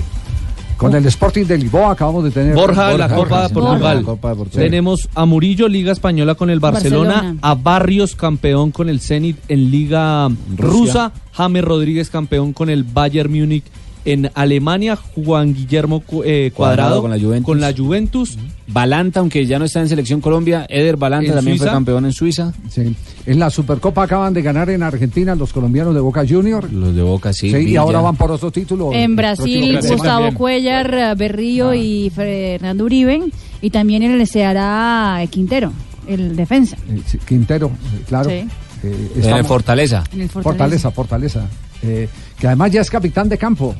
Con 0.77 0.95
el 0.95 1.07
Sporting 1.07 1.45
de 1.45 1.59
Lisboa 1.59 1.93
acabamos 1.93 2.25
de 2.25 2.31
tener... 2.31 2.55
Borja, 2.55 2.97
la 2.97 3.09
Copa 3.09 3.49
de. 3.49 3.55
Portugal. 3.55 4.03
Copa 4.03 4.31
de 4.31 4.37
Portugal. 4.37 4.65
Tenemos 4.65 5.09
a 5.15 5.25
Murillo, 5.25 5.69
Liga 5.69 5.93
Española 5.93 6.35
con 6.35 6.51
el 6.51 6.61
Barcelona, 6.61 7.15
Barcelona. 7.15 7.39
a 7.43 7.55
Barrios, 7.55 8.17
campeón 8.17 8.71
con 8.71 8.89
el 8.89 9.01
Zenit 9.01 9.39
en 9.49 9.71
Liga 9.71 10.29
Rusa, 10.57 11.13
James 11.33 11.65
Rodríguez, 11.65 12.11
campeón 12.11 12.53
con 12.53 12.71
el 12.71 12.85
Bayern 12.85 13.33
Múnich 13.33 13.65
en 14.05 14.31
Alemania, 14.35 14.97
Juan 14.97 15.55
Guillermo 15.55 16.03
eh, 16.25 16.51
Cuadrado, 16.55 17.01
Cuadrado 17.01 17.03
con 17.03 17.11
la 17.11 17.19
Juventus. 17.19 17.47
con 17.47 17.61
la 17.61 17.73
Juventus. 17.75 18.39
Balanta, 18.67 19.21
aunque 19.21 19.45
ya 19.47 19.59
no 19.59 19.67
está 19.67 19.81
en 19.81 19.89
selección 19.89 20.21
Colombia, 20.23 20.65
Eder 20.71 20.97
Balanta 20.97 21.29
¿En 21.29 21.35
también 21.35 21.57
Suiza? 21.59 21.71
fue 21.71 21.75
campeón 21.77 22.05
en 22.07 22.13
Suiza. 22.13 22.53
Sí. 22.71 22.97
En 23.27 23.39
la 23.39 23.51
Supercopa 23.51 24.03
acaban 24.05 24.33
de 24.33 24.41
ganar 24.43 24.71
en 24.71 24.83
Argentina 24.83 25.35
los 25.35 25.53
colombianos 25.53 25.95
de 25.95 26.01
Boca 26.01 26.25
Junior. 26.27 26.73
Los 26.73 26.95
de 26.95 27.03
Boca, 27.03 27.33
sí. 27.35 27.51
Sí, 27.51 27.71
y 27.71 27.77
ahora 27.77 28.01
van 28.01 28.17
por 28.17 28.31
otro 28.31 28.51
título. 28.51 28.91
En 28.93 29.17
Brasil, 29.17 29.79
Gustavo 29.87 30.33
Cuellar, 30.35 30.95
eh, 30.95 31.15
Berrío 31.15 31.71
Ah. 31.71 31.77
y 31.77 32.11
Fernando 32.11 32.85
Uribe. 32.85 33.21
Y 33.61 33.71
también 33.71 34.03
en 34.03 34.19
el 34.21 34.27
Ceará 34.27 35.23
eh, 35.23 35.27
Quintero, 35.29 35.73
el 36.07 36.35
defensa. 36.37 36.77
Eh, 36.89 37.01
Quintero, 37.27 37.71
claro. 38.09 38.31
Sí. 38.31 38.37
Eh, 38.37 38.49
En 38.83 38.93
el 38.93 39.21
estamos- 39.25 39.47
Fortaleza. 39.47 40.05
En 40.13 40.21
el 40.23 40.29
Fortaleza. 40.29 40.91
Fortaleza, 40.91 40.91
Fortaleza. 40.91 41.49
Eh, 41.85 42.09
que 42.39 42.47
además 42.47 42.71
ya 42.73 42.81
es 42.81 42.91
capitán 42.91 43.29
de 43.29 43.39
campo. 43.39 43.75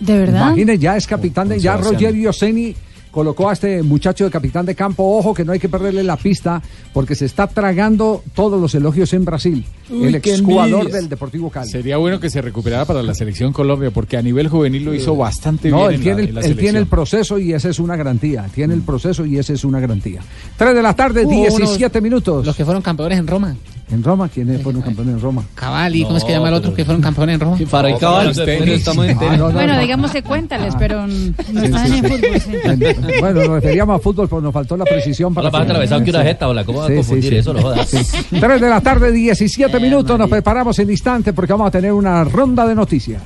¿De 0.00 0.18
verdad? 0.18 0.48
Imagine, 0.48 0.78
ya 0.78 0.96
es 0.96 1.06
capitán 1.06 1.48
de. 1.48 1.58
Ya. 1.58 1.76
Rogerio 1.76 2.32
Ceni 2.32 2.74
colocó 3.10 3.48
a 3.48 3.54
este 3.54 3.82
muchacho 3.82 4.24
de 4.26 4.30
capitán 4.30 4.66
de 4.66 4.74
campo, 4.74 5.02
ojo 5.16 5.32
que 5.32 5.42
no 5.42 5.52
hay 5.52 5.58
que 5.58 5.70
perderle 5.70 6.02
la 6.02 6.18
pista 6.18 6.60
porque 6.92 7.14
se 7.14 7.24
está 7.24 7.46
tragando 7.46 8.22
todos 8.34 8.60
los 8.60 8.74
elogios 8.74 9.10
en 9.14 9.24
Brasil, 9.24 9.64
Uy, 9.88 10.08
el 10.08 10.16
exjugador 10.16 10.90
del 10.90 11.08
Deportivo 11.08 11.48
Cali. 11.48 11.70
Sería 11.70 11.96
bueno 11.96 12.20
que 12.20 12.28
se 12.28 12.42
recuperara 12.42 12.84
para 12.84 13.02
la 13.02 13.14
selección 13.14 13.54
Colombia, 13.54 13.90
porque 13.90 14.18
a 14.18 14.22
nivel 14.22 14.48
juvenil 14.48 14.84
lo 14.84 14.92
hizo 14.94 15.16
bastante 15.16 15.70
No, 15.70 15.88
bien. 15.88 15.92
él, 15.92 15.94
en 15.94 16.02
tiene, 16.02 16.16
la- 16.16 16.22
el, 16.24 16.28
en 16.28 16.34
la 16.34 16.40
él 16.42 16.56
tiene 16.58 16.78
el 16.78 16.86
proceso 16.88 17.38
y 17.38 17.54
esa 17.54 17.70
es 17.70 17.78
una 17.78 17.96
garantía. 17.96 18.44
Tiene 18.54 18.74
el 18.74 18.82
proceso 18.82 19.24
y 19.24 19.38
esa 19.38 19.54
es 19.54 19.64
una 19.64 19.80
garantía. 19.80 20.20
3 20.58 20.74
de 20.74 20.82
la 20.82 20.94
tarde, 20.94 21.24
Hubo 21.24 21.30
17 21.40 22.02
minutos. 22.02 22.44
Los 22.44 22.54
que 22.54 22.66
fueron 22.66 22.82
campeones 22.82 23.18
en 23.18 23.26
Roma. 23.26 23.56
¿En 23.88 24.02
Roma? 24.02 24.28
¿Quiénes 24.28 24.60
fueron 24.62 24.82
campeones 24.82 25.14
en 25.14 25.20
Roma? 25.20 25.44
Cavalli, 25.54 26.02
¿cómo 26.02 26.16
es 26.16 26.24
que 26.24 26.32
llama 26.32 26.48
el 26.48 26.54
otro 26.54 26.74
que 26.74 26.84
fueron 26.84 27.00
campeones 27.00 27.34
en 27.34 27.40
Roma? 27.40 27.56
Para 27.70 27.88
el 27.90 27.98
Cavalli, 27.98 28.30
estamos 28.72 29.06
en 29.06 29.16
tenis. 29.16 29.40
Bueno, 29.40 29.78
digamos 29.78 30.10
que 30.10 30.22
cuéntales, 30.24 30.74
pero 30.76 31.06
no 31.06 31.14
Sí, 31.14 31.66
están 31.66 31.86
sí, 31.86 31.98
en 31.98 32.04
sí. 32.04 32.10
fútbol. 32.10 32.40
sí. 32.40 33.20
Bueno, 33.20 33.40
nos 33.42 33.48
referíamos 33.48 33.96
a 33.96 34.02
fútbol, 34.02 34.28
pero 34.28 34.40
nos 34.42 34.52
faltó 34.52 34.76
la 34.76 34.84
precisión 34.84 35.32
para. 35.32 35.44
Hola, 35.44 35.52
para 35.52 35.64
atravesar 35.64 36.02
que 36.02 36.10
una 36.10 36.22
jeta, 36.24 36.48
hola, 36.48 36.64
¿cómo 36.64 36.80
va 36.80 36.86
a 36.86 36.94
confundir 36.94 37.34
eso? 37.34 37.52
No 37.54 37.62
jodas. 37.62 37.88
3 37.88 38.60
de 38.60 38.68
la 38.68 38.80
tarde, 38.80 39.12
17 39.12 39.78
minutos. 39.78 40.18
Nos 40.18 40.28
preparamos 40.28 40.76
en 40.80 40.90
instante 40.90 41.32
porque 41.32 41.52
vamos 41.52 41.68
a 41.68 41.70
tener 41.70 41.92
una 41.92 42.24
ronda 42.24 42.66
de 42.66 42.74
noticias. 42.74 43.22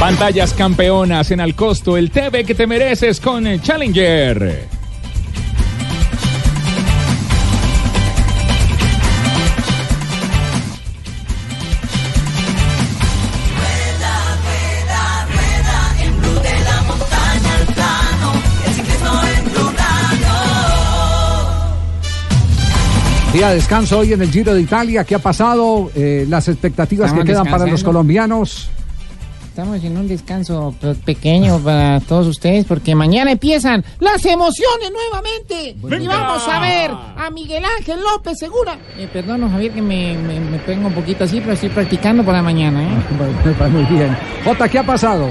Pantallas 0.00 0.52
campeonas 0.52 1.30
en 1.30 1.40
al 1.40 1.54
costo, 1.54 1.96
el 1.96 2.10
TV 2.10 2.44
que 2.44 2.56
te 2.56 2.66
mereces 2.66 3.20
con 3.20 3.46
el 3.46 3.62
Challenger. 3.62 4.73
Día 23.34 23.48
de 23.48 23.56
descanso 23.56 23.98
hoy 23.98 24.12
en 24.12 24.22
el 24.22 24.30
Giro 24.30 24.54
de 24.54 24.60
Italia. 24.62 25.02
¿Qué 25.04 25.16
ha 25.16 25.18
pasado? 25.18 25.90
Eh, 25.96 26.24
las 26.28 26.46
expectativas 26.48 27.06
Estamos 27.08 27.24
que 27.24 27.32
quedan 27.32 27.46
para 27.50 27.66
los 27.66 27.82
colombianos. 27.82 28.68
Estamos 29.48 29.82
en 29.84 29.96
un 29.98 30.06
descanso 30.08 30.72
pe- 30.80 30.94
pequeño 30.94 31.58
para 31.58 31.98
todos 32.00 32.26
ustedes 32.28 32.64
porque 32.64 32.94
mañana 32.94 33.32
empiezan 33.32 33.84
las 33.98 34.24
emociones 34.24 34.90
nuevamente. 34.92 35.76
Y 36.02 36.06
vamos 36.06 36.46
a 36.48 36.60
ver 36.60 36.90
a 36.92 37.28
Miguel 37.30 37.64
Ángel 37.78 37.98
López 38.00 38.38
Segura. 38.38 38.78
Eh, 38.96 39.08
perdón, 39.12 39.48
Javier, 39.50 39.72
que 39.72 39.82
me, 39.82 40.16
me, 40.16 40.38
me 40.38 40.58
pongo 40.60 40.86
un 40.88 40.94
poquito 40.94 41.24
así, 41.24 41.40
pero 41.40 41.52
estoy 41.54 41.70
practicando 41.70 42.24
para 42.24 42.40
mañana. 42.42 42.82
¿eh? 42.84 43.68
Muy 43.70 43.84
bien. 43.84 44.16
Jota, 44.44 44.68
¿qué 44.68 44.78
ha 44.78 44.86
pasado? 44.86 45.28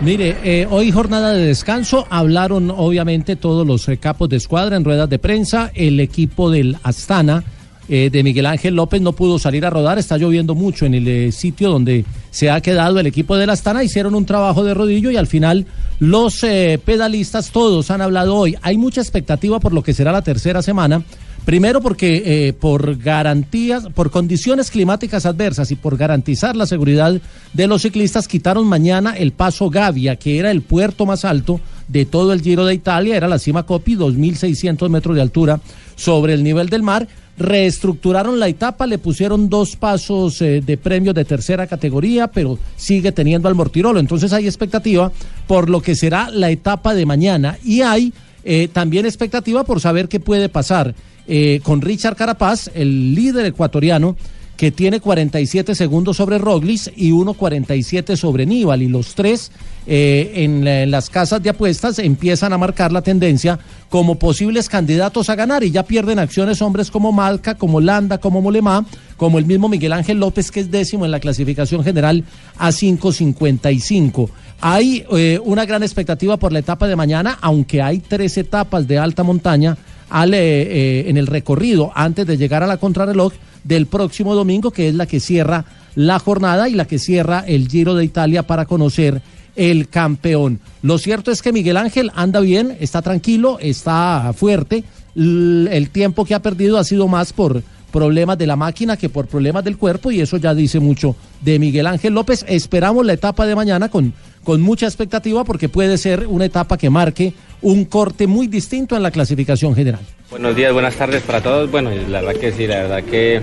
Mire, 0.00 0.36
eh, 0.44 0.66
hoy 0.70 0.92
jornada 0.92 1.32
de 1.32 1.46
descanso, 1.46 2.06
hablaron 2.10 2.70
obviamente 2.70 3.34
todos 3.34 3.66
los 3.66 3.88
eh, 3.88 3.96
capos 3.96 4.28
de 4.28 4.36
escuadra 4.36 4.76
en 4.76 4.84
ruedas 4.84 5.08
de 5.08 5.18
prensa, 5.18 5.70
el 5.74 6.00
equipo 6.00 6.50
del 6.50 6.76
Astana 6.82 7.44
eh, 7.88 8.10
de 8.10 8.24
Miguel 8.24 8.46
Ángel 8.46 8.74
López 8.74 9.00
no 9.00 9.12
pudo 9.12 9.38
salir 9.38 9.64
a 9.64 9.70
rodar, 9.70 9.96
está 9.96 10.18
lloviendo 10.18 10.56
mucho 10.56 10.86
en 10.86 10.94
el 10.94 11.06
eh, 11.06 11.30
sitio 11.30 11.70
donde 11.70 12.04
se 12.32 12.50
ha 12.50 12.60
quedado 12.60 12.98
el 12.98 13.06
equipo 13.06 13.36
del 13.36 13.48
Astana, 13.48 13.84
hicieron 13.84 14.16
un 14.16 14.26
trabajo 14.26 14.64
de 14.64 14.74
rodillo 14.74 15.12
y 15.12 15.16
al 15.16 15.28
final 15.28 15.66
los 16.00 16.42
eh, 16.42 16.80
pedalistas 16.84 17.52
todos 17.52 17.92
han 17.92 18.00
hablado 18.00 18.34
hoy, 18.34 18.56
hay 18.62 18.76
mucha 18.76 19.00
expectativa 19.00 19.60
por 19.60 19.72
lo 19.72 19.84
que 19.84 19.94
será 19.94 20.10
la 20.10 20.22
tercera 20.22 20.62
semana. 20.62 21.04
Primero 21.46 21.80
porque 21.80 22.24
eh, 22.26 22.52
por 22.54 22.96
garantías, 22.98 23.86
por 23.94 24.10
condiciones 24.10 24.68
climáticas 24.68 25.26
adversas 25.26 25.70
y 25.70 25.76
por 25.76 25.96
garantizar 25.96 26.56
la 26.56 26.66
seguridad 26.66 27.20
de 27.52 27.66
los 27.68 27.82
ciclistas, 27.82 28.26
quitaron 28.26 28.66
mañana 28.66 29.16
el 29.16 29.30
paso 29.30 29.70
Gavia, 29.70 30.16
que 30.16 30.40
era 30.40 30.50
el 30.50 30.62
puerto 30.62 31.06
más 31.06 31.24
alto 31.24 31.60
de 31.86 32.04
todo 32.04 32.32
el 32.32 32.42
Giro 32.42 32.66
de 32.66 32.74
Italia, 32.74 33.16
era 33.16 33.28
la 33.28 33.38
cima 33.38 33.62
Copi, 33.62 33.94
2.600 33.94 34.88
metros 34.88 35.14
de 35.14 35.22
altura 35.22 35.60
sobre 35.94 36.34
el 36.34 36.42
nivel 36.42 36.68
del 36.68 36.82
mar. 36.82 37.06
Reestructuraron 37.38 38.40
la 38.40 38.48
etapa, 38.48 38.88
le 38.88 38.98
pusieron 38.98 39.48
dos 39.48 39.76
pasos 39.76 40.42
eh, 40.42 40.60
de 40.66 40.76
premios 40.76 41.14
de 41.14 41.24
tercera 41.24 41.68
categoría, 41.68 42.26
pero 42.26 42.58
sigue 42.74 43.12
teniendo 43.12 43.46
al 43.46 43.54
Mortirolo. 43.54 44.00
Entonces 44.00 44.32
hay 44.32 44.46
expectativa 44.46 45.12
por 45.46 45.70
lo 45.70 45.80
que 45.80 45.94
será 45.94 46.28
la 46.28 46.50
etapa 46.50 46.92
de 46.92 47.06
mañana 47.06 47.56
y 47.62 47.82
hay 47.82 48.12
eh, 48.42 48.66
también 48.72 49.06
expectativa 49.06 49.62
por 49.62 49.80
saber 49.80 50.08
qué 50.08 50.18
puede 50.18 50.48
pasar 50.48 50.92
eh, 51.28 51.60
con 51.62 51.80
Richard 51.80 52.16
Carapaz, 52.16 52.70
el 52.74 53.14
líder 53.14 53.46
ecuatoriano, 53.46 54.16
que 54.56 54.70
tiene 54.70 55.00
47 55.00 55.74
segundos 55.74 56.16
sobre 56.16 56.38
Roglic 56.38 56.92
y 56.96 57.10
1.47 57.10 58.16
sobre 58.16 58.46
Nibali. 58.46 58.86
Y 58.86 58.88
los 58.88 59.14
tres 59.14 59.52
eh, 59.86 60.32
en 60.34 60.90
las 60.90 61.10
casas 61.10 61.42
de 61.42 61.50
apuestas 61.50 61.98
empiezan 61.98 62.52
a 62.52 62.58
marcar 62.58 62.90
la 62.90 63.02
tendencia 63.02 63.58
como 63.88 64.18
posibles 64.18 64.68
candidatos 64.68 65.28
a 65.28 65.34
ganar 65.34 65.62
y 65.62 65.70
ya 65.70 65.84
pierden 65.84 66.18
acciones 66.18 66.62
hombres 66.62 66.90
como 66.90 67.12
Malca, 67.12 67.54
como 67.54 67.80
Landa, 67.80 68.18
como 68.18 68.40
Molemá, 68.40 68.84
como 69.16 69.38
el 69.38 69.44
mismo 69.44 69.68
Miguel 69.68 69.92
Ángel 69.92 70.18
López, 70.18 70.50
que 70.50 70.60
es 70.60 70.70
décimo 70.70 71.04
en 71.04 71.10
la 71.10 71.20
clasificación 71.20 71.84
general 71.84 72.24
a 72.56 72.70
5.55. 72.70 74.30
Hay 74.60 75.04
eh, 75.12 75.38
una 75.44 75.66
gran 75.66 75.82
expectativa 75.82 76.38
por 76.38 76.52
la 76.52 76.60
etapa 76.60 76.88
de 76.88 76.96
mañana, 76.96 77.38
aunque 77.42 77.82
hay 77.82 77.98
tres 77.98 78.38
etapas 78.38 78.88
de 78.88 78.98
alta 78.98 79.22
montaña 79.22 79.76
eh, 80.10 80.28
eh, 80.32 81.04
en 81.08 81.16
el 81.16 81.26
recorrido 81.26 81.92
antes 81.94 82.26
de 82.26 82.36
llegar 82.36 82.62
a 82.62 82.66
la 82.66 82.76
contrarreloj 82.76 83.32
del 83.64 83.86
próximo 83.86 84.34
domingo, 84.34 84.70
que 84.70 84.88
es 84.88 84.94
la 84.94 85.06
que 85.06 85.20
cierra 85.20 85.64
la 85.94 86.18
jornada 86.18 86.68
y 86.68 86.74
la 86.74 86.86
que 86.86 86.98
cierra 86.98 87.44
el 87.46 87.68
Giro 87.68 87.94
de 87.94 88.04
Italia 88.04 88.44
para 88.44 88.66
conocer 88.66 89.22
el 89.56 89.88
campeón. 89.88 90.60
Lo 90.82 90.98
cierto 90.98 91.30
es 91.30 91.42
que 91.42 91.52
Miguel 91.52 91.76
Ángel 91.76 92.12
anda 92.14 92.40
bien, 92.40 92.76
está 92.78 93.02
tranquilo, 93.02 93.58
está 93.60 94.32
fuerte. 94.36 94.84
El 95.14 95.88
tiempo 95.90 96.24
que 96.24 96.34
ha 96.34 96.42
perdido 96.42 96.76
ha 96.76 96.84
sido 96.84 97.08
más 97.08 97.32
por 97.32 97.62
problemas 97.90 98.36
de 98.36 98.46
la 98.46 98.56
máquina 98.56 98.98
que 98.98 99.08
por 99.08 99.26
problemas 99.26 99.64
del 99.64 99.78
cuerpo 99.78 100.10
y 100.10 100.20
eso 100.20 100.36
ya 100.36 100.54
dice 100.54 100.80
mucho 100.80 101.16
de 101.40 101.58
Miguel 101.58 101.86
Ángel 101.86 102.12
López. 102.12 102.44
Esperamos 102.46 103.06
la 103.06 103.14
etapa 103.14 103.46
de 103.46 103.56
mañana 103.56 103.88
con, 103.88 104.12
con 104.46 104.62
mucha 104.62 104.86
expectativa 104.86 105.42
porque 105.42 105.68
puede 105.68 105.98
ser 105.98 106.28
una 106.28 106.44
etapa 106.44 106.78
que 106.78 106.88
marque 106.88 107.34
un 107.62 107.84
corte 107.84 108.28
muy 108.28 108.46
distinto 108.46 108.96
en 108.96 109.02
la 109.02 109.10
clasificación 109.10 109.74
general. 109.74 110.00
Buenos 110.30 110.54
días, 110.54 110.72
buenas 110.72 110.94
tardes 110.94 111.22
para 111.22 111.42
todos. 111.42 111.68
Bueno, 111.68 111.90
la 112.08 112.20
verdad 112.20 112.40
que 112.40 112.52
sí, 112.52 112.64
la 112.68 112.76
verdad 112.82 113.02
que 113.02 113.42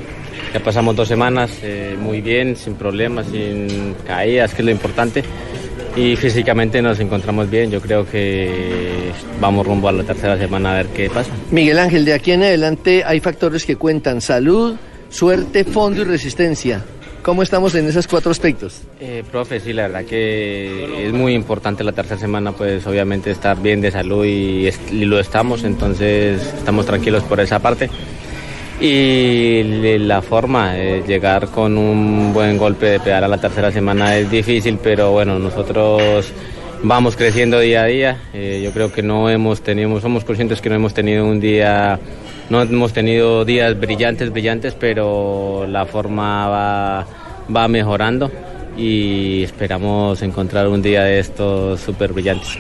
ya 0.54 0.64
pasamos 0.64 0.96
dos 0.96 1.10
semanas 1.10 1.52
eh, 1.62 1.98
muy 2.00 2.22
bien, 2.22 2.56
sin 2.56 2.76
problemas, 2.76 3.26
sin 3.30 3.96
caídas, 4.08 4.54
que 4.54 4.62
es 4.62 4.66
lo 4.66 4.72
importante. 4.72 5.26
Y 5.98 6.16
físicamente 6.16 6.82
nos 6.82 6.98
encontramos 7.02 7.50
bien. 7.50 7.70
Yo 7.70 7.82
creo 7.82 8.10
que 8.10 9.12
vamos 9.42 9.68
rumbo 9.68 9.90
a 9.90 9.92
la 9.92 10.04
tercera 10.06 10.38
semana 10.38 10.72
a 10.72 10.76
ver 10.76 10.88
qué 10.88 11.10
pasa. 11.10 11.32
Miguel 11.52 11.80
Ángel, 11.80 12.06
de 12.06 12.14
aquí 12.14 12.32
en 12.32 12.44
adelante 12.44 13.04
hay 13.06 13.20
factores 13.20 13.66
que 13.66 13.76
cuentan 13.76 14.22
salud, 14.22 14.78
suerte, 15.10 15.66
fondo 15.66 16.04
y 16.04 16.06
resistencia. 16.06 16.82
¿Cómo 17.24 17.42
estamos 17.42 17.74
en 17.76 17.88
esos 17.88 18.06
cuatro 18.06 18.32
aspectos? 18.32 18.82
Eh, 19.00 19.24
profe, 19.32 19.62
sí, 19.62 19.72
la 19.72 19.84
verdad 19.84 20.04
que 20.04 21.08
es 21.08 21.14
muy 21.14 21.34
importante 21.34 21.82
la 21.82 21.94
tercera 21.94 22.20
semana, 22.20 22.52
pues 22.52 22.86
obviamente 22.86 23.32
estar 23.32 23.62
bien 23.62 23.80
de 23.80 23.92
salud 23.92 24.26
y, 24.26 24.70
lo 25.06 25.18
estamos, 25.22 25.64
entonces 25.64 26.54
estamos 26.58 26.86
tranquilos 26.86 27.24
por 27.24 27.40
esa 27.40 27.60
parte. 27.60 27.90
Y 28.82 29.64
la 30.00 30.22
forma 30.22 30.74
de 30.74 31.02
llegar 31.08 31.48
con 31.48 31.78
un 31.78 32.34
buen 32.34 32.58
golpe 32.58 32.88
de 32.88 33.00
pedal 33.00 33.24
a 33.24 33.28
la 33.30 33.38
tercera 33.38 33.72
semana 33.72 34.18
es 34.18 34.30
difícil, 34.30 34.78
pero 34.84 35.12
bueno, 35.12 35.40
nosotros 35.40 36.30
vamos 36.84 37.16
creciendo 37.16 37.58
día 37.62 37.84
a 37.84 37.86
día. 37.86 38.22
Eh, 38.34 38.60
yo 38.62 38.72
creo 38.72 38.92
que 38.92 39.02
no 39.02 39.30
hemos 39.30 39.62
tenido, 39.62 40.02
somos 40.02 40.26
conscientes 40.26 40.60
que 40.60 40.68
no 40.68 40.76
hemos 40.76 40.94
tenido 40.94 41.26
un 41.26 41.40
día, 41.40 41.98
no 42.50 42.62
hemos 42.62 42.94
tenido 42.94 43.46
días 43.46 43.80
brillantes, 43.80 44.32
brillantes, 44.32 44.76
pero 44.80 45.66
la 45.68 45.86
forma 45.86 46.48
va, 46.48 47.08
va 47.56 47.68
mejorando 47.68 48.32
y 48.78 49.44
esperamos 49.44 50.22
encontrar 50.22 50.68
un 50.68 50.82
día 50.82 51.04
de 51.04 51.20
estos 51.20 51.80
súper 51.82 52.14
brillantes. 52.14 52.60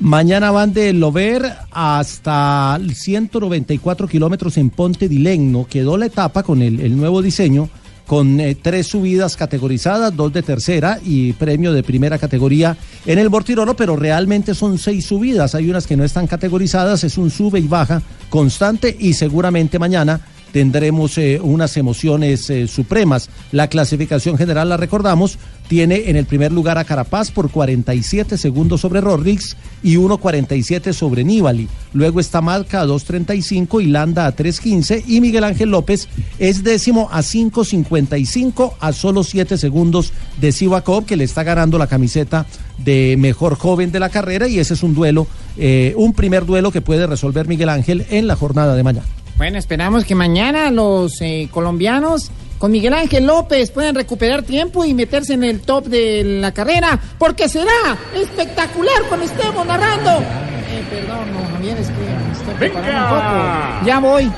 Mañana 0.00 0.50
van 0.50 0.74
de 0.74 0.92
Lover 0.92 1.50
hasta 1.70 2.78
194 2.92 4.08
kilómetros 4.08 4.58
en 4.58 4.70
Ponte 4.70 5.08
di 5.08 5.18
Legno. 5.18 5.66
Quedó 5.68 5.96
la 5.96 6.06
etapa 6.06 6.42
con 6.42 6.60
el 6.60 6.96
nuevo 6.96 7.22
diseño, 7.22 7.68
con 8.06 8.38
eh, 8.40 8.54
tres 8.54 8.86
subidas 8.88 9.36
categorizadas, 9.36 10.14
dos 10.14 10.32
de 10.32 10.42
tercera 10.42 10.98
y 11.04 11.32
premio 11.32 11.72
de 11.72 11.82
primera 11.82 12.18
categoría 12.18 12.76
en 13.06 13.18
el 13.18 13.30
Mortirolo, 13.30 13.74
pero 13.76 13.96
realmente 13.96 14.54
son 14.54 14.78
seis 14.78 15.06
subidas. 15.06 15.54
Hay 15.54 15.70
unas 15.70 15.86
que 15.86 15.96
no 15.96 16.04
están 16.04 16.26
categorizadas, 16.26 17.04
es 17.04 17.16
un 17.16 17.30
sube 17.30 17.60
y 17.60 17.68
baja 17.68 18.02
constante 18.28 18.94
y 18.98 19.14
seguramente 19.14 19.78
mañana 19.78 20.20
tendremos 20.54 21.18
eh, 21.18 21.40
unas 21.42 21.76
emociones 21.76 22.48
eh, 22.48 22.68
supremas. 22.68 23.28
La 23.50 23.66
clasificación 23.66 24.38
general, 24.38 24.68
la 24.68 24.76
recordamos, 24.76 25.36
tiene 25.66 26.08
en 26.10 26.14
el 26.14 26.26
primer 26.26 26.52
lugar 26.52 26.78
a 26.78 26.84
Carapaz 26.84 27.32
por 27.32 27.50
47 27.50 28.38
segundos 28.38 28.80
sobre 28.80 29.00
Rodríguez 29.00 29.56
y 29.82 29.96
1.47 29.96 30.92
sobre 30.92 31.24
Nibali. 31.24 31.68
Luego 31.92 32.20
está 32.20 32.40
Marca 32.40 32.82
a 32.82 32.86
2.35 32.86 33.82
y 33.82 33.86
Landa 33.86 34.28
a 34.28 34.36
3.15 34.36 35.02
y 35.08 35.20
Miguel 35.20 35.42
Ángel 35.42 35.70
López 35.70 36.06
es 36.38 36.62
décimo 36.62 37.08
a 37.10 37.18
5.55 37.18 38.74
a 38.78 38.92
solo 38.92 39.24
7 39.24 39.58
segundos 39.58 40.12
de 40.40 40.52
Sivakov 40.52 41.04
que 41.04 41.16
le 41.16 41.24
está 41.24 41.42
ganando 41.42 41.78
la 41.78 41.88
camiseta 41.88 42.46
de 42.78 43.16
mejor 43.18 43.56
joven 43.56 43.90
de 43.90 43.98
la 43.98 44.08
carrera 44.08 44.46
y 44.46 44.60
ese 44.60 44.74
es 44.74 44.84
un 44.84 44.94
duelo, 44.94 45.26
eh, 45.58 45.94
un 45.96 46.12
primer 46.12 46.46
duelo 46.46 46.70
que 46.70 46.80
puede 46.80 47.08
resolver 47.08 47.48
Miguel 47.48 47.70
Ángel 47.70 48.06
en 48.10 48.28
la 48.28 48.36
jornada 48.36 48.76
de 48.76 48.84
mañana. 48.84 49.23
Bueno, 49.36 49.58
esperamos 49.58 50.04
que 50.04 50.14
mañana 50.14 50.70
los 50.70 51.20
eh, 51.20 51.48
colombianos 51.50 52.30
con 52.58 52.70
Miguel 52.70 52.94
Ángel 52.94 53.26
López 53.26 53.70
puedan 53.70 53.94
recuperar 53.94 54.42
tiempo 54.42 54.84
y 54.84 54.94
meterse 54.94 55.34
en 55.34 55.44
el 55.44 55.60
top 55.60 55.86
de 55.86 56.22
la 56.24 56.52
carrera, 56.52 56.98
porque 57.18 57.48
será 57.48 57.98
espectacular 58.14 59.02
cuando 59.08 59.26
estemos 59.26 59.66
narrando. 59.66 60.10
Eh, 60.20 60.84
perdón, 60.88 61.32
no, 61.32 61.46
Javier, 61.52 61.78
es 61.78 61.88
que 61.88 62.38
estoy 62.38 62.54
preparando 62.54 63.14
un 63.16 63.20
poco. 63.20 63.86
Ya 63.86 63.98
voy. 63.98 64.32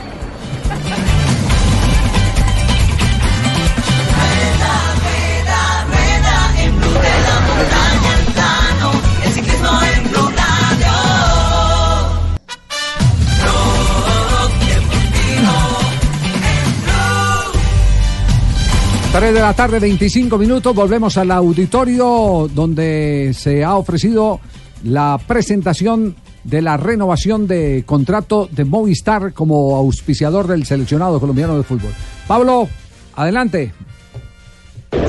3 19.18 19.32
de 19.32 19.40
la 19.40 19.54
tarde, 19.54 19.78
25 19.80 20.36
minutos. 20.36 20.74
Volvemos 20.74 21.16
al 21.16 21.30
auditorio 21.30 22.50
donde 22.52 23.32
se 23.34 23.64
ha 23.64 23.76
ofrecido 23.76 24.40
la 24.84 25.18
presentación 25.26 26.16
de 26.44 26.60
la 26.60 26.76
renovación 26.76 27.46
de 27.46 27.82
contrato 27.86 28.46
de 28.52 28.66
Movistar 28.66 29.32
como 29.32 29.74
auspiciador 29.76 30.46
del 30.46 30.66
seleccionado 30.66 31.18
colombiano 31.18 31.56
de 31.56 31.62
fútbol. 31.62 31.92
Pablo, 32.26 32.68
adelante. 33.14 33.72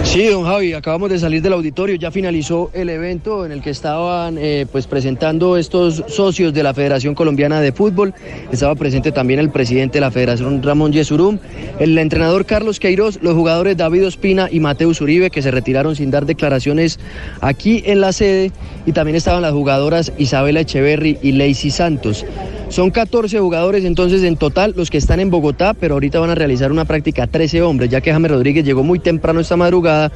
Sí, 0.07 0.25
don 0.27 0.45
Javi, 0.45 0.71
acabamos 0.71 1.09
de 1.09 1.19
salir 1.19 1.41
del 1.41 1.51
auditorio, 1.51 1.95
ya 1.95 2.11
finalizó 2.11 2.71
el 2.73 2.89
evento 2.89 3.45
en 3.45 3.51
el 3.51 3.61
que 3.61 3.69
estaban 3.69 4.37
eh, 4.39 4.65
pues 4.71 4.87
presentando 4.87 5.57
estos 5.57 6.01
socios 6.07 6.53
de 6.53 6.63
la 6.63 6.73
Federación 6.73 7.13
Colombiana 7.13 7.59
de 7.59 7.73
Fútbol. 7.73 8.13
Estaba 8.49 8.73
presente 8.75 9.11
también 9.11 9.41
el 9.41 9.49
presidente 9.49 9.97
de 9.97 10.01
la 10.01 10.09
Federación 10.09 10.63
Ramón 10.63 10.93
Yesurum, 10.93 11.39
el 11.79 11.97
entrenador 11.97 12.45
Carlos 12.45 12.79
Queiroz, 12.79 13.19
los 13.21 13.33
jugadores 13.33 13.75
David 13.75 14.07
Ospina 14.07 14.47
y 14.49 14.61
Mateus 14.61 15.01
Uribe 15.01 15.29
que 15.29 15.41
se 15.41 15.51
retiraron 15.51 15.95
sin 15.95 16.09
dar 16.09 16.25
declaraciones 16.25 16.99
aquí 17.41 17.83
en 17.85 17.99
la 17.99 18.13
sede 18.13 18.53
y 18.85 18.93
también 18.93 19.17
estaban 19.17 19.41
las 19.41 19.51
jugadoras 19.51 20.13
Isabela 20.17 20.61
Echeverry 20.61 21.19
y 21.21 21.33
Lacey 21.33 21.69
Santos. 21.69 22.25
Son 22.69 22.91
14 22.91 23.39
jugadores 23.39 23.85
entonces 23.85 24.23
en 24.23 24.35
total 24.35 24.73
los 24.75 24.89
que 24.89 24.97
están 24.97 25.19
en 25.19 25.29
Bogotá, 25.29 25.73
pero 25.73 25.95
ahorita 25.95 26.19
van 26.19 26.31
a 26.31 26.35
realizar 26.35 26.71
una 26.71 26.85
práctica 26.85 27.25
13 27.25 27.61
hombres, 27.61 27.89
ya 27.89 28.01
que 28.01 28.11
James 28.11 28.29
Rodríguez 28.29 28.65
llegó 28.65 28.83
muy 28.83 28.99
temprano 28.99 29.39
esta 29.39 29.55
madrugada 29.55 30.11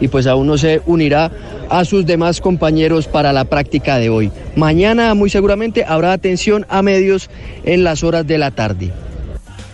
y 0.00 0.08
pues 0.08 0.26
aún 0.26 0.46
no 0.46 0.56
se 0.56 0.82
unirá 0.86 1.32
a 1.68 1.84
sus 1.84 2.06
demás 2.06 2.40
compañeros 2.40 3.08
para 3.08 3.32
la 3.32 3.44
práctica 3.44 3.98
de 3.98 4.08
hoy. 4.08 4.30
Mañana 4.54 5.14
muy 5.14 5.30
seguramente 5.30 5.84
habrá 5.84 6.12
atención 6.12 6.64
a 6.68 6.80
medios 6.80 7.28
en 7.64 7.82
las 7.82 8.04
horas 8.04 8.26
de 8.26 8.38
la 8.38 8.52
tarde. 8.52 8.92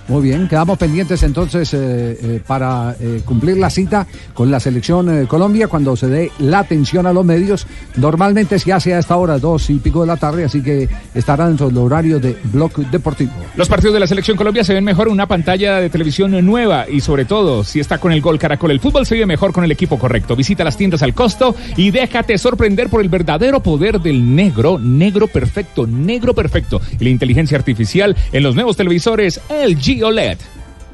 Muy 0.08 0.22
bien, 0.22 0.48
quedamos 0.48 0.78
pendientes 0.78 1.22
entonces 1.22 1.72
eh, 1.74 1.78
eh, 2.20 2.40
para 2.44 2.96
eh, 3.00 3.22
cumplir 3.24 3.56
la 3.56 3.70
cita 3.70 4.06
con 4.34 4.50
la 4.50 4.58
selección 4.58 5.26
Colombia 5.26 5.68
cuando 5.68 5.96
se 5.96 6.08
dé 6.08 6.32
la 6.40 6.60
atención 6.60 7.06
a 7.06 7.12
los 7.12 7.24
medios. 7.24 7.66
Normalmente 7.96 8.58
se 8.58 8.72
hace 8.72 8.94
a 8.94 8.98
esta 8.98 9.16
hora, 9.16 9.38
dos 9.38 9.70
y 9.70 9.74
pico 9.74 10.00
de 10.00 10.08
la 10.08 10.16
tarde, 10.16 10.44
así 10.44 10.60
que 10.60 10.88
estará 11.14 11.46
dentro 11.46 11.68
del 11.68 11.78
horario 11.78 12.18
de 12.18 12.36
Block 12.44 12.78
Deportivo. 12.90 13.32
Los 13.54 13.68
partidos 13.68 13.94
de 13.94 14.00
la 14.00 14.06
selección 14.06 14.36
Colombia 14.36 14.64
se 14.64 14.74
ven 14.74 14.84
mejor 14.84 15.06
en 15.06 15.12
una 15.12 15.26
pantalla 15.26 15.76
de 15.76 15.88
televisión 15.88 16.32
nueva 16.44 16.86
y 16.90 17.00
sobre 17.00 17.24
todo 17.24 17.62
si 17.62 17.78
está 17.78 17.98
con 17.98 18.12
el 18.12 18.20
gol 18.20 18.38
Caracol. 18.38 18.72
El 18.72 18.80
fútbol 18.80 19.06
se 19.06 19.16
ve 19.16 19.24
mejor 19.24 19.52
con 19.52 19.62
el 19.62 19.70
equipo 19.70 19.98
correcto. 19.98 20.34
Visita 20.34 20.64
las 20.64 20.76
tiendas 20.76 21.02
al 21.02 21.14
costo 21.14 21.54
y 21.76 21.90
déjate 21.90 22.38
sorprender 22.38 22.88
por 22.88 23.02
el 23.02 23.08
verdadero 23.08 23.60
poder 23.60 24.00
del 24.00 24.34
negro, 24.34 24.78
negro 24.80 25.28
perfecto, 25.28 25.86
negro 25.86 26.34
perfecto 26.34 26.80
y 26.98 27.04
la 27.04 27.10
inteligencia 27.10 27.56
artificial 27.56 28.16
en 28.32 28.42
los 28.42 28.54
nuevos 28.54 28.76
televisores 28.76 29.40
LG 29.48 29.91
OLED. 30.00 30.38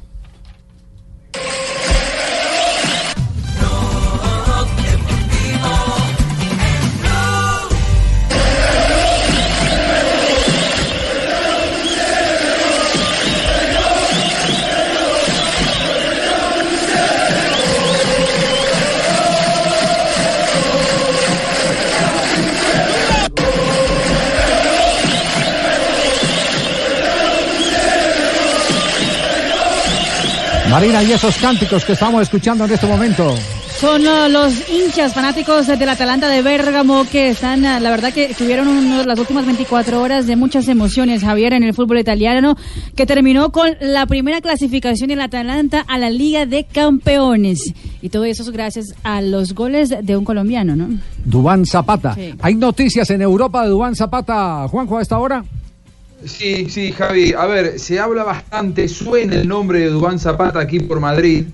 Marina, 30.75 31.01
y 31.01 31.13
esos 31.13 31.37
cánticos 31.37 31.85
que 31.85 31.93
estamos 31.93 32.21
escuchando 32.21 32.65
en 32.65 32.71
este 32.73 32.85
momento. 32.85 33.33
Son 33.79 34.01
uh, 34.01 34.27
los 34.29 34.69
hinchas 34.69 35.13
fanáticos 35.13 35.67
del 35.67 35.87
Atalanta 35.87 36.27
de 36.27 36.41
Bérgamo 36.41 37.05
que 37.09 37.29
están, 37.29 37.61
uh, 37.61 37.79
la 37.79 37.91
verdad 37.91 38.11
que 38.11 38.33
tuvieron 38.37 38.67
uno 38.67 38.97
de 38.97 39.05
las 39.05 39.17
últimas 39.17 39.45
24 39.45 40.01
horas 40.01 40.27
de 40.27 40.35
muchas 40.35 40.67
emociones, 40.67 41.23
Javier, 41.23 41.53
en 41.53 41.63
el 41.63 41.73
fútbol 41.73 41.99
italiano, 41.99 42.57
que 42.93 43.05
terminó 43.05 43.53
con 43.53 43.69
la 43.79 44.05
primera 44.05 44.41
clasificación 44.41 45.07
del 45.07 45.21
Atalanta 45.21 45.79
a 45.87 45.97
la 45.97 46.09
Liga 46.09 46.45
de 46.45 46.65
Campeones. 46.65 47.73
Y 48.01 48.09
todo 48.09 48.25
eso 48.25 48.43
es 48.43 48.49
gracias 48.49 48.87
a 49.03 49.21
los 49.21 49.55
goles 49.55 49.95
de 50.01 50.17
un 50.17 50.25
colombiano, 50.25 50.75
¿no? 50.75 50.89
Dubán 51.23 51.65
Zapata. 51.65 52.15
Sí. 52.15 52.33
¿Hay 52.41 52.55
noticias 52.55 53.09
en 53.11 53.21
Europa 53.21 53.63
de 53.63 53.69
Dubán 53.69 53.95
Zapata, 53.95 54.67
Juanjo, 54.67 54.97
a 54.97 55.01
esta 55.01 55.19
hora? 55.19 55.41
Sí, 56.23 56.69
sí, 56.69 56.91
Javi. 56.91 57.33
A 57.33 57.45
ver, 57.45 57.79
se 57.79 57.99
habla 57.99 58.23
bastante, 58.23 58.87
suena 58.87 59.35
el 59.35 59.47
nombre 59.47 59.79
de 59.79 59.89
Dubán 59.89 60.19
Zapata 60.19 60.59
aquí 60.59 60.79
por 60.79 60.99
Madrid. 60.99 61.45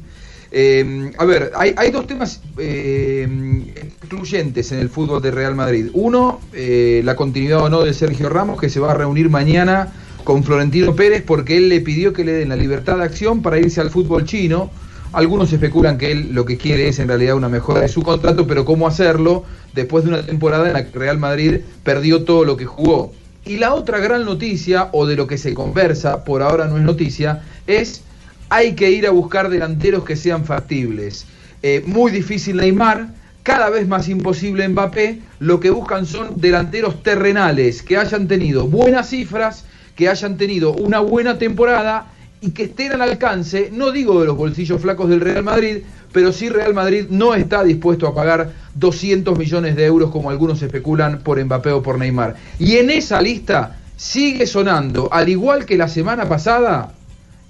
Eh, 0.52 1.12
a 1.18 1.26
ver, 1.26 1.52
hay, 1.56 1.74
hay 1.78 1.92
dos 1.92 2.06
temas 2.08 2.42
eh, 2.58 3.28
excluyentes 3.76 4.72
en 4.74 4.80
el 4.80 4.90
fútbol 4.90 5.22
de 5.22 5.32
Real 5.32 5.56
Madrid. 5.56 5.88
Uno, 5.94 6.42
eh, 6.54 7.02
la 7.04 7.16
continuidad 7.16 7.64
o 7.64 7.70
no 7.70 7.82
de 7.84 7.94
Sergio 7.94 8.30
Ramos, 8.30 8.60
que 8.60 8.70
se 8.70 8.80
va 8.80 8.92
a 8.92 8.94
reunir 8.94 9.30
mañana 9.30 9.94
con 10.24 10.44
Florentino 10.44 10.96
Pérez 10.96 11.24
porque 11.26 11.58
él 11.58 11.70
le 11.70 11.82
pidió 11.82 12.14
que 12.14 12.24
le 12.24 12.34
den 12.34 12.50
la 12.50 12.56
libertad 12.56 12.98
de 12.98 13.04
acción 13.04 13.42
para 13.42 13.60
irse 13.60 13.82
al 13.82 13.90
fútbol 13.90 14.26
chino. 14.26 14.70
Algunos 15.14 15.52
especulan 15.52 15.98
que 15.98 16.12
él 16.12 16.30
lo 16.34 16.46
que 16.46 16.58
quiere 16.58 16.88
es 16.88 17.00
en 17.00 17.08
realidad 17.08 17.36
una 17.36 17.50
mejora 17.50 17.82
de 17.82 17.90
su 17.90 18.02
contrato, 18.02 18.48
pero 18.48 18.64
cómo 18.64 18.88
hacerlo 18.88 19.44
después 19.74 20.04
de 20.04 20.12
una 20.12 20.26
temporada 20.26 20.68
en 20.68 20.74
la 20.74 20.86
que 20.86 20.98
Real 20.98 21.18
Madrid 21.18 21.62
perdió 21.84 22.24
todo 22.24 22.46
lo 22.46 22.56
que 22.56 22.66
jugó. 22.66 23.12
Y 23.46 23.58
la 23.58 23.74
otra 23.74 24.00
gran 24.00 24.24
noticia, 24.26 24.90
o 24.92 25.06
de 25.06 25.16
lo 25.16 25.28
que 25.28 25.38
se 25.38 25.54
conversa, 25.54 26.24
por 26.24 26.44
ahora 26.44 26.68
no 26.68 26.78
es 26.78 26.84
noticia, 26.84 27.42
es 27.68 28.04
hay 28.50 28.74
que 28.74 28.92
ir 28.92 29.08
a 29.08 29.12
buscar 29.12 29.50
delanteros 29.50 30.04
que 30.04 30.16
sean 30.16 30.46
factibles. 30.46 31.26
Eh, 31.64 31.84
muy 31.86 32.12
difícil 32.12 32.58
Neymar, 32.58 33.08
cada 33.44 33.70
vez 33.70 33.88
más 33.88 34.10
imposible 34.10 34.68
Mbappé, 34.68 35.22
lo 35.40 35.60
que 35.60 35.72
buscan 35.72 36.06
son 36.06 36.40
delanteros 36.40 37.02
terrenales, 37.02 37.82
que 37.82 37.98
hayan 37.98 38.28
tenido 38.28 38.68
buenas 38.68 39.10
cifras, 39.10 39.66
que 39.96 40.10
hayan 40.10 40.38
tenido 40.38 40.74
una 40.74 41.00
buena 41.00 41.38
temporada 41.38 42.12
y 42.42 42.52
que 42.52 42.64
estén 42.64 42.92
al 42.92 43.02
alcance, 43.02 43.70
no 43.72 43.92
digo 43.92 44.20
de 44.20 44.28
los 44.28 44.38
bolsillos 44.38 44.82
flacos 44.82 45.10
del 45.10 45.22
Real 45.22 45.44
Madrid, 45.44 45.78
pero 46.12 46.32
sí 46.32 46.50
Real 46.50 46.74
Madrid 46.74 47.06
no 47.10 47.34
está 47.34 47.64
dispuesto 47.64 48.08
a 48.08 48.16
pagar 48.16 48.52
200 48.76 49.38
millones 49.38 49.76
de 49.76 49.86
euros 49.86 50.12
como 50.12 50.30
algunos 50.30 50.62
especulan 50.62 51.20
por 51.20 51.44
Mbappé 51.44 51.72
o 51.72 51.82
por 51.82 51.98
Neymar. 51.98 52.36
Y 52.60 52.78
en 52.78 52.90
esa 52.90 53.22
lista 53.22 53.78
sigue 53.96 54.48
sonando, 54.48 55.10
al 55.12 55.30
igual 55.30 55.66
que 55.66 55.78
la 55.78 55.88
semana 55.88 56.28
pasada, 56.28 56.94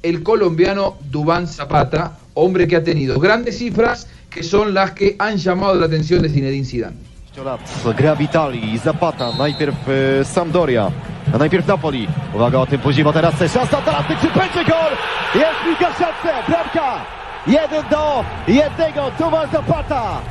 el 0.03 0.23
colombiano 0.23 0.97
Dubán 1.09 1.47
Zapata, 1.47 2.17
hombre 2.33 2.67
que 2.67 2.75
ha 2.75 2.83
tenido 2.83 3.19
grandes 3.19 3.57
cifras 3.57 4.07
que 4.29 4.43
son 4.43 4.73
las 4.73 4.91
que 4.91 5.15
han 5.19 5.37
llamado 5.37 5.75
la 5.75 5.85
atención 5.85 6.21
de 6.21 6.29
Zinedine 6.29 6.65
Zidane. 6.65 7.11
Zapata, 8.83 9.31
najpierw 9.37 9.73
e, 9.87 10.23
Sampdoria, 10.25 10.89
a 11.33 11.37
najpierw 11.37 11.67
Napoli. 11.67 12.07
Uwaga, 12.33 12.59
o 12.59 12.65
tym 12.65 12.79
później, 12.79 13.03
bo 13.03 13.13
teraz 13.13 13.35
szansa, 13.35 13.81
teraz 13.81 14.05
czy 14.53 14.65
gol? 14.65 14.91
Jest 15.35 15.79
w 15.79 15.97
siatce, 15.97 16.43
bramka! 16.47 17.20
Jeden 17.47 17.83
do 17.89 18.23
jednego, 18.47 19.11
Duban 19.17 19.49
Zapata. 19.49 20.21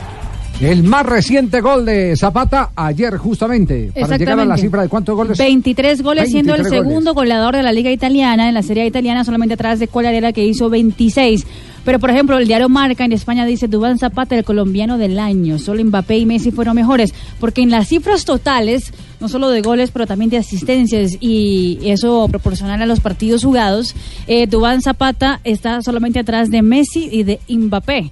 El 0.61 0.83
más 0.83 1.07
reciente 1.07 1.63
gol 1.63 1.87
de 1.87 2.15
Zapata 2.17 2.73
ayer 2.77 3.17
justamente, 3.17 3.93
para 3.99 4.19
llegar 4.19 4.41
a 4.41 4.45
la 4.45 4.59
cifra 4.59 4.83
de 4.83 4.91
cuántos 4.91 5.17
goles. 5.17 5.39
23 5.39 6.03
goles, 6.03 6.31
siendo 6.31 6.55
el 6.55 6.61
23 6.61 6.83
goles. 6.83 6.91
segundo 6.91 7.15
goleador 7.15 7.57
de 7.57 7.63
la 7.63 7.73
Liga 7.73 7.91
Italiana, 7.91 8.47
en 8.47 8.53
la 8.53 8.63
Serie 8.63 8.85
italiana, 8.85 9.25
solamente 9.25 9.55
atrás 9.55 9.79
de 9.79 9.89
Colarera, 9.89 10.35
que 10.35 10.45
hizo 10.45 10.69
26. 10.69 11.47
Pero, 11.83 11.99
por 11.99 12.11
ejemplo, 12.11 12.37
el 12.37 12.47
diario 12.47 12.69
Marca 12.69 13.07
en 13.07 13.13
España 13.13 13.47
dice 13.47 13.69
Dubán 13.69 13.99
Zapata, 13.99 14.37
el 14.37 14.45
colombiano 14.45 14.99
del 14.99 15.19
año. 15.19 15.59
Solo 15.59 15.83
Mbappé 15.83 16.19
y 16.19 16.27
Messi 16.27 16.51
fueron 16.51 16.77
mejores. 16.77 17.15
Porque 17.39 17.63
en 17.63 17.71
las 17.71 17.89
cifras 17.89 18.27
totales, 18.27 18.93
no 19.19 19.31
solo 19.31 19.49
de 19.49 19.63
goles, 19.63 19.91
pero 19.91 20.07
también 20.07 20.29
de 20.29 20.37
asistencias, 20.37 21.17
y 21.21 21.79
eso 21.85 22.29
proporcional 22.29 22.83
a 22.83 22.87
los 22.87 23.01
partidos 23.01 23.45
jugados, 23.45 23.95
eh, 24.27 24.47
Dubán 24.47 24.83
Zapata 24.83 25.41
está 25.43 25.81
solamente 25.81 26.19
atrás 26.19 26.51
de 26.51 26.61
Messi 26.61 27.09
y 27.11 27.23
de 27.23 27.41
Mbappé. 27.49 28.11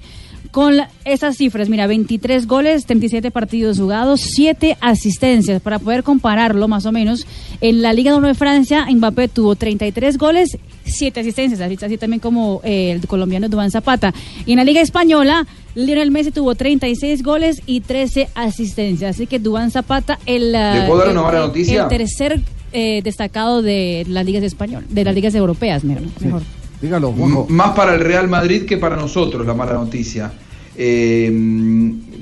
Con 0.58 0.74
esas 1.04 1.36
cifras, 1.36 1.68
mira, 1.68 1.86
23 1.86 2.48
goles, 2.48 2.84
37 2.84 3.30
partidos 3.30 3.78
jugados, 3.78 4.20
7 4.22 4.76
asistencias. 4.80 5.62
Para 5.62 5.78
poder 5.78 6.02
compararlo 6.02 6.66
más 6.66 6.84
o 6.84 6.90
menos, 6.90 7.28
en 7.60 7.80
la 7.80 7.92
Liga 7.92 8.16
1 8.16 8.26
de 8.26 8.34
Francia, 8.34 8.84
Mbappé 8.90 9.28
tuvo 9.28 9.54
33 9.54 10.18
goles, 10.18 10.58
7 10.84 11.20
asistencias, 11.20 11.60
así, 11.60 11.96
también 11.96 12.18
como 12.18 12.60
eh, 12.64 12.90
el 12.90 13.06
colombiano 13.06 13.48
Duván 13.48 13.70
Zapata. 13.70 14.12
Y 14.46 14.50
en 14.50 14.56
la 14.56 14.64
Liga 14.64 14.80
Española, 14.80 15.46
Lionel 15.76 16.10
Messi 16.10 16.32
tuvo 16.32 16.56
36 16.56 17.22
goles 17.22 17.62
y 17.64 17.80
13 17.82 18.28
asistencias. 18.34 19.14
Así 19.14 19.28
que 19.28 19.38
Duván 19.38 19.70
Zapata, 19.70 20.18
el, 20.26 20.50
¿Le 20.50 20.82
puedo 20.88 20.98
dar 21.04 21.10
una 21.16 21.28
el- 21.30 21.36
noticia? 21.46 21.82
el 21.84 21.88
tercer 21.88 22.40
eh, 22.72 23.00
destacado 23.04 23.62
de 23.62 24.04
las 24.08 24.26
ligas 24.26 24.42
españolas, 24.42 24.92
de 24.92 25.04
las 25.04 25.14
ligas 25.14 25.36
europeas, 25.36 25.84
mejor. 25.84 26.42
Dígalo, 26.82 27.10
M- 27.16 27.44
Más 27.48 27.76
para 27.76 27.94
el 27.94 28.00
Real 28.00 28.26
Madrid 28.26 28.64
que 28.64 28.76
para 28.76 28.96
nosotros 28.96 29.46
la 29.46 29.54
mala 29.54 29.74
noticia. 29.74 30.32
Eh, 30.80 31.32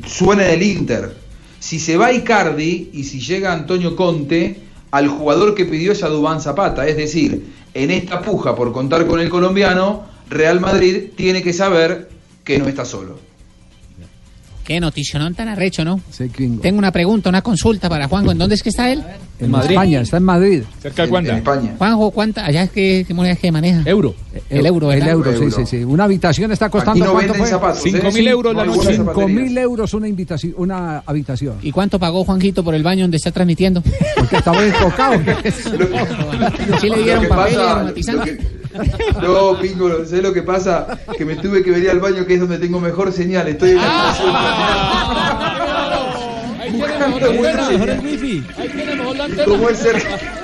suena 0.07 0.45
del 0.45 0.63
Inter. 0.63 1.15
Si 1.61 1.79
se 1.79 1.99
va 1.99 2.13
Icardi 2.13 2.91
y 2.93 3.05
si 3.05 3.21
llega 3.21 3.53
Antonio 3.53 3.95
Conte, 3.95 4.61
al 4.91 5.09
jugador 5.09 5.55
que 5.55 5.67
pidió 5.67 5.93
es 5.93 6.03
a 6.03 6.09
Dubán 6.09 6.41
Zapata. 6.41 6.89
Es 6.89 6.97
decir, 6.97 7.53
en 7.75 7.91
esta 7.91 8.23
puja 8.23 8.57
por 8.57 8.73
contar 8.73 9.07
con 9.07 9.21
el 9.21 9.29
colombiano, 9.29 10.05
Real 10.31 10.61
Madrid 10.61 11.11
tiene 11.15 11.43
que 11.43 11.53
saber 11.53 12.09
que 12.45 12.59
no 12.59 12.67
está 12.67 12.87
solo. 12.87 13.26
Qué 14.67 14.81
noticionón 14.81 15.33
tan 15.37 15.47
arrecho, 15.47 15.85
¿no? 15.85 16.01
Tengo 16.61 16.79
una 16.79 16.91
pregunta, 16.91 17.29
una 17.29 17.41
consulta 17.41 17.89
para 17.89 18.09
Juanjo. 18.09 18.33
¿En 18.33 18.39
dónde 18.39 18.57
es 18.57 18.65
que 18.65 18.71
está 18.71 18.91
él? 18.91 19.01
En 19.39 19.55
España, 19.55 20.01
está 20.01 20.17
en 20.17 20.25
Madrid. 20.25 20.63
Cerca 20.81 21.07
de 21.07 21.13
Wanda. 21.13 21.37
España. 21.37 21.75
Juanjo, 21.79 22.11
¿cuánta? 22.11 22.45
Allá 22.45 22.65
es 22.65 22.71
que, 22.71 23.05
¿qué 23.07 23.15
moneda 23.15 23.35
es 23.35 23.39
que 23.39 23.53
maneja? 23.53 23.83
Euro. 23.85 24.17
El 24.51 24.67
euro, 24.67 24.91
El 24.91 24.99
¿verdad? 24.99 25.15
euro, 25.15 25.39
sí, 25.39 25.53
sí, 25.53 25.67
sí. 25.67 25.85
Una 25.85 26.05
habitación 26.05 26.51
está 26.51 26.69
costando 26.69 27.05
no 27.05 27.13
¿cuánto 27.13 27.35
fue? 27.35 27.47
zapatos, 27.47 27.87
¿eh? 27.87 27.91
Cinco 27.93 28.11
mil 28.11 28.27
euros 28.27 28.57
la 28.57 28.65
No 28.65 28.75
noche. 28.75 28.97
Cinco 28.97 29.29
mil 29.29 29.57
euros 29.57 29.95
una, 29.95 30.09
invitación, 30.09 30.55
una 30.57 30.99
habitación. 31.07 31.59
¿Y 31.63 31.71
cuánto 31.71 32.01
pagó 32.01 32.25
Juanjito 32.25 32.65
por 32.65 32.75
el 32.75 32.83
baño 32.83 33.03
donde 33.03 33.19
está 33.19 33.31
transmitiendo? 33.31 33.85
Porque 34.17 34.37
estaba 34.37 34.65
enfocado. 34.65 35.15
¿Sí 36.81 36.89
le 36.89 37.03
dieron 37.05 37.29
papel 37.29 37.55
y 37.55 37.57
aromatizante? 37.57 38.39
No, 39.23 39.59
Pingo, 39.59 40.05
¿sabes 40.05 40.23
lo 40.23 40.33
que 40.33 40.43
pasa? 40.43 40.99
Que 41.17 41.25
me 41.25 41.37
tuve 41.37 41.63
que 41.63 41.71
venir 41.71 41.91
al 41.91 42.01
baño, 42.01 42.27
que 42.27 42.35
es 42.35 42.41
donde 42.41 42.59
tengo 42.59 42.81
mejor 42.81 43.13
señal. 43.13 43.49
Estoy 43.49 43.71
en 43.71 43.77
la 43.77 44.15
Buscando 46.73 47.33
buena 47.33 47.67
señal. 47.67 48.03
Como 49.45 49.69
es 49.69 49.79
cerca. 49.79 50.36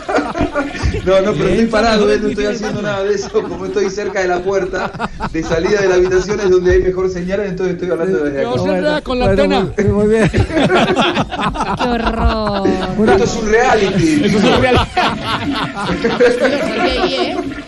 No, 1.05 1.21
no, 1.21 1.33
pero 1.33 1.49
estoy 1.49 1.67
parado, 1.67 2.07
no 2.07 2.29
estoy 2.29 2.47
haciendo 2.47 2.83
nada 2.83 3.03
de 3.03 3.15
eso. 3.15 3.31
Como 3.33 3.67
estoy 3.67 3.91
cerca 3.91 4.21
de 4.21 4.29
la 4.29 4.41
puerta 4.41 5.11
de 5.33 5.43
salida 5.43 5.81
de 5.81 5.89
la 5.89 5.95
habitación 5.97 6.39
es 6.41 6.51
donde 6.51 6.73
hay 6.73 6.83
mejor 6.83 7.11
señal, 7.11 7.41
entonces 7.41 7.75
estoy 7.75 7.91
hablando 7.91 8.19
desde 8.25 8.47
aquí. 8.47 9.03
con 9.03 9.19
la 9.19 9.31
antena. 9.31 9.69
Muy, 9.77 9.87
muy 9.87 10.07
bien. 10.09 10.31
¡Qué 10.31 11.89
horror! 11.89 12.69
Esto 12.69 13.25
es 13.25 13.37
un 13.37 13.49
reality. 13.49 14.23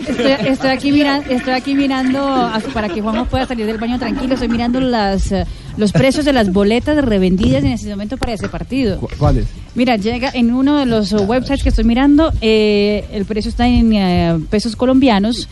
Estoy, 0.06 0.32
estoy 0.46 0.70
aquí 0.70 0.92
mirando, 0.92 1.30
estoy 1.30 1.54
aquí 1.54 1.74
mirando 1.74 2.50
para 2.72 2.88
que 2.88 3.00
Juanjo 3.00 3.24
pueda 3.24 3.46
salir 3.46 3.66
del 3.66 3.78
baño 3.78 3.98
tranquilo. 3.98 4.34
Estoy 4.34 4.48
mirando 4.48 4.80
las 4.80 5.32
eh, 5.32 5.46
los 5.76 5.92
precios 5.92 6.24
de 6.24 6.32
las 6.32 6.52
boletas 6.52 7.04
revendidas 7.04 7.64
en 7.64 7.72
este 7.72 7.90
momento 7.90 8.16
para 8.16 8.32
ese 8.34 8.48
partido. 8.48 9.00
¿Cuáles? 9.18 9.46
Mira, 9.74 9.96
llega 9.96 10.30
en 10.32 10.52
uno 10.54 10.78
de 10.78 10.86
los 10.86 11.12
websites 11.12 11.62
que 11.62 11.68
estoy 11.70 11.84
mirando, 11.84 12.32
eh, 12.40 13.04
el 13.12 13.24
precio 13.24 13.48
está 13.48 13.66
en 13.66 13.92
eh, 13.92 14.38
pesos 14.50 14.76
colombianos. 14.76 15.48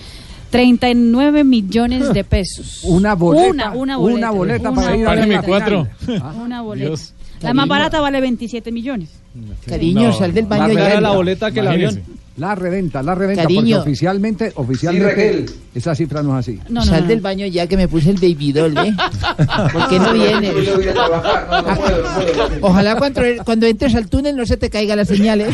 39 0.51 1.45
millones 1.45 2.13
de 2.13 2.25
pesos. 2.25 2.81
Una 2.85 3.15
boleta. 3.15 3.71
Una, 3.73 3.73
una 3.73 3.97
boleta. 3.97 4.19
Una 4.19 4.31
boleta 4.31 4.71
Una 4.71 4.83
para 4.83 5.27
ir 5.27 5.35
a 5.37 5.43
cuatro. 5.43 5.89
final. 5.99 6.35
Una 6.45 6.61
boleta. 6.63 6.89
Dios. 6.89 7.15
La 7.41 7.55
más 7.55 7.67
barata 7.67 8.01
vale 8.01 8.21
27 8.21 8.71
millones. 8.71 9.09
Cariño, 9.67 10.09
No, 10.09 10.13
sal 10.13 10.33
del 10.35 10.45
baño 10.45 10.63
más 10.65 10.75
ya. 10.75 10.79
cara 10.89 11.01
la 11.01 11.11
boleta 11.13 11.51
que 11.51 11.61
el 11.61 11.69
avión. 11.69 12.03
La 12.39 12.55
reventa, 12.55 13.03
la 13.03 13.15
reventa, 13.15 13.43
Cariño. 13.43 13.77
porque 13.77 13.91
oficialmente, 13.91 14.53
oficialmente, 14.55 15.09
Raquel. 15.11 15.47
esa 15.75 15.95
cifra 15.95 16.23
no 16.23 16.33
es 16.39 16.49
así. 16.49 16.59
No, 16.71 16.81
no, 16.81 16.87
Sal 16.87 17.03
no. 17.03 17.09
del 17.09 17.21
baño 17.21 17.45
ya 17.47 17.67
que 17.67 17.77
me 17.77 17.89
puse 17.89 18.09
el 18.09 18.17
baby 18.17 18.53
doll, 18.53 18.75
¿eh? 18.79 18.95
¿Por 19.71 19.89
qué 19.89 19.99
no 19.99 20.15
viene? 20.15 20.49
Yo 20.49 20.61
le 20.63 20.75
voy 20.77 20.89
a 20.89 20.95
trabajar, 20.95 21.47
no, 21.51 21.57
no 21.71 21.77
puedo, 21.79 22.03
no 22.03 22.49
puedo. 22.49 22.59
Ojalá 22.63 22.97
cuando, 22.97 23.21
cuando 23.45 23.67
entres 23.67 23.95
al 23.95 24.09
túnel 24.09 24.35
no 24.35 24.47
se 24.47 24.57
te 24.57 24.71
caiga 24.71 24.97
la 24.97 25.05
señal, 25.05 25.43
¿eh? 25.43 25.49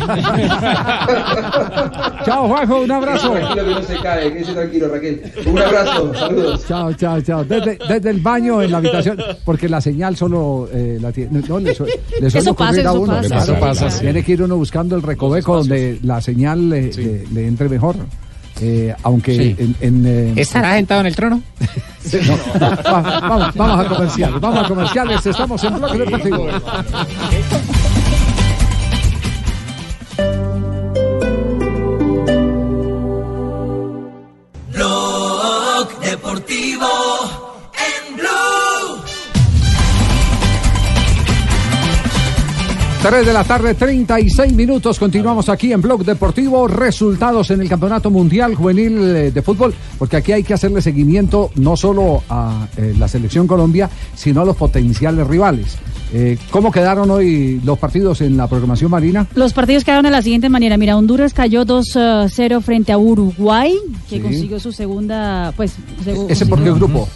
Chao, 2.25 2.49
Juanjo, 2.49 2.81
un 2.83 2.91
abrazo. 2.93 3.31
Tranquilo 3.33 3.65
que 3.65 3.71
no 3.71 3.83
se 3.83 3.97
cae, 4.01 4.33
quédese 4.33 4.53
tranquilo, 4.53 4.89
Raquel. 4.89 5.23
Un 5.47 5.59
abrazo, 5.59 6.15
saludos. 6.15 6.65
Chao, 6.69 6.93
chao, 6.95 7.21
chao. 7.23 7.45
Desde, 7.45 7.79
desde 7.89 8.11
el 8.11 8.21
baño 8.21 8.63
en 8.63 8.71
la 8.73 8.79
habitación, 8.79 9.19
porque 9.45 9.69
la 9.69 9.81
señal 9.81 10.17
solo 10.17 10.69
eh, 10.73 10.99
la 11.01 11.11
tiene. 11.13 11.43
No, 11.49 11.59
le, 11.59 11.75
suele- 11.75 11.99
Eso 12.23 12.55
pasa, 12.55 12.81
eso 12.81 13.01
uno. 13.01 13.15
pasa, 13.15 13.29
claro. 13.29 13.45
sí, 13.45 13.51
Eso 13.53 13.61
pasa, 13.61 13.91
sí. 13.91 14.01
Tiene 14.03 14.23
que 14.23 14.33
ir 14.33 14.43
uno 14.43 14.57
buscando 14.57 14.97
el 14.97 15.03
recoveco 15.03 15.57
donde 15.57 15.99
la 16.03 16.21
señal 16.21 16.68
le, 16.69 16.93
le- 16.93 17.27
le 17.33 17.47
entre 17.47 17.69
mejor. 17.69 17.97
Eh, 18.61 18.93
aunque 19.05 19.37
Sí. 19.37 19.57
en. 19.59 19.77
en, 19.81 20.07
eh, 20.07 20.33
¿Estará 20.37 20.75
sentado 20.75 21.01
en 21.03 21.07
el 21.07 21.15
trono? 21.17 21.43
no. 22.27 22.61
Va- 22.61 23.21
vamos, 23.21 23.55
vamos 23.55 23.87
a 23.87 23.89
comerciales, 23.89 24.41
vamos 24.41 24.65
a 24.65 24.69
comerciales. 24.69 25.25
Estamos 25.27 25.63
en 25.65 25.75
Bloque 25.79 25.99
Deportivo. 25.99 26.49
Blog 34.73 36.01
Deportivo 36.01 36.87
3 43.03 43.25
de 43.27 43.33
la 43.33 43.45
tarde, 43.45 43.75
36 43.75 44.53
minutos. 44.55 44.99
Continuamos 44.99 45.49
aquí 45.49 45.73
en 45.73 45.81
Blog 45.81 46.05
Deportivo. 46.05 46.67
Resultados 46.67 47.51
en 47.53 47.61
el 47.61 47.69
Campeonato 47.69 48.11
Mundial 48.11 48.57
Juvenil 48.57 48.99
eh, 48.99 49.31
de 49.31 49.41
Fútbol, 49.43 49.73
porque 49.99 50.17
aquí 50.17 50.33
hay 50.33 50.43
que 50.43 50.53
hacerle 50.55 50.83
seguimiento 50.83 51.51
no 51.55 51.77
solo 51.77 52.23
a 52.29 52.67
eh, 52.77 52.95
la 52.99 53.07
Selección 53.07 53.47
Colombia, 53.47 53.89
sino 54.17 54.41
a 54.41 54.45
los 54.45 54.57
potenciales 54.57 55.27
rivales. 55.29 55.77
Eh, 56.13 56.39
¿Cómo 56.51 56.73
quedaron 56.73 57.09
hoy 57.11 57.61
los 57.65 57.79
partidos 57.79 58.21
en 58.21 58.37
la 58.37 58.49
programación 58.49 58.91
marina? 58.91 59.27
Los 59.35 59.53
partidos 59.53 59.85
quedaron 59.85 60.05
de 60.05 60.11
la 60.11 60.23
siguiente 60.23 60.49
manera. 60.49 60.77
Mira, 60.77 60.97
Honduras 60.97 61.33
cayó 61.33 61.65
2-0 61.65 62.61
frente 62.63 62.91
a 62.93 62.99
Uruguay, 62.99 63.75
que 64.11 64.17
Sí. 64.17 64.23
consiguió 64.23 64.59
su 64.59 64.73
segunda, 64.73 65.53
pues... 65.57 65.77
segu- 66.05 66.27
¿Ese 66.29 66.47
por 66.47 66.63
qué 66.65 66.73
grupo? 66.73 67.09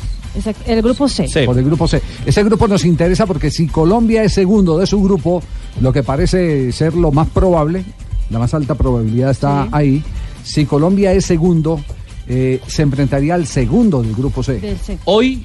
El 0.66 0.82
grupo 0.82 1.08
C. 1.08 1.26
Por 1.44 1.58
el 1.58 1.64
grupo 1.64 1.86
C. 1.88 2.00
Ese 2.26 2.42
grupo 2.44 2.66
nos 2.68 2.84
interesa 2.84 3.26
porque 3.26 3.50
si 3.50 3.66
Colombia 3.66 4.22
es 4.24 4.32
segundo 4.34 4.78
de 4.78 4.86
su 4.86 5.02
grupo, 5.02 5.42
lo 5.80 5.92
que 5.92 6.02
parece 6.02 6.72
ser 6.72 6.94
lo 6.94 7.12
más 7.12 7.28
probable, 7.28 7.84
la 8.30 8.38
más 8.38 8.52
alta 8.54 8.74
probabilidad 8.74 9.30
está 9.30 9.64
Sí. 9.64 9.68
ahí. 9.72 10.02
Si 10.44 10.64
Colombia 10.66 11.12
es 11.12 11.24
segundo, 11.26 11.80
eh, 12.28 12.60
se 12.66 12.82
enfrentaría 12.82 13.34
al 13.34 13.46
segundo 13.46 14.02
del 14.02 14.14
grupo 14.14 14.42
C. 14.42 14.58
Del 14.58 14.78
C. 14.78 14.98
Hoy 15.04 15.44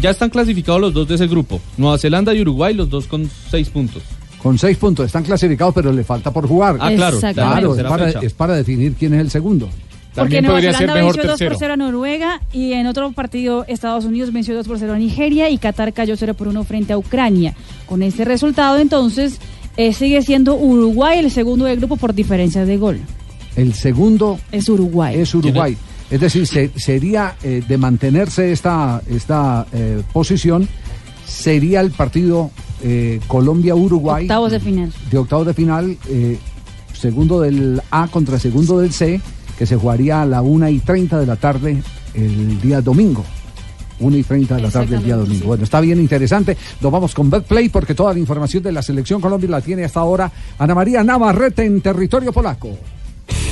ya 0.00 0.10
están 0.10 0.30
clasificados 0.30 0.80
los 0.80 0.92
dos 0.92 1.06
de 1.08 1.14
ese 1.14 1.26
grupo. 1.28 1.60
Nueva 1.76 1.96
Zelanda 1.98 2.34
y 2.34 2.40
Uruguay, 2.40 2.74
los 2.74 2.90
dos 2.90 3.06
con 3.06 3.30
seis 3.50 3.68
puntos. 3.70 4.02
Con 4.42 4.58
seis 4.58 4.76
puntos, 4.76 5.06
están 5.06 5.22
clasificados, 5.22 5.72
pero 5.74 5.90
le 5.90 6.04
falta 6.04 6.30
por 6.30 6.46
jugar. 6.46 6.76
Ah, 6.78 6.90
claro. 6.94 7.18
Claro, 7.32 7.76
para, 7.88 8.10
es 8.10 8.32
para 8.34 8.54
definir 8.54 8.92
quién 8.98 9.14
es 9.14 9.20
el 9.20 9.30
segundo. 9.30 9.70
Porque 10.14 10.40
Nueva 10.42 10.60
Zelanda 10.60 10.94
venció 10.94 11.22
2 11.22 11.30
por 11.30 11.38
tercero. 11.38 11.56
0 11.58 11.72
a 11.74 11.76
Noruega 11.76 12.40
y 12.52 12.72
en 12.72 12.86
otro 12.86 13.10
partido 13.12 13.64
Estados 13.68 14.04
Unidos 14.04 14.32
venció 14.32 14.54
2 14.54 14.66
por 14.68 14.78
0 14.78 14.92
a 14.94 14.98
Nigeria 14.98 15.50
y 15.50 15.58
Qatar 15.58 15.92
cayó 15.92 16.16
0 16.16 16.34
por 16.34 16.48
1 16.48 16.64
frente 16.64 16.92
a 16.92 16.98
Ucrania. 16.98 17.54
Con 17.86 18.02
este 18.02 18.24
resultado 18.24 18.78
entonces 18.78 19.38
eh, 19.76 19.92
sigue 19.92 20.22
siendo 20.22 20.54
Uruguay 20.54 21.18
el 21.18 21.30
segundo 21.30 21.64
del 21.64 21.78
grupo 21.78 21.96
por 21.96 22.14
diferencia 22.14 22.64
de 22.64 22.76
gol. 22.76 23.00
El 23.56 23.74
segundo 23.74 24.38
es 24.52 24.68
Uruguay. 24.68 25.16
Es 25.20 25.34
Uruguay. 25.34 25.76
Es 26.10 26.20
decir, 26.20 26.46
se- 26.46 26.70
sería 26.76 27.34
eh, 27.42 27.62
de 27.66 27.78
mantenerse 27.78 28.52
esta, 28.52 29.00
esta 29.10 29.66
eh, 29.72 30.02
posición, 30.12 30.68
sería 31.26 31.80
el 31.80 31.90
partido 31.90 32.50
eh, 32.82 33.20
Colombia-Uruguay 33.26 34.24
Octavos 34.24 34.52
de 34.52 34.60
final. 34.60 34.92
de 35.10 35.18
octavos 35.18 35.46
de 35.46 35.54
final, 35.54 35.96
eh, 36.08 36.38
segundo 36.92 37.40
del 37.40 37.80
A 37.90 38.06
contra 38.08 38.38
segundo 38.38 38.78
del 38.78 38.92
C, 38.92 39.20
que 39.58 39.66
se 39.66 39.76
jugaría 39.76 40.22
a 40.22 40.26
la 40.26 40.42
1 40.42 40.68
y 40.68 40.78
30 40.78 41.20
de 41.20 41.26
la 41.26 41.36
tarde 41.36 41.82
el 42.14 42.60
día 42.60 42.80
domingo. 42.80 43.24
1 44.00 44.16
y 44.16 44.22
30 44.22 44.56
de 44.56 44.62
la 44.62 44.70
tarde 44.70 44.96
el 44.96 45.04
día 45.04 45.16
domingo. 45.16 45.46
Bueno, 45.46 45.64
está 45.64 45.80
bien 45.80 45.98
interesante. 46.00 46.56
Nos 46.80 46.90
vamos 46.90 47.14
con 47.14 47.30
Betplay 47.30 47.68
porque 47.68 47.94
toda 47.94 48.12
la 48.12 48.18
información 48.18 48.62
de 48.62 48.72
la 48.72 48.82
selección 48.82 49.20
Colombia 49.20 49.48
la 49.50 49.60
tiene 49.60 49.84
hasta 49.84 50.00
ahora 50.00 50.30
Ana 50.58 50.74
María 50.74 51.02
Navarrete 51.04 51.64
en 51.64 51.80
territorio 51.80 52.32
polaco. 52.32 52.76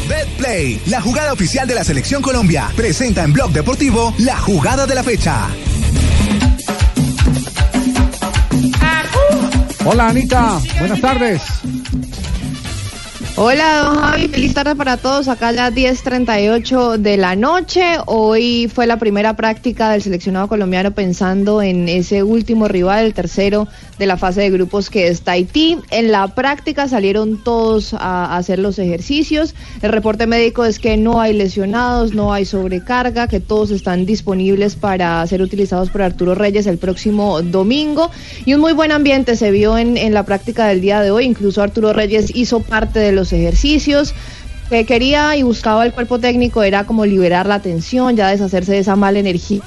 BetPlay, 0.08 0.80
la 0.86 1.00
jugada 1.00 1.32
oficial 1.32 1.66
de 1.66 1.74
la 1.74 1.84
Selección 1.84 2.22
Colombia, 2.22 2.68
presenta 2.76 3.24
en 3.24 3.32
Blog 3.32 3.52
Deportivo 3.52 4.12
la 4.18 4.36
jugada 4.36 4.86
de 4.86 4.94
la 4.94 5.02
fecha. 5.02 5.48
Hola 9.84 10.08
Anita, 10.08 10.60
buenas 10.78 11.00
tardes. 11.00 11.42
Hola, 13.34 13.84
don 13.84 13.96
Javi, 13.96 14.28
feliz 14.28 14.52
tarde 14.52 14.76
para 14.76 14.98
todos. 14.98 15.26
Acá 15.26 15.52
ya 15.52 15.70
10:38 15.70 16.98
de 16.98 17.16
la 17.16 17.34
noche. 17.34 17.82
Hoy 18.04 18.70
fue 18.72 18.86
la 18.86 18.98
primera 18.98 19.36
práctica 19.36 19.90
del 19.90 20.02
seleccionado 20.02 20.48
colombiano 20.48 20.90
pensando 20.90 21.62
en 21.62 21.88
ese 21.88 22.22
último 22.22 22.68
rival, 22.68 23.06
el 23.06 23.14
tercero 23.14 23.68
de 24.02 24.06
la 24.08 24.16
fase 24.16 24.40
de 24.40 24.50
grupos 24.50 24.90
que 24.90 25.06
es 25.06 25.20
Tahití. 25.20 25.78
En 25.92 26.10
la 26.10 26.26
práctica 26.26 26.88
salieron 26.88 27.40
todos 27.44 27.94
a 27.94 28.36
hacer 28.36 28.58
los 28.58 28.80
ejercicios. 28.80 29.54
El 29.80 29.92
reporte 29.92 30.26
médico 30.26 30.64
es 30.64 30.80
que 30.80 30.96
no 30.96 31.20
hay 31.20 31.32
lesionados, 31.32 32.12
no 32.12 32.32
hay 32.32 32.44
sobrecarga, 32.44 33.28
que 33.28 33.38
todos 33.38 33.70
están 33.70 34.04
disponibles 34.04 34.74
para 34.74 35.24
ser 35.28 35.40
utilizados 35.40 35.88
por 35.90 36.02
Arturo 36.02 36.34
Reyes 36.34 36.66
el 36.66 36.78
próximo 36.78 37.42
domingo. 37.42 38.10
Y 38.44 38.54
un 38.54 38.60
muy 38.60 38.72
buen 38.72 38.90
ambiente 38.90 39.36
se 39.36 39.52
vio 39.52 39.78
en, 39.78 39.96
en 39.96 40.12
la 40.14 40.24
práctica 40.24 40.66
del 40.66 40.80
día 40.80 41.00
de 41.00 41.12
hoy. 41.12 41.24
Incluso 41.24 41.62
Arturo 41.62 41.92
Reyes 41.92 42.34
hizo 42.34 42.58
parte 42.58 42.98
de 42.98 43.12
los 43.12 43.32
ejercicios 43.32 44.14
que 44.72 44.86
quería 44.86 45.36
y 45.36 45.42
buscaba 45.42 45.84
el 45.84 45.92
cuerpo 45.92 46.18
técnico 46.18 46.62
era 46.62 46.84
como 46.84 47.04
liberar 47.04 47.44
la 47.46 47.60
tensión, 47.60 48.16
ya 48.16 48.28
deshacerse 48.28 48.72
de 48.72 48.78
esa 48.78 48.96
mala 48.96 49.18
energía 49.18 49.60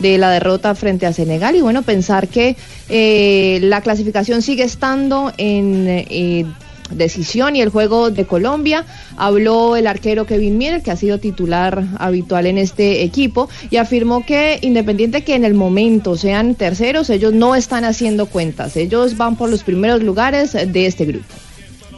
de 0.00 0.18
la 0.18 0.30
derrota 0.30 0.74
frente 0.74 1.06
a 1.06 1.12
Senegal 1.12 1.54
y 1.54 1.60
bueno, 1.60 1.82
pensar 1.82 2.26
que 2.26 2.56
eh, 2.88 3.60
la 3.62 3.82
clasificación 3.82 4.42
sigue 4.42 4.64
estando 4.64 5.32
en 5.36 5.84
eh, 5.88 6.44
decisión 6.90 7.54
y 7.54 7.60
el 7.60 7.68
juego 7.68 8.10
de 8.10 8.24
Colombia. 8.24 8.84
Habló 9.16 9.76
el 9.76 9.86
arquero 9.86 10.26
Kevin 10.26 10.58
Miller, 10.58 10.82
que 10.82 10.90
ha 10.90 10.96
sido 10.96 11.18
titular 11.18 11.84
habitual 11.98 12.46
en 12.46 12.58
este 12.58 13.04
equipo, 13.04 13.48
y 13.70 13.76
afirmó 13.76 14.26
que 14.26 14.58
independiente 14.62 15.22
que 15.22 15.36
en 15.36 15.44
el 15.44 15.54
momento 15.54 16.16
sean 16.16 16.56
terceros, 16.56 17.10
ellos 17.10 17.32
no 17.32 17.54
están 17.54 17.84
haciendo 17.84 18.26
cuentas, 18.26 18.76
ellos 18.76 19.16
van 19.16 19.36
por 19.36 19.50
los 19.50 19.62
primeros 19.62 20.02
lugares 20.02 20.52
de 20.52 20.86
este 20.86 21.04
grupo. 21.04 21.32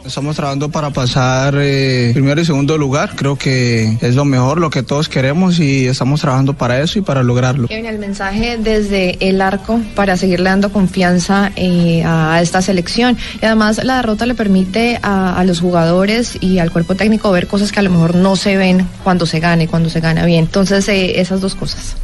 Estamos 0.05 0.35
trabajando 0.35 0.69
para 0.69 0.89
pasar 0.89 1.55
eh, 1.57 2.11
primero 2.13 2.41
y 2.41 2.45
segundo 2.45 2.77
lugar. 2.77 3.11
Creo 3.15 3.37
que 3.37 3.97
es 4.01 4.15
lo 4.15 4.25
mejor, 4.25 4.59
lo 4.59 4.69
que 4.69 4.83
todos 4.83 5.07
queremos 5.07 5.59
y 5.59 5.87
estamos 5.87 6.21
trabajando 6.21 6.53
para 6.53 6.81
eso 6.81 6.99
y 6.99 7.01
para 7.01 7.23
lograrlo. 7.23 7.67
Kevin, 7.67 7.85
el 7.85 7.99
mensaje 7.99 8.57
desde 8.57 9.17
el 9.27 9.41
arco 9.41 9.79
para 9.95 10.17
seguirle 10.17 10.49
dando 10.49 10.71
confianza 10.71 11.51
eh, 11.55 12.03
a 12.05 12.41
esta 12.41 12.61
selección. 12.61 13.17
Y 13.41 13.45
además 13.45 13.83
la 13.83 13.97
derrota 13.97 14.25
le 14.25 14.33
permite 14.33 14.99
a, 15.01 15.37
a, 15.37 15.43
los 15.43 15.59
jugadores 15.59 16.37
y 16.41 16.59
al 16.59 16.71
cuerpo 16.71 16.95
técnico 16.95 17.31
ver 17.31 17.47
cosas 17.47 17.71
que 17.71 17.79
a 17.79 17.83
lo 17.83 17.91
mejor 17.91 18.15
no 18.15 18.35
se 18.35 18.57
ven 18.57 18.87
cuando 19.03 19.25
se 19.25 19.39
gane, 19.39 19.67
cuando 19.67 19.89
se 19.89 19.99
gana 19.99 20.25
bien. 20.25 20.45
Entonces, 20.45 20.87
eh, 20.89 21.21
esas 21.21 21.41
dos 21.41 21.55
cosas. 21.55 21.95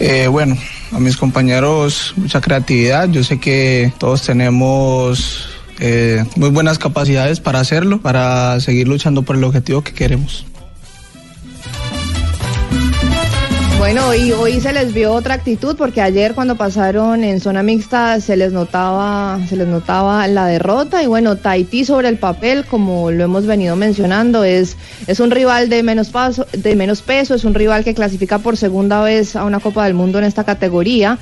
Eh, 0.00 0.26
bueno, 0.26 0.56
a 0.90 0.98
mis 0.98 1.16
compañeros 1.16 2.14
mucha 2.16 2.40
creatividad. 2.40 3.08
Yo 3.08 3.22
sé 3.22 3.38
que 3.38 3.92
todos 3.98 4.22
tenemos 4.22 5.51
eh, 5.84 6.24
muy 6.36 6.50
buenas 6.50 6.78
capacidades 6.78 7.40
para 7.40 7.58
hacerlo, 7.58 8.00
para 8.00 8.60
seguir 8.60 8.86
luchando 8.86 9.22
por 9.22 9.34
el 9.34 9.42
objetivo 9.42 9.82
que 9.82 9.92
queremos. 9.92 10.46
Bueno, 13.78 14.14
y 14.14 14.30
hoy 14.30 14.60
se 14.60 14.72
les 14.72 14.94
vio 14.94 15.12
otra 15.12 15.34
actitud 15.34 15.74
porque 15.76 16.00
ayer 16.00 16.34
cuando 16.34 16.54
pasaron 16.54 17.24
en 17.24 17.40
zona 17.40 17.64
mixta 17.64 18.20
se 18.20 18.36
les 18.36 18.52
notaba, 18.52 19.40
se 19.48 19.56
les 19.56 19.66
notaba 19.66 20.28
la 20.28 20.46
derrota 20.46 21.02
y 21.02 21.08
bueno, 21.08 21.34
Tahití 21.34 21.84
sobre 21.84 22.08
el 22.08 22.16
papel, 22.16 22.64
como 22.64 23.10
lo 23.10 23.24
hemos 23.24 23.44
venido 23.44 23.74
mencionando, 23.74 24.44
es, 24.44 24.76
es 25.08 25.18
un 25.18 25.32
rival 25.32 25.68
de 25.68 25.82
menos 25.82 26.10
paso, 26.10 26.46
de 26.52 26.76
menos 26.76 27.02
peso, 27.02 27.34
es 27.34 27.42
un 27.42 27.54
rival 27.54 27.82
que 27.82 27.92
clasifica 27.92 28.38
por 28.38 28.56
segunda 28.56 29.02
vez 29.02 29.34
a 29.34 29.44
una 29.44 29.58
Copa 29.58 29.84
del 29.84 29.94
Mundo 29.94 30.18
en 30.18 30.26
esta 30.26 30.44
categoría. 30.44 31.18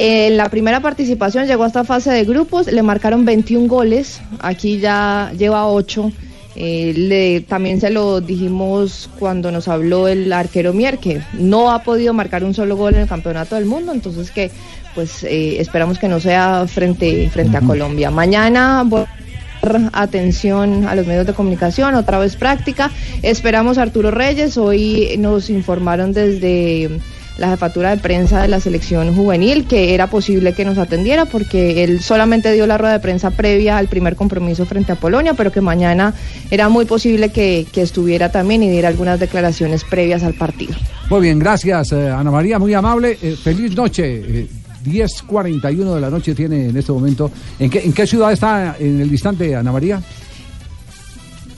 En 0.00 0.36
la 0.36 0.48
primera 0.48 0.78
participación 0.78 1.48
llegó 1.48 1.64
a 1.64 1.66
esta 1.66 1.82
fase 1.82 2.12
de 2.12 2.24
grupos, 2.24 2.68
le 2.68 2.82
marcaron 2.84 3.24
21 3.24 3.66
goles, 3.66 4.20
aquí 4.38 4.78
ya 4.78 5.32
lleva 5.36 5.66
8. 5.66 6.12
Eh, 6.54 6.92
le, 6.96 7.40
también 7.40 7.80
se 7.80 7.90
lo 7.90 8.20
dijimos 8.20 9.10
cuando 9.18 9.50
nos 9.50 9.66
habló 9.66 10.06
el 10.06 10.32
arquero 10.32 10.72
Mier, 10.72 10.98
que 10.98 11.20
no 11.32 11.72
ha 11.72 11.82
podido 11.82 12.12
marcar 12.12 12.44
un 12.44 12.54
solo 12.54 12.76
gol 12.76 12.94
en 12.94 13.00
el 13.00 13.08
campeonato 13.08 13.56
del 13.56 13.64
mundo, 13.64 13.92
entonces 13.92 14.30
que 14.30 14.52
pues 14.94 15.24
eh, 15.24 15.60
esperamos 15.60 15.98
que 15.98 16.06
no 16.06 16.20
sea 16.20 16.66
frente, 16.68 17.28
frente 17.30 17.56
a 17.56 17.60
Colombia. 17.60 18.12
Mañana 18.12 18.84
voy 18.86 19.00
a 19.00 19.66
dar 19.66 19.90
atención 19.92 20.86
a 20.86 20.94
los 20.94 21.08
medios 21.08 21.26
de 21.26 21.34
comunicación, 21.34 21.96
otra 21.96 22.20
vez 22.20 22.36
práctica. 22.36 22.92
Esperamos 23.22 23.78
a 23.78 23.82
Arturo 23.82 24.12
Reyes, 24.12 24.58
hoy 24.58 25.16
nos 25.18 25.50
informaron 25.50 26.12
desde 26.12 27.00
la 27.38 27.50
jefatura 27.50 27.90
de 27.90 28.02
prensa 28.02 28.42
de 28.42 28.48
la 28.48 28.60
selección 28.60 29.14
juvenil, 29.14 29.66
que 29.66 29.94
era 29.94 30.08
posible 30.08 30.52
que 30.52 30.64
nos 30.64 30.76
atendiera 30.76 31.24
porque 31.24 31.84
él 31.84 32.00
solamente 32.00 32.52
dio 32.52 32.66
la 32.66 32.76
rueda 32.78 32.94
de 32.94 33.00
prensa 33.00 33.30
previa 33.30 33.78
al 33.78 33.88
primer 33.88 34.16
compromiso 34.16 34.66
frente 34.66 34.92
a 34.92 34.96
Polonia, 34.96 35.34
pero 35.34 35.52
que 35.52 35.60
mañana 35.60 36.14
era 36.50 36.68
muy 36.68 36.84
posible 36.84 37.30
que, 37.30 37.66
que 37.72 37.82
estuviera 37.82 38.30
también 38.30 38.62
y 38.62 38.70
diera 38.70 38.88
algunas 38.88 39.20
declaraciones 39.20 39.84
previas 39.84 40.22
al 40.24 40.34
partido. 40.34 40.74
Muy 41.08 41.22
bien, 41.22 41.38
gracias 41.38 41.92
eh, 41.92 42.10
Ana 42.10 42.30
María, 42.30 42.58
muy 42.58 42.74
amable. 42.74 43.18
Eh, 43.22 43.36
feliz 43.42 43.74
noche. 43.74 44.40
Eh, 44.40 44.48
10.41 44.84 45.94
de 45.94 46.00
la 46.00 46.08
noche 46.08 46.34
tiene 46.34 46.68
en 46.68 46.76
este 46.76 46.92
momento. 46.92 47.30
¿En 47.58 47.68
qué, 47.68 47.80
¿En 47.80 47.92
qué 47.92 48.06
ciudad 48.06 48.32
está 48.32 48.76
en 48.78 49.00
el 49.00 49.10
instante 49.10 49.54
Ana 49.54 49.72
María? 49.72 50.00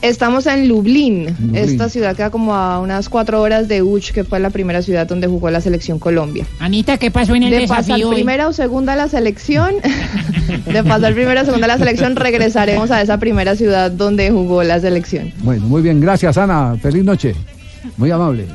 Estamos 0.02 0.46
en 0.46 0.68
Lublin. 0.68 1.26
Lublin. 1.26 1.54
Esta 1.54 1.88
ciudad 1.88 2.16
queda 2.16 2.30
como 2.30 2.54
a 2.54 2.80
unas 2.80 3.08
cuatro 3.08 3.40
horas 3.40 3.68
de 3.68 3.82
Uch, 3.82 4.12
que 4.12 4.24
fue 4.24 4.40
la 4.40 4.50
primera 4.50 4.82
ciudad 4.82 5.06
donde 5.06 5.26
jugó 5.26 5.50
la 5.50 5.60
selección 5.60 5.98
Colombia. 5.98 6.46
Anita, 6.58 6.96
¿qué 6.96 7.10
pasó 7.10 7.34
en 7.34 7.44
el 7.44 7.50
de 7.50 7.60
pasar 7.66 7.84
desafío? 7.84 8.08
hoy? 8.08 8.14
primera 8.16 8.48
o 8.48 8.52
segunda 8.52 8.94
a 8.94 8.96
la 8.96 9.08
selección, 9.08 9.74
de 10.72 10.84
pasar 10.84 11.14
primera 11.14 11.42
o 11.42 11.44
segunda 11.44 11.66
a 11.66 11.68
la 11.68 11.78
selección, 11.78 12.16
regresaremos 12.16 12.90
a 12.90 13.02
esa 13.02 13.18
primera 13.18 13.56
ciudad 13.56 13.90
donde 13.90 14.30
jugó 14.30 14.62
la 14.62 14.80
selección. 14.80 15.32
Bueno, 15.42 15.66
muy 15.66 15.82
bien, 15.82 16.00
gracias 16.00 16.38
Ana. 16.38 16.76
Feliz 16.80 17.04
noche. 17.04 17.34
Muy 17.96 18.10
amable. 18.10 18.46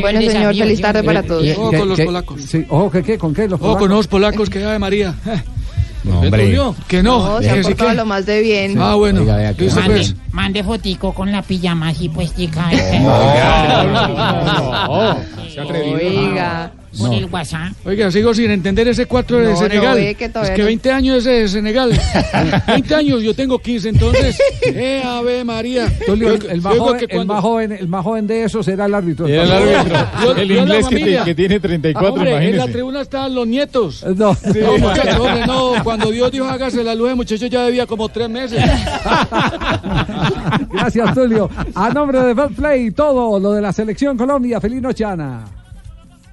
Bueno, 0.00 0.20
señor, 0.20 0.54
feliz 0.54 0.80
tarde 0.80 1.02
para 1.02 1.22
todos. 1.22 1.46
Ojo 1.56 1.72
con 1.72 1.88
los 1.88 2.00
polacos. 2.00 2.42
Sí, 2.42 2.64
ojo, 2.68 2.90
¿qué, 2.90 3.02
qué? 3.02 3.18
¿Con 3.18 3.34
qué? 3.34 3.48
¿Los 3.48 3.60
Ojo 3.60 3.78
con 3.78 3.90
los 3.90 4.06
polacos 4.06 4.50
que 4.50 4.64
Ave 4.64 4.78
María. 4.78 5.14
No, 6.04 6.20
hombre. 6.20 6.56
Que 6.86 7.02
no. 7.02 7.18
No, 7.18 7.42
se 7.42 7.48
que 7.54 7.62
portado 7.62 7.94
lo 7.94 8.04
más 8.06 8.26
de 8.26 8.42
bien. 8.42 8.78
Ah, 8.78 8.94
bueno. 8.94 9.22
Oiga, 9.22 9.36
vea 9.36 9.54
que- 9.54 9.64
Listo, 9.64 9.80
Mande, 9.80 9.94
pues. 9.96 10.14
mande 10.32 10.62
fotico 10.62 11.12
con 11.14 11.32
la 11.32 11.40
pijama 11.42 11.88
así 11.88 12.08
pues 12.10 12.34
chica. 12.36 12.68
Se 12.70 12.96
ha 15.60 15.62
atrevido. 15.62 16.20
Oiga. 16.20 16.70
Por 16.98 17.14
el 17.14 17.24
WhatsApp. 17.26 17.72
Oiga, 17.84 18.10
sigo 18.10 18.34
sin 18.34 18.50
entender 18.50 18.86
ese 18.88 19.06
4 19.06 19.38
de 19.38 19.44
No, 19.44 19.50
no, 19.50 19.56
Senegal. 19.56 19.96
ve 19.96 20.14
que 20.14 20.24
es 20.26 20.50
que 20.50 20.58
no- 20.58 20.64
20 20.66 20.92
años 20.92 21.16
ese 21.18 21.30
de 21.30 21.48
Senegal. 21.48 21.92
20 22.68 22.94
años, 22.94 23.22
yo 23.22 23.34
tengo 23.34 23.58
15, 23.58 23.88
entonces. 23.88 24.38
¡Eh, 24.62 25.02
Ave 25.04 25.44
María! 25.44 25.92
Yo- 26.06 26.14
el, 26.14 26.60
más 26.60 26.76
joven, 26.78 26.98
que 26.98 27.04
el, 27.06 27.10
cuando- 27.10 27.34
más 27.34 27.42
joven, 27.42 27.72
el 27.72 27.88
más 27.88 28.04
joven 28.04 28.26
de 28.26 28.44
esos 28.44 28.64
será 28.64 28.86
el 28.86 28.94
árbitro. 28.94 29.26
Era 29.26 29.42
el 29.44 29.52
árbitro. 29.52 29.98
Yo- 30.22 30.36
el 30.36 30.50
inglés 30.50 30.86
que, 30.88 30.96
te- 31.00 31.20
que 31.24 31.34
tiene 31.34 31.60
34, 31.60 32.14
Hombre, 32.14 32.48
en 32.48 32.58
la 32.58 32.66
tribuna 32.68 33.00
estaban 33.00 33.34
los 33.34 33.46
nietos. 33.46 34.04
No. 34.16 34.36
No, 34.54 34.78
muchacho, 34.78 35.22
hombre, 35.22 35.46
no. 35.46 35.72
Cuando 35.82 36.10
Dios 36.10 36.30
dijo 36.32 36.44
hágase 36.46 36.82
la 36.84 36.94
luz, 36.94 37.10
el 37.10 37.16
muchacho 37.16 37.46
ya 37.46 37.62
debía 37.64 37.86
como 37.86 38.08
tres 38.08 38.28
meses. 38.28 38.62
Gracias, 40.70 41.14
Tulio. 41.14 41.50
A 41.74 41.90
nombre 41.90 42.20
de 42.20 42.34
Fair 42.34 42.48
Play, 42.54 42.90
todo 42.90 43.38
lo 43.40 43.52
de 43.52 43.60
la 43.60 43.72
selección 43.72 44.16
Colombia. 44.16 44.60
Feliz 44.60 44.80
noche, 44.82 45.04
Ana. 45.04 45.44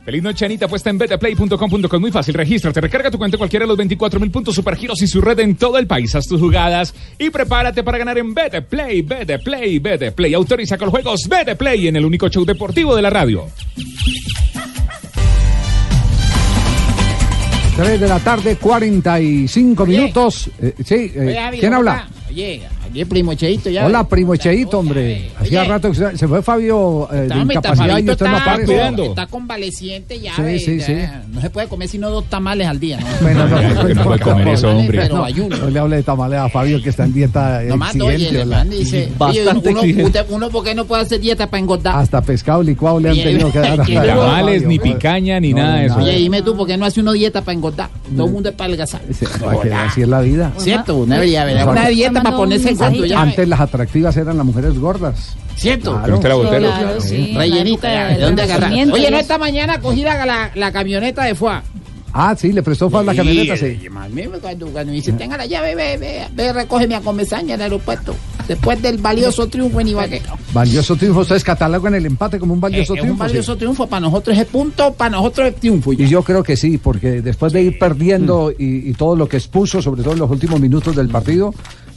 Feliz 0.03 0.23
noche, 0.23 0.45
Anita. 0.45 0.67
Puesta 0.67 0.89
en 0.89 0.97
betaplay.com.co. 0.97 1.99
Muy 1.99 2.11
fácil. 2.11 2.33
Regístrate, 2.33 2.81
recarga 2.81 3.11
tu 3.11 3.17
cuenta 3.17 3.35
en 3.35 3.39
cualquiera 3.39 3.65
de 3.65 3.67
los 3.67 3.77
24 3.77 4.19
mil 4.19 4.31
puntos 4.31 4.55
supergiros 4.55 5.01
y 5.01 5.07
su 5.07 5.21
red 5.21 5.39
en 5.39 5.55
todo 5.55 5.77
el 5.77 5.85
país. 5.85 6.15
Haz 6.15 6.27
tus 6.27 6.41
jugadas 6.41 6.93
y 7.19 7.29
prepárate 7.29 7.83
para 7.83 7.99
ganar 7.99 8.17
en 8.17 8.33
Betaplay, 8.33 9.01
Betaplay, 9.03 9.79
Betaplay. 9.79 10.33
Autoriza 10.33 10.77
con 10.77 10.87
los 10.87 10.93
juegos 10.93 11.27
Betaplay 11.29 11.87
en 11.87 11.97
el 11.97 12.05
único 12.05 12.29
show 12.29 12.43
deportivo 12.45 12.95
de 12.95 13.01
la 13.01 13.09
radio. 13.11 13.45
3 17.77 17.99
de 17.99 18.07
la 18.07 18.19
tarde, 18.19 18.57
45 18.57 19.85
minutos. 19.85 20.49
Eh, 20.61 20.73
sí, 20.83 21.11
eh, 21.15 21.19
Oye, 21.19 21.35
Javi, 21.35 21.59
¿quién 21.59 21.71
¿cómo 21.71 21.79
habla? 21.79 22.07
Oye, 22.29 22.61
oye, 22.91 23.05
primo 23.05 23.33
Cheito 23.33 23.69
ya. 23.69 23.85
Hola, 23.85 24.07
primo 24.07 24.33
Echeito, 24.33 24.79
hombre. 24.79 25.29
Hacía 25.39 25.63
rato 25.63 25.89
que 25.89 25.95
se 25.95 26.17
se 26.17 26.27
fue 26.27 26.41
Fabio 26.41 27.07
eh, 27.11 27.27
de 27.27 27.35
incapacidad 27.39 27.97
y 27.97 28.09
usted 28.09 28.25
no 28.27 28.37
está, 28.37 28.53
aparece. 28.53 29.05
está 29.05 29.27
convaleciente 29.27 30.19
ya. 30.19 30.35
Sí, 30.35 30.41
ve, 30.41 30.59
sí, 30.59 30.77
ya. 30.79 30.85
sí. 30.85 30.95
No 31.31 31.41
se 31.41 31.49
puede 31.49 31.67
comer 31.67 31.87
sino 31.87 32.09
dos 32.09 32.25
tamales 32.25 32.67
al 32.67 32.79
día, 32.79 32.99
¿no? 32.99 33.07
Bueno, 33.21 33.47
no, 33.47 33.85
Que 33.87 33.93
no 33.95 34.03
puede 34.03 34.19
comer 34.19 34.47
eso, 34.49 34.69
hombre. 34.69 34.99
Pero 35.01 35.15
No, 35.17 35.23
ayuno. 35.23 35.57
no 35.57 35.69
le 35.69 35.79
hable 35.79 35.95
de 35.97 36.03
tamales 36.03 36.39
a 36.39 36.49
Fabio 36.49 36.81
que 36.81 36.89
está 36.89 37.05
en 37.05 37.13
dieta 37.13 37.61
Nomás 37.67 37.95
exigente, 37.95 38.27
oye, 38.41 38.41
el 38.41 38.69
dice, 38.69 38.97
oye, 39.19 39.43
Bastante 39.45 39.69
uno, 39.69 39.79
exigente. 39.79 40.03
usted- 40.05 40.25
uno, 40.29 40.49
¿por 40.49 40.63
qué 40.63 40.75
no 40.75 40.85
puede 40.85 41.01
hacer 41.03 41.19
dieta 41.19 41.47
para 41.47 41.59
engordar? 41.59 41.95
Hasta 41.95 42.21
pescado 42.21 42.63
licuado 42.63 42.99
le 42.99 43.09
han 43.09 43.13
Oye, 43.13 43.23
tenido 43.23 43.51
que 43.51 43.59
dar. 43.59 43.77
Fabio. 43.77 44.01
Tamales, 44.03 44.65
ni 44.65 44.79
picaña, 44.79 45.39
ni 45.39 45.53
nada 45.53 45.75
de 45.77 45.85
eso. 45.87 45.95
Oye, 45.97 46.17
dime 46.17 46.41
tú, 46.41 46.55
¿por 46.55 46.67
qué 46.67 46.77
no 46.77 46.85
hace 46.85 46.99
uno 47.01 47.11
dieta 47.13 47.41
para 47.41 47.53
engordar? 47.53 47.89
Todo 48.15 48.25
el 48.25 48.31
mundo 48.31 48.49
es 48.49 48.55
para 48.55 48.71
para 49.39 49.61
que 49.61 49.73
así 49.73 50.01
es 50.01 50.07
la 50.07 50.21
vida. 50.21 50.51
¿Cierto? 50.57 50.97
Una 50.97 51.19
dieta 51.19 52.23
para 52.23 52.35
ponerse 52.35 52.69
ya. 53.05 53.21
Antes 53.21 53.47
las 53.47 53.59
atractivas 53.59 54.15
eran 54.17 54.37
las 54.37 54.45
mujeres 54.45 54.77
gordas. 54.79 55.35
¿Cierto? 55.55 55.93
Claro. 55.97 56.15
usted 56.15 56.29
la 56.29 56.35
Botero. 56.35 56.67
Claro, 56.67 57.01
Sí. 57.01 57.33
Rellenita, 57.35 58.07
¿de 58.07 58.19
dónde 58.19 58.41
agarrar? 58.43 58.71
Oye, 58.71 59.11
no, 59.11 59.17
esta 59.17 59.37
mañana 59.37 59.79
cogí 59.79 60.01
la, 60.01 60.25
la, 60.25 60.51
la 60.55 60.71
camioneta 60.71 61.23
de 61.25 61.35
FUA. 61.35 61.63
Ah, 62.13 62.35
sí, 62.37 62.51
le 62.51 62.61
prestó 62.61 62.89
Fabio 62.89 63.05
la 63.13 63.15
camioneta, 63.15 63.55
sí. 63.55 63.79
Cuando, 64.41 64.67
cuando 64.67 64.91
me 64.91 64.97
dice, 64.97 65.13
tenga 65.13 65.37
la 65.37 65.45
llave, 65.45 65.75
ve, 65.75 65.97
ve, 65.97 66.23
ve, 66.33 66.51
recógeme 66.51 66.95
a 66.95 66.99
Comesaña 66.99 67.53
en 67.53 67.61
el 67.61 67.61
aeropuerto. 67.61 68.13
Después 68.49 68.81
del 68.81 68.97
valioso 68.97 69.47
triunfo 69.47 69.79
en 69.79 69.87
Ibagué. 69.89 70.21
Valioso 70.51 70.97
triunfo. 70.97 71.21
Ustedes 71.21 71.41
catalogan 71.45 71.95
el 71.95 72.05
empate 72.05 72.37
como 72.37 72.53
un 72.53 72.59
valioso 72.59 72.95
Eh, 72.95 72.97
es 72.97 73.01
triunfo. 73.03 73.13
un 73.23 73.29
valioso 73.29 73.53
sí. 73.53 73.59
triunfo 73.59 73.87
para 73.87 74.01
nosotros, 74.01 74.37
es 74.37 74.45
punto, 74.45 74.91
para 74.93 75.11
nosotros 75.11 75.47
es 75.49 75.55
triunfo. 75.55 75.93
Y 75.93 76.05
yo 76.09 76.21
creo 76.21 76.43
que 76.43 76.57
sí, 76.57 76.77
porque 76.77 77.21
después 77.21 77.53
de 77.53 77.61
ir 77.63 77.79
perdiendo 77.79 78.51
y, 78.51 78.89
y 78.89 78.93
todo 78.93 79.15
lo 79.15 79.29
que 79.29 79.37
expuso, 79.37 79.81
sobre 79.81 80.03
todo 80.03 80.11
en 80.11 80.19
los 80.19 80.29
últimos 80.29 80.59
minutos 80.59 80.93
del 80.93 81.07
partido, 81.07 81.53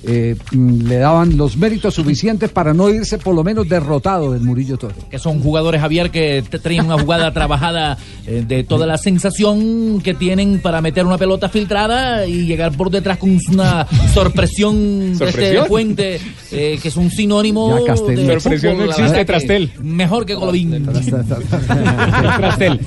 eh, 0.06 0.36
mm, 0.52 0.86
le 0.86 0.96
daban 0.98 1.36
los 1.36 1.56
méritos 1.56 1.94
suficientes 1.94 2.50
para 2.50 2.74
no 2.74 2.90
irse 2.90 3.18
por 3.18 3.34
lo 3.34 3.42
menos 3.42 3.68
derrotado 3.68 4.32
del 4.32 4.42
Murillo 4.42 4.76
Toro. 4.76 4.94
Que 5.10 5.18
son 5.18 5.40
jugadores, 5.40 5.80
Javier, 5.80 6.10
que 6.10 6.42
te 6.48 6.58
traen 6.58 6.86
una 6.86 6.98
jugada 6.98 7.32
trabajada 7.34 7.96
eh, 8.26 8.44
de 8.46 8.64
toda 8.64 8.86
la 8.86 8.98
sensación 8.98 10.00
que 10.02 10.14
tienen 10.14 10.60
para 10.60 10.80
meter 10.80 11.06
una 11.06 11.18
pelota 11.18 11.48
filtrada 11.48 12.26
y 12.26 12.46
llegar 12.46 12.76
por 12.76 12.90
detrás 12.90 13.18
con 13.18 13.38
una 13.50 13.86
sorpresión 14.14 15.16
de 15.18 15.28
este 15.28 15.62
puente, 15.64 16.20
eh, 16.52 16.78
que 16.80 16.88
es 16.88 16.96
un 16.96 17.10
sinónimo 17.10 17.84
Ya, 17.86 17.92
de 17.92 17.96
Sorpresión 17.96 18.74
fútbol, 18.74 18.86
no 18.86 18.92
existe, 18.92 19.24
Trastel. 19.24 19.72
Mejor 19.82 20.26
que 20.26 20.34
Colovín. 20.34 20.84
Trastel. 22.38 22.80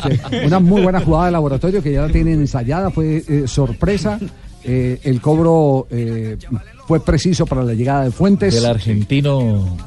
Una 0.45 0.59
muy 0.59 0.81
buena 0.81 0.99
jugada 0.99 1.25
de 1.27 1.31
laboratorio 1.31 1.81
que 1.81 1.93
ya 1.93 2.03
la 2.03 2.09
tienen 2.09 2.39
ensayada, 2.41 2.91
fue 2.91 3.23
eh, 3.27 3.43
sorpresa. 3.47 4.19
Eh, 4.63 4.99
el 5.03 5.21
cobro 5.21 5.87
eh, 5.91 6.37
fue 6.87 6.99
preciso 7.03 7.45
para 7.45 7.63
la 7.63 7.73
llegada 7.73 8.03
de 8.05 8.11
Fuentes. 8.11 8.53
Del 8.53 8.65
argentino 8.65 9.77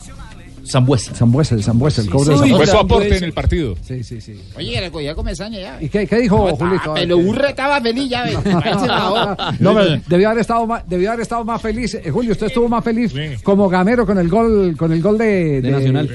Zambuesa. 0.67 1.15
Zambuesa, 1.15 1.55
el 1.57 1.65
Zambuesa, 1.65 2.01
el 2.03 2.09
cobro 2.11 2.31
de 2.33 2.37
Fue 2.39 2.49
Zambuesa. 2.49 2.73
su 2.73 2.79
aporte 2.79 3.17
en 3.17 3.25
el 3.25 3.33
partido. 3.33 3.75
Sí, 3.83 4.05
sí, 4.05 4.21
sí. 4.21 4.41
Oye, 4.57 4.71
que 4.73 4.81
recogí 4.83 5.09
a 5.09 5.15
Comesaña 5.17 5.59
ya. 5.59 5.83
¿Y 5.83 5.89
qué, 5.89 6.07
qué 6.07 6.19
dijo 6.21 6.37
No, 6.49 6.55
Julito? 6.55 6.93
ah, 6.93 6.95
Pero 6.95 7.17
Urre 7.19 7.49
estaba 7.51 7.81
feliz 7.81 8.09
ya. 8.09 8.25
No, 9.59 9.75
pero 9.75 10.01
debió 10.07 10.29
haber 10.29 10.41
estado 10.43 10.67
más, 10.67 10.89
debió 10.89 11.09
haber 11.11 11.23
estado 11.23 11.45
más 11.45 11.61
feliz. 11.61 11.95
Eh, 11.95 12.11
Julio, 12.11 12.33
usted 12.33 12.47
estuvo 12.47 12.69
más 12.69 12.85
feliz 12.85 13.13
como 13.43 13.69
gamero 13.69 14.07
con 14.07 14.19
el 14.19 14.29
gol, 14.29 14.77
con 14.77 14.93
el 14.93 15.03
gol 15.03 15.19
de, 15.19 15.61
de- 15.61 15.71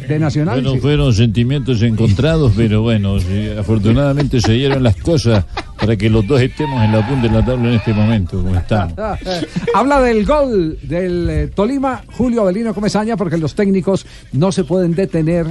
de 0.08 0.20
Nacional. 0.20 0.62
Bueno, 0.62 0.74
sí. 0.76 0.80
fueron 0.80 1.14
sentimientos 1.14 1.82
encontrados, 1.82 2.54
pero 2.56 2.82
bueno, 2.82 3.20
sí, 3.20 3.50
afortunadamente 3.58 4.40
se 4.40 4.54
dieron 4.54 4.84
las 4.84 4.96
cosas 4.98 5.44
para 5.78 5.96
que 5.96 6.10
los 6.10 6.26
dos 6.26 6.42
estemos 6.42 6.84
en 6.84 6.92
la 6.92 7.08
punta 7.08 7.28
de 7.28 7.34
la 7.34 7.46
tabla 7.46 7.70
en 7.70 7.76
este 7.76 7.94
momento, 7.94 8.42
como 8.42 8.56
estamos. 8.56 8.94
Habla 9.76 10.02
del 10.02 10.26
gol 10.26 10.80
del 10.82 11.30
eh, 11.30 11.48
Tolima, 11.48 12.04
Julio 12.18 12.42
Avelino 12.42 12.74
Comesaña, 12.74 13.18
porque 13.18 13.38
los 13.38 13.56
técnicos 13.56 14.06
no 14.32 14.52
se 14.52 14.64
pueden 14.64 14.96
detener 14.96 15.46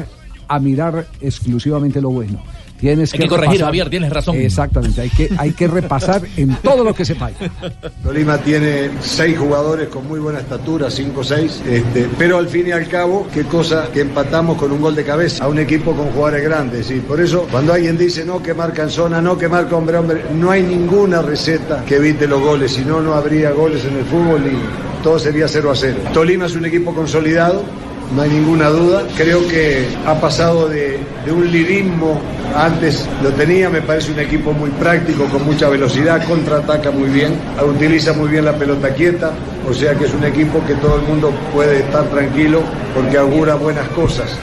a 0.48 0.59
mirar 0.59 1.06
exclusivamente 1.20 2.01
lo 2.01 2.10
bueno. 2.10 2.42
Tienes 2.85 3.15
Hay 3.15 3.20
que 3.20 3.28
corregir, 3.28 3.52
repasar- 3.61 3.65
Javier, 3.65 3.89
tienes 3.89 4.12
razón. 4.12 4.36
Exactamente, 4.36 5.01
hay 5.01 5.09
que, 5.09 5.31
hay 5.39 5.52
que 5.52 5.69
repasar 5.69 6.20
en 6.36 6.55
todo 6.56 6.85
lo 6.85 6.94
que 6.94 7.06
se 7.06 7.15
falla. 7.15 7.36
Tolima 8.02 8.36
tiene 8.36 8.90
seis 9.01 9.39
jugadores 9.39 9.89
con 9.89 10.06
muy 10.06 10.20
buena 10.20 10.40
estatura, 10.40 10.90
cinco 10.90 11.20
o 11.20 11.24
seis, 11.24 11.62
este, 11.66 12.11
pero 12.19 12.36
al 12.36 12.47
fin 12.47 12.69
y 12.69 12.73
al 12.73 12.86
cabo, 12.86 13.27
qué 13.32 13.44
cosa 13.44 13.89
que 13.90 14.02
empatamos 14.02 14.59
con 14.59 14.70
un 14.70 14.82
gol 14.82 14.94
de 14.94 15.02
cabeza 15.02 15.44
a 15.44 15.48
un 15.48 15.59
equipo 15.61 15.93
con 15.97 16.11
jugadores 16.11 16.44
grandes. 16.44 16.90
Y 16.90 17.01
por 17.01 17.19
eso, 17.23 17.47
cuando 17.51 17.73
alguien 17.73 17.97
dice 17.97 18.23
no 18.23 18.43
que 18.43 18.52
marca 18.52 18.82
en 18.82 18.90
zona, 18.90 19.23
no 19.23 19.39
que 19.39 19.48
marca 19.48 19.77
hombre 19.77 19.97
a 19.97 20.01
hombre, 20.01 20.23
no 20.35 20.51
hay 20.51 20.62
ninguna 20.62 21.23
receta 21.23 21.82
que 21.86 21.97
evite 21.97 22.27
los 22.27 22.43
goles, 22.43 22.73
si 22.73 22.85
no, 22.85 23.01
no 23.01 23.15
habría 23.15 23.51
goles 23.52 23.82
en 23.86 23.97
el 23.97 24.05
fútbol 24.05 24.43
y 24.47 25.02
todo 25.02 25.19
sería 25.19 25.48
0 25.48 25.70
a 25.70 25.74
0. 25.74 25.97
Tolima 26.12 26.44
es 26.44 26.55
un 26.55 26.66
equipo 26.66 26.94
consolidado, 26.94 27.65
no 28.14 28.22
hay 28.22 28.31
ninguna 28.31 28.68
duda. 28.68 29.02
Creo 29.16 29.47
que 29.48 29.86
ha 30.06 30.20
pasado 30.20 30.68
de, 30.68 31.01
un 31.31 31.51
lirismo, 31.51 32.20
antes 32.56 33.09
lo 33.22 33.31
tenía, 33.31 33.70
me 33.70 33.82
parece 33.82 34.12
un 34.12 34.20
equipo 34.20 34.52
muy 34.52 34.70
práctico, 34.70 35.24
con 35.26 35.44
mucha 35.44 35.68
velocidad, 35.68 36.26
contraataca 36.26 36.90
muy 36.90 37.09
bien, 37.09 37.35
utiliza 37.66 38.12
muy 38.12 38.28
bien 38.28 38.44
la 38.44 38.56
pelota 38.56 38.93
quieta, 38.94 39.32
o 39.68 39.72
sea 39.72 39.94
que 39.94 40.05
es 40.05 40.14
un 40.14 40.24
equipo 40.24 40.64
que 40.66 40.74
todo 40.74 40.97
el 40.97 41.02
mundo 41.02 41.32
puede 41.52 41.81
estar 41.81 42.05
tranquilo 42.10 42.62
porque 42.94 43.18
augura 43.18 43.55
buenas 43.55 43.89
cosas. 43.90 44.39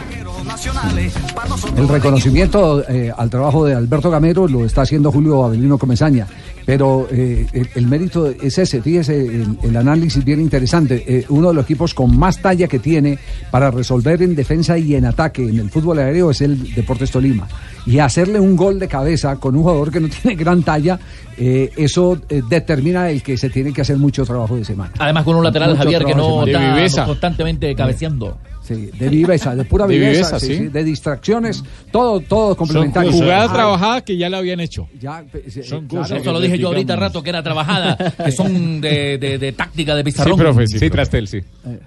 El 1.77 1.87
reconocimiento 1.87 2.83
eh, 2.87 3.11
al 3.15 3.29
trabajo 3.29 3.65
de 3.65 3.75
Alberto 3.75 4.09
Gamero 4.09 4.47
lo 4.47 4.65
está 4.65 4.81
haciendo 4.81 5.11
Julio 5.11 5.43
Avelino 5.45 5.77
Comesaña, 5.77 6.27
pero 6.65 7.07
eh, 7.11 7.45
el, 7.53 7.69
el 7.75 7.87
mérito 7.87 8.27
es 8.27 8.57
ese, 8.57 8.81
fíjese, 8.81 9.15
el, 9.17 9.57
el 9.63 9.77
análisis 9.77 10.23
bien 10.23 10.39
interesante. 10.39 11.03
Eh, 11.07 11.25
uno 11.29 11.49
de 11.49 11.53
los 11.55 11.63
equipos 11.65 11.93
con 11.93 12.17
más 12.17 12.39
talla 12.39 12.67
que 12.67 12.79
tiene 12.79 13.17
para 13.49 13.71
resolver 13.71 14.21
en 14.21 14.35
defensa 14.35 14.77
y 14.77 14.95
en 14.95 15.05
ataque 15.05 15.47
en 15.47 15.59
el 15.59 15.69
fútbol 15.69 15.99
aéreo 15.99 16.31
es 16.31 16.41
el 16.41 16.73
Deportes 16.73 17.11
Tolima. 17.11 17.47
Y 17.85 17.99
hacerle 17.99 18.39
un 18.39 18.55
gol 18.55 18.79
de 18.79 18.87
cabeza 18.87 19.35
con 19.37 19.55
un 19.55 19.63
jugador 19.63 19.91
que 19.91 19.99
no 19.99 20.09
tiene 20.21 20.35
gran 20.35 20.63
talla, 20.63 20.99
eh, 21.37 21.71
eso 21.77 22.17
eh, 22.29 22.41
determina 22.47 23.09
el 23.09 23.23
que 23.23 23.37
se 23.37 23.49
tiene 23.49 23.73
que 23.73 23.81
hacer 23.81 23.97
mucho 23.97 24.25
trabajo 24.25 24.55
de 24.55 24.65
semana. 24.65 24.91
Además 24.99 25.23
con 25.23 25.35
un 25.35 25.43
lateral, 25.43 25.71
Mucho 25.71 25.83
Javier, 25.83 26.05
que 26.05 26.15
no 26.15 26.45
está 26.45 27.05
constantemente 27.05 27.73
cabeceando. 27.75 28.37
Sí, 28.43 28.50
de 28.75 29.09
viveza, 29.09 29.55
de 29.55 29.63
pura 29.65 29.87
De 29.87 29.93
viveza, 29.95 30.37
viveza, 30.37 30.39
sí, 30.39 30.47
sí. 30.47 30.55
sí, 30.57 30.67
de 30.67 30.83
distracciones, 30.83 31.63
todo, 31.91 32.19
todo 32.21 32.55
complementario. 32.55 33.11
Jugada 33.11 33.45
Ah, 33.49 33.53
trabajada 33.53 34.01
que 34.01 34.17
ya 34.17 34.29
la 34.29 34.37
habían 34.39 34.59
hecho. 34.59 34.87
Ya, 34.99 35.23
Son 35.63 35.87
claro. 35.87 36.03
cosas 36.03 36.21
Eso 36.21 36.31
lo 36.31 36.39
dije 36.39 36.57
yo 36.57 36.67
ahorita 36.67 36.95
rato, 36.95 37.21
que 37.23 37.29
era 37.29 37.43
trabajada, 37.43 37.97
que 38.25 38.31
son 38.31 38.81
de, 38.81 39.17
de- 39.17 39.37
de 39.37 39.51
táctica 39.51 39.95
de 39.95 40.03
pizarrón. 40.03 40.67
Sí, 40.67 40.89
Trastel, 40.89 41.27
sí. 41.27 41.39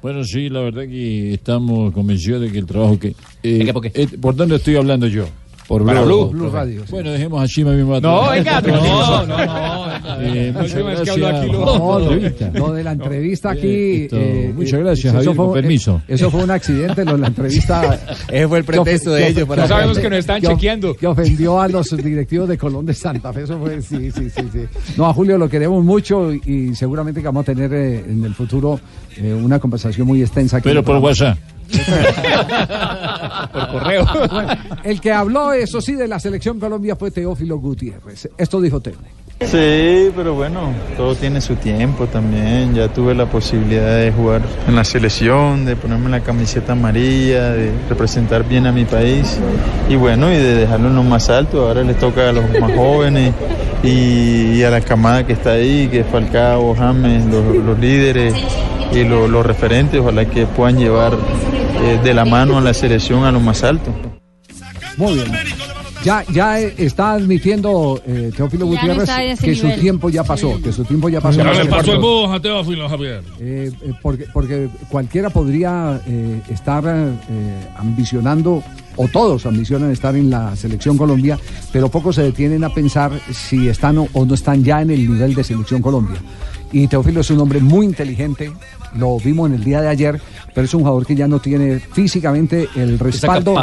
Bueno, 0.03 0.25
sí, 0.25 0.49
la 0.49 0.61
verdad 0.61 0.83
que 0.83 1.35
estamos 1.35 1.93
convencidos 1.93 2.43
de 2.43 2.51
que 2.53 2.59
el 2.59 2.67
trabajo 2.67 2.99
que... 2.99 3.15
eh, 3.43 3.59
¿De 3.59 3.65
qué, 3.65 3.73
por 3.73 3.83
qué? 3.83 3.93
eh, 3.95 4.09
¿Por 4.21 4.35
dónde 4.37 4.57
estoy 4.57 4.77
hablando 4.77 5.07
yo? 5.07 5.27
Por 5.69 5.85
Para 5.85 6.03
Blue. 6.03 6.29
Blue. 6.29 6.41
Blue 6.43 6.51
Radio. 6.51 6.83
sí. 6.85 6.93
Bueno, 6.93 7.11
dejemos 7.13 7.43
a 7.43 7.47
Chima 7.49 7.73
mismo. 7.73 7.99
No, 8.01 8.31
venga, 8.31 8.61
no, 8.61 8.77
no, 8.77 9.27
no, 9.27 9.37
no. 9.37 10.21
Eh, 10.21 10.53
muchas 10.53 10.75
gracias. 10.75 11.17
lo- 11.17 12.51
No, 12.53 12.73
de 12.73 12.85
la 12.85 12.93
entrevista 12.93 13.51
aquí. 13.53 14.09
Eh, 14.13 14.53
muchas 14.55 14.75
eh, 14.75 14.83
gracias, 14.83 15.05
eso 15.07 15.13
Javier, 15.15 15.35
fue- 15.37 15.45
con 15.47 15.55
permiso. 15.55 16.03
Eso 16.09 16.31
fue 16.31 16.45
un 16.45 16.51
accidente, 16.51 17.05
lo 17.05 17.13
de 17.13 17.19
la 17.19 17.27
entrevista. 17.29 17.99
Ese 18.29 18.47
fue 18.49 18.59
el 18.59 18.65
pretexto 18.65 19.13
de 19.13 19.29
ellos 19.29 19.49
para- 19.49 19.63
No 19.63 19.69
sabemos 19.69 19.99
que 19.99 20.11
nos 20.11 20.19
están 20.19 20.43
chequeando. 20.43 20.95
Que 20.95 21.07
ofendió 21.07 21.61
a 21.61 21.69
los 21.69 21.97
directivos 21.97 22.49
de 22.49 22.59
Colón 22.59 22.85
de 22.87 22.95
Santa 22.95 23.33
Fe. 23.33 23.43
Eso 23.45 23.59
fue, 23.59 23.81
sí, 23.81 24.11
sí, 24.11 24.29
sí. 24.31 24.43
sí. 24.53 24.61
No, 24.97 25.07
a 25.07 25.15
Julio 25.15 25.39
lo 25.39 25.49
queremos 25.49 25.83
mucho 25.83 26.33
y, 26.33 26.75
seguramente 26.75 27.21
que 27.21 27.27
vamos 27.27 27.43
a 27.43 27.53
tener 27.55 27.73
eh, 27.73 28.05
en 28.07 28.23
el 28.25 28.35
futuro 28.35 28.79
eh, 29.17 29.33
una 29.33 29.59
conversación 29.59 30.07
muy 30.07 30.21
extensa. 30.21 30.59
aquí 30.59 30.69
Pero 30.69 30.83
por. 30.83 30.99
WhatsApp. 30.99 31.39
Por 33.53 33.69
correo. 33.69 34.07
El 34.83 35.01
que 35.01 35.13
habló, 35.13 35.53
eso 35.53 35.81
sí, 35.81 35.95
de 35.95 36.09
la 36.09 36.19
selección 36.19 36.59
Colombia 36.61 36.97
fue 36.97 37.11
Teófilo 37.11 37.59
Gutiérrez. 37.59 38.29
Esto 38.37 38.61
dijo 38.61 38.81
Teo. 38.81 38.95
Sí, 39.41 40.11
pero 40.17 40.35
bueno, 40.35 40.73
todo 40.97 41.15
tiene 41.17 41.41
su 41.41 41.57
tiempo 41.57 42.07
también. 42.07 42.75
Ya 42.75 42.89
tuve 42.89 43.15
la 43.15 43.27
posibilidad 43.27 43.97
de 43.99 44.11
jugar 44.13 44.41
en 44.67 44.75
la 44.75 44.85
selección, 44.85 45.65
de 45.67 45.77
ponerme 45.77 46.09
la 46.09 46.21
camiseta 46.21 46.73
amarilla, 46.73 47.51
de 47.51 47.73
representar 47.89 48.45
bien 48.45 48.67
a 48.67 48.73
mi 48.73 48.85
país 48.85 49.39
y 49.89 49.97
bueno, 49.97 50.33
y 50.33 50.37
de 50.37 50.55
dejarlo 50.55 50.89
en 50.89 50.95
lo 50.97 51.03
más 51.03 51.29
alto. 51.31 51.67
Ahora 51.67 51.83
les 51.83 51.99
toca 51.99 52.31
a 52.31 52.33
los 52.33 52.45
más 52.59 52.73
jóvenes 52.77 53.35
y, 53.83 54.63
a 54.63 54.71
la 54.71 54.81
camada 54.81 55.27
que 55.27 55.35
está 55.35 55.53
ahí, 55.53 55.89
que 55.89 56.01
es 56.01 56.07
Falcao, 56.07 56.75
James, 56.75 57.25
los, 57.27 57.79
líderes 57.79 58.35
y 58.93 59.05
lo- 59.05 59.29
los 59.29 59.45
referentes. 59.45 60.01
Ojalá 60.01 60.25
que 60.25 60.47
puedan 60.47 60.79
llevar 60.79 61.13
eh, 61.13 61.99
de 62.03 62.15
la 62.15 62.25
mano 62.25 62.57
a 62.57 62.61
la 62.63 62.73
selección 62.73 63.25
a 63.25 63.33
lo 63.33 63.41
más 63.41 63.63
alto. 63.63 63.93
Muy 64.97 65.15
bien. 65.15 65.27
Ya, 66.05 66.23
ya 66.31 66.61
está 66.61 67.13
admitiendo 67.13 68.01
eh, 68.07 68.31
Teófilo 68.37 68.67
Ya 68.67 68.83
Gutiérrez 68.95 69.41
que 69.41 69.55
su 69.55 69.71
tiempo 69.71 70.11
ya 70.11 70.23
pasó, 70.23 70.61
que 70.63 70.71
su 70.71 70.85
tiempo 70.85 71.09
ya 71.09 71.21
pasó. 71.21 71.39
Ya 71.39 71.45
le 71.45 71.65
pasó 71.65 71.93
el 71.93 72.01
cuánto. 72.01 72.27
bus 72.27 72.31
a 72.31 72.41
Teófilo, 72.41 72.89
Javier. 72.89 73.23
Eh, 73.41 73.73
eh, 73.83 73.93
porque, 74.03 74.27
porque 74.33 74.69
cualquiera 74.91 75.31
podría 75.31 76.01
eh, 76.07 76.43
estar 76.51 76.85
eh, 76.87 77.69
ambicionando, 77.77 78.63
o 78.97 79.09
todos 79.09 79.47
ambicionan 79.47 79.91
estar 79.93 80.15
en 80.15 80.29
la 80.29 80.55
selección 80.57 80.99
Colombia, 80.99 81.39
pero 81.73 81.89
pocos 81.89 82.17
se 82.17 82.23
detienen 82.23 82.65
a 82.65 82.69
pensar 82.69 83.11
si 83.33 83.69
están 83.69 83.97
o, 83.99 84.07
o 84.13 84.25
no 84.27 84.35
están 84.35 84.63
ya 84.63 84.83
en 84.83 84.91
el 84.91 85.11
nivel 85.11 85.35
de 85.35 85.43
selección 85.43 85.81
Colombia. 85.81 86.21
Y 86.75 86.89
Teófilo 86.89 87.21
es 87.21 87.31
un 87.31 87.39
hombre 87.39 87.61
muy 87.61 87.87
inteligente, 87.87 88.51
lo 88.97 89.17
vimos 89.21 89.49
en 89.49 89.55
el 89.55 89.63
día 89.63 89.81
de 89.81 89.87
ayer, 89.89 90.21
pero 90.53 90.65
es 90.65 90.75
un 90.75 90.81
jugador 90.81 91.07
que 91.07 91.15
ya 91.15 91.29
no 91.29 91.39
tiene 91.39 91.79
físicamente 91.79 92.69
el 92.75 92.99
respaldo, 92.99 93.55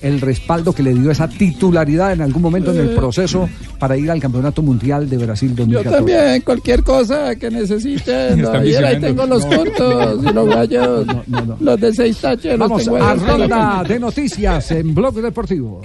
el 0.00 0.20
respaldo 0.20 0.72
que 0.72 0.82
le 0.82 0.92
dio 0.92 1.12
esa 1.12 1.28
titularidad 1.28 2.12
en 2.12 2.22
algún 2.22 2.42
momento 2.42 2.72
en 2.72 2.78
el 2.80 2.88
proceso 2.96 3.48
para 3.78 3.96
ir 3.96 4.10
al 4.10 4.20
Campeonato 4.20 4.62
Mundial 4.62 5.08
de 5.08 5.16
Brasil 5.16 5.50
Yo 5.50 5.58
2014. 5.58 5.96
también, 5.96 6.40
cualquier 6.42 6.82
cosa 6.82 7.36
que 7.36 7.50
necesiten. 7.52 8.40
Está 8.44 8.58
Ayer 8.58 8.84
ahí 8.84 9.00
tengo 9.00 9.26
los 9.26 9.44
No. 9.46 9.56
cortos 9.56 10.24
y 10.24 10.32
los 10.34 10.48
gallos. 10.48 11.06
Los 11.60 11.80
de 11.80 11.94
seis 11.94 12.18
taches 12.18 12.58
los 12.58 12.68
Vamos 12.68 12.82
tengo 12.84 12.96
a 12.96 13.14
ronda 13.14 13.84
de 13.86 14.00
noticias 14.00 14.72
en 14.72 14.92
Blog 14.92 15.14
Deportivo. 15.14 15.82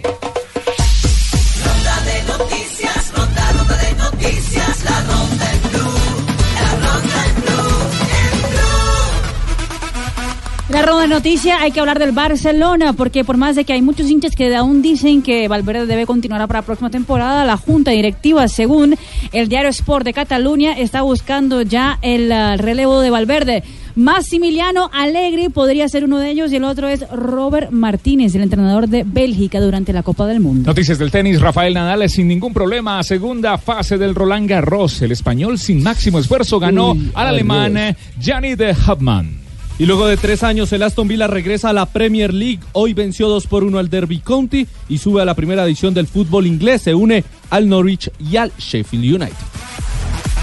La 10.72 10.84
ronda 10.84 11.02
de 11.02 11.08
noticias 11.10 11.60
hay 11.60 11.72
que 11.72 11.82
hablar 11.82 12.00
del 12.00 12.14
Barcelona, 12.14 12.94
porque 12.94 13.26
por 13.26 13.36
más 13.36 13.58
de 13.58 13.66
que 13.66 13.74
hay 13.74 13.82
muchos 13.82 14.10
hinchas 14.10 14.36
que 14.36 14.56
aún 14.56 14.82
dicen 14.82 15.22
que 15.22 15.48
Valverde 15.50 15.86
debe 15.86 16.06
continuar 16.06 16.48
para 16.48 16.62
la 16.62 16.66
próxima 16.66 16.90
temporada, 16.90 17.44
la 17.44 17.58
junta 17.58 17.92
directiva, 17.92 18.48
según 18.48 18.96
el 19.34 19.50
diario 19.50 19.70
Sport 19.70 20.06
de 20.06 20.14
Cataluña, 20.14 20.72
está 20.74 21.02
buscando 21.02 21.62
ya 21.62 22.00
el 22.02 22.32
ah, 22.32 22.56
relevo 22.56 23.02
de 23.02 23.10
Valverde. 23.10 23.64
Massimiliano 23.96 24.90
Allegri 24.94 25.50
podría 25.50 25.90
ser 25.90 26.06
uno 26.06 26.18
de 26.20 26.30
ellos 26.32 26.54
y 26.54 26.56
el 26.56 26.64
otro 26.64 26.88
es 26.88 27.06
Robert 27.10 27.72
Martínez, 27.72 28.34
el 28.36 28.44
entrenador 28.44 28.88
de 28.88 29.04
Bélgica 29.06 29.60
durante 29.60 29.92
la 29.92 30.04
Copa 30.04 30.26
del 30.26 30.40
Mundo. 30.40 30.68
Noticias 30.70 30.98
del 30.98 31.12
tenis, 31.12 31.42
Rafael 31.42 31.74
Nadal 31.74 32.02
es 32.04 32.14
sin 32.14 32.30
ningún 32.30 32.54
problema, 32.54 33.04
segunda 33.04 33.58
fase 33.58 33.98
del 33.98 34.16
Roland 34.16 34.50
Garros. 34.50 35.02
El 35.02 35.12
español 35.12 35.60
sin 35.60 35.84
máximo 35.84 36.18
esfuerzo 36.18 36.60
ganó 36.60 36.94
Uy, 36.94 37.12
al 37.14 37.28
alemán 37.28 37.74
Dios. 37.74 37.84
eh, 37.90 37.96
Gianni 38.20 38.56
de 38.56 38.74
Hubman. 38.74 39.41
Y 39.80 39.86
luego 39.86 40.06
de 40.06 40.18
tres 40.18 40.44
años, 40.44 40.72
el 40.74 40.84
Aston 40.84 41.08
Villa 41.08 41.28
regresa 41.28 41.70
a 41.70 41.74
la 41.74 41.88
Premier 41.88 42.34
League. 42.34 42.60
Hoy 42.74 42.94
venció 42.94 43.28
2 43.30 43.48
por 43.48 43.64
1 43.64 43.80
al 43.80 43.90
Derby 43.90 44.20
County 44.20 44.68
y 44.90 44.98
sube 45.00 45.22
a 45.22 45.26
la 45.26 45.34
primera 45.34 45.66
edición 45.66 45.94
del 45.94 46.08
fútbol 46.08 46.46
inglés. 46.46 46.84
Se 46.84 46.94
une 46.94 47.24
al 47.50 47.68
Norwich 47.68 48.12
y 48.20 48.38
al 48.38 48.52
Sheffield 48.58 49.22
United. 49.22 49.36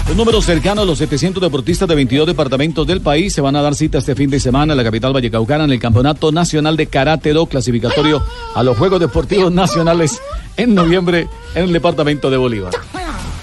Un 0.09 0.17
número 0.17 0.41
cercano 0.41 0.81
a 0.81 0.85
los 0.85 0.97
700 0.97 1.41
deportistas 1.41 1.87
de 1.87 1.93
22 1.93 2.25
departamentos 2.25 2.85
del 2.87 2.99
país 2.99 3.31
se 3.31 3.41
van 3.41 3.55
a 3.55 3.61
dar 3.61 3.75
cita 3.75 3.99
este 3.99 4.15
fin 4.15 4.29
de 4.31 4.39
semana 4.39 4.73
en 4.73 4.77
la 4.77 4.83
capital 4.83 5.13
vallecaucana 5.13 5.65
en 5.65 5.71
el 5.71 5.79
Campeonato 5.79 6.31
Nacional 6.31 6.75
de 6.77 6.87
Karate 6.87 7.31
Do 7.31 7.45
clasificatorio 7.45 8.23
a 8.55 8.63
los 8.63 8.75
Juegos 8.75 8.99
Deportivos 8.99 9.51
Nacionales 9.51 10.19
en 10.57 10.73
noviembre 10.73 11.27
en 11.53 11.65
el 11.65 11.73
departamento 11.73 12.31
de 12.31 12.37
Bolívar. 12.37 12.73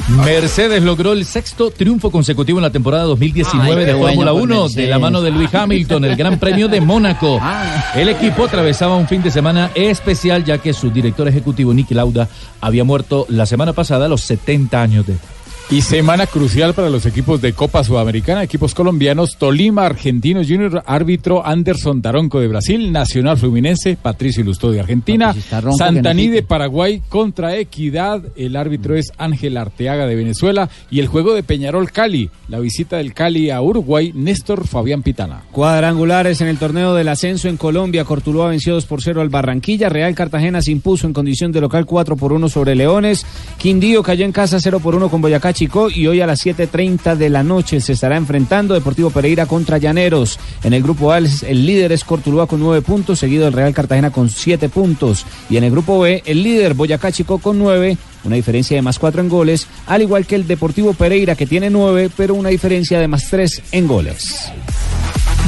Mercedes 0.09 0.83
logró 0.85 1.13
el 1.13 1.25
sexto 1.25 1.73
triunfo 1.73 2.13
consecutivo 2.13 2.59
en 2.59 2.63
la 2.63 2.71
temporada 2.71 3.05
2019 3.05 3.81
Ay, 3.81 3.87
de 3.87 3.93
Fórmula 3.93 4.31
bueno 4.31 4.33
por 4.33 4.43
1 4.43 4.55
de 4.55 4.61
Mercedes. 4.61 4.91
la 4.91 4.99
mano 5.01 5.21
de 5.21 5.31
Luis 5.33 5.53
Hamilton, 5.53 6.05
el 6.05 6.17
Gran 6.17 6.39
Premio 6.39 6.69
de 6.69 6.81
Mónaco. 6.81 7.41
El 7.97 8.09
equipo 8.09 8.45
atravesaba 8.45 8.95
un 8.97 9.09
fin 9.09 9.23
de 9.23 9.31
semana 9.31 9.71
especial 9.75 10.45
ya 10.45 10.59
que 10.59 10.73
su 10.73 10.91
director 10.91 11.27
ejecutivo 11.27 11.75
Nicky 11.75 11.95
Lauda 11.95 12.29
había 12.61 12.85
muerto 12.85 13.27
la 13.29 13.47
semana 13.47 13.73
pasada 13.73 14.07
a 14.07 14.09
los 14.09 14.21
70 14.23 14.81
años 14.81 15.07
de 15.07 15.15
edad. 15.15 15.36
Y 15.69 15.83
semana 15.83 16.29
crucial 16.29 16.75
para 16.75 16.91
los 16.91 17.07
equipos 17.07 17.43
de 17.43 17.53
Copa 17.53 17.83
Sudamericana, 17.83 18.45
equipos 18.45 18.73
colombianos, 18.73 19.37
Tolima, 19.37 19.85
Argentino 19.85 20.43
Junior, 20.45 20.85
árbitro 20.87 21.45
Anderson 21.45 22.01
Daronco 22.01 22.39
de 22.39 22.47
Brasil, 22.47 22.93
Nacional 22.93 23.37
Fluminense, 23.37 23.99
Patricio 24.01 24.45
Lustó 24.45 24.71
de 24.71 24.79
Argentina, 24.79 25.35
ronco 25.61 25.77
Santaní 25.77 26.29
no 26.29 26.35
de 26.35 26.43
Paraguay 26.45 27.03
contra 27.09 27.57
Equidad, 27.57 28.23
el 28.37 28.55
árbitro 28.55 28.95
es 28.95 29.13
Ángel 29.19 29.57
Arteaga 29.57 30.07
de 30.07 30.15
Venezuela 30.15 30.71
y 30.89 31.01
el 31.01 31.09
juego 31.09 31.35
de 31.35 31.43
Peñarol 31.43 31.91
Cali, 31.91 32.31
la 32.47 32.61
visita 32.61 32.99
del 32.99 33.13
Cali 33.13 33.51
a 33.51 33.61
Uruguay, 33.61 34.13
Néstor 34.15 34.69
Fabián 34.69 35.03
Pitana. 35.03 35.43
Cuadrangulares 35.51 36.41
en 36.43 36.47
el 36.47 36.59
torneo 36.59 36.95
del 36.95 37.09
ascenso 37.09 37.49
en 37.49 37.57
Colombia. 37.57 38.05
Cortuluá 38.05 38.49
venció 38.49 38.75
2 38.75 38.87
por 38.87 39.03
0 39.03 39.21
al 39.21 39.31
Barranquilla. 39.31 39.89
Real 39.89 40.15
Cartagena 40.15 40.63
se 40.63 40.71
impuso 40.71 41.09
en 41.09 41.13
condición 41.13 41.51
de 41.51 41.61
local 41.61 41.87
4 41.87 42.17
por 42.17 42.33
1 42.33 42.49
sobre 42.49 42.77
Leones. 42.77 43.27
Quindío 43.59 44.05
cayó 44.05 44.25
en 44.25 44.31
casa 44.31 44.61
0 44.61 44.79
por 44.79 44.95
1 44.95 45.09
con 45.09 45.21
Boyacá 45.21 45.56
Chico. 45.57 45.89
Y 45.91 46.07
hoy 46.07 46.21
a 46.21 46.27
las 46.27 46.45
7.30 46.45 47.17
de 47.17 47.31
la 47.31 47.43
noche 47.43 47.81
se 47.81 47.95
estará 47.95 48.19
enfrentando 48.19 48.75
Deportivo 48.75 49.09
Pereira 49.09 49.47
contra 49.47 49.79
Llaneros. 49.79 50.39
En 50.63 50.75
el 50.75 50.83
grupo 50.83 51.13
A 51.13 51.19
el, 51.19 51.31
el 51.47 51.65
líder 51.65 51.93
es 51.93 52.05
Cortuluá 52.05 52.47
con 52.47 52.61
9 52.61 52.83
puntos, 52.83 53.19
seguido 53.19 53.47
del 53.47 53.55
Real 53.55 53.73
Cartagena 53.73 54.13
con 54.13 54.29
7 54.29 54.69
puntos. 54.69 55.25
Y 55.49 55.57
en 55.57 55.65
el 55.65 55.71
grupo 55.71 55.99
B 55.99 56.23
el 56.27 56.43
líder 56.43 56.75
Boyacá 56.75 57.11
Chico 57.11 57.39
con 57.39 57.59
9 57.59 57.97
una 58.27 58.37
diferencia 58.37 58.77
de 58.77 58.83
más 58.83 58.99
4 58.99 59.21
en 59.23 59.29
goles, 59.29 59.67
al 59.87 60.03
igual 60.03 60.27
que 60.27 60.35
el 60.35 60.47
Deportivo 60.47 60.93
Pereira 60.95 61.35
que 61.35 61.47
tiene 61.47 61.71
9, 61.71 62.11
pero 62.17 62.35
una 62.35 62.51
diferencia 62.51 62.99
de 62.99 63.09
más 63.09 63.29
3 63.31 63.63
en 63.73 63.87
goles. 63.87 64.51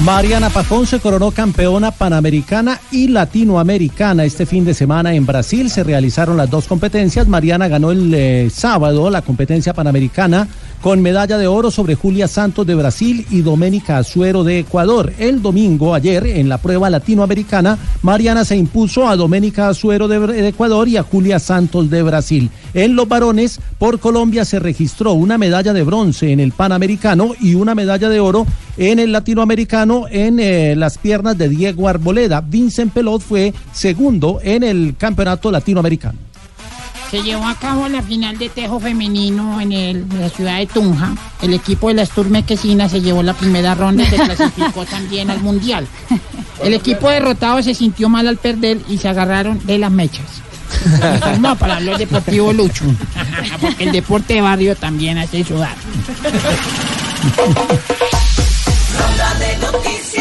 Mariana 0.04 0.48
Pajón 0.48 0.86
se 0.86 1.00
coronó 1.00 1.32
campeona 1.32 1.90
panamericana 1.90 2.80
y 2.92 3.08
latinoamericana. 3.08 4.24
Este 4.24 4.46
fin 4.46 4.64
de 4.64 4.72
semana 4.72 5.12
en 5.12 5.26
Brasil 5.26 5.70
se 5.70 5.82
realizaron 5.82 6.36
las 6.36 6.48
dos 6.48 6.68
competencias. 6.68 7.26
Mariana 7.26 7.66
ganó 7.66 7.90
el 7.90 8.14
eh, 8.14 8.48
sábado 8.48 9.10
la 9.10 9.22
competencia 9.22 9.74
panamericana 9.74 10.46
con 10.82 11.02
medalla 11.02 11.38
de 11.38 11.46
oro 11.46 11.70
sobre 11.70 11.94
Julia 11.94 12.28
Santos 12.28 12.66
de 12.66 12.74
Brasil 12.74 13.26
y 13.30 13.42
Doménica 13.42 13.98
Azuero 13.98 14.44
de 14.44 14.60
Ecuador. 14.60 15.12
El 15.18 15.42
domingo, 15.42 15.94
ayer, 15.94 16.26
en 16.26 16.48
la 16.48 16.58
prueba 16.58 16.90
latinoamericana, 16.90 17.78
Mariana 18.02 18.44
se 18.44 18.56
impuso 18.56 19.08
a 19.08 19.16
Doménica 19.16 19.68
Azuero 19.68 20.08
de, 20.08 20.48
Ecuador 20.48 20.88
y 20.88 20.96
a 20.96 21.02
Julia 21.02 21.38
Santos 21.38 21.90
de 21.90 22.02
Brasil. 22.02 22.50
En 22.74 22.94
los 22.94 23.08
varones, 23.08 23.60
por 23.78 23.98
Colombia 23.98 24.44
se 24.44 24.58
registró 24.58 25.12
una 25.14 25.38
medalla 25.38 25.72
de 25.72 25.82
bronce 25.82 26.32
en 26.32 26.40
el 26.40 26.52
panamericano 26.52 27.32
y 27.40 27.54
una 27.54 27.74
medalla 27.74 28.08
de 28.08 28.20
oro 28.20 28.46
en 28.76 28.98
el 28.98 29.12
latinoamericano 29.12 30.06
en 30.10 30.38
eh, 30.38 30.76
las 30.76 30.98
piernas 30.98 31.36
de 31.36 31.48
Diego 31.48 31.88
Arboleda. 31.88 32.40
Vincent 32.40 32.92
Pelot 32.92 33.20
fue 33.20 33.52
segundo 33.72 34.38
en 34.42 34.62
el 34.62 34.94
campeonato 34.96 35.50
latinoamericano. 35.50 36.27
Se 37.10 37.22
llevó 37.22 37.46
a 37.48 37.54
cabo 37.54 37.88
la 37.88 38.02
final 38.02 38.36
de 38.36 38.48
tejo 38.50 38.78
femenino 38.80 39.60
en, 39.60 39.72
el- 39.72 39.96
en 40.10 40.20
la 40.20 40.28
ciudad 40.28 40.58
de 40.58 40.66
Tunja. 40.66 41.14
El 41.40 41.54
equipo 41.54 41.88
de 41.88 41.94
las 41.94 42.10
Turmequesinas 42.10 42.90
se 42.90 43.00
llevó 43.00 43.22
la 43.22 43.32
primera 43.32 43.74
ronda 43.74 44.02
y 44.02 44.06
se 44.06 44.16
clasificó 44.16 44.84
también 44.90 45.30
al 45.30 45.40
Mundial. 45.40 45.86
El 46.62 46.74
equipo 46.74 47.08
derrotado 47.08 47.62
se 47.62 47.74
sintió 47.74 48.08
mal 48.10 48.26
al 48.28 48.36
perder 48.36 48.78
y 48.88 48.98
se 48.98 49.08
agarraron 49.08 49.58
de 49.66 49.78
las 49.78 49.90
mechas. 49.90 50.26
No, 51.40 51.56
para 51.56 51.76
hablar 51.76 51.96
deportivo 51.96 52.52
Lucho. 52.52 52.84
Porque 53.60 53.84
el 53.84 53.92
deporte 53.92 54.34
de 54.34 54.40
barrio 54.42 54.76
también 54.76 55.16
hace 55.16 55.42
sudar. 55.42 55.74
Ronda 58.98 59.34
de 59.38 59.56
noticias, 59.58 60.17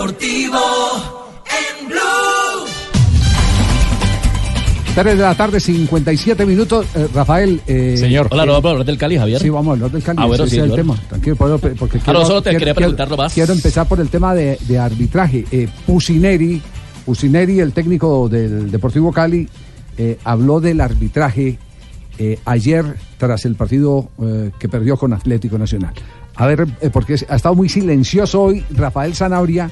deportivo 0.00 0.58
en 1.44 1.88
blue. 1.88 2.66
3 4.94 5.04
de 5.18 5.22
la 5.22 5.34
tarde, 5.34 5.60
57 5.60 6.46
minutos. 6.46 6.86
Eh, 6.94 7.06
Rafael. 7.14 7.60
eh, 7.66 7.96
Señor. 7.98 8.28
Hola, 8.30 8.44
eh, 8.44 8.46
¿no 8.46 8.52
vamos 8.54 8.66
a 8.68 8.70
hablar 8.70 8.86
del 8.86 8.96
Cali, 8.96 9.18
Javier? 9.18 9.40
Sí, 9.42 9.50
vamos 9.50 9.68
a 9.68 9.72
hablar 9.74 9.90
del 9.90 10.02
Cali. 10.02 10.18
Ah, 10.22 10.24
bueno, 10.26 10.44
ese 10.44 10.54
sí, 10.54 10.60
es 10.62 10.70
el 10.70 10.74
tema. 10.74 10.96
Tranquilo, 11.08 11.36
porque 11.36 12.00
Ah, 12.06 12.12
no, 12.14 12.24
solo 12.24 12.40
te 12.42 12.56
quería 12.56 12.74
preguntarlo 12.74 13.16
más. 13.18 13.34
Quiero 13.34 13.52
empezar 13.52 13.86
por 13.86 14.00
el 14.00 14.08
tema 14.08 14.34
de, 14.34 14.58
de 14.66 14.78
arbitraje. 14.78 15.44
Eh, 15.50 15.68
Pusineri, 15.86 16.62
Pusineri, 17.04 17.60
el 17.60 17.72
técnico 17.72 18.28
del 18.30 18.70
Deportivo 18.70 19.12
Cali, 19.12 19.46
eh, 19.98 20.16
habló 20.24 20.60
del 20.60 20.80
arbitraje 20.80 21.58
eh, 22.18 22.38
ayer 22.46 22.86
tras 23.18 23.44
el 23.44 23.54
partido 23.54 24.08
eh, 24.22 24.50
que 24.58 24.68
perdió 24.70 24.96
con 24.96 25.12
Atlético 25.12 25.58
Nacional. 25.58 25.92
A 26.36 26.46
ver, 26.46 26.66
eh, 26.80 26.88
porque 26.90 27.16
ha 27.28 27.36
estado 27.36 27.54
muy 27.54 27.68
silencioso 27.68 28.40
hoy 28.44 28.64
Rafael 28.70 29.14
Zanabria 29.14 29.70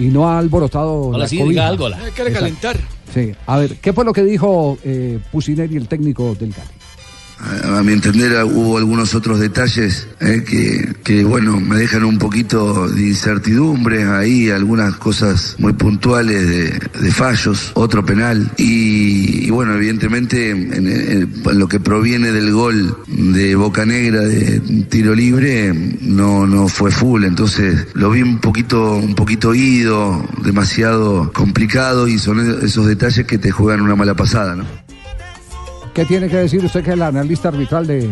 y 0.00 0.06
no 0.08 0.28
ha 0.28 0.38
alborotado 0.38 1.02
Hola, 1.08 1.18
la 1.18 1.28
sí, 1.28 1.36
diga 1.42 1.68
algo, 1.68 1.88
la- 1.88 1.98
Exacto. 2.08 2.68
Sí, 3.14 3.32
a 3.46 3.56
ver, 3.58 3.76
¿qué 3.76 3.92
fue 3.92 4.04
lo 4.04 4.12
que 4.12 4.22
dijo 4.24 4.78
eh, 4.84 5.18
Pusineri, 5.30 5.76
el 5.76 5.86
técnico 5.88 6.34
del 6.34 6.52
Cali? 6.54 6.68
A, 7.42 7.82
mi 7.82 7.92
entender 7.92 8.32
hubo 8.44 8.76
algunos 8.78 9.14
otros 9.14 9.40
detalles 9.40 10.06
eh, 10.20 10.44
que, 10.46 10.94
que, 11.02 11.24
bueno, 11.24 11.58
me 11.58 11.76
dejan 11.76 12.04
un 12.04 12.18
poquito 12.18 12.88
de 12.88 13.08
incertidumbre. 13.08 14.04
Ahí, 14.04 14.50
algunas 14.50 14.96
cosas 14.96 15.56
muy 15.58 15.72
puntuales 15.72 16.46
de, 16.48 16.78
de 17.00 17.10
fallos, 17.12 17.72
otro 17.74 18.04
penal. 18.04 18.50
Y, 18.58 19.46
y, 19.46 19.50
bueno, 19.50 19.74
evidentemente 19.74 20.50
en, 20.50 20.72
en- 20.74 20.86
en 20.90 21.58
lo 21.58 21.66
que 21.68 21.80
proviene 21.80 22.30
del 22.32 22.52
gol 22.52 22.96
de 23.08 23.54
Boca 23.56 23.86
Negra 23.86 24.20
de 24.20 24.60
tiro 24.88 25.14
libre 25.14 25.72
no, 26.02 26.46
no 26.46 26.68
fue 26.68 26.90
full, 26.90 27.24
entonces 27.24 27.86
lo 27.94 28.10
vi 28.10 28.22
un 28.22 28.38
poquito, 28.38 28.96
un 28.96 29.14
poquito 29.14 29.54
ido, 29.54 30.24
demasiado 30.44 31.32
complicado 31.32 32.08
y 32.08 32.18
son 32.18 32.64
esos 32.64 32.86
detalles 32.86 33.26
que 33.26 33.38
te 33.38 33.50
juegan 33.50 33.80
una 33.80 33.96
mala 33.96 34.14
pasada, 34.14 34.54
¿no? 34.56 34.64
¿Qué 35.94 36.04
tiene 36.04 36.28
que 36.28 36.36
decir 36.36 36.64
usted 36.64 36.84
que 36.84 36.90
es 36.90 36.94
el 36.94 37.02
analista 37.02 37.48
arbitral 37.48 37.86
de, 37.86 38.08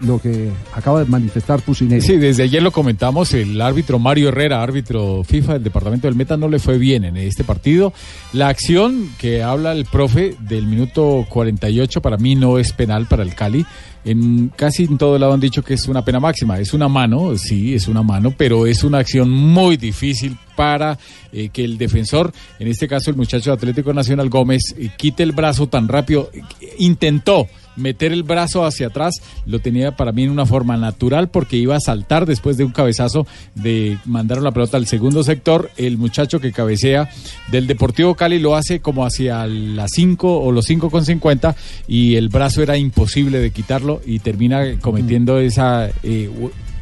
lo 0.00 0.18
que 0.18 0.50
acaba 0.74 1.00
de 1.00 1.06
manifestar 1.06 1.60
Pusineri? 1.62 2.00
Sí, 2.00 2.16
desde 2.16 2.42
ayer 2.42 2.62
lo 2.62 2.72
comentamos, 2.72 3.32
el 3.34 3.60
árbitro 3.60 3.98
Mario 3.98 4.28
Herrera, 4.28 4.62
árbitro 4.62 5.22
FIFA 5.22 5.54
del 5.54 5.64
departamento 5.64 6.08
del 6.08 6.16
Meta, 6.16 6.36
no 6.36 6.48
le 6.48 6.58
fue 6.58 6.76
bien 6.76 7.04
en 7.04 7.16
este 7.16 7.44
partido. 7.44 7.92
La 8.32 8.48
acción 8.48 9.10
que 9.18 9.42
habla 9.42 9.72
el 9.72 9.84
profe 9.84 10.34
del 10.40 10.66
minuto 10.66 11.24
48 11.28 12.02
para 12.02 12.16
mí 12.16 12.34
no 12.34 12.58
es 12.58 12.72
penal 12.72 13.06
para 13.06 13.22
el 13.22 13.34
Cali. 13.34 13.64
En 14.04 14.48
casi 14.48 14.84
en 14.84 14.98
todo 14.98 15.18
lado 15.18 15.32
han 15.32 15.40
dicho 15.40 15.62
que 15.62 15.74
es 15.74 15.88
una 15.88 16.04
pena 16.04 16.20
máxima. 16.20 16.58
Es 16.58 16.74
una 16.74 16.88
mano, 16.88 17.36
sí, 17.38 17.74
es 17.74 17.88
una 17.88 18.02
mano, 18.02 18.34
pero 18.36 18.66
es 18.66 18.84
una 18.84 18.98
acción 18.98 19.30
muy 19.30 19.76
difícil 19.76 20.36
para 20.56 20.98
eh, 21.32 21.48
que 21.48 21.64
el 21.64 21.78
defensor, 21.78 22.32
en 22.58 22.68
este 22.68 22.86
caso 22.86 23.10
el 23.10 23.16
muchacho 23.16 23.50
de 23.50 23.54
Atlético 23.54 23.92
Nacional 23.92 24.28
Gómez, 24.28 24.74
eh, 24.78 24.90
quite 24.96 25.22
el 25.22 25.32
brazo 25.32 25.68
tan 25.68 25.88
rápido. 25.88 26.30
Intentó 26.78 27.48
meter 27.76 28.12
el 28.12 28.22
brazo 28.22 28.64
hacia 28.64 28.88
atrás, 28.88 29.14
lo 29.46 29.58
tenía 29.58 29.96
para 29.96 30.12
mí 30.12 30.24
en 30.24 30.30
una 30.30 30.46
forma 30.46 30.76
natural 30.76 31.28
porque 31.28 31.56
iba 31.56 31.76
a 31.76 31.80
saltar 31.80 32.26
después 32.26 32.56
de 32.56 32.64
un 32.64 32.72
cabezazo 32.72 33.26
de 33.54 33.98
mandaron 34.04 34.44
la 34.44 34.52
pelota 34.52 34.76
al 34.76 34.86
segundo 34.86 35.22
sector. 35.22 35.70
El 35.76 35.98
muchacho 35.98 36.40
que 36.40 36.52
cabecea 36.52 37.10
del 37.50 37.66
Deportivo 37.66 38.14
Cali 38.14 38.38
lo 38.38 38.56
hace 38.56 38.80
como 38.80 39.04
hacia 39.04 39.46
las 39.46 39.92
5 39.92 40.40
o 40.40 40.52
los 40.52 40.66
5 40.66 40.90
con 40.90 41.04
50 41.04 41.56
y 41.88 42.16
el 42.16 42.28
brazo 42.28 42.62
era 42.62 42.76
imposible 42.76 43.38
de 43.40 43.50
quitarlo 43.50 44.00
y 44.04 44.18
termina 44.18 44.78
cometiendo 44.80 45.38
esa... 45.38 45.90
eh, 46.02 46.30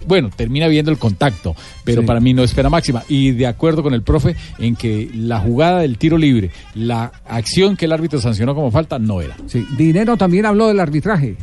bueno, 0.07 0.31
termina 0.35 0.69
viendo 0.69 0.91
el 0.91 0.99
contacto, 0.99 1.55
pero 1.85 2.03
Sí. 2.03 2.07
para 2.07 2.21
mí 2.21 2.35
no 2.35 2.43
es 2.43 2.53
pena 2.55 2.69
máxima. 2.71 3.03
Y 3.09 3.33
de 3.33 3.47
acuerdo 3.47 3.83
con 3.83 3.95
el 3.95 4.03
profe 4.03 4.37
en 4.59 4.77
que 4.77 5.11
la 5.15 5.39
jugada 5.41 5.81
del 5.81 5.99
tiro 5.99 6.17
libre, 6.19 6.51
la 6.75 7.13
acción 7.27 7.77
que 7.77 7.85
el 7.87 7.93
árbitro 7.93 8.21
sancionó 8.21 8.55
como 8.55 8.71
falta, 8.71 8.99
no 8.99 9.21
era. 9.21 9.37
Sí, 9.47 9.67
Dinero 9.77 10.17
también 10.17 10.47
habló 10.47 10.69
del 10.69 10.81
arbitraje, 10.81 11.37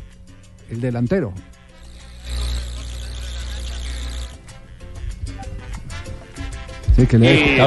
el 0.72 0.82
delantero. 0.82 1.34
Sí, 6.96 7.06
que 7.08 7.18
le 7.18 7.56
Y 7.56 7.58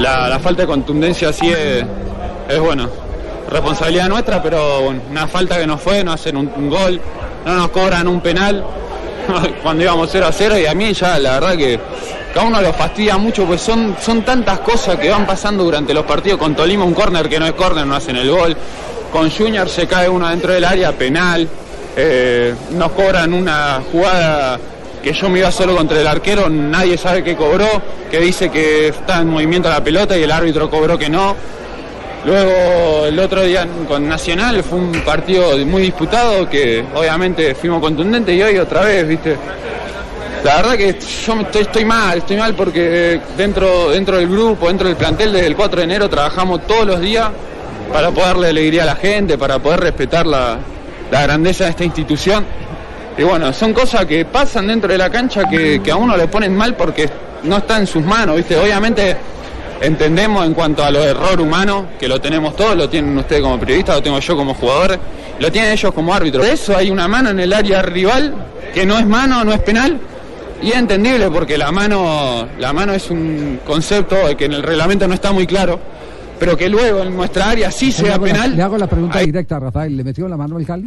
La, 0.00 0.28
la 0.28 0.38
falta 0.40 0.62
de 0.62 0.66
contundencia 0.68 1.28
así 1.28 1.48
es, 1.48 1.84
es 2.48 2.60
bueno. 2.60 2.88
Responsabilidad 3.50 4.08
nuestra, 4.08 4.42
pero 4.42 4.82
bueno, 4.82 5.02
una 5.10 5.26
falta 5.28 5.58
que 5.58 5.66
no 5.66 5.76
fue, 5.76 6.02
no 6.02 6.12
hacen 6.12 6.36
un, 6.38 6.50
un 6.56 6.70
gol, 6.70 6.98
no 7.44 7.54
nos 7.54 7.68
cobran 7.68 8.08
un 8.08 8.20
penal 8.22 8.64
cuando 9.62 9.82
íbamos 9.84 10.08
0 10.10 10.26
a 10.26 10.32
0 10.32 10.58
y 10.58 10.66
a 10.66 10.74
mí 10.74 10.92
ya 10.92 11.18
la 11.18 11.32
verdad 11.40 11.56
que 11.56 11.78
cada 12.34 12.46
uno 12.46 12.62
lo 12.62 12.72
fastidia 12.72 13.18
mucho, 13.18 13.44
pues 13.44 13.60
son, 13.60 13.94
son 14.00 14.22
tantas 14.22 14.60
cosas 14.60 14.96
que 14.96 15.10
van 15.10 15.26
pasando 15.26 15.64
durante 15.64 15.92
los 15.92 16.04
partidos. 16.04 16.38
Con 16.38 16.54
Tolima 16.54 16.84
un 16.84 16.94
córner 16.94 17.28
que 17.28 17.38
no 17.38 17.46
es 17.46 17.52
córner, 17.52 17.86
no 17.86 17.94
hacen 17.94 18.16
el 18.16 18.30
gol. 18.30 18.56
Con 19.12 19.30
Junior 19.30 19.68
se 19.68 19.86
cae 19.86 20.08
uno 20.08 20.28
dentro 20.28 20.52
del 20.52 20.64
área, 20.64 20.92
penal. 20.92 21.46
Eh, 21.94 22.54
nos 22.70 22.92
cobran 22.92 23.34
una 23.34 23.82
jugada 23.92 24.58
que 25.02 25.12
yo 25.12 25.28
me 25.28 25.40
iba 25.40 25.50
solo 25.50 25.76
contra 25.76 26.00
el 26.00 26.06
arquero, 26.06 26.48
nadie 26.48 26.96
sabe 26.96 27.22
qué 27.22 27.36
cobró, 27.36 27.66
que 28.10 28.20
dice 28.20 28.50
que 28.50 28.88
está 28.88 29.20
en 29.20 29.28
movimiento 29.28 29.68
la 29.68 29.82
pelota 29.82 30.16
y 30.16 30.22
el 30.22 30.30
árbitro 30.30 30.70
cobró 30.70 30.96
que 30.96 31.10
no. 31.10 31.36
Luego 32.24 33.06
el 33.06 33.18
otro 33.18 33.42
día 33.42 33.66
con 33.88 34.08
Nacional 34.08 34.62
fue 34.62 34.78
un 34.78 34.92
partido 35.04 35.58
muy 35.66 35.82
disputado 35.82 36.48
que 36.48 36.84
obviamente 36.94 37.54
fuimos 37.56 37.80
contundentes 37.80 38.36
y 38.36 38.42
hoy 38.42 38.58
otra 38.58 38.82
vez, 38.82 39.08
¿viste? 39.08 39.36
La 40.44 40.56
verdad 40.56 40.76
que 40.76 40.98
yo 41.00 41.60
estoy, 41.60 41.84
mal, 41.84 42.18
estoy 42.18 42.36
mal 42.36 42.54
porque 42.54 43.20
dentro, 43.36 43.90
dentro 43.90 44.18
del 44.18 44.28
grupo, 44.28 44.68
dentro 44.68 44.86
del 44.86 44.96
plantel 44.96 45.32
desde 45.32 45.46
el 45.46 45.56
4 45.56 45.78
de 45.78 45.84
enero 45.84 46.08
trabajamos 46.08 46.64
todos 46.66 46.86
los 46.86 47.00
días 47.00 47.28
para 47.92 48.10
poder 48.10 48.28
darle 48.28 48.48
alegría 48.48 48.84
a 48.84 48.86
la 48.86 48.96
gente, 48.96 49.36
para 49.36 49.58
poder 49.58 49.80
respetar 49.80 50.24
la, 50.24 50.58
la 51.10 51.22
grandeza 51.22 51.64
de 51.64 51.70
esta 51.70 51.84
institución. 51.84 52.44
Y 53.18 53.24
bueno, 53.24 53.52
son 53.52 53.72
cosas 53.72 54.06
que 54.06 54.24
pasan 54.24 54.68
dentro 54.68 54.90
de 54.90 54.98
la 54.98 55.10
cancha 55.10 55.48
que 55.48 55.80
a 55.90 55.96
uno 55.96 56.16
le 56.16 56.28
ponen 56.28 56.56
mal 56.56 56.76
porque 56.76 57.08
no 57.42 57.58
está 57.58 57.78
en 57.78 57.86
sus 57.86 58.04
manos, 58.04 58.36
¿viste? 58.36 58.56
Obviamente 58.56 59.16
entendemos 59.82 60.46
en 60.46 60.54
cuanto 60.54 60.82
a 60.84 60.90
lo 60.90 61.00
de 61.00 61.10
error 61.10 61.40
humano, 61.40 61.86
que 61.98 62.08
lo 62.08 62.20
tenemos 62.20 62.56
todos, 62.56 62.76
lo 62.76 62.88
tienen 62.88 63.16
ustedes 63.18 63.42
como 63.42 63.58
periodistas, 63.58 63.96
lo 63.96 64.02
tengo 64.02 64.18
yo 64.18 64.36
como 64.36 64.54
jugador, 64.54 64.98
lo 65.38 65.52
tienen 65.52 65.72
ellos 65.72 65.92
como 65.92 66.14
árbitro. 66.14 66.42
De 66.42 66.52
eso 66.52 66.76
hay 66.76 66.90
una 66.90 67.08
mano 67.08 67.30
en 67.30 67.40
el 67.40 67.52
área 67.52 67.82
rival 67.82 68.34
que 68.72 68.86
no 68.86 68.98
es 68.98 69.06
mano, 69.06 69.44
no 69.44 69.52
es 69.52 69.60
penal. 69.60 69.98
Y 70.62 70.68
es 70.68 70.76
entendible 70.76 71.28
porque 71.30 71.58
la 71.58 71.72
mano, 71.72 72.46
la 72.60 72.72
mano 72.72 72.94
es 72.94 73.10
un 73.10 73.58
concepto 73.66 74.16
que 74.38 74.44
en 74.44 74.52
el 74.52 74.62
reglamento 74.62 75.08
no 75.08 75.14
está 75.14 75.32
muy 75.32 75.44
claro, 75.46 75.80
pero 76.38 76.56
que 76.56 76.68
luego 76.68 77.02
en 77.02 77.16
nuestra 77.16 77.50
área 77.50 77.70
sí 77.72 77.86
le 77.86 77.92
sea 77.92 78.16
la- 78.16 78.22
penal. 78.22 78.56
le 78.56 78.62
hago 78.62 78.78
la 78.78 78.86
pregunta 78.86 79.18
directa 79.18 79.56
a 79.56 79.60
Rafael. 79.60 79.96
¿Le 79.96 80.04
metió 80.04 80.28
la 80.28 80.36
mano 80.36 80.56
al 80.56 80.64
Cali? 80.64 80.84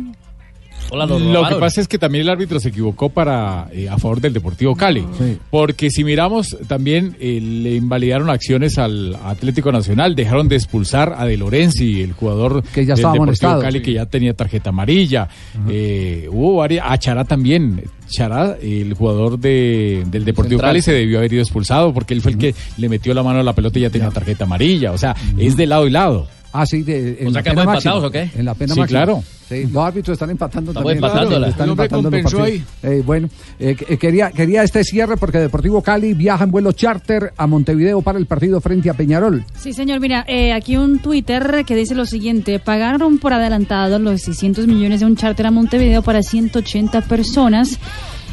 Lo 1.19 1.41
que 1.47 1.55
pasa 1.59 1.81
es 1.81 1.87
que 1.87 1.97
también 1.97 2.23
el 2.23 2.29
árbitro 2.29 2.59
se 2.59 2.69
equivocó 2.69 3.09
para 3.09 3.67
eh, 3.71 3.89
a 3.89 3.97
favor 3.97 4.21
del 4.21 4.33
Deportivo 4.33 4.75
Cali, 4.75 5.03
porque 5.49 5.89
si 5.89 6.03
miramos 6.03 6.55
también 6.67 7.17
eh, 7.19 7.39
le 7.41 7.75
invalidaron 7.75 8.29
acciones 8.29 8.77
al 8.77 9.15
Atlético 9.23 9.71
Nacional, 9.71 10.15
dejaron 10.15 10.47
de 10.47 10.55
expulsar 10.55 11.15
a 11.17 11.25
De 11.25 11.37
Lorenzi, 11.37 12.01
el 12.01 12.13
jugador 12.13 12.63
Que 12.63 12.85
ya 12.85 12.93
del 12.93 12.99
estaba 13.05 13.13
Deportivo. 13.13 13.61
Cali 13.61 13.81
que 13.81 13.93
ya 13.93 14.05
tenía 14.05 14.33
tarjeta 14.33 14.69
amarilla, 14.69 15.27
Eh, 15.69 16.27
hubo 16.31 16.55
varias, 16.57 16.85
a 16.87 16.97
Chará 16.97 17.23
también, 17.25 17.83
Chará, 18.07 18.55
el 18.61 18.93
jugador 18.93 19.39
de, 19.39 20.03
del 20.07 20.23
Deportivo 20.25 20.59
Central. 20.59 20.69
Cali 20.71 20.81
se 20.81 20.93
debió 20.93 21.17
haber 21.17 21.33
ido 21.33 21.41
expulsado 21.41 21.93
porque 21.93 22.13
él 22.13 22.21
fue 22.21 22.31
el 22.33 22.37
que 22.37 22.55
le 22.77 22.89
metió 22.89 23.13
la 23.13 23.23
mano 23.23 23.39
a 23.39 23.43
la 23.43 23.53
pelota 23.53 23.79
y 23.79 23.83
ya 23.83 23.89
tenía 23.89 24.09
tarjeta 24.11 24.43
amarilla, 24.45 24.91
o 24.91 24.97
sea, 24.97 25.15
es 25.37 25.57
de 25.57 25.65
lado 25.65 25.87
y 25.87 25.91
lado. 25.91 26.27
Ah, 26.57 26.65
sí, 26.65 26.83
de, 26.83 27.17
en 27.19 27.27
O 27.27 27.31
sea, 27.31 27.39
la 27.39 27.43
que 27.43 27.49
pena 27.51 27.63
máxima. 27.65 27.95
empatados, 27.95 28.03
¿o 28.05 28.11
qué? 28.11 28.29
En 28.39 28.45
la 28.45 28.53
pena 28.53 28.73
Sí, 28.73 28.79
máxima. 28.79 28.99
claro. 29.05 29.23
Sí, 29.49 29.67
los 29.71 29.83
árbitros 29.85 30.15
están 30.15 30.29
empatando 30.31 30.71
Estamos 30.71 30.91
también. 30.91 31.03
empatándola. 31.05 31.47
Están 31.49 31.69
empatando 31.69 32.09
los 32.09 32.11
compensó 32.23 32.37
partidos. 32.39 32.67
Eh, 32.81 33.03
bueno, 33.05 33.29
eh, 33.59 33.75
eh, 33.89 33.97
quería, 33.97 34.31
quería 34.31 34.63
este 34.63 34.83
cierre 34.83 35.17
porque 35.17 35.37
Deportivo 35.37 35.83
Cali 35.83 36.13
viaja 36.15 36.45
en 36.45 36.51
vuelo 36.51 36.71
charter 36.71 37.31
a 37.37 37.45
Montevideo 37.45 38.01
para 38.01 38.17
el 38.17 38.25
partido 38.25 38.59
frente 38.61 38.89
a 38.89 38.93
Peñarol. 38.95 39.43
Sí, 39.59 39.73
señor. 39.73 39.99
Mira, 39.99 40.25
eh, 40.27 40.51
aquí 40.53 40.77
un 40.77 40.97
Twitter 40.99 41.63
que 41.67 41.75
dice 41.75 41.93
lo 41.93 42.05
siguiente. 42.07 42.57
Pagaron 42.59 43.19
por 43.19 43.33
adelantado 43.33 43.99
los 43.99 44.21
600 44.23 44.65
millones 44.65 45.01
de 45.01 45.05
un 45.05 45.15
charter 45.15 45.45
a 45.45 45.51
Montevideo 45.51 46.01
para 46.01 46.23
180 46.23 47.01
personas. 47.01 47.77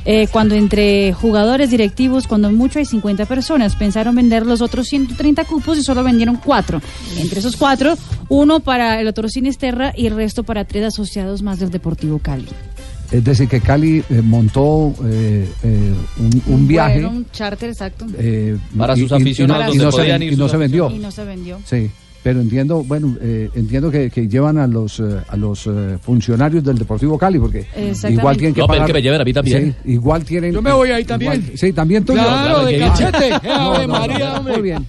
Eh, 0.05 0.27
cuando 0.31 0.55
entre 0.55 1.13
jugadores 1.13 1.71
directivos, 1.71 2.27
cuando 2.27 2.51
mucho 2.51 2.79
hay 2.79 2.85
50 2.85 3.27
personas, 3.27 3.77
pensaron 3.77 4.15
vender 4.15 4.45
los 4.47 4.61
otros 4.61 4.87
130 4.89 5.45
cupos 5.45 5.79
y 5.79 5.83
solo 5.83 6.03
vendieron 6.03 6.37
cuatro. 6.37 6.81
Entre 7.19 7.41
esos 7.41 7.57
cuatro, 7.57 7.95
uno 8.29 8.61
para 8.61 9.01
el 9.01 9.07
otro 9.09 9.29
Sinisterra 9.29 9.93
y 9.97 10.07
el 10.07 10.15
resto 10.17 10.43
para 10.43 10.65
tres 10.65 10.85
asociados 10.85 11.43
más 11.43 11.59
del 11.61 11.71
Deportivo 11.71 12.19
Cali. 12.19 12.47
Es 13.11 13.23
decir, 13.23 13.47
que 13.47 13.61
Cali 13.61 13.99
eh, 14.09 14.23
montó 14.23 14.95
eh, 15.05 15.47
eh, 15.63 15.93
un, 16.19 16.43
un 16.47 16.67
viaje. 16.67 16.95
Bueno, 17.03 17.11
un 17.11 17.27
charter, 17.31 17.69
exacto. 17.69 18.07
eh, 18.17 18.57
Para 18.77 18.97
y- 18.97 19.01
sus 19.01 19.11
y- 19.11 19.15
y 19.15 19.19
no- 19.19 19.23
aficionados 19.23 19.75
y 19.75 19.79
no, 19.79 19.93
se, 19.93 20.25
y 20.25 20.37
no 20.37 20.49
se 20.49 20.57
vendió. 20.57 20.91
Y 20.91 20.99
no 20.99 21.11
se 21.11 21.25
vendió. 21.25 21.61
Sí, 21.67 21.91
pero 22.23 22.41
entiendo, 22.41 22.85
bueno, 22.85 23.17
eh, 23.21 23.51
entiendo 23.55 23.91
que, 23.91 24.09
que 24.11 24.29
llevan 24.29 24.57
a 24.59 24.67
los 24.67 25.01
eh, 25.01 25.19
a 25.29 25.37
los 25.37 25.67
eh, 25.67 25.99
funcionarios 26.01 26.63
del 26.63 26.79
Deportivo 26.79 27.19
Cali 27.19 27.39
porque 27.39 27.67
igual 28.09 28.37
tienen 28.37 28.55
que 28.55 28.61
No, 28.61 28.67
pagar. 28.69 28.87
que 28.87 28.93
me 28.93 29.03
lleven 29.03 29.21
a 29.21 29.25
mí 29.25 29.33
también. 29.33 29.75
Sí, 29.85 29.93
igual 29.93 30.25
tienen. 30.25 30.53
Yo 30.53 30.63
me 30.63 30.73
voy 30.73 30.91
ahí 30.91 31.05
también. 31.05 31.33
igual- 31.35 31.59
sí, 31.59 31.73
también 31.73 32.05
tú. 32.05 32.13
Claro, 32.13 32.65
de 32.65 32.79
cachete. 32.79 33.31
No, 33.43 33.75
Ave 33.75 33.87
no, 33.87 33.93
no, 33.95 33.99
María. 33.99 34.41
Muy 34.41 34.63
bien. 34.63 34.87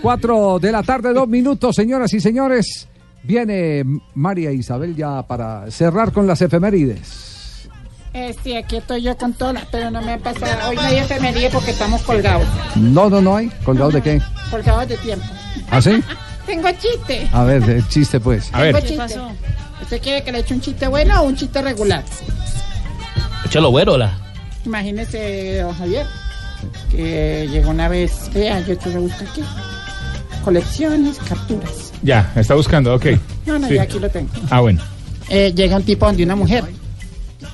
Cuatro 0.00 0.58
de 0.58 0.72
la 0.72 0.82
tarde, 0.82 1.12
dos 1.12 1.28
minutos, 1.28 1.76
señoras 1.76 2.12
y 2.14 2.20
señores. 2.20 2.88
Viene 3.24 3.84
María 4.14 4.50
Isabel 4.50 4.96
ya 4.96 5.22
para 5.22 5.70
cerrar 5.70 6.10
con 6.10 6.26
las 6.26 6.42
efemérides. 6.42 7.68
Este, 8.12 8.58
aquí 8.58 8.76
estoy 8.76 9.02
yo 9.02 9.16
con 9.16 9.32
todas, 9.32 9.64
pero 9.70 9.90
no 9.90 10.02
me 10.02 10.12
ha 10.14 10.18
pasado. 10.18 10.68
Hoy 10.70 10.76
no 10.76 10.82
hay 10.82 10.96
efemería 10.98 11.48
porque 11.50 11.70
estamos 11.70 12.02
colgados. 12.02 12.46
No, 12.76 13.08
no, 13.08 13.20
no 13.22 13.36
hay. 13.36 13.48
¿Colgados 13.64 13.94
de 13.94 14.02
qué? 14.02 14.20
Colgados 14.50 14.88
de 14.88 14.96
tiempo. 14.98 15.24
¿Ah, 15.70 15.80
sí? 15.80 15.92
Tengo 16.46 16.68
chiste. 16.72 17.28
A 17.32 17.44
ver, 17.44 17.62
el 17.68 17.88
chiste, 17.88 18.18
pues. 18.20 18.50
Tengo 18.50 18.80
chiste. 18.80 19.20
¿Usted 19.82 20.00
quiere 20.02 20.22
que 20.24 20.32
le 20.32 20.38
eche 20.40 20.54
un 20.54 20.60
chiste 20.60 20.86
bueno 20.88 21.20
o 21.20 21.24
un 21.24 21.36
chiste 21.36 21.60
regular? 21.62 22.04
Échalo 23.44 23.70
bueno, 23.70 23.96
la. 23.98 24.12
Imagínese, 24.64 25.60
don 25.62 25.74
Javier, 25.74 26.06
que 26.90 27.48
llegó 27.50 27.70
una 27.70 27.88
vez, 27.88 28.30
vea, 28.32 28.60
yo 28.66 28.76
te 28.78 28.90
lo 28.90 29.02
busco 29.02 29.24
aquí. 29.30 29.42
Colecciones, 30.44 31.18
capturas. 31.18 31.92
Ya, 32.02 32.32
está 32.36 32.54
buscando, 32.54 32.94
ok. 32.94 33.06
No, 33.46 33.58
no, 33.58 33.68
Sí. 33.68 33.74
ya 33.74 33.82
aquí 33.82 33.98
lo 33.98 34.08
tengo. 34.08 34.30
Ah, 34.50 34.60
bueno. 34.60 34.80
Eh, 35.28 35.52
llega 35.54 35.76
un 35.76 35.82
tipo 35.84 36.06
donde 36.06 36.24
una 36.24 36.36
mujer. 36.36 36.64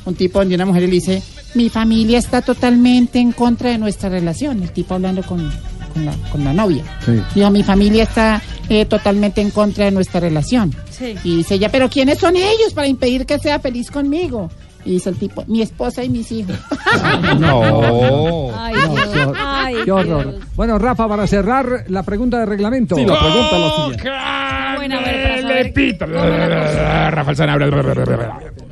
un 0.05 0.15
tipo 0.15 0.39
donde 0.39 0.55
una 0.55 0.65
mujer 0.67 0.83
le 0.83 0.89
dice, 0.89 1.23
mi 1.55 1.69
familia 1.71 2.19
está 2.19 2.41
totalmente 2.43 3.19
en 3.19 3.33
contra 3.33 3.71
de 3.71 3.79
nuestra 3.79 4.09
relación. 4.09 4.63
El 4.63 4.71
tipo 4.71 4.95
hablando 4.95 5.23
con, 5.23 5.51
con, 5.89 6.05
la, 6.05 6.13
con 6.31 6.45
la 6.45 6.53
novia. 6.53 6.85
Sí. 7.05 7.21
Digo, 7.35 7.51
mi 7.51 7.63
familia 7.63 8.05
está 8.05 8.41
eh, 8.69 8.85
totalmente 8.85 9.41
en 9.41 9.51
contra 9.51 9.87
de 9.87 9.91
nuestra 9.91 10.21
relación. 10.21 10.75
Sí. 10.91 11.15
Y 11.25 11.37
dice 11.39 11.55
ella, 11.57 11.69
pero 11.71 11.89
¿quiénes 11.89 12.19
son 12.19 12.37
ellos 12.37 12.73
para 12.75 12.87
impedir 12.87 13.27
que 13.27 13.39
sea 13.39 13.59
feliz 13.59 13.91
conmigo? 13.91 14.51
Y 14.85 14.93
dice 14.93 15.11
el 15.11 15.17
tipo, 15.17 15.45
mi 15.49 15.61
esposa 15.61 16.03
y 16.05 16.09
mis 16.09 16.31
hijos. 16.33 16.57
No. 17.39 18.51
Ay, 18.57 18.75
No, 18.75 18.95
qué 19.13 19.27
hor- 19.27 19.37
Ay, 19.39 19.75
qué 19.85 19.93
horror. 19.93 20.35
Bueno, 20.57 20.79
Rafa, 20.79 21.07
para 21.09 21.27
cerrar 21.27 21.85
la 21.89 22.03
pregunta 22.03 22.39
de 22.39 22.47
reglamento. 22.47 22.97
Sí, 22.97 23.05
la 23.05 23.19
pregunta 23.19 23.59
la 23.59 23.71
siguiente. 23.77 24.03
Buena, 24.09 24.75
buena, 24.77 25.01
para 25.03 25.43
saber. 25.43 27.15
Rafael 27.15 27.37
Sanabria. 27.37 27.69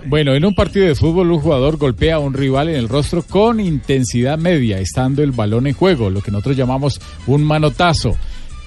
Bueno, 0.08 0.34
en 0.34 0.44
un 0.44 0.54
partido 0.54 0.86
de 0.86 0.94
fútbol 0.94 1.30
un 1.32 1.40
jugador 1.40 1.78
golpea 1.78 2.16
a 2.16 2.18
un 2.20 2.32
rival 2.34 2.68
en 2.68 2.76
el 2.76 2.88
rostro 2.88 3.22
con 3.22 3.58
intensidad 3.60 4.38
media, 4.38 4.78
estando 4.78 5.22
el 5.22 5.32
balón 5.32 5.66
en 5.66 5.74
juego, 5.74 6.10
lo 6.10 6.20
que 6.22 6.30
nosotros 6.30 6.56
llamamos 6.56 7.00
un 7.26 7.42
manotazo. 7.44 8.16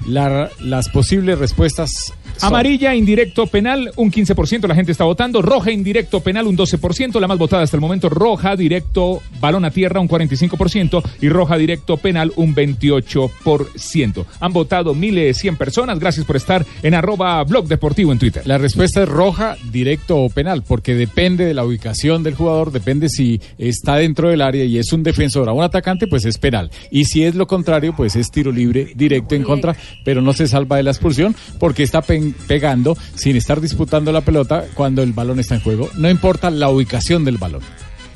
La- 0.07 0.49
las 0.61 0.89
posibles 0.89 1.39
respuestas 1.39 2.13
Amarilla, 2.41 2.95
indirecto, 2.95 3.47
penal, 3.47 3.91
un 3.95 4.11
15%. 4.11 4.67
La 4.67 4.75
gente 4.75 4.91
está 4.91 5.03
votando. 5.03 5.41
Roja, 5.41 5.71
indirecto, 5.71 6.21
penal, 6.21 6.47
un 6.47 6.57
12%. 6.57 7.19
La 7.19 7.27
más 7.27 7.37
votada 7.37 7.63
hasta 7.63 7.77
el 7.77 7.81
momento, 7.81 8.09
roja, 8.09 8.55
directo, 8.55 9.21
balón 9.39 9.65
a 9.65 9.71
tierra, 9.71 9.99
un 9.99 10.07
45%. 10.07 11.03
Y 11.21 11.29
roja, 11.29 11.57
directo, 11.57 11.97
penal, 11.97 12.31
un 12.35 12.55
28%. 12.55 14.25
Han 14.39 14.53
votado 14.53 14.93
miles 14.93 15.25
de 15.25 15.33
100 15.33 15.57
personas. 15.57 15.99
Gracias 15.99 16.25
por 16.25 16.35
estar 16.35 16.65
en 16.83 16.93
arroba 16.93 17.43
blog 17.43 17.67
deportivo 17.67 18.11
en 18.11 18.19
Twitter. 18.19 18.45
La 18.45 18.57
respuesta 18.57 19.03
es 19.03 19.09
roja, 19.09 19.57
directo 19.71 20.17
o 20.17 20.29
penal, 20.29 20.63
porque 20.63 20.95
depende 20.95 21.45
de 21.45 21.53
la 21.53 21.65
ubicación 21.65 22.23
del 22.23 22.35
jugador, 22.35 22.71
depende 22.71 23.09
si 23.09 23.41
está 23.57 23.95
dentro 23.95 24.29
del 24.29 24.41
área 24.41 24.63
y 24.63 24.77
es 24.77 24.91
un 24.93 25.03
defensor 25.03 25.49
a 25.49 25.53
un 25.53 25.63
atacante, 25.63 26.07
pues 26.07 26.25
es 26.25 26.37
penal. 26.37 26.71
Y 26.91 27.05
si 27.05 27.23
es 27.23 27.35
lo 27.35 27.47
contrario, 27.47 27.93
pues 27.95 28.15
es 28.15 28.31
tiro 28.31 28.51
libre, 28.51 28.91
directo 28.95 29.35
en 29.35 29.43
contra, 29.43 29.75
pero 30.03 30.21
no 30.21 30.33
se 30.33 30.47
salva 30.47 30.77
de 30.77 30.83
la 30.83 30.91
expulsión 30.91 31.35
porque 31.59 31.83
está 31.83 32.01
pe- 32.33 32.59
pegando 32.59 32.97
sin 33.15 33.35
estar 33.35 33.61
disputando 33.61 34.11
la 34.11 34.21
pelota 34.21 34.65
cuando 34.73 35.01
el 35.03 35.13
balón 35.13 35.39
está 35.39 35.55
en 35.55 35.61
juego. 35.61 35.89
No 35.97 36.09
importa 36.09 36.49
la 36.49 36.69
ubicación 36.69 37.23
del 37.25 37.37
balón. 37.37 37.61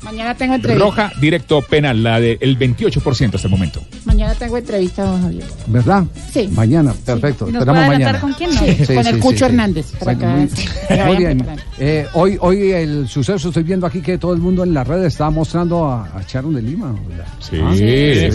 Mañana 0.02 0.34
tengo 0.34 0.54
entrevista. 0.54 0.84
Roja, 0.84 1.12
directo, 1.18 1.62
penal, 1.62 2.02
la 2.02 2.20
del 2.20 2.58
28% 2.58 3.36
hasta 3.36 3.46
el 3.46 3.50
momento. 3.50 3.82
Mañana 4.04 4.34
tengo 4.34 4.58
entrevista, 4.58 5.02
don 5.06 5.22
Javier. 5.22 5.44
¿Verdad? 5.66 6.04
Sí. 6.30 6.46
Mañana, 6.52 6.92
perfecto. 7.06 7.48
¿Y 7.48 7.52
nos 7.52 7.62
Esperamos 7.62 7.88
mañana. 7.88 8.20
con 8.20 8.32
quién, 8.34 8.50
no? 8.54 8.60
Sí, 8.60 8.94
con 8.94 9.06
el 9.06 9.18
Cucho 9.18 9.46
Hernández, 9.46 9.92
para 9.98 10.12
Bueno, 10.12 10.20
que 10.20 10.26
muy, 10.26 10.98
muy 11.06 11.14
vayan 11.24 11.38
bien. 11.38 11.46
Eh, 11.78 12.06
hoy, 12.12 12.36
hoy 12.38 12.72
el 12.72 13.08
suceso, 13.08 13.48
estoy 13.48 13.62
viendo 13.62 13.86
aquí 13.86 14.02
que 14.02 14.18
todo 14.18 14.34
el 14.34 14.40
mundo 14.40 14.62
en 14.62 14.74
las 14.74 14.86
redes 14.86 15.06
está 15.14 15.30
mostrando 15.30 15.86
a, 15.86 16.04
a 16.04 16.22
Sharon 16.28 16.52
de 16.54 16.60
Lima. 16.60 16.94
Sí, 17.40 17.56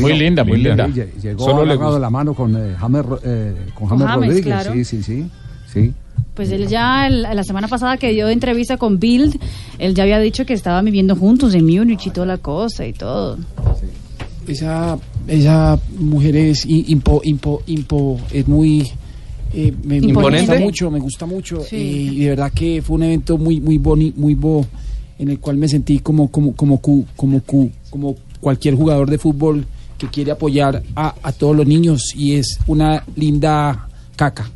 muy 0.02 0.14
linda, 0.18 0.44
muy 0.44 0.58
linda. 0.58 0.88
Sí, 0.88 0.94
lle- 0.94 1.22
Llegó 1.22 1.46
Solo 1.46 1.66
le 1.66 1.78
de 1.78 2.00
la 2.00 2.10
mano 2.10 2.34
con 2.34 2.56
eh, 2.58 2.76
James, 2.80 3.06
eh, 3.24 3.54
con 3.76 3.90
Con 3.90 4.00
James 4.00 4.08
James, 4.12 4.28
Rodríguez. 4.28 4.46
claro. 4.46 4.74
Sí, 4.74 4.86
sí, 4.86 5.04
sí. 5.04 5.30
Sí. 5.74 5.94
Pues 6.36 6.52
él 6.52 6.68
ya, 6.68 7.08
el- 7.08 7.24
la 7.24 7.44
semana 7.44 7.68
pasada 7.68 7.98
que 7.98 8.12
dio 8.14 8.30
entrevista 8.30 8.78
con 8.78 8.98
Bild, 9.00 9.38
él 9.78 9.94
ya 9.94 10.04
había 10.04 10.20
dicho 10.20 10.46
que 10.46 10.54
estaban 10.54 10.86
viviendo 10.86 11.16
juntos 11.16 11.54
en 11.54 11.66
Múnich 11.66 12.08
y 12.08 12.12
toda 12.12 12.26
la 12.28 12.38
cosa 12.38 12.86
y 12.88 12.94
todo. 12.94 13.38
Esa, 14.48 14.98
esa 15.28 15.78
mujer 16.00 16.36
es 16.38 16.66
impo, 16.66 17.22
impo, 17.24 17.62
impo, 17.68 18.20
es 18.32 18.48
muy... 18.48 18.82
eh, 19.54 19.74
me, 19.84 20.00
me 20.02 20.08
Imponente. 20.08 20.52
gusta 20.54 20.60
mucho, 20.66 20.92
me 20.92 21.00
gusta 21.00 21.26
mucho. 21.26 21.62
Sí. 21.62 21.76
eh, 21.76 21.80
y 22.14 22.20
de 22.22 22.30
verdad 22.30 22.52
que 22.54 22.82
fue 22.82 22.96
un 22.96 23.04
evento 23.04 23.38
muy, 23.38 23.60
muy 23.62 23.78
bonito, 23.78 24.20
muy 24.20 24.34
bo, 24.36 24.66
en 25.20 25.30
el 25.30 25.40
cual 25.40 25.58
me 25.58 25.68
sentí 25.68 26.00
como, 26.00 26.30
como, 26.32 26.56
como, 26.56 26.80
cu- 26.80 27.06
como, 27.16 27.42
cu- 27.42 27.70
como 27.90 28.16
cualquier 28.40 28.76
jugador 28.76 29.10
de 29.10 29.18
fútbol 29.18 29.66
que 29.98 30.08
quiere 30.08 30.32
apoyar 30.32 30.82
a, 30.96 31.14
a 31.22 31.32
todos 31.34 31.56
los 31.56 31.68
niños 31.68 32.14
y 32.16 32.36
es 32.36 32.60
una 32.68 33.04
linda 33.16 33.88
caca. 34.16 34.50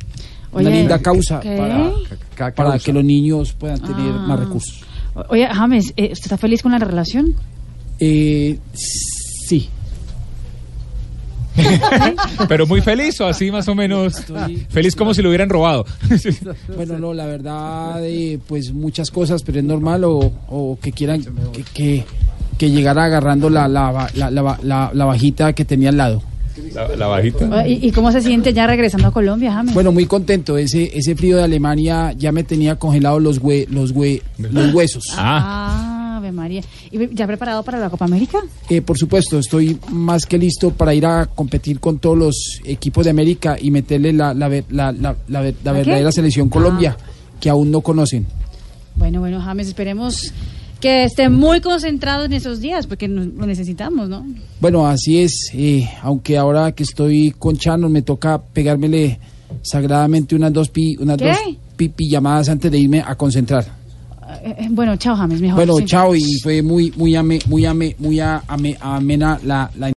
Una 0.62 0.70
linda 0.70 0.98
causa 0.98 1.40
¿qué? 1.40 1.56
para, 1.56 1.90
Ca- 2.34 2.54
para 2.54 2.70
causa. 2.70 2.84
que 2.84 2.92
los 2.92 3.04
niños 3.04 3.52
puedan 3.52 3.80
tener 3.80 4.12
Ah. 4.14 4.24
más 4.26 4.40
recursos. 4.40 4.80
Oye, 5.28 5.46
James, 5.46 5.92
eh, 5.96 6.10
¿usted 6.12 6.24
está 6.24 6.36
feliz 6.38 6.62
con 6.62 6.72
la 6.72 6.78
relación? 6.78 7.34
Eh, 8.00 8.58
sí. 8.72 9.68
Pero 12.48 12.66
muy 12.66 12.80
feliz 12.80 13.20
o 13.20 13.26
así 13.26 13.50
más 13.52 13.68
o 13.68 13.74
menos. 13.76 14.24
Feliz 14.70 14.96
como 14.96 15.14
si 15.14 15.22
lo 15.22 15.28
hubieran 15.28 15.48
robado. 15.48 15.84
Bueno, 16.76 16.98
no, 16.98 17.14
la 17.14 17.26
verdad, 17.26 18.04
eh, 18.04 18.38
pues 18.48 18.72
muchas 18.72 19.10
cosas, 19.10 19.42
pero 19.44 19.58
es 19.60 19.64
normal 19.64 20.02
o, 20.04 20.32
o 20.48 20.78
que 20.82 20.90
quieran 20.92 21.22
que, 21.52 21.62
que, 21.72 22.04
que 22.58 22.70
llegara 22.70 23.04
agarrando 23.04 23.48
la, 23.48 23.68
la, 23.68 24.08
la, 24.14 24.30
la, 24.30 24.58
la- 24.62 24.90
la 24.92 25.04
bajita 25.04 25.52
que 25.52 25.64
tenía 25.64 25.90
al 25.90 25.96
lado. 25.96 26.22
La, 26.74 26.88
la 26.96 27.06
bajita. 27.08 27.48
Oye, 27.48 27.78
¿Y, 27.82 27.88
y 27.88 27.90
cómo 27.90 28.12
se 28.12 28.20
siente 28.20 28.52
ya 28.52 28.66
regresando 28.66 29.08
a 29.08 29.10
Colombia, 29.12 29.52
James? 29.52 29.74
Bueno, 29.74 29.90
muy 29.92 30.06
contento. 30.06 30.56
Ese, 30.56 30.96
ese 30.96 31.16
frío 31.16 31.36
de 31.38 31.42
Alemania 31.44 32.12
ya 32.16 32.30
me 32.32 32.44
tenía 32.44 32.76
congelados 32.76 33.20
los, 33.22 33.38
hue, 33.42 33.66
los, 33.70 33.90
hue, 33.92 34.22
los 34.38 34.72
huesos. 34.72 35.04
Ah, 35.16 36.16
Ave 36.18 36.30
María. 36.30 36.62
¿Y 36.90 37.14
ya 37.14 37.26
preparado 37.26 37.62
para 37.64 37.78
la 37.80 37.90
Copa 37.90 38.04
América? 38.04 38.38
Eh, 38.70 38.82
por 38.82 38.96
supuesto, 38.96 39.38
estoy 39.38 39.78
más 39.90 40.26
que 40.26 40.38
listo 40.38 40.70
para 40.70 40.94
ir 40.94 41.06
a 41.06 41.26
competir 41.26 41.80
con 41.80 41.98
todos 41.98 42.16
los 42.16 42.60
equipos 42.64 43.04
de 43.04 43.10
América 43.10 43.56
y 43.60 43.70
meterle 43.70 44.12
la, 44.12 44.32
la, 44.32 44.48
la, 44.70 44.92
la, 44.92 45.16
la 45.28 45.72
verdadera 45.72 46.12
selección 46.12 46.48
Colombia, 46.48 46.96
que 47.40 47.50
aún 47.50 47.70
no 47.70 47.80
conocen. 47.80 48.26
Bueno, 48.94 49.18
bueno, 49.18 49.40
James, 49.40 49.66
esperemos 49.66 50.32
que 50.84 51.04
esté 51.04 51.30
muy 51.30 51.62
concentrado 51.62 52.26
en 52.26 52.34
esos 52.34 52.60
días, 52.60 52.86
porque 52.86 53.08
lo 53.08 53.46
necesitamos, 53.46 54.08
¿no? 54.10 54.26
Bueno, 54.60 54.86
así 54.86 55.18
es. 55.18 55.50
eh, 55.54 55.88
aunque 56.02 56.36
ahora 56.36 56.72
que 56.72 56.82
estoy 56.82 57.30
con 57.38 57.56
Chano 57.56 57.88
me 57.88 58.02
toca 58.02 58.38
pegármele 58.38 59.18
sagradamente 59.62 60.34
unas 60.36 60.52
dos 60.52 60.68
pi, 60.68 60.96
unas 61.00 61.16
¿Qué? 61.16 61.28
dos 61.28 61.38
pipi 61.76 62.08
llamadas 62.10 62.50
antes 62.50 62.70
de 62.70 62.78
irme 62.78 63.00
a 63.00 63.14
concentrar. 63.14 63.64
Eh, 64.42 64.54
eh, 64.58 64.68
bueno, 64.70 64.96
chao, 64.96 65.16
James, 65.16 65.40
mejor. 65.40 65.56
Bueno, 65.56 65.76
sí. 65.78 65.84
chao 65.86 66.14
y 66.14 66.22
fue 66.42 66.60
muy 66.62 66.92
muy 66.96 67.14
ame, 67.16 67.38
muy 67.46 67.64
ame, 67.64 67.96
muy 67.98 68.20
a- 68.20 68.42
ame- 68.46 68.76
amena 68.80 69.38
la, 69.44 69.70
la 69.78 69.88